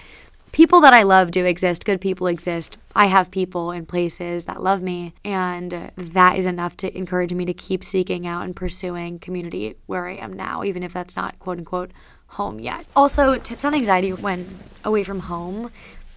people 0.52 0.82
that 0.82 0.94
I 0.94 1.04
love 1.04 1.30
do 1.30 1.46
exist, 1.46 1.86
good 1.86 2.02
people 2.02 2.26
exist. 2.26 2.78
I 2.96 3.06
have 3.06 3.30
people 3.30 3.72
in 3.72 3.86
places 3.86 4.46
that 4.46 4.64
love 4.64 4.82
me, 4.82 5.14
and 5.24 5.92
that 5.96 6.38
is 6.38 6.46
enough 6.46 6.76
to 6.78 6.98
encourage 6.98 7.34
me 7.34 7.46
to 7.46 7.54
keep 7.54 7.84
seeking 7.84 8.26
out 8.26 8.44
and 8.44 8.56
pursuing 8.56 9.20
community 9.20 9.76
where 9.86 10.08
I 10.08 10.14
am 10.14 10.34
now, 10.34 10.64
even 10.64 10.82
if 10.82 10.94
that's 10.94 11.16
not 11.16 11.38
quote 11.40 11.60
unquote 11.60 11.92
home 12.28 12.60
yet. 12.60 12.86
Also, 12.96 13.38
tips 13.38 13.66
on 13.66 13.76
anxiety 13.76 14.14
when 14.14 14.58
away 14.84 15.04
from 15.04 15.20
home 15.22 15.72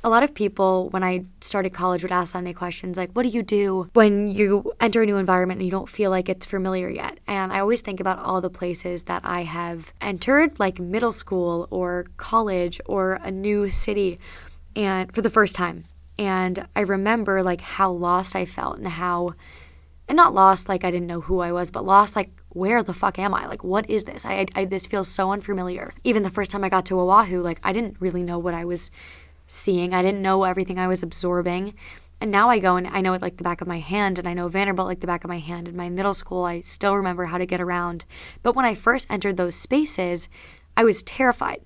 a 0.05 0.09
lot 0.09 0.23
of 0.23 0.33
people, 0.33 0.89
when 0.91 1.03
I 1.03 1.25
started 1.41 1.71
college, 1.71 2.03
would 2.03 2.13
ask 2.13 2.33
Sunday 2.33 2.53
questions 2.53 2.97
like, 2.97 3.13
What 3.13 3.25
do 3.25 3.29
you 3.29 3.43
do 3.43 3.91
when 3.95 4.29
you 4.29 4.73
enter 4.81 5.03
a 5.03 5.07
new 5.07 5.17
environment 5.17 5.59
and 5.59 5.67
you 5.67 5.71
don't 5.71 5.89
feel 5.89 6.11
like 6.11 6.29
it's 6.29 6.47
familiar 6.47 6.89
yet? 6.89 7.19
And 7.27 7.53
I 7.53 7.61
always 7.61 7.81
think 7.81 7.99
about 7.99 8.19
all 8.19 8.41
the 8.41 8.51
places 8.51 9.05
that 9.05 9.23
I 9.25 9.43
have 9.43 9.93
entered, 10.01 10.59
like 10.59 10.79
middle 10.79 11.13
school 11.13 11.67
or 11.71 12.07
college 12.17 12.81
or 12.87 13.15
a 13.25 13.31
new 13.31 13.69
city, 13.69 14.19
and 14.77 15.13
for 15.13 15.23
the 15.23 15.31
first 15.31 15.55
time. 15.57 15.85
And 16.19 16.69
I 16.77 16.81
remember 16.81 17.43
like 17.43 17.61
how 17.61 17.91
lost 17.91 18.37
I 18.37 18.45
felt 18.45 18.79
and 18.79 18.89
how, 18.89 19.35
and 20.09 20.17
not 20.17 20.33
lost 20.33 20.69
like 20.69 20.85
I 20.85 20.91
didn't 20.91 21.07
know 21.09 21.23
who 21.23 21.41
I 21.41 21.51
was, 21.53 21.71
but 21.71 21.85
lost 21.85 22.15
like 22.15 22.31
where 22.51 22.83
the 22.83 22.95
fuck 22.95 23.19
am 23.19 23.35
I? 23.35 23.47
Like, 23.47 23.63
what 23.63 23.89
is 23.91 24.05
this? 24.05 24.25
I, 24.25 24.47
I, 24.55 24.65
this 24.65 24.87
feels 24.87 25.09
so 25.09 25.31
unfamiliar. 25.33 25.93
Even 26.03 26.23
the 26.23 26.31
first 26.31 26.51
time 26.51 26.65
I 26.65 26.69
got 26.69 26.87
to 26.87 26.99
Oahu, 26.99 27.41
like 27.41 27.61
I 27.63 27.73
didn't 27.73 27.97
really 28.01 28.23
know 28.23 28.39
what 28.39 28.55
I 28.55 28.65
was 28.65 28.91
seeing. 29.49 29.93
I 29.93 30.03
didn't 30.03 30.23
know 30.23 30.45
everything 30.45 30.79
I 30.79 30.87
was 30.87 31.03
absorbing. 31.03 31.75
and 32.21 32.31
now 32.31 32.49
I 32.49 32.59
go 32.59 32.77
and 32.77 32.87
I 32.89 33.01
know 33.01 33.15
it 33.15 33.23
like 33.23 33.37
the 33.37 33.45
back 33.45 33.61
of 33.61 33.69
my 33.69 33.79
hand, 33.79 34.19
and 34.19 34.29
I 34.29 34.35
know 34.35 34.49
Vanderbilt 34.49 34.89
like 34.89 35.01
the 35.01 35.07
back 35.07 35.25
of 35.25 35.29
my 35.29 35.39
hand. 35.39 35.69
In 35.69 35.77
my 35.77 35.89
middle 35.89 36.15
school, 36.15 36.45
I 36.45 36.61
still 36.61 36.97
remember 36.97 37.27
how 37.27 37.39
to 37.39 37.47
get 37.47 37.61
around. 37.61 38.05
But 38.43 38.57
when 38.57 38.65
I 38.65 38.75
first 38.75 39.11
entered 39.11 39.37
those 39.37 39.55
spaces, 39.55 40.29
I 40.77 40.85
was 40.85 41.03
terrified. 41.03 41.63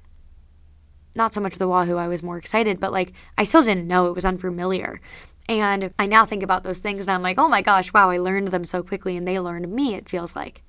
Not 1.14 1.34
so 1.34 1.40
much 1.40 1.56
the 1.56 1.68
Oahu, 1.68 1.96
I 1.96 2.08
was 2.08 2.22
more 2.22 2.38
excited, 2.38 2.80
but 2.80 2.92
like 2.92 3.12
I 3.36 3.44
still 3.44 3.62
didn't 3.62 3.88
know 3.88 4.06
it 4.08 4.14
was 4.14 4.24
unfamiliar. 4.24 5.00
And 5.48 5.92
I 5.98 6.06
now 6.06 6.24
think 6.24 6.42
about 6.42 6.62
those 6.62 6.78
things 6.80 7.06
and 7.06 7.14
I'm 7.14 7.22
like, 7.22 7.38
oh 7.38 7.48
my 7.48 7.62
gosh, 7.62 7.92
wow, 7.92 8.10
I 8.10 8.16
learned 8.18 8.48
them 8.48 8.64
so 8.64 8.82
quickly 8.82 9.16
and 9.16 9.26
they 9.26 9.40
learned 9.40 9.70
me, 9.70 9.94
it 9.94 10.08
feels 10.08 10.36
like. 10.36 10.62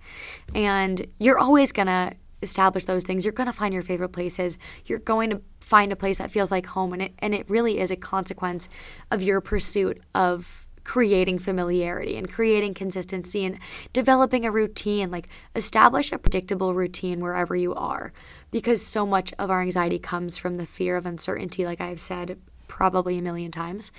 And 0.56 1.08
you're 1.20 1.38
always 1.38 1.72
gonna 1.72 2.14
establish 2.44 2.86
those 2.86 3.04
things. 3.04 3.26
You're 3.26 3.34
gonna 3.34 3.54
find 3.54 3.74
your 3.74 3.84
favorite 3.84 4.10
places. 4.10 4.58
You're 4.86 5.00
going 5.00 5.30
to 5.32 5.42
find 5.60 5.92
a 5.92 5.96
place 5.96 6.18
that 6.20 6.32
feels 6.32 6.52
like 6.52 6.68
home 6.68 6.94
and 6.94 7.02
it 7.02 7.14
and 7.20 7.34
it 7.34 7.50
really 7.50 7.80
is 7.80 7.90
a 7.90 7.96
consequence 7.96 8.70
of 9.10 9.24
your 9.24 9.42
pursuit 9.42 10.02
of 10.14 10.68
creating 10.84 11.40
familiarity 11.40 12.18
and 12.18 12.30
creating 12.30 12.74
consistency 12.74 13.46
and 13.46 13.58
developing 13.94 14.46
a 14.46 14.52
routine 14.52 15.10
like 15.10 15.30
establish 15.56 16.12
a 16.12 16.18
predictable 16.18 16.74
routine 16.74 17.22
wherever 17.22 17.56
you 17.56 17.74
are 17.74 18.12
because 18.52 18.86
so 18.86 19.06
much 19.06 19.34
of 19.40 19.50
our 19.50 19.62
anxiety 19.62 19.98
comes 19.98 20.38
from 20.38 20.58
the 20.58 20.66
fear 20.66 20.98
of 20.98 21.06
uncertainty 21.06 21.66
like 21.66 21.80
I've 21.80 22.02
said 22.02 22.38
probably 22.68 23.18
a 23.18 23.22
million 23.22 23.50
times 23.50 23.94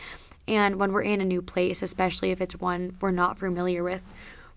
and 0.47 0.77
when 0.77 0.93
we're 0.93 1.03
in 1.03 1.21
a 1.21 1.25
new 1.25 1.41
place, 1.41 1.83
especially 1.83 2.31
if 2.31 2.41
it's 2.41 2.61
one 2.61 2.97
we're 3.01 3.11
not 3.11 3.39
familiar 3.39 3.83
with, 3.83 4.05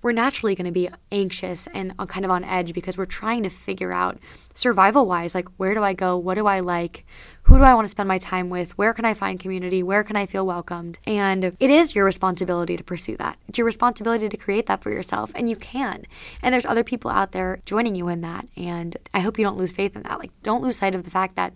we're 0.01 0.11
naturally 0.11 0.55
going 0.55 0.65
to 0.65 0.71
be 0.71 0.89
anxious 1.11 1.67
and 1.67 1.95
kind 2.07 2.25
of 2.25 2.31
on 2.31 2.43
edge 2.43 2.73
because 2.73 2.97
we're 2.97 3.05
trying 3.05 3.43
to 3.43 3.49
figure 3.49 3.91
out 3.91 4.17
survival 4.53 5.05
wise 5.05 5.35
like 5.35 5.47
where 5.57 5.73
do 5.73 5.83
I 5.83 5.93
go? 5.93 6.17
What 6.17 6.35
do 6.35 6.47
I 6.47 6.59
like? 6.59 7.05
Who 7.43 7.57
do 7.57 7.63
I 7.63 7.73
want 7.73 7.85
to 7.85 7.89
spend 7.89 8.07
my 8.07 8.17
time 8.17 8.49
with? 8.49 8.77
Where 8.77 8.93
can 8.93 9.05
I 9.05 9.13
find 9.13 9.39
community? 9.39 9.81
Where 9.81 10.03
can 10.03 10.15
I 10.15 10.25
feel 10.25 10.45
welcomed? 10.45 10.99
And 11.07 11.43
it 11.45 11.69
is 11.69 11.95
your 11.95 12.05
responsibility 12.05 12.75
to 12.75 12.83
pursue 12.83 13.15
that. 13.17 13.37
It's 13.47 13.57
your 13.57 13.65
responsibility 13.65 14.27
to 14.27 14.37
create 14.37 14.65
that 14.65 14.83
for 14.83 14.91
yourself, 14.91 15.31
and 15.33 15.49
you 15.49 15.55
can. 15.55 16.05
And 16.41 16.53
there's 16.53 16.65
other 16.65 16.83
people 16.83 17.09
out 17.09 17.31
there 17.31 17.59
joining 17.65 17.95
you 17.95 18.09
in 18.09 18.21
that. 18.21 18.47
And 18.57 18.97
I 19.13 19.21
hope 19.21 19.39
you 19.39 19.45
don't 19.45 19.57
lose 19.57 19.71
faith 19.71 19.95
in 19.95 20.03
that. 20.03 20.19
Like, 20.19 20.31
don't 20.43 20.61
lose 20.61 20.77
sight 20.77 20.93
of 20.93 21.03
the 21.03 21.09
fact 21.09 21.35
that 21.35 21.53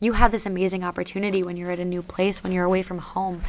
you 0.00 0.14
have 0.14 0.30
this 0.30 0.46
amazing 0.46 0.82
opportunity 0.82 1.42
when 1.42 1.56
you're 1.56 1.70
at 1.70 1.78
a 1.78 1.84
new 1.84 2.02
place, 2.02 2.42
when 2.42 2.52
you're 2.52 2.64
away 2.64 2.82
from 2.82 2.98
home, 2.98 3.42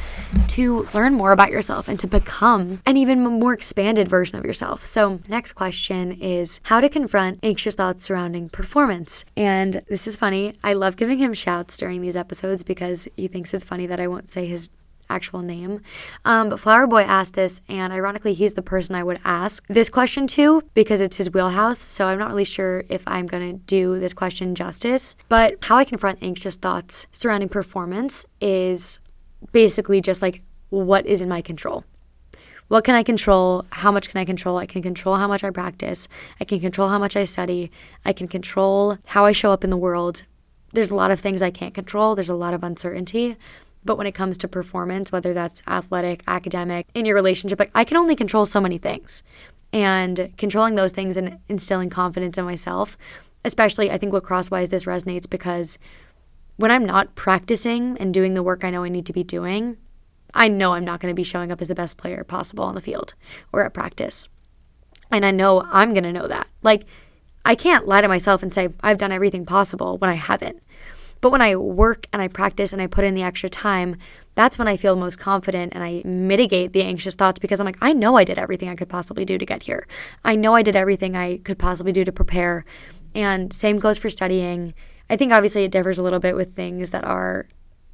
to 0.52 0.88
learn 0.92 1.14
more 1.14 1.32
about 1.32 1.50
yourself 1.50 1.88
and 1.88 1.98
to 2.00 2.06
become 2.06 2.82
an 2.84 2.96
even 2.96 3.20
more 3.22 3.52
expanded 3.52 4.08
version 4.08 4.38
of 4.38 4.44
yourself. 4.44 4.84
So, 4.84 5.20
next 5.28 5.52
question 5.52 6.12
is 6.12 6.60
how 6.64 6.80
to 6.80 6.88
confront 6.88 7.40
anxious 7.42 7.74
thoughts 7.74 8.04
surrounding 8.04 8.48
performance. 8.48 9.24
And 9.36 9.82
this 9.88 10.06
is 10.06 10.16
funny. 10.16 10.54
I 10.62 10.74
love 10.74 10.96
giving 10.96 11.18
him 11.18 11.32
shouts 11.32 11.76
during 11.76 12.02
these 12.02 12.16
episodes 12.16 12.62
because 12.62 13.08
he 13.16 13.28
thinks 13.28 13.54
it's 13.54 13.64
funny 13.64 13.86
that 13.86 14.00
I 14.00 14.06
won't 14.06 14.28
say 14.28 14.46
his 14.46 14.70
actual 15.12 15.42
name. 15.42 15.80
Um, 16.24 16.48
but 16.50 16.60
Flower 16.60 16.86
Boy 16.86 17.02
asked 17.02 17.34
this, 17.34 17.60
and 17.68 17.92
ironically, 17.92 18.34
he's 18.34 18.54
the 18.54 18.62
person 18.62 18.94
I 18.94 19.04
would 19.04 19.20
ask 19.24 19.66
this 19.68 19.90
question 19.90 20.26
to 20.28 20.62
because 20.74 21.00
it's 21.00 21.18
his 21.18 21.32
wheelhouse. 21.32 21.78
So 21.78 22.06
I'm 22.06 22.18
not 22.18 22.30
really 22.30 22.44
sure 22.44 22.84
if 22.88 23.02
I'm 23.06 23.26
going 23.26 23.52
to 23.52 23.64
do 23.64 23.98
this 23.98 24.14
question 24.14 24.54
justice. 24.54 25.14
But 25.28 25.56
how 25.62 25.76
I 25.76 25.84
confront 25.84 26.22
anxious 26.22 26.56
thoughts 26.56 27.06
surrounding 27.12 27.48
performance 27.48 28.26
is 28.40 28.98
basically 29.50 30.00
just 30.00 30.22
like 30.22 30.42
what 30.70 31.04
is 31.06 31.20
in 31.20 31.28
my 31.28 31.40
control. 31.40 31.84
What 32.68 32.84
can 32.84 32.94
I 32.94 33.02
control? 33.02 33.66
How 33.70 33.90
much 33.90 34.08
can 34.08 34.18
I 34.18 34.24
control? 34.24 34.56
I 34.56 34.64
can 34.64 34.80
control 34.80 35.16
how 35.16 35.28
much 35.28 35.44
I 35.44 35.50
practice. 35.50 36.08
I 36.40 36.44
can 36.44 36.60
control 36.60 36.88
how 36.88 36.98
much 36.98 37.16
I 37.16 37.24
study. 37.24 37.70
I 38.04 38.14
can 38.14 38.28
control 38.28 38.96
how 39.06 39.26
I 39.26 39.32
show 39.32 39.52
up 39.52 39.62
in 39.62 39.70
the 39.70 39.76
world. 39.76 40.24
There's 40.72 40.90
a 40.90 40.94
lot 40.94 41.10
of 41.10 41.20
things 41.20 41.42
I 41.42 41.50
can't 41.50 41.74
control. 41.74 42.14
There's 42.14 42.30
a 42.30 42.34
lot 42.34 42.54
of 42.54 42.64
uncertainty. 42.64 43.36
But 43.84 43.98
when 43.98 44.06
it 44.06 44.14
comes 44.14 44.38
to 44.38 44.48
performance, 44.48 45.12
whether 45.12 45.34
that's 45.34 45.62
athletic, 45.66 46.22
academic, 46.26 46.86
in 46.94 47.04
your 47.04 47.14
relationship, 47.14 47.58
like 47.58 47.70
I 47.74 47.84
can 47.84 47.96
only 47.96 48.16
control 48.16 48.46
so 48.46 48.60
many 48.60 48.78
things. 48.78 49.22
And 49.72 50.32
controlling 50.38 50.76
those 50.76 50.92
things 50.92 51.16
and 51.16 51.40
instilling 51.48 51.90
confidence 51.90 52.38
in 52.38 52.44
myself, 52.44 52.96
especially 53.44 53.90
I 53.90 53.98
think 53.98 54.12
lacrosse 54.12 54.50
wise, 54.50 54.68
this 54.68 54.84
resonates 54.84 55.28
because 55.28 55.78
when 56.56 56.70
I'm 56.70 56.84
not 56.84 57.14
practicing 57.14 57.96
and 57.98 58.12
doing 58.12 58.34
the 58.34 58.42
work 58.42 58.64
I 58.64 58.70
know 58.70 58.84
I 58.84 58.88
need 58.88 59.06
to 59.06 59.12
be 59.12 59.24
doing, 59.24 59.76
I 60.34 60.48
know 60.48 60.74
I'm 60.74 60.84
not 60.84 61.00
going 61.00 61.12
to 61.12 61.16
be 61.16 61.22
showing 61.22 61.52
up 61.52 61.60
as 61.60 61.68
the 61.68 61.74
best 61.74 61.96
player 61.96 62.24
possible 62.24 62.64
on 62.64 62.74
the 62.74 62.80
field 62.80 63.14
or 63.52 63.64
at 63.64 63.74
practice. 63.74 64.28
And 65.10 65.26
I 65.26 65.30
know 65.30 65.62
I'm 65.70 65.92
going 65.92 66.04
to 66.04 66.12
know 66.12 66.26
that. 66.26 66.48
Like, 66.62 66.84
I 67.44 67.54
can't 67.54 67.86
lie 67.86 68.00
to 68.00 68.08
myself 68.08 68.42
and 68.42 68.54
say 68.54 68.68
I've 68.80 68.98
done 68.98 69.12
everything 69.12 69.44
possible 69.44 69.98
when 69.98 70.10
I 70.10 70.14
haven't. 70.14 70.62
But 71.20 71.30
when 71.30 71.42
I 71.42 71.54
work 71.54 72.06
and 72.12 72.20
I 72.20 72.28
practice 72.28 72.72
and 72.72 72.82
I 72.82 72.88
put 72.88 73.04
in 73.04 73.14
the 73.14 73.22
extra 73.22 73.48
time, 73.48 73.96
that's 74.34 74.58
when 74.58 74.66
I 74.66 74.76
feel 74.76 74.96
most 74.96 75.18
confident 75.18 75.72
and 75.72 75.84
I 75.84 76.02
mitigate 76.04 76.72
the 76.72 76.82
anxious 76.82 77.14
thoughts 77.14 77.38
because 77.38 77.60
I'm 77.60 77.66
like, 77.66 77.78
I 77.80 77.92
know 77.92 78.16
I 78.16 78.24
did 78.24 78.38
everything 78.38 78.68
I 78.68 78.74
could 78.74 78.88
possibly 78.88 79.24
do 79.24 79.38
to 79.38 79.46
get 79.46 79.64
here. 79.64 79.86
I 80.24 80.34
know 80.34 80.54
I 80.54 80.62
did 80.62 80.74
everything 80.74 81.14
I 81.14 81.38
could 81.38 81.58
possibly 81.58 81.92
do 81.92 82.04
to 82.04 82.10
prepare. 82.10 82.64
And 83.14 83.52
same 83.52 83.78
goes 83.78 83.98
for 83.98 84.10
studying. 84.10 84.74
I 85.10 85.16
think 85.16 85.32
obviously 85.32 85.64
it 85.64 85.70
differs 85.70 85.98
a 85.98 86.02
little 86.02 86.20
bit 86.20 86.36
with 86.36 86.54
things 86.54 86.90
that 86.90 87.04
are 87.04 87.46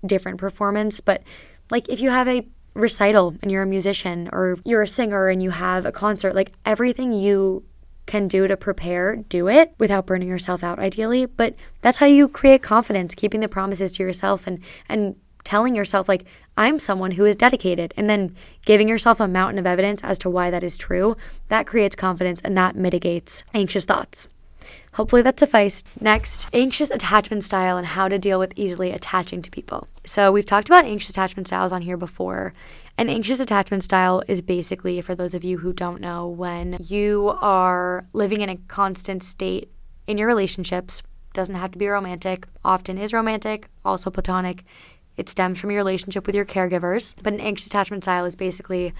different 0.05 0.39
performance, 0.39 1.01
but 1.01 1.23
like 1.71 1.89
if 1.89 2.01
you 2.01 2.11
have 2.11 2.29
a 2.29 2.47
recital 2.75 3.35
and 3.43 3.51
you're 3.51 3.63
a 3.63 3.67
musician 3.67 4.29
or 4.33 4.59
you're 4.65 4.83
a 4.83 4.87
singer 4.89 5.29
and 5.29 5.43
you 5.43 5.51
have 5.51 5.85
a 5.85 5.93
concert, 5.93 6.35
like 6.35 6.53
everything 6.65 7.13
you 7.13 7.65
can 8.07 8.27
do 8.27 8.47
to 8.49 8.57
prepare, 8.57 9.17
do 9.17 9.49
it 9.49 9.75
without 9.79 10.07
burning 10.07 10.29
yourself 10.29 10.63
out 10.65 10.79
ideally, 10.79 11.27
but 11.27 11.55
that's 11.83 11.99
how 11.99 12.07
you 12.07 12.29
create 12.29 12.63
confidence, 12.63 13.15
keeping 13.15 13.41
the 13.41 13.49
promises 13.49 13.93
to 13.93 14.03
yourself 14.03 14.47
and 14.47 14.61
and 14.89 15.17
telling 15.45 15.75
yourself 15.75 16.09
like 16.09 16.27
I'm 16.57 16.79
someone 16.79 17.13
who 17.13 17.25
is 17.25 17.37
dedicated 17.37 17.95
and 17.97 18.11
then 18.11 18.35
giving 18.65 18.89
yourself 18.89 19.21
a 19.21 19.29
mountain 19.29 19.59
of 19.59 19.67
evidence 19.67 20.03
as 20.03 20.19
to 20.21 20.31
why 20.31 20.51
that 20.51 20.65
is 20.65 20.77
true. 20.77 21.17
That 21.49 21.67
creates 21.67 21.97
confidence 21.97 22.41
and 22.41 22.57
that 22.57 22.77
mitigates 22.77 23.45
anxious 23.55 23.85
thoughts. 23.85 24.29
Hopefully 24.99 25.23
that 25.23 25.39
sufficed. 25.39 25.87
Next, 26.01 26.49
anxious 26.53 26.91
attachment 26.91 27.45
style 27.45 27.77
and 27.77 27.87
how 27.87 28.09
to 28.09 28.19
deal 28.19 28.41
with 28.41 28.53
easily 28.57 28.91
attaching 28.91 29.43
to 29.43 29.51
people. 29.51 29.87
So, 30.05 30.33
we've 30.33 30.45
talked 30.45 30.69
about 30.69 30.87
anxious 30.87 31.11
attachment 31.11 31.47
styles 31.47 31.71
on 31.71 31.83
here 31.83 31.97
before. 31.97 32.53
An 32.97 33.09
anxious 33.09 33.39
attachment 33.39 33.85
style 33.85 34.25
is 34.27 34.43
basically, 34.43 35.01
for 35.01 35.15
those 35.15 35.35
of 35.35 35.45
you 35.45 35.59
who 35.59 35.73
don't 35.73 36.01
know, 36.01 36.27
when 36.27 36.79
you 36.81 37.39
are 37.41 38.07
living 38.13 38.41
in 38.41 38.49
a 38.49 38.57
constant 38.67 39.23
state 39.23 39.71
in 40.09 40.19
your 40.19 40.27
relationships, 40.27 41.05
doesn't 41.33 41.55
have 41.55 41.71
to 41.71 41.79
be 41.79 41.87
romantic, 41.87 42.49
often 42.65 42.99
is 42.99 43.13
romantic, 43.13 43.69
also 43.85 44.11
platonic. 44.11 44.65
It 45.17 45.29
stems 45.29 45.61
from 45.61 45.71
your 45.71 45.79
relationship 45.79 46.27
with 46.27 46.35
your 46.35 46.45
caregivers. 46.45 47.15
But 47.23 47.35
an 47.35 47.41
anxious 47.41 47.69
attachment 47.69 48.03
style 48.03 48.25
is 48.25 48.35
basically 48.35 48.93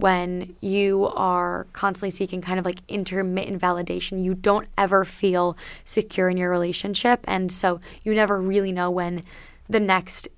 when 0.00 0.54
you 0.60 1.06
are 1.14 1.66
constantly 1.72 2.10
seeking 2.10 2.40
kind 2.40 2.58
of 2.58 2.64
like 2.64 2.80
intermittent 2.88 3.60
validation. 3.60 4.22
You 4.22 4.34
don't 4.34 4.68
ever 4.76 5.04
feel 5.04 5.56
secure 5.84 6.28
in 6.28 6.36
your 6.36 6.50
relationship. 6.50 7.20
And 7.24 7.52
so 7.52 7.80
you 8.02 8.14
never 8.14 8.40
really 8.40 8.72
know 8.72 8.90
when 8.90 9.22
the 9.68 9.80
next 9.80 10.28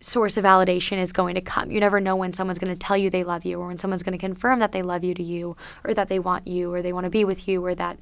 source 0.00 0.36
of 0.36 0.44
validation 0.44 0.98
is 0.98 1.12
going 1.12 1.34
to 1.34 1.40
come. 1.40 1.70
You 1.70 1.80
never 1.80 1.98
know 1.98 2.14
when 2.14 2.32
someone's 2.32 2.58
going 2.58 2.72
to 2.72 2.78
tell 2.78 2.96
you 2.96 3.08
they 3.08 3.24
love 3.24 3.44
you 3.44 3.60
or 3.60 3.68
when 3.68 3.78
someone's 3.78 4.02
going 4.02 4.16
to 4.16 4.18
confirm 4.18 4.58
that 4.58 4.72
they 4.72 4.82
love 4.82 5.02
you 5.02 5.14
to 5.14 5.22
you 5.22 5.56
or 5.82 5.94
that 5.94 6.08
they 6.08 6.18
want 6.18 6.46
you 6.46 6.72
or 6.72 6.82
they 6.82 6.92
want 6.92 7.04
to 7.04 7.10
be 7.10 7.24
with 7.24 7.48
you 7.48 7.64
or 7.64 7.74
that 7.74 7.98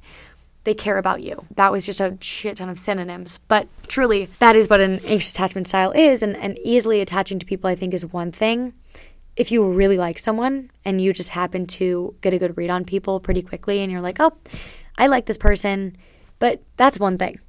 they 0.65 0.73
care 0.73 0.97
about 0.97 1.21
you. 1.21 1.45
That 1.55 1.71
was 1.71 1.85
just 1.85 1.99
a 1.99 2.17
shit 2.21 2.57
ton 2.57 2.69
of 2.69 2.79
synonyms. 2.79 3.39
But 3.47 3.67
truly, 3.87 4.25
that 4.39 4.55
is 4.55 4.69
what 4.69 4.81
an 4.81 4.99
anxious 5.05 5.31
attachment 5.31 5.67
style 5.67 5.91
is. 5.91 6.21
And, 6.21 6.35
and 6.37 6.57
easily 6.59 7.01
attaching 7.01 7.39
to 7.39 7.45
people, 7.45 7.69
I 7.69 7.75
think, 7.75 7.93
is 7.93 8.05
one 8.05 8.31
thing 8.31 8.73
if 9.35 9.51
you 9.51 9.67
really 9.67 9.97
like 9.97 10.19
someone 10.19 10.69
and 10.85 11.01
you 11.01 11.13
just 11.13 11.29
happen 11.29 11.65
to 11.65 12.15
get 12.21 12.33
a 12.33 12.39
good 12.39 12.57
read 12.57 12.69
on 12.69 12.85
people 12.85 13.19
pretty 13.19 13.41
quickly 13.41 13.79
and 13.79 13.91
you're 13.91 14.01
like, 14.01 14.19
oh, 14.19 14.33
I 14.97 15.07
like 15.07 15.25
this 15.25 15.37
person, 15.37 15.95
but 16.39 16.61
that's 16.77 16.99
one 16.99 17.17
thing 17.17 17.39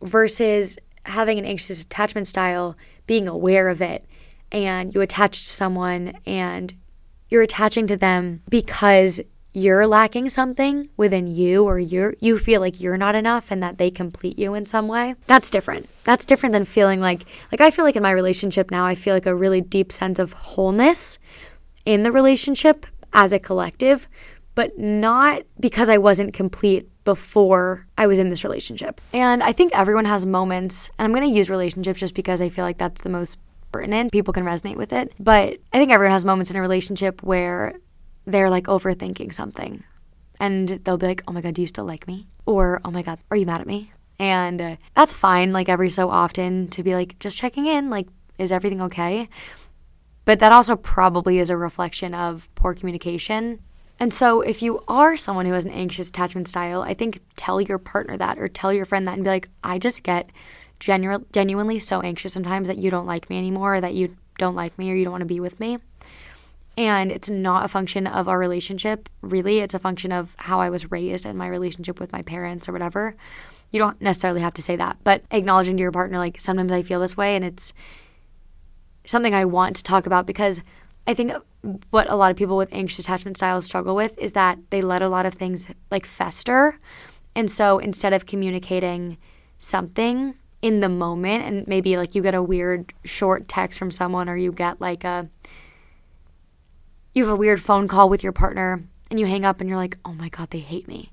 versus 0.00 0.78
having 1.06 1.38
an 1.38 1.44
anxious 1.44 1.82
attachment 1.82 2.26
style, 2.26 2.76
being 3.06 3.28
aware 3.28 3.68
of 3.68 3.82
it, 3.82 4.06
and 4.52 4.94
you 4.94 5.00
attach 5.00 5.42
to 5.42 5.50
someone 5.50 6.14
and 6.26 6.74
you're 7.28 7.42
attaching 7.42 7.86
to 7.88 7.96
them 7.96 8.42
because 8.48 9.20
you're 9.56 9.86
lacking 9.86 10.28
something 10.28 10.90
within 10.96 11.28
you 11.28 11.64
or 11.64 11.78
you 11.78 12.12
you 12.20 12.36
feel 12.36 12.60
like 12.60 12.80
you're 12.80 12.96
not 12.96 13.14
enough 13.14 13.52
and 13.52 13.62
that 13.62 13.78
they 13.78 13.88
complete 13.88 14.36
you 14.36 14.52
in 14.52 14.66
some 14.66 14.88
way 14.88 15.14
that's 15.26 15.48
different. 15.48 15.88
That's 16.02 16.26
different 16.26 16.52
than 16.52 16.64
feeling 16.64 17.00
like 17.00 17.24
like 17.52 17.60
i 17.60 17.70
feel 17.70 17.84
like 17.84 17.96
in 17.96 18.02
my 18.02 18.10
relationship 18.10 18.70
now 18.70 18.84
i 18.84 18.94
feel 18.94 19.14
like 19.14 19.26
a 19.26 19.34
really 19.34 19.60
deep 19.60 19.92
sense 19.92 20.18
of 20.18 20.32
wholeness 20.32 21.18
in 21.86 22.02
the 22.02 22.12
relationship 22.12 22.84
as 23.12 23.32
a 23.32 23.38
collective 23.38 24.08
but 24.56 24.76
not 24.76 25.42
because 25.60 25.88
i 25.88 25.96
wasn't 25.96 26.34
complete 26.34 26.88
before 27.04 27.86
i 27.96 28.06
was 28.06 28.18
in 28.18 28.30
this 28.30 28.42
relationship. 28.42 29.00
And 29.12 29.40
i 29.42 29.52
think 29.52 29.76
everyone 29.78 30.06
has 30.06 30.26
moments 30.26 30.90
and 30.98 31.06
i'm 31.06 31.12
going 31.12 31.26
to 31.30 31.38
use 31.38 31.48
relationships 31.48 32.00
just 32.00 32.14
because 32.14 32.40
i 32.40 32.48
feel 32.48 32.64
like 32.64 32.78
that's 32.78 33.02
the 33.02 33.08
most 33.08 33.38
pertinent. 33.70 34.12
People 34.12 34.32
can 34.32 34.44
resonate 34.44 34.76
with 34.76 34.92
it. 34.92 35.12
But 35.20 35.58
i 35.72 35.78
think 35.78 35.90
everyone 35.90 36.12
has 36.12 36.24
moments 36.24 36.50
in 36.50 36.56
a 36.56 36.60
relationship 36.60 37.22
where 37.22 37.74
they're 38.24 38.50
like 38.50 38.64
overthinking 38.64 39.32
something. 39.32 39.84
And 40.40 40.68
they'll 40.68 40.98
be 40.98 41.06
like, 41.06 41.22
oh 41.28 41.32
my 41.32 41.40
God, 41.40 41.54
do 41.54 41.62
you 41.62 41.66
still 41.68 41.84
like 41.84 42.06
me? 42.06 42.26
Or, 42.44 42.80
oh 42.84 42.90
my 42.90 43.02
God, 43.02 43.18
are 43.30 43.36
you 43.36 43.46
mad 43.46 43.60
at 43.60 43.66
me? 43.66 43.92
And 44.18 44.60
uh, 44.60 44.76
that's 44.94 45.14
fine, 45.14 45.52
like 45.52 45.68
every 45.68 45.88
so 45.88 46.10
often 46.10 46.68
to 46.68 46.82
be 46.82 46.94
like, 46.94 47.18
just 47.18 47.36
checking 47.36 47.66
in, 47.66 47.90
like, 47.90 48.08
is 48.38 48.52
everything 48.52 48.80
okay? 48.82 49.28
But 50.24 50.38
that 50.40 50.52
also 50.52 50.76
probably 50.76 51.38
is 51.38 51.50
a 51.50 51.56
reflection 51.56 52.14
of 52.14 52.52
poor 52.54 52.74
communication. 52.74 53.60
And 54.00 54.12
so, 54.12 54.40
if 54.40 54.60
you 54.60 54.82
are 54.88 55.16
someone 55.16 55.46
who 55.46 55.52
has 55.52 55.64
an 55.64 55.70
anxious 55.70 56.08
attachment 56.08 56.48
style, 56.48 56.82
I 56.82 56.94
think 56.94 57.20
tell 57.36 57.60
your 57.60 57.78
partner 57.78 58.16
that 58.16 58.38
or 58.38 58.48
tell 58.48 58.72
your 58.72 58.84
friend 58.84 59.06
that 59.06 59.14
and 59.14 59.24
be 59.24 59.30
like, 59.30 59.48
I 59.62 59.78
just 59.78 60.02
get 60.02 60.30
genu- 60.80 61.24
genuinely 61.32 61.78
so 61.78 62.00
anxious 62.00 62.32
sometimes 62.32 62.66
that 62.66 62.78
you 62.78 62.90
don't 62.90 63.06
like 63.06 63.30
me 63.30 63.38
anymore, 63.38 63.76
or 63.76 63.80
that 63.80 63.94
you 63.94 64.16
don't 64.38 64.56
like 64.56 64.78
me, 64.78 64.90
or 64.90 64.94
you 64.94 65.04
don't 65.04 65.12
want 65.12 65.22
to 65.22 65.26
be 65.26 65.38
with 65.38 65.60
me. 65.60 65.78
And 66.76 67.12
it's 67.12 67.30
not 67.30 67.64
a 67.64 67.68
function 67.68 68.06
of 68.06 68.28
our 68.28 68.38
relationship, 68.38 69.08
really. 69.20 69.60
It's 69.60 69.74
a 69.74 69.78
function 69.78 70.12
of 70.12 70.34
how 70.38 70.60
I 70.60 70.70
was 70.70 70.90
raised 70.90 71.24
and 71.24 71.38
my 71.38 71.46
relationship 71.46 72.00
with 72.00 72.12
my 72.12 72.22
parents 72.22 72.68
or 72.68 72.72
whatever. 72.72 73.14
You 73.70 73.78
don't 73.78 74.00
necessarily 74.00 74.40
have 74.40 74.54
to 74.54 74.62
say 74.62 74.76
that, 74.76 74.98
but 75.04 75.22
acknowledging 75.30 75.76
to 75.76 75.82
your 75.82 75.92
partner, 75.92 76.18
like, 76.18 76.40
sometimes 76.40 76.72
I 76.72 76.82
feel 76.82 77.00
this 77.00 77.16
way 77.16 77.36
and 77.36 77.44
it's 77.44 77.72
something 79.04 79.34
I 79.34 79.44
want 79.44 79.76
to 79.76 79.82
talk 79.82 80.06
about 80.06 80.26
because 80.26 80.62
I 81.06 81.14
think 81.14 81.32
what 81.90 82.10
a 82.10 82.16
lot 82.16 82.30
of 82.30 82.36
people 82.36 82.56
with 82.56 82.72
anxious 82.72 82.98
attachment 82.98 83.36
styles 83.36 83.66
struggle 83.66 83.94
with 83.94 84.18
is 84.18 84.32
that 84.32 84.58
they 84.70 84.80
let 84.80 85.02
a 85.02 85.08
lot 85.08 85.26
of 85.26 85.34
things 85.34 85.70
like 85.90 86.06
fester. 86.06 86.78
And 87.36 87.50
so 87.50 87.78
instead 87.78 88.12
of 88.12 88.26
communicating 88.26 89.18
something 89.58 90.34
in 90.62 90.80
the 90.80 90.88
moment, 90.88 91.44
and 91.44 91.66
maybe 91.66 91.96
like 91.96 92.14
you 92.14 92.22
get 92.22 92.34
a 92.34 92.42
weird 92.42 92.92
short 93.04 93.48
text 93.48 93.78
from 93.78 93.90
someone 93.90 94.28
or 94.28 94.36
you 94.36 94.50
get 94.50 94.80
like 94.80 95.04
a, 95.04 95.28
you 97.14 97.24
have 97.24 97.32
a 97.32 97.36
weird 97.36 97.62
phone 97.62 97.88
call 97.88 98.08
with 98.08 98.22
your 98.22 98.32
partner 98.32 98.82
and 99.10 99.20
you 99.20 99.26
hang 99.26 99.44
up 99.44 99.60
and 99.60 99.68
you're 99.68 99.78
like, 99.78 99.96
oh 100.04 100.12
my 100.12 100.28
God, 100.28 100.50
they 100.50 100.58
hate 100.58 100.88
me. 100.88 101.12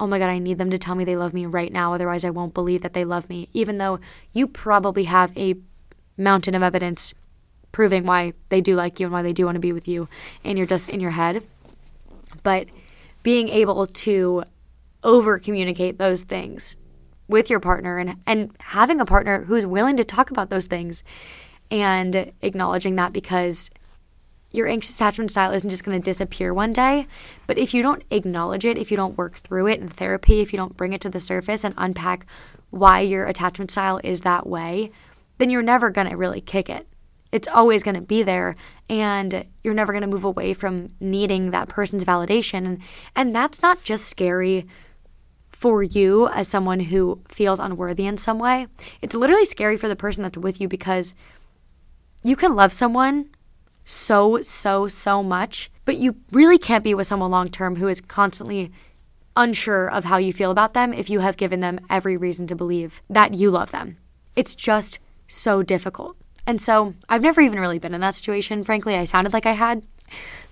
Oh 0.00 0.06
my 0.06 0.18
God, 0.18 0.30
I 0.30 0.38
need 0.38 0.58
them 0.58 0.70
to 0.70 0.78
tell 0.78 0.94
me 0.94 1.04
they 1.04 1.16
love 1.16 1.34
me 1.34 1.46
right 1.46 1.72
now. 1.72 1.92
Otherwise, 1.92 2.24
I 2.24 2.30
won't 2.30 2.54
believe 2.54 2.82
that 2.82 2.94
they 2.94 3.04
love 3.04 3.28
me. 3.28 3.48
Even 3.52 3.78
though 3.78 4.00
you 4.32 4.48
probably 4.48 5.04
have 5.04 5.36
a 5.36 5.54
mountain 6.16 6.54
of 6.54 6.62
evidence 6.62 7.14
proving 7.70 8.06
why 8.06 8.32
they 8.48 8.60
do 8.60 8.74
like 8.74 8.98
you 8.98 9.06
and 9.06 9.12
why 9.12 9.22
they 9.22 9.32
do 9.32 9.44
want 9.44 9.56
to 9.56 9.60
be 9.60 9.72
with 9.72 9.86
you, 9.86 10.08
and 10.42 10.56
you're 10.56 10.66
just 10.66 10.88
in 10.88 11.00
your 11.00 11.12
head. 11.12 11.46
But 12.42 12.68
being 13.22 13.48
able 13.48 13.86
to 13.86 14.44
over 15.02 15.38
communicate 15.38 15.98
those 15.98 16.22
things 16.22 16.76
with 17.28 17.50
your 17.50 17.60
partner 17.60 17.98
and, 17.98 18.16
and 18.26 18.50
having 18.60 19.00
a 19.00 19.06
partner 19.06 19.42
who's 19.44 19.66
willing 19.66 19.96
to 19.96 20.04
talk 20.04 20.30
about 20.30 20.50
those 20.50 20.66
things 20.66 21.02
and 21.70 22.32
acknowledging 22.42 22.96
that 22.96 23.12
because 23.12 23.70
your 24.54 24.68
anxious 24.68 24.94
attachment 24.94 25.30
style 25.30 25.52
isn't 25.52 25.70
just 25.70 25.84
going 25.84 26.00
to 26.00 26.04
disappear 26.04 26.54
one 26.54 26.72
day. 26.72 27.06
But 27.46 27.58
if 27.58 27.74
you 27.74 27.82
don't 27.82 28.04
acknowledge 28.10 28.64
it, 28.64 28.78
if 28.78 28.90
you 28.90 28.96
don't 28.96 29.18
work 29.18 29.34
through 29.34 29.66
it 29.68 29.80
in 29.80 29.88
therapy, 29.88 30.40
if 30.40 30.52
you 30.52 30.56
don't 30.56 30.76
bring 30.76 30.92
it 30.92 31.00
to 31.02 31.10
the 31.10 31.20
surface 31.20 31.64
and 31.64 31.74
unpack 31.76 32.24
why 32.70 33.00
your 33.00 33.26
attachment 33.26 33.70
style 33.70 34.00
is 34.04 34.22
that 34.22 34.46
way, 34.46 34.90
then 35.38 35.50
you're 35.50 35.62
never 35.62 35.90
going 35.90 36.08
to 36.08 36.16
really 36.16 36.40
kick 36.40 36.70
it 36.70 36.86
it's 37.34 37.48
always 37.48 37.82
going 37.82 37.96
to 37.96 38.00
be 38.00 38.22
there 38.22 38.54
and 38.88 39.44
you're 39.64 39.74
never 39.74 39.92
going 39.92 40.02
to 40.02 40.08
move 40.08 40.22
away 40.22 40.54
from 40.54 40.90
needing 41.00 41.50
that 41.50 41.68
person's 41.68 42.04
validation 42.04 42.64
and 42.64 42.80
and 43.16 43.34
that's 43.34 43.60
not 43.60 43.82
just 43.82 44.04
scary 44.04 44.64
for 45.50 45.82
you 45.82 46.28
as 46.28 46.46
someone 46.46 46.78
who 46.78 47.20
feels 47.28 47.58
unworthy 47.58 48.06
in 48.06 48.16
some 48.16 48.38
way 48.38 48.68
it's 49.02 49.16
literally 49.16 49.44
scary 49.44 49.76
for 49.76 49.88
the 49.88 49.96
person 49.96 50.22
that's 50.22 50.38
with 50.38 50.60
you 50.60 50.68
because 50.68 51.12
you 52.22 52.36
can 52.36 52.54
love 52.54 52.72
someone 52.72 53.28
so 53.84 54.40
so 54.42 54.88
so 54.88 55.22
much 55.22 55.70
but 55.84 55.96
you 55.96 56.16
really 56.32 56.58
can't 56.58 56.84
be 56.84 56.94
with 56.94 57.06
someone 57.06 57.30
long 57.30 57.48
term 57.48 57.76
who 57.76 57.88
is 57.88 58.00
constantly 58.00 58.72
unsure 59.36 59.90
of 59.90 60.04
how 60.04 60.16
you 60.16 60.32
feel 60.32 60.50
about 60.50 60.74
them 60.74 60.92
if 60.92 61.10
you 61.10 61.20
have 61.20 61.36
given 61.36 61.60
them 61.60 61.78
every 61.90 62.16
reason 62.16 62.46
to 62.46 62.54
believe 62.54 63.02
that 63.10 63.34
you 63.34 63.50
love 63.50 63.70
them 63.70 63.96
it's 64.36 64.54
just 64.54 64.98
so 65.26 65.62
difficult 65.62 66.16
and 66.46 66.60
so 66.60 66.94
I've 67.08 67.22
never 67.22 67.40
even 67.40 67.58
really 67.58 67.78
been 67.78 67.94
in 67.94 68.00
that 68.02 68.14
situation. 68.14 68.64
Frankly, 68.64 68.96
I 68.96 69.04
sounded 69.04 69.32
like 69.32 69.46
I 69.46 69.52
had. 69.52 69.84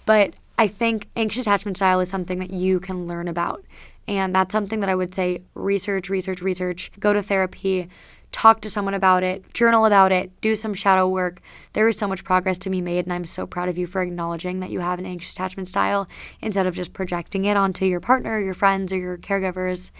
But 0.06 0.34
I 0.58 0.66
think 0.66 1.08
anxious 1.16 1.46
attachment 1.46 1.76
style 1.76 2.00
is 2.00 2.08
something 2.08 2.38
that 2.38 2.50
you 2.50 2.80
can 2.80 3.06
learn 3.06 3.28
about. 3.28 3.64
And 4.08 4.34
that's 4.34 4.52
something 4.52 4.80
that 4.80 4.88
I 4.88 4.94
would 4.94 5.14
say 5.14 5.42
research, 5.54 6.08
research, 6.08 6.40
research, 6.40 6.90
go 6.98 7.12
to 7.12 7.22
therapy, 7.22 7.88
talk 8.32 8.60
to 8.62 8.70
someone 8.70 8.94
about 8.94 9.22
it, 9.22 9.52
journal 9.54 9.86
about 9.86 10.10
it, 10.10 10.40
do 10.40 10.54
some 10.54 10.74
shadow 10.74 11.08
work. 11.08 11.40
There 11.74 11.86
is 11.86 11.96
so 11.96 12.08
much 12.08 12.24
progress 12.24 12.58
to 12.58 12.70
be 12.70 12.80
made, 12.80 13.04
and 13.04 13.12
I'm 13.12 13.24
so 13.24 13.46
proud 13.46 13.68
of 13.68 13.78
you 13.78 13.86
for 13.86 14.02
acknowledging 14.02 14.60
that 14.60 14.70
you 14.70 14.80
have 14.80 14.98
an 14.98 15.06
anxious 15.06 15.32
attachment 15.32 15.68
style 15.68 16.08
instead 16.40 16.66
of 16.66 16.74
just 16.74 16.92
projecting 16.92 17.44
it 17.44 17.56
onto 17.56 17.84
your 17.84 18.00
partner, 18.00 18.40
your 18.40 18.54
friends, 18.54 18.92
or 18.92 18.96
your 18.96 19.18
caregivers. 19.18 19.90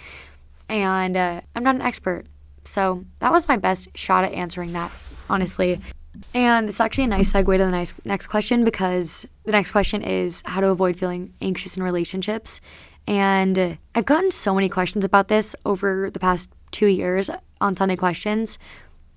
And 0.69 1.17
uh, 1.17 1.43
I'm 1.55 1.63
not 1.63 1.77
an 1.77 1.83
expert. 1.83 2.27
So 2.65 3.05
that 3.21 3.33
was 3.33 3.49
my 3.49 3.57
best 3.57 3.97
shot 3.97 4.25
at 4.25 4.33
answering 4.33 4.73
that 4.73 4.91
honestly. 5.33 5.81
And 6.35 6.69
it's 6.69 6.81
actually 6.81 7.05
a 7.05 7.09
nice 7.09 7.33
segue 7.33 7.57
to 7.57 7.65
the 7.65 7.71
nice, 7.71 7.95
next 8.05 8.27
question 8.27 8.65
because 8.65 9.27
the 9.45 9.53
next 9.53 9.71
question 9.71 10.03
is 10.03 10.43
how 10.45 10.61
to 10.61 10.69
avoid 10.69 10.97
feeling 10.97 11.33
anxious 11.41 11.77
in 11.77 11.83
relationships. 11.83 12.61
And 13.07 13.79
I've 13.95 14.05
gotten 14.05 14.31
so 14.31 14.55
many 14.55 14.69
questions 14.69 15.05
about 15.05 15.29
this 15.29 15.57
over 15.65 16.11
the 16.11 16.21
past 16.21 16.51
two 16.73 16.87
years 16.87 17.31
on 17.61 17.77
Sunday 17.77 17.97
Questions, 17.97 18.59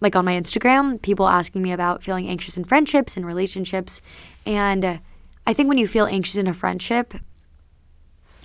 like 0.01 0.15
on 0.15 0.25
my 0.25 0.33
Instagram, 0.33 1.01
people 1.01 1.27
asking 1.27 1.63
me 1.63 1.71
about 1.71 2.03
feeling 2.03 2.27
anxious 2.27 2.57
in 2.57 2.63
friendships 2.63 3.17
and 3.17 3.25
relationships. 3.25 4.01
And 4.45 4.85
uh, 4.85 4.97
I 5.47 5.53
think 5.53 5.67
when 5.67 5.77
you 5.77 5.87
feel 5.87 6.05
anxious 6.05 6.35
in 6.35 6.47
a 6.47 6.53
friendship, 6.53 7.15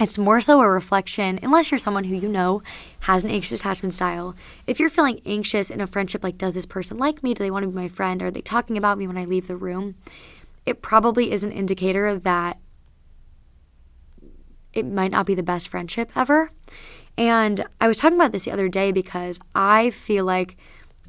it's 0.01 0.17
more 0.17 0.41
so 0.41 0.63
a 0.63 0.69
reflection, 0.69 1.39
unless 1.43 1.71
you're 1.71 1.79
someone 1.79 2.05
who 2.05 2.17
you 2.17 2.29
know 2.29 2.63
has 3.01 3.23
an 3.23 3.31
anxious 3.31 3.61
attachment 3.61 3.93
style. 3.93 4.35
If 4.67 4.81
you're 4.81 4.89
feeling 4.89 5.21
anxious 5.27 5.69
in 5.69 5.83
a 5.83 5.87
friendship, 5.87 6.25
like, 6.25 6.39
does 6.39 6.55
this 6.55 6.65
person 6.65 6.97
like 6.97 7.23
me? 7.23 7.35
Do 7.35 7.45
they 7.45 7.51
want 7.51 7.65
to 7.65 7.69
be 7.69 7.75
my 7.75 7.89
friend? 7.89 8.23
Are 8.23 8.31
they 8.31 8.41
talking 8.41 8.79
about 8.79 8.97
me 8.97 9.07
when 9.07 9.19
I 9.19 9.27
leave 9.27 9.47
the 9.47 9.57
room? 9.57 9.97
It 10.65 10.81
probably 10.81 11.31
is 11.31 11.45
an 11.45 11.53
indicator 11.53 12.19
that 12.19 12.59
it 14.73 14.87
might 14.87 15.11
not 15.11 15.27
be 15.27 15.35
the 15.35 15.43
best 15.43 15.69
friendship 15.69 16.11
ever. 16.17 16.51
And 17.21 17.65
I 17.81 17.87
was 17.87 17.99
talking 17.99 18.17
about 18.17 18.33
this 18.33 18.47
the 18.47 18.51
other 18.51 18.69
day 18.69 18.91
because 18.91 19.39
I 19.55 19.91
feel 19.91 20.25
like, 20.25 20.57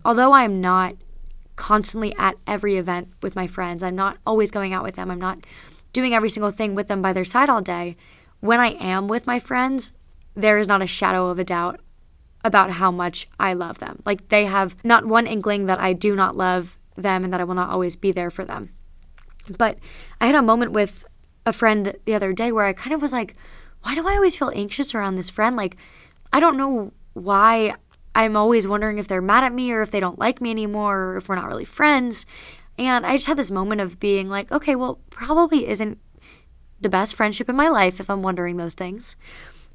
although 0.05 0.33
I'm 0.33 0.61
not 0.61 0.95
constantly 1.55 2.13
at 2.17 2.35
every 2.45 2.75
event 2.75 3.09
with 3.23 3.35
my 3.35 3.47
friends, 3.47 3.81
I'm 3.81 3.95
not 3.95 4.17
always 4.27 4.51
going 4.51 4.73
out 4.73 4.83
with 4.83 4.95
them, 4.95 5.09
I'm 5.09 5.21
not 5.21 5.45
doing 5.93 6.13
every 6.13 6.29
single 6.29 6.51
thing 6.51 6.75
with 6.75 6.87
them 6.87 7.01
by 7.01 7.13
their 7.13 7.25
side 7.25 7.49
all 7.49 7.61
day 7.61 7.95
when 8.41 8.59
I 8.59 8.71
am 8.71 9.07
with 9.07 9.25
my 9.25 9.39
friends, 9.39 9.93
there 10.35 10.57
is 10.57 10.67
not 10.67 10.81
a 10.81 10.87
shadow 10.87 11.29
of 11.29 11.39
a 11.39 11.43
doubt 11.43 11.79
about 12.43 12.71
how 12.71 12.91
much 12.91 13.29
I 13.39 13.53
love 13.53 13.79
them. 13.79 14.01
Like 14.03 14.27
they 14.29 14.45
have 14.45 14.75
not 14.83 15.05
one 15.05 15.27
inkling 15.27 15.67
that 15.67 15.79
I 15.79 15.93
do 15.93 16.15
not 16.15 16.35
love 16.35 16.77
them 16.95 17.23
and 17.23 17.31
that 17.31 17.39
I 17.39 17.43
will 17.43 17.53
not 17.53 17.69
always 17.69 17.95
be 17.95 18.11
there 18.11 18.31
for 18.31 18.43
them. 18.43 18.71
But 19.57 19.77
I 20.19 20.25
had 20.25 20.35
a 20.35 20.41
moment 20.41 20.71
with 20.71 21.05
a 21.45 21.53
friend 21.53 21.95
the 22.05 22.15
other 22.15 22.33
day 22.33 22.51
where 22.51 22.65
I 22.65 22.73
kind 22.73 22.93
of 22.93 23.01
was 23.01 23.13
like, 23.13 23.35
why 23.83 23.95
do 23.95 24.07
I 24.07 24.15
always 24.15 24.35
feel 24.35 24.51
anxious 24.55 24.93
around 24.93 25.15
this 25.15 25.29
friend? 25.29 25.55
Like, 25.55 25.77
I 26.33 26.39
don't 26.39 26.57
know 26.57 26.91
why 27.13 27.75
I'm 28.15 28.35
always 28.35 28.67
wondering 28.67 28.97
if 28.97 29.07
they're 29.07 29.21
mad 29.21 29.43
at 29.43 29.53
me 29.53 29.71
or 29.71 29.81
if 29.81 29.91
they 29.91 29.99
don't 29.99 30.19
like 30.19 30.41
me 30.41 30.51
anymore 30.51 30.99
or 30.99 31.17
if 31.17 31.29
we're 31.29 31.35
not 31.35 31.47
really 31.47 31.65
friends. 31.65 32.25
And 32.77 33.05
I 33.05 33.15
just 33.15 33.27
had 33.27 33.37
this 33.37 33.51
moment 33.51 33.81
of 33.81 33.99
being 33.99 34.29
like, 34.29 34.51
okay, 34.51 34.75
well, 34.75 34.99
probably 35.09 35.67
isn't 35.67 35.99
the 36.79 36.89
best 36.89 37.15
friendship 37.15 37.47
in 37.49 37.55
my 37.55 37.69
life 37.69 37.99
if 37.99 38.09
I'm 38.09 38.23
wondering 38.23 38.57
those 38.57 38.73
things. 38.73 39.15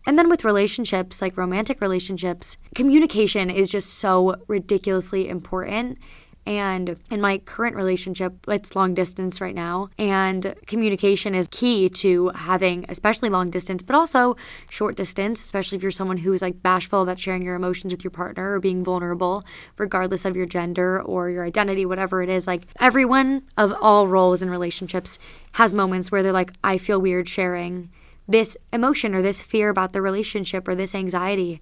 And 0.07 0.19
then 0.19 0.29
with 0.29 0.45
relationships, 0.45 1.21
like 1.21 1.37
romantic 1.37 1.81
relationships, 1.81 2.57
communication 2.75 3.51
is 3.51 3.69
just 3.69 3.95
so 3.95 4.37
ridiculously 4.47 5.29
important. 5.29 5.99
And 6.47 7.01
in 7.11 7.21
my 7.21 7.39
current 7.39 7.75
relationship, 7.75 8.47
it's 8.47 8.77
long 8.77 8.95
distance 8.95 9.41
right 9.41 9.55
now. 9.55 9.89
And 9.99 10.55
communication 10.67 11.35
is 11.35 11.49
key 11.49 11.89
to 11.89 12.29
having, 12.29 12.85
especially 12.89 13.29
long 13.29 13.51
distance, 13.51 13.83
but 13.83 13.97
also 13.97 14.37
short 14.69 14.95
distance, 14.95 15.41
especially 15.41 15.77
if 15.77 15.83
you're 15.83 15.91
someone 15.91 16.19
who's 16.19 16.43
like 16.43 16.63
bashful 16.63 17.03
about 17.03 17.19
sharing 17.19 17.43
your 17.43 17.57
emotions 17.57 17.93
with 17.93 18.05
your 18.05 18.13
partner 18.13 18.53
or 18.53 18.61
being 18.61 18.85
vulnerable, 18.85 19.45
regardless 19.77 20.25
of 20.25 20.37
your 20.37 20.47
gender 20.47 21.03
or 21.03 21.31
your 21.31 21.45
identity, 21.45 21.85
whatever 21.85 22.23
it 22.23 22.29
is. 22.29 22.47
Like 22.47 22.63
everyone 22.79 23.43
of 23.57 23.75
all 23.81 24.07
roles 24.07 24.41
in 24.41 24.49
relationships 24.49 25.19
has 25.55 25.75
moments 25.75 26.13
where 26.13 26.23
they're 26.23 26.33
like, 26.33 26.53
I 26.63 26.79
feel 26.79 27.01
weird 27.01 27.29
sharing 27.29 27.91
this 28.29 28.57
emotion 28.73 29.15
or 29.15 29.23
this 29.23 29.41
fear 29.41 29.69
about 29.69 29.93
the 29.93 30.03
relationship 30.03 30.69
or 30.69 30.75
this 30.77 30.95
anxiety. 30.95 31.61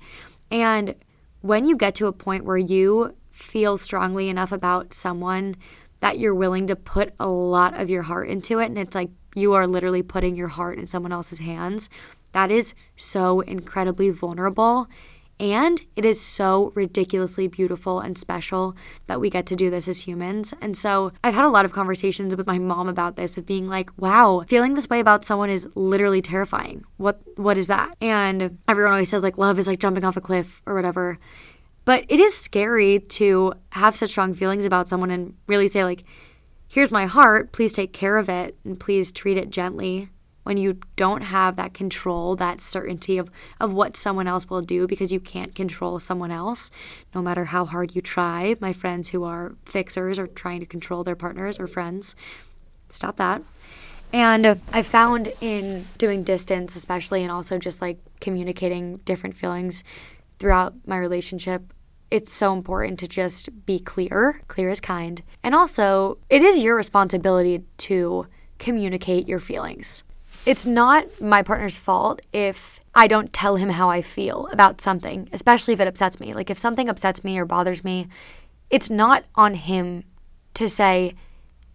And 0.51 0.95
when 1.41 1.65
you 1.65 1.77
get 1.77 1.95
to 1.97 2.07
a 2.07 2.13
point 2.13 2.45
where 2.45 2.57
you 2.57 3.15
feel 3.35 3.77
strongly 3.77 4.29
enough 4.29 4.53
about 4.53 4.95
someone 4.95 5.57
that 6.01 6.19
you're 6.19 6.35
willing 6.35 6.67
to 6.69 6.77
put 6.77 7.13
a 7.19 7.27
lot 7.27 7.79
of 7.79 7.91
your 7.91 8.03
heart 8.03 8.29
into 8.29 8.61
it. 8.61 8.67
And 8.67 8.79
it's 8.79 8.95
like 8.95 9.11
you 9.35 9.55
are 9.55 9.67
literally 9.67 10.03
putting 10.03 10.37
your 10.37 10.49
heart 10.49 10.79
in 10.79 10.87
someone 10.87 11.13
else's 11.13 11.41
hands. 11.41 11.91
That 12.33 12.51
is 12.51 12.75
so 12.95 13.41
incredibly 13.41 14.11
vulnerable. 14.11 14.89
And 15.41 15.81
it 15.97 16.05
is 16.05 16.21
so 16.21 16.71
ridiculously 16.77 17.49
beautiful 17.49 17.99
and 17.99 18.17
special 18.17 18.77
that 19.07 19.21
we 19.21 19.31
get 19.31 19.47
to 19.47 19.57
do 19.57 19.69
this 19.69 19.89
as 19.89 20.07
humans. 20.07 20.55
And 20.61 20.77
so 20.77 21.11
I've 21.25 21.35
had 21.35 21.45
a 21.45 21.49
lot 21.49 21.65
of 21.65 21.73
conversations 21.73 22.37
with 22.37 22.47
my 22.47 22.59
mom 22.59 22.89
about 22.89 23.17
this 23.17 23.37
of 23.37 23.45
being 23.45 23.67
like, 23.67 23.91
wow, 23.97 24.45
feeling 24.47 24.75
this 24.75 24.89
way 24.89 25.01
about 25.01 25.25
someone 25.25 25.51
is 25.51 25.69
literally 25.75 26.23
terrifying. 26.23 26.85
What 26.99 27.21
what 27.37 27.59
is 27.59 27.67
that? 27.67 27.97
And 28.01 28.59
everyone 28.69 28.93
always 28.93 29.09
says 29.09 29.25
like 29.25 29.37
love 29.37 29.59
is 29.59 29.67
like 29.67 29.81
jumping 29.81 30.05
off 30.05 30.17
a 30.17 30.21
cliff 30.21 30.63
or 30.67 30.75
whatever. 30.75 31.19
But 31.85 32.05
it 32.09 32.19
is 32.19 32.37
scary 32.37 32.99
to 32.99 33.55
have 33.73 33.97
such 33.97 34.11
strong 34.11 34.35
feelings 34.35 34.65
about 34.65 34.89
someone 34.89 35.11
and 35.11 35.35
really 35.47 35.69
say, 35.69 35.85
like, 35.85 36.05
here's 36.69 36.93
my 36.93 37.07
heart, 37.07 37.53
please 37.53 37.73
take 37.73 37.93
care 37.93 38.17
of 38.17 38.29
it 38.29 38.57
and 38.65 38.81
please 38.81 39.13
treat 39.13 39.37
it 39.37 39.51
gently. 39.51 40.09
When 40.45 40.59
you 40.59 40.79
don't 40.97 41.23
have 41.23 41.57
that 41.57 41.73
control, 41.73 42.37
that 42.37 42.61
certainty 42.61 43.17
of, 43.17 43.31
of 43.59 43.73
what 43.73 43.97
someone 43.97 44.27
else 44.27 44.51
will 44.51 44.61
do 44.61 44.87
because 44.87 45.11
you 45.11 45.19
can't 45.19 45.55
control 45.55 45.99
someone 45.99 46.31
else, 46.31 46.71
no 47.15 47.23
matter 47.23 47.47
how 47.47 47.65
hard 47.65 47.95
you 47.95 48.03
try. 48.03 48.55
My 48.61 48.73
friends 48.73 49.11
who 49.11 49.25
are 49.25 49.55
fixers 49.65 50.19
or 50.19 50.27
trying 50.27 50.61
to 50.61 50.67
control 50.67 51.03
their 51.03 51.17
partners 51.17 51.59
or 51.59 51.67
friends, 51.67 52.15
stop 52.91 53.17
that. 53.17 53.43
And 54.13 54.61
I 54.73 54.83
found 54.83 55.33
in 55.41 55.87
doing 55.97 56.23
distance, 56.23 56.77
especially, 56.77 57.23
and 57.23 57.33
also 57.33 57.59
just 57.59 57.81
like 57.81 57.99
communicating 58.21 58.99
different 58.99 59.35
feelings 59.35 59.83
throughout 60.39 60.75
my 60.87 60.99
relationship, 60.99 61.73
it's 62.15 62.33
so 62.33 62.53
important 62.53 62.97
to 63.01 63.09
just 63.09 63.67
be 63.67 63.81
clear. 63.81 64.41
Clear 64.47 64.69
is 64.69 64.81
kind. 64.81 65.21
And 65.43 65.53
also, 65.53 66.19
it 66.31 66.43
is 66.43 66.63
your 66.63 66.77
responsibility 66.77 67.65
to 67.79 68.29
communicate 68.61 69.27
your 69.27 69.41
feelings. 69.41 70.05
It's 70.47 70.65
not 70.65 71.21
my 71.21 71.43
partner's 71.43 71.77
fault 71.77 72.23
if 72.33 72.79
I 72.95 73.09
don't 73.09 73.33
tell 73.33 73.57
him 73.57 73.71
how 73.71 73.91
I 73.91 74.01
feel 74.01 74.47
about 74.53 74.81
something, 74.81 75.29
especially 75.33 75.75
if 75.75 75.81
it 75.81 75.89
upsets 75.89 76.21
me. 76.21 76.33
Like 76.33 76.51
if 76.51 76.59
something 76.59 76.89
upsets 76.89 77.25
me 77.25 77.37
or 77.37 77.45
bothers 77.45 77.83
me, 77.83 78.07
it's 78.71 78.89
not 78.89 79.25
on 79.35 79.55
him 79.55 80.05
to 80.55 80.69
say, 80.69 81.15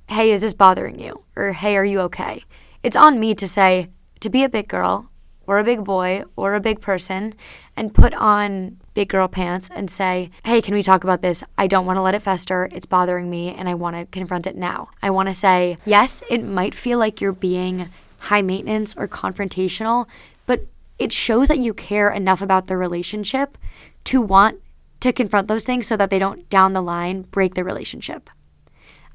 hey, 0.08 0.32
is 0.32 0.40
this 0.40 0.54
bothering 0.54 1.00
you? 1.00 1.26
Or 1.36 1.52
hey, 1.52 1.76
are 1.76 1.84
you 1.84 2.00
okay? 2.02 2.46
It's 2.82 2.96
on 2.96 3.20
me 3.20 3.36
to 3.36 3.46
say, 3.46 3.90
to 4.22 4.30
be 4.30 4.46
a 4.46 4.50
big 4.50 4.70
girl 4.70 5.12
or 5.48 5.60
a 5.60 5.66
big 5.66 5.84
boy 5.84 6.24
or 6.38 6.54
a 6.54 6.62
big 6.62 6.80
person 6.80 7.34
and 7.76 7.94
put 7.94 8.14
on 8.14 8.78
big 9.00 9.08
girl 9.08 9.30
pants 9.30 9.70
and 9.74 9.90
say, 9.90 10.30
hey, 10.44 10.62
can 10.62 10.74
we 10.74 10.84
talk 10.84 11.06
about 11.06 11.22
this? 11.22 11.42
I 11.58 11.68
don't 11.68 11.86
want 11.86 11.96
to 11.96 12.02
let 12.02 12.16
it 12.16 12.22
fester. 12.22 12.68
It's 12.74 12.86
bothering 12.86 13.30
me 13.30 13.56
and 13.56 13.70
I 13.70 13.74
want 13.74 13.96
to 13.96 14.06
confront 14.08 14.46
it 14.46 14.58
now. 14.58 14.90
I 15.02 15.10
want 15.10 15.30
to 15.30 15.34
say, 15.34 15.78
yes, 15.86 16.22
it 16.30 16.44
might 16.44 16.76
feel 16.76 17.00
like 17.00 17.22
you're 17.22 17.32
being 17.32 17.88
high 18.24 18.42
maintenance 18.42 18.98
or 18.98 19.08
confrontational, 19.08 20.06
but 20.46 20.66
it 20.98 21.14
shows 21.14 21.48
that 21.48 21.60
you 21.60 21.74
care 21.74 22.12
enough 22.12 22.42
about 22.42 22.68
the 22.68 22.76
relationship 22.76 23.58
to 24.04 24.20
want 24.20 24.60
to 25.00 25.14
confront 25.14 25.48
those 25.48 25.64
things 25.64 25.88
so 25.88 25.96
that 25.96 26.10
they 26.10 26.20
don't 26.20 26.50
down 26.50 26.74
the 26.74 26.82
line 26.82 27.22
break 27.22 27.54
the 27.56 27.64
relationship. 27.64 28.30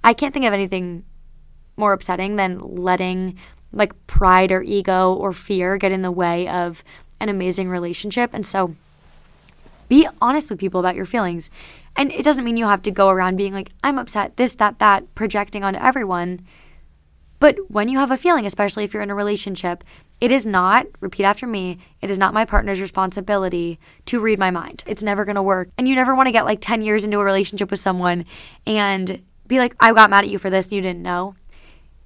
I 0.02 0.14
can't 0.14 0.32
think 0.32 0.46
of 0.46 0.54
anything 0.54 1.04
more 1.76 1.92
upsetting 1.92 2.36
than 2.36 2.56
letting 2.56 3.36
like 3.70 3.92
pride 4.06 4.50
or 4.50 4.62
ego 4.62 5.12
or 5.12 5.34
fear 5.34 5.76
get 5.76 5.92
in 5.92 6.00
the 6.00 6.10
way 6.10 6.48
of 6.48 6.82
an 7.20 7.28
amazing 7.28 7.68
relationship. 7.68 8.30
And 8.32 8.46
so 8.46 8.76
be 9.88 10.08
honest 10.20 10.50
with 10.50 10.58
people 10.58 10.80
about 10.80 10.96
your 10.96 11.06
feelings. 11.06 11.50
And 11.96 12.10
it 12.12 12.24
doesn't 12.24 12.44
mean 12.44 12.56
you 12.56 12.66
have 12.66 12.82
to 12.82 12.90
go 12.90 13.08
around 13.08 13.36
being 13.36 13.52
like, 13.52 13.70
I'm 13.82 13.98
upset, 13.98 14.36
this, 14.36 14.54
that, 14.56 14.78
that, 14.78 15.14
projecting 15.14 15.62
onto 15.62 15.80
everyone. 15.80 16.40
But 17.38 17.56
when 17.68 17.88
you 17.88 17.98
have 17.98 18.10
a 18.10 18.16
feeling, 18.16 18.46
especially 18.46 18.84
if 18.84 18.94
you're 18.94 19.02
in 19.02 19.10
a 19.10 19.14
relationship, 19.14 19.84
it 20.20 20.32
is 20.32 20.46
not, 20.46 20.86
repeat 21.00 21.24
after 21.24 21.46
me, 21.46 21.78
it 22.00 22.08
is 22.08 22.18
not 22.18 22.32
my 22.32 22.44
partner's 22.44 22.80
responsibility 22.80 23.78
to 24.06 24.20
read 24.20 24.38
my 24.38 24.50
mind. 24.50 24.82
It's 24.86 25.02
never 25.02 25.24
gonna 25.24 25.42
work. 25.42 25.68
And 25.76 25.86
you 25.86 25.94
never 25.94 26.14
wanna 26.14 26.32
get 26.32 26.46
like 26.46 26.60
10 26.60 26.82
years 26.82 27.04
into 27.04 27.20
a 27.20 27.24
relationship 27.24 27.70
with 27.70 27.80
someone 27.80 28.24
and 28.66 29.22
be 29.46 29.58
like, 29.58 29.76
I 29.78 29.92
got 29.92 30.10
mad 30.10 30.24
at 30.24 30.30
you 30.30 30.38
for 30.38 30.50
this 30.50 30.66
and 30.66 30.72
you 30.72 30.80
didn't 30.80 31.02
know. 31.02 31.34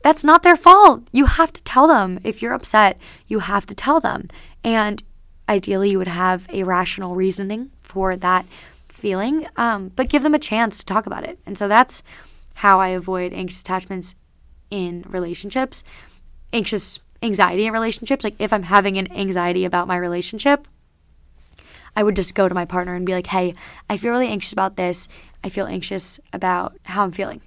That's 0.02 0.24
not 0.24 0.42
their 0.42 0.56
fault. 0.56 1.08
You 1.12 1.26
have 1.26 1.52
to 1.52 1.62
tell 1.62 1.86
them. 1.86 2.18
If 2.24 2.40
you're 2.40 2.52
upset, 2.52 2.98
you 3.26 3.40
have 3.40 3.66
to 3.66 3.74
tell 3.74 4.00
them. 4.00 4.28
And 4.64 5.02
ideally, 5.48 5.90
you 5.90 5.98
would 5.98 6.08
have 6.08 6.46
a 6.52 6.64
rational 6.64 7.14
reasoning 7.14 7.70
for 7.80 8.16
that 8.16 8.46
feeling, 8.88 9.46
um, 9.56 9.92
but 9.96 10.08
give 10.08 10.22
them 10.22 10.34
a 10.34 10.38
chance 10.38 10.78
to 10.78 10.86
talk 10.86 11.06
about 11.06 11.24
it. 11.24 11.38
And 11.46 11.56
so 11.56 11.68
that's 11.68 12.02
how 12.56 12.80
I 12.80 12.88
avoid 12.88 13.32
anxious 13.32 13.60
attachments 13.60 14.14
in 14.70 15.04
relationships, 15.08 15.84
anxious 16.52 16.98
anxiety 17.22 17.66
in 17.66 17.72
relationships. 17.72 18.24
Like 18.24 18.34
if 18.38 18.52
I'm 18.52 18.64
having 18.64 18.96
an 18.98 19.10
anxiety 19.12 19.64
about 19.64 19.86
my 19.86 19.96
relationship, 19.96 20.66
I 21.96 22.02
would 22.02 22.16
just 22.16 22.34
go 22.34 22.48
to 22.48 22.54
my 22.54 22.64
partner 22.64 22.94
and 22.94 23.06
be 23.06 23.14
like, 23.14 23.28
hey, 23.28 23.54
I 23.88 23.96
feel 23.96 24.12
really 24.12 24.28
anxious 24.28 24.52
about 24.52 24.76
this. 24.76 25.08
I 25.42 25.48
feel 25.48 25.66
anxious 25.66 26.20
about 26.32 26.76
how 26.84 27.04
I'm 27.04 27.10
feeling. 27.10 27.40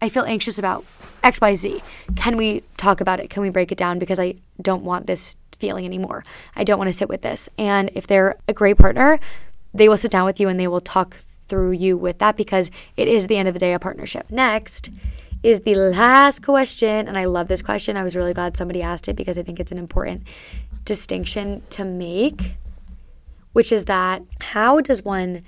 I 0.00 0.08
feel 0.08 0.24
anxious 0.24 0.58
about 0.58 0.84
XYZ. 1.22 1.80
Can 2.16 2.36
we 2.36 2.62
talk 2.76 3.00
about 3.00 3.20
it? 3.20 3.30
Can 3.30 3.42
we 3.42 3.50
break 3.50 3.72
it 3.72 3.78
down? 3.78 3.98
Because 3.98 4.20
I 4.20 4.36
don't 4.60 4.84
want 4.84 5.06
this 5.06 5.36
feeling 5.54 5.84
anymore. 5.84 6.24
I 6.56 6.64
don't 6.64 6.78
want 6.78 6.88
to 6.88 6.96
sit 6.96 7.08
with 7.08 7.22
this. 7.22 7.48
And 7.58 7.90
if 7.94 8.06
they're 8.06 8.36
a 8.48 8.52
great 8.52 8.78
partner, 8.78 9.18
they 9.72 9.88
will 9.88 9.96
sit 9.96 10.10
down 10.10 10.24
with 10.24 10.38
you 10.38 10.48
and 10.48 10.58
they 10.58 10.68
will 10.68 10.80
talk 10.80 11.16
through 11.48 11.72
you 11.72 11.96
with 11.96 12.18
that 12.18 12.36
because 12.36 12.70
it 12.96 13.08
is 13.08 13.26
the 13.26 13.36
end 13.36 13.48
of 13.48 13.54
the 13.54 13.60
day 13.60 13.74
a 13.74 13.78
partnership. 13.78 14.30
Next, 14.30 14.90
is 15.44 15.60
the 15.60 15.74
last 15.74 16.42
question. 16.42 17.06
And 17.06 17.16
I 17.18 17.26
love 17.26 17.48
this 17.48 17.62
question. 17.62 17.96
I 17.96 18.02
was 18.02 18.16
really 18.16 18.32
glad 18.32 18.56
somebody 18.56 18.82
asked 18.82 19.06
it 19.08 19.14
because 19.14 19.38
I 19.38 19.42
think 19.42 19.60
it's 19.60 19.70
an 19.70 19.78
important 19.78 20.26
distinction 20.84 21.62
to 21.70 21.84
make, 21.84 22.56
which 23.52 23.70
is 23.70 23.84
that 23.84 24.22
how 24.40 24.80
does 24.80 25.04
one 25.04 25.42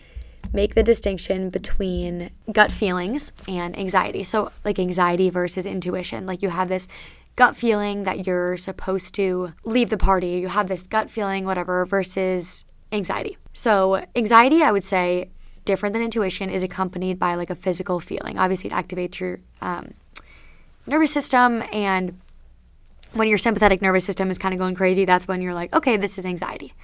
make 0.53 0.75
the 0.75 0.83
distinction 0.83 1.49
between 1.49 2.31
gut 2.53 2.71
feelings 2.71 3.33
and 3.49 3.77
anxiety? 3.77 4.23
So, 4.23 4.53
like 4.65 4.79
anxiety 4.79 5.31
versus 5.31 5.65
intuition. 5.65 6.27
Like 6.27 6.43
you 6.43 6.51
have 6.51 6.69
this 6.69 6.89
gut 7.37 7.55
feeling 7.55 8.05
that 8.05 8.27
you're 8.27 8.57
supposed 8.57 9.15
to 9.15 9.53
leave 9.65 9.91
the 9.91 9.99
party, 9.99 10.29
you 10.29 10.49
have 10.49 10.69
this 10.69 10.87
gut 10.87 11.11
feeling, 11.11 11.45
whatever, 11.45 11.85
versus 11.85 12.65
anxiety. 12.91 13.37
So, 13.53 14.05
anxiety, 14.17 14.63
I 14.63 14.73
would 14.73 14.85
say, 14.85 15.31
different 15.65 15.93
than 15.93 16.03
intuition, 16.03 16.51
is 16.51 16.63
accompanied 16.63 17.19
by 17.19 17.35
like 17.35 17.51
a 17.51 17.55
physical 17.55 18.01
feeling. 18.01 18.39
Obviously, 18.39 18.71
it 18.71 18.73
activates 18.73 19.21
your 19.21 19.41
um, 19.61 19.93
nervous 20.87 21.13
system, 21.13 21.63
and 21.73 22.19
when 23.13 23.29
your 23.29 23.39
sympathetic 23.39 23.83
nervous 23.83 24.05
system 24.05 24.31
is 24.31 24.39
kind 24.39 24.55
of 24.55 24.59
going 24.59 24.75
crazy, 24.75 25.05
that's 25.05 25.29
when 25.29 25.41
you're 25.41 25.55
like, 25.55 25.75
okay, 25.75 25.97
this 25.97 26.19
is 26.19 26.27
anxiety. 26.27 26.75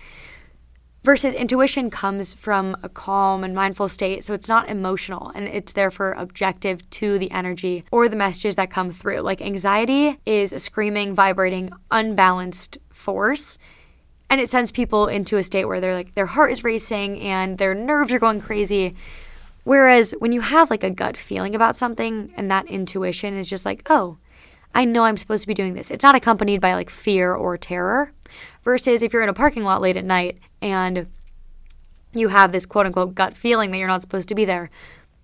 Versus 1.04 1.34
intuition 1.34 1.90
comes 1.90 2.32
from 2.32 2.76
a 2.82 2.88
calm 2.88 3.42
and 3.42 3.54
mindful 3.54 3.88
state, 3.88 4.22
so 4.22 4.34
it's 4.34 4.48
not 4.48 4.68
emotional 4.68 5.32
and 5.34 5.48
it's 5.48 5.72
therefore 5.72 6.12
objective 6.12 6.88
to 6.90 7.18
the 7.18 7.30
energy 7.32 7.82
or 7.90 8.08
the 8.08 8.14
messages 8.14 8.54
that 8.54 8.70
come 8.70 8.92
through. 8.92 9.20
Like 9.20 9.42
anxiety 9.42 10.18
is 10.24 10.52
a 10.52 10.60
screaming, 10.60 11.12
vibrating, 11.12 11.70
unbalanced 11.90 12.78
force 12.92 13.58
and 14.32 14.40
it 14.40 14.48
sends 14.48 14.72
people 14.72 15.08
into 15.08 15.36
a 15.36 15.42
state 15.42 15.66
where 15.66 15.78
they're 15.78 15.94
like 15.94 16.14
their 16.14 16.24
heart 16.24 16.50
is 16.50 16.64
racing 16.64 17.20
and 17.20 17.58
their 17.58 17.74
nerves 17.74 18.14
are 18.14 18.18
going 18.18 18.40
crazy. 18.40 18.94
Whereas 19.64 20.14
when 20.20 20.32
you 20.32 20.40
have 20.40 20.70
like 20.70 20.82
a 20.82 20.90
gut 20.90 21.18
feeling 21.18 21.54
about 21.54 21.76
something 21.76 22.32
and 22.34 22.50
that 22.50 22.66
intuition 22.66 23.36
is 23.36 23.50
just 23.50 23.66
like 23.66 23.82
oh 23.90 24.16
i 24.74 24.86
know 24.86 25.04
i'm 25.04 25.18
supposed 25.18 25.42
to 25.42 25.48
be 25.48 25.52
doing 25.52 25.74
this. 25.74 25.90
It's 25.90 26.02
not 26.02 26.14
accompanied 26.14 26.62
by 26.62 26.72
like 26.74 26.88
fear 26.88 27.34
or 27.34 27.58
terror. 27.58 28.12
Versus 28.62 29.02
if 29.02 29.12
you're 29.12 29.22
in 29.22 29.28
a 29.28 29.34
parking 29.34 29.64
lot 29.64 29.82
late 29.82 29.98
at 29.98 30.04
night 30.04 30.38
and 30.62 31.08
you 32.14 32.28
have 32.28 32.52
this 32.52 32.64
quote 32.64 32.86
unquote 32.86 33.14
gut 33.14 33.36
feeling 33.36 33.70
that 33.70 33.78
you're 33.78 33.88
not 33.88 34.00
supposed 34.00 34.28
to 34.30 34.34
be 34.34 34.46
there 34.46 34.70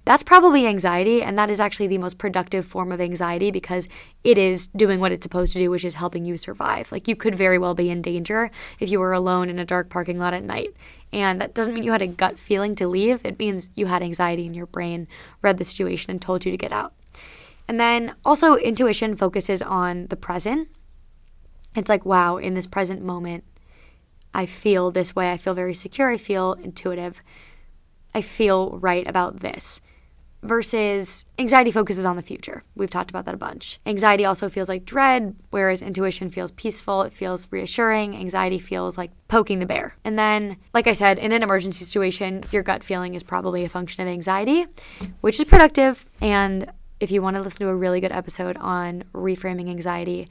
that's 0.08 0.22
probably 0.22 0.66
anxiety, 0.66 1.22
and 1.22 1.36
that 1.36 1.50
is 1.50 1.60
actually 1.60 1.86
the 1.86 1.98
most 1.98 2.16
productive 2.16 2.64
form 2.64 2.92
of 2.92 2.98
anxiety 2.98 3.50
because 3.50 3.90
it 4.24 4.38
is 4.38 4.68
doing 4.68 5.00
what 5.00 5.12
it's 5.12 5.22
supposed 5.22 5.52
to 5.52 5.58
do, 5.58 5.70
which 5.70 5.84
is 5.84 5.96
helping 5.96 6.24
you 6.24 6.38
survive. 6.38 6.90
Like 6.90 7.08
you 7.08 7.14
could 7.14 7.34
very 7.34 7.58
well 7.58 7.74
be 7.74 7.90
in 7.90 8.00
danger 8.00 8.50
if 8.80 8.88
you 8.88 9.00
were 9.00 9.12
alone 9.12 9.50
in 9.50 9.58
a 9.58 9.66
dark 9.66 9.90
parking 9.90 10.18
lot 10.18 10.32
at 10.32 10.42
night. 10.42 10.70
And 11.12 11.38
that 11.42 11.52
doesn't 11.52 11.74
mean 11.74 11.84
you 11.84 11.92
had 11.92 12.00
a 12.00 12.06
gut 12.06 12.38
feeling 12.38 12.74
to 12.76 12.88
leave, 12.88 13.20
it 13.22 13.38
means 13.38 13.68
you 13.74 13.84
had 13.84 14.02
anxiety 14.02 14.46
in 14.46 14.54
your 14.54 14.64
brain, 14.64 15.08
read 15.42 15.58
the 15.58 15.64
situation, 15.66 16.10
and 16.10 16.22
told 16.22 16.46
you 16.46 16.50
to 16.52 16.56
get 16.56 16.72
out. 16.72 16.94
And 17.68 17.78
then 17.78 18.14
also, 18.24 18.54
intuition 18.54 19.14
focuses 19.14 19.60
on 19.60 20.06
the 20.06 20.16
present. 20.16 20.70
It's 21.76 21.90
like, 21.90 22.06
wow, 22.06 22.38
in 22.38 22.54
this 22.54 22.66
present 22.66 23.04
moment, 23.04 23.44
I 24.38 24.46
feel 24.46 24.92
this 24.92 25.16
way. 25.16 25.32
I 25.32 25.36
feel 25.36 25.52
very 25.52 25.74
secure. 25.74 26.10
I 26.10 26.16
feel 26.16 26.52
intuitive. 26.62 27.20
I 28.14 28.22
feel 28.22 28.78
right 28.78 29.04
about 29.04 29.40
this 29.40 29.80
versus 30.44 31.26
anxiety 31.40 31.72
focuses 31.72 32.06
on 32.06 32.14
the 32.14 32.22
future. 32.22 32.62
We've 32.76 32.88
talked 32.88 33.10
about 33.10 33.24
that 33.24 33.34
a 33.34 33.38
bunch. 33.38 33.80
Anxiety 33.84 34.24
also 34.24 34.48
feels 34.48 34.68
like 34.68 34.84
dread, 34.84 35.34
whereas 35.50 35.82
intuition 35.82 36.28
feels 36.28 36.52
peaceful, 36.52 37.02
it 37.02 37.12
feels 37.12 37.50
reassuring. 37.50 38.14
Anxiety 38.14 38.60
feels 38.60 38.96
like 38.96 39.10
poking 39.26 39.58
the 39.58 39.66
bear. 39.66 39.96
And 40.04 40.16
then, 40.16 40.58
like 40.72 40.86
I 40.86 40.92
said, 40.92 41.18
in 41.18 41.32
an 41.32 41.42
emergency 41.42 41.84
situation, 41.84 42.44
your 42.52 42.62
gut 42.62 42.84
feeling 42.84 43.14
is 43.14 43.24
probably 43.24 43.64
a 43.64 43.68
function 43.68 44.02
of 44.02 44.08
anxiety, 44.08 44.66
which 45.20 45.40
is 45.40 45.46
productive. 45.46 46.06
And 46.20 46.70
if 47.00 47.10
you 47.10 47.22
want 47.22 47.34
to 47.34 47.42
listen 47.42 47.66
to 47.66 47.70
a 47.70 47.76
really 47.76 48.00
good 48.00 48.12
episode 48.12 48.56
on 48.58 49.02
reframing 49.12 49.68
anxiety, 49.68 50.28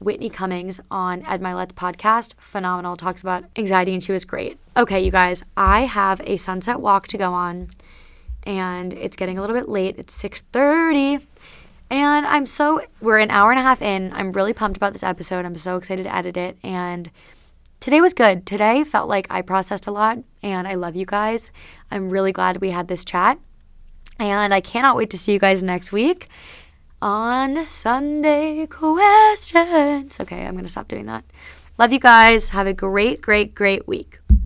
Whitney 0.00 0.30
Cummings 0.30 0.80
on 0.90 1.22
Ed 1.26 1.40
Mylett 1.40 1.74
podcast, 1.74 2.34
phenomenal, 2.38 2.96
talks 2.96 3.20
about 3.20 3.44
anxiety 3.56 3.92
and 3.92 4.02
she 4.02 4.12
was 4.12 4.24
great. 4.24 4.58
Okay, 4.76 5.04
you 5.04 5.10
guys, 5.10 5.44
I 5.56 5.82
have 5.82 6.22
a 6.24 6.38
sunset 6.38 6.80
walk 6.80 7.06
to 7.08 7.18
go 7.18 7.34
on 7.34 7.70
and 8.44 8.94
it's 8.94 9.16
getting 9.16 9.36
a 9.36 9.42
little 9.42 9.54
bit 9.54 9.68
late. 9.68 9.96
It's 9.98 10.14
6:30. 10.14 11.26
And 11.90 12.26
I'm 12.26 12.46
so 12.46 12.82
we're 13.00 13.18
an 13.18 13.30
hour 13.30 13.50
and 13.50 13.60
a 13.60 13.62
half 13.62 13.82
in. 13.82 14.12
I'm 14.14 14.32
really 14.32 14.54
pumped 14.54 14.76
about 14.76 14.92
this 14.92 15.02
episode. 15.02 15.44
I'm 15.44 15.56
so 15.56 15.76
excited 15.76 16.04
to 16.04 16.14
edit 16.14 16.36
it 16.36 16.56
and 16.62 17.10
today 17.80 18.00
was 18.00 18.14
good. 18.14 18.46
Today 18.46 18.84
felt 18.84 19.08
like 19.08 19.26
I 19.28 19.42
processed 19.42 19.86
a 19.86 19.90
lot 19.90 20.18
and 20.42 20.66
I 20.66 20.74
love 20.74 20.96
you 20.96 21.04
guys. 21.04 21.52
I'm 21.90 22.08
really 22.08 22.32
glad 22.32 22.60
we 22.62 22.70
had 22.70 22.88
this 22.88 23.04
chat. 23.04 23.38
And 24.18 24.54
I 24.54 24.60
cannot 24.60 24.96
wait 24.96 25.10
to 25.10 25.18
see 25.18 25.32
you 25.32 25.38
guys 25.38 25.62
next 25.62 25.92
week. 25.92 26.28
On 27.02 27.64
Sunday 27.64 28.66
questions. 28.66 30.20
Okay, 30.20 30.44
I'm 30.44 30.52
going 30.52 30.64
to 30.64 30.68
stop 30.70 30.88
doing 30.88 31.06
that. 31.06 31.24
Love 31.78 31.92
you 31.92 32.00
guys. 32.00 32.50
Have 32.50 32.66
a 32.66 32.74
great, 32.74 33.22
great, 33.22 33.54
great 33.54 33.88
week. 33.88 34.18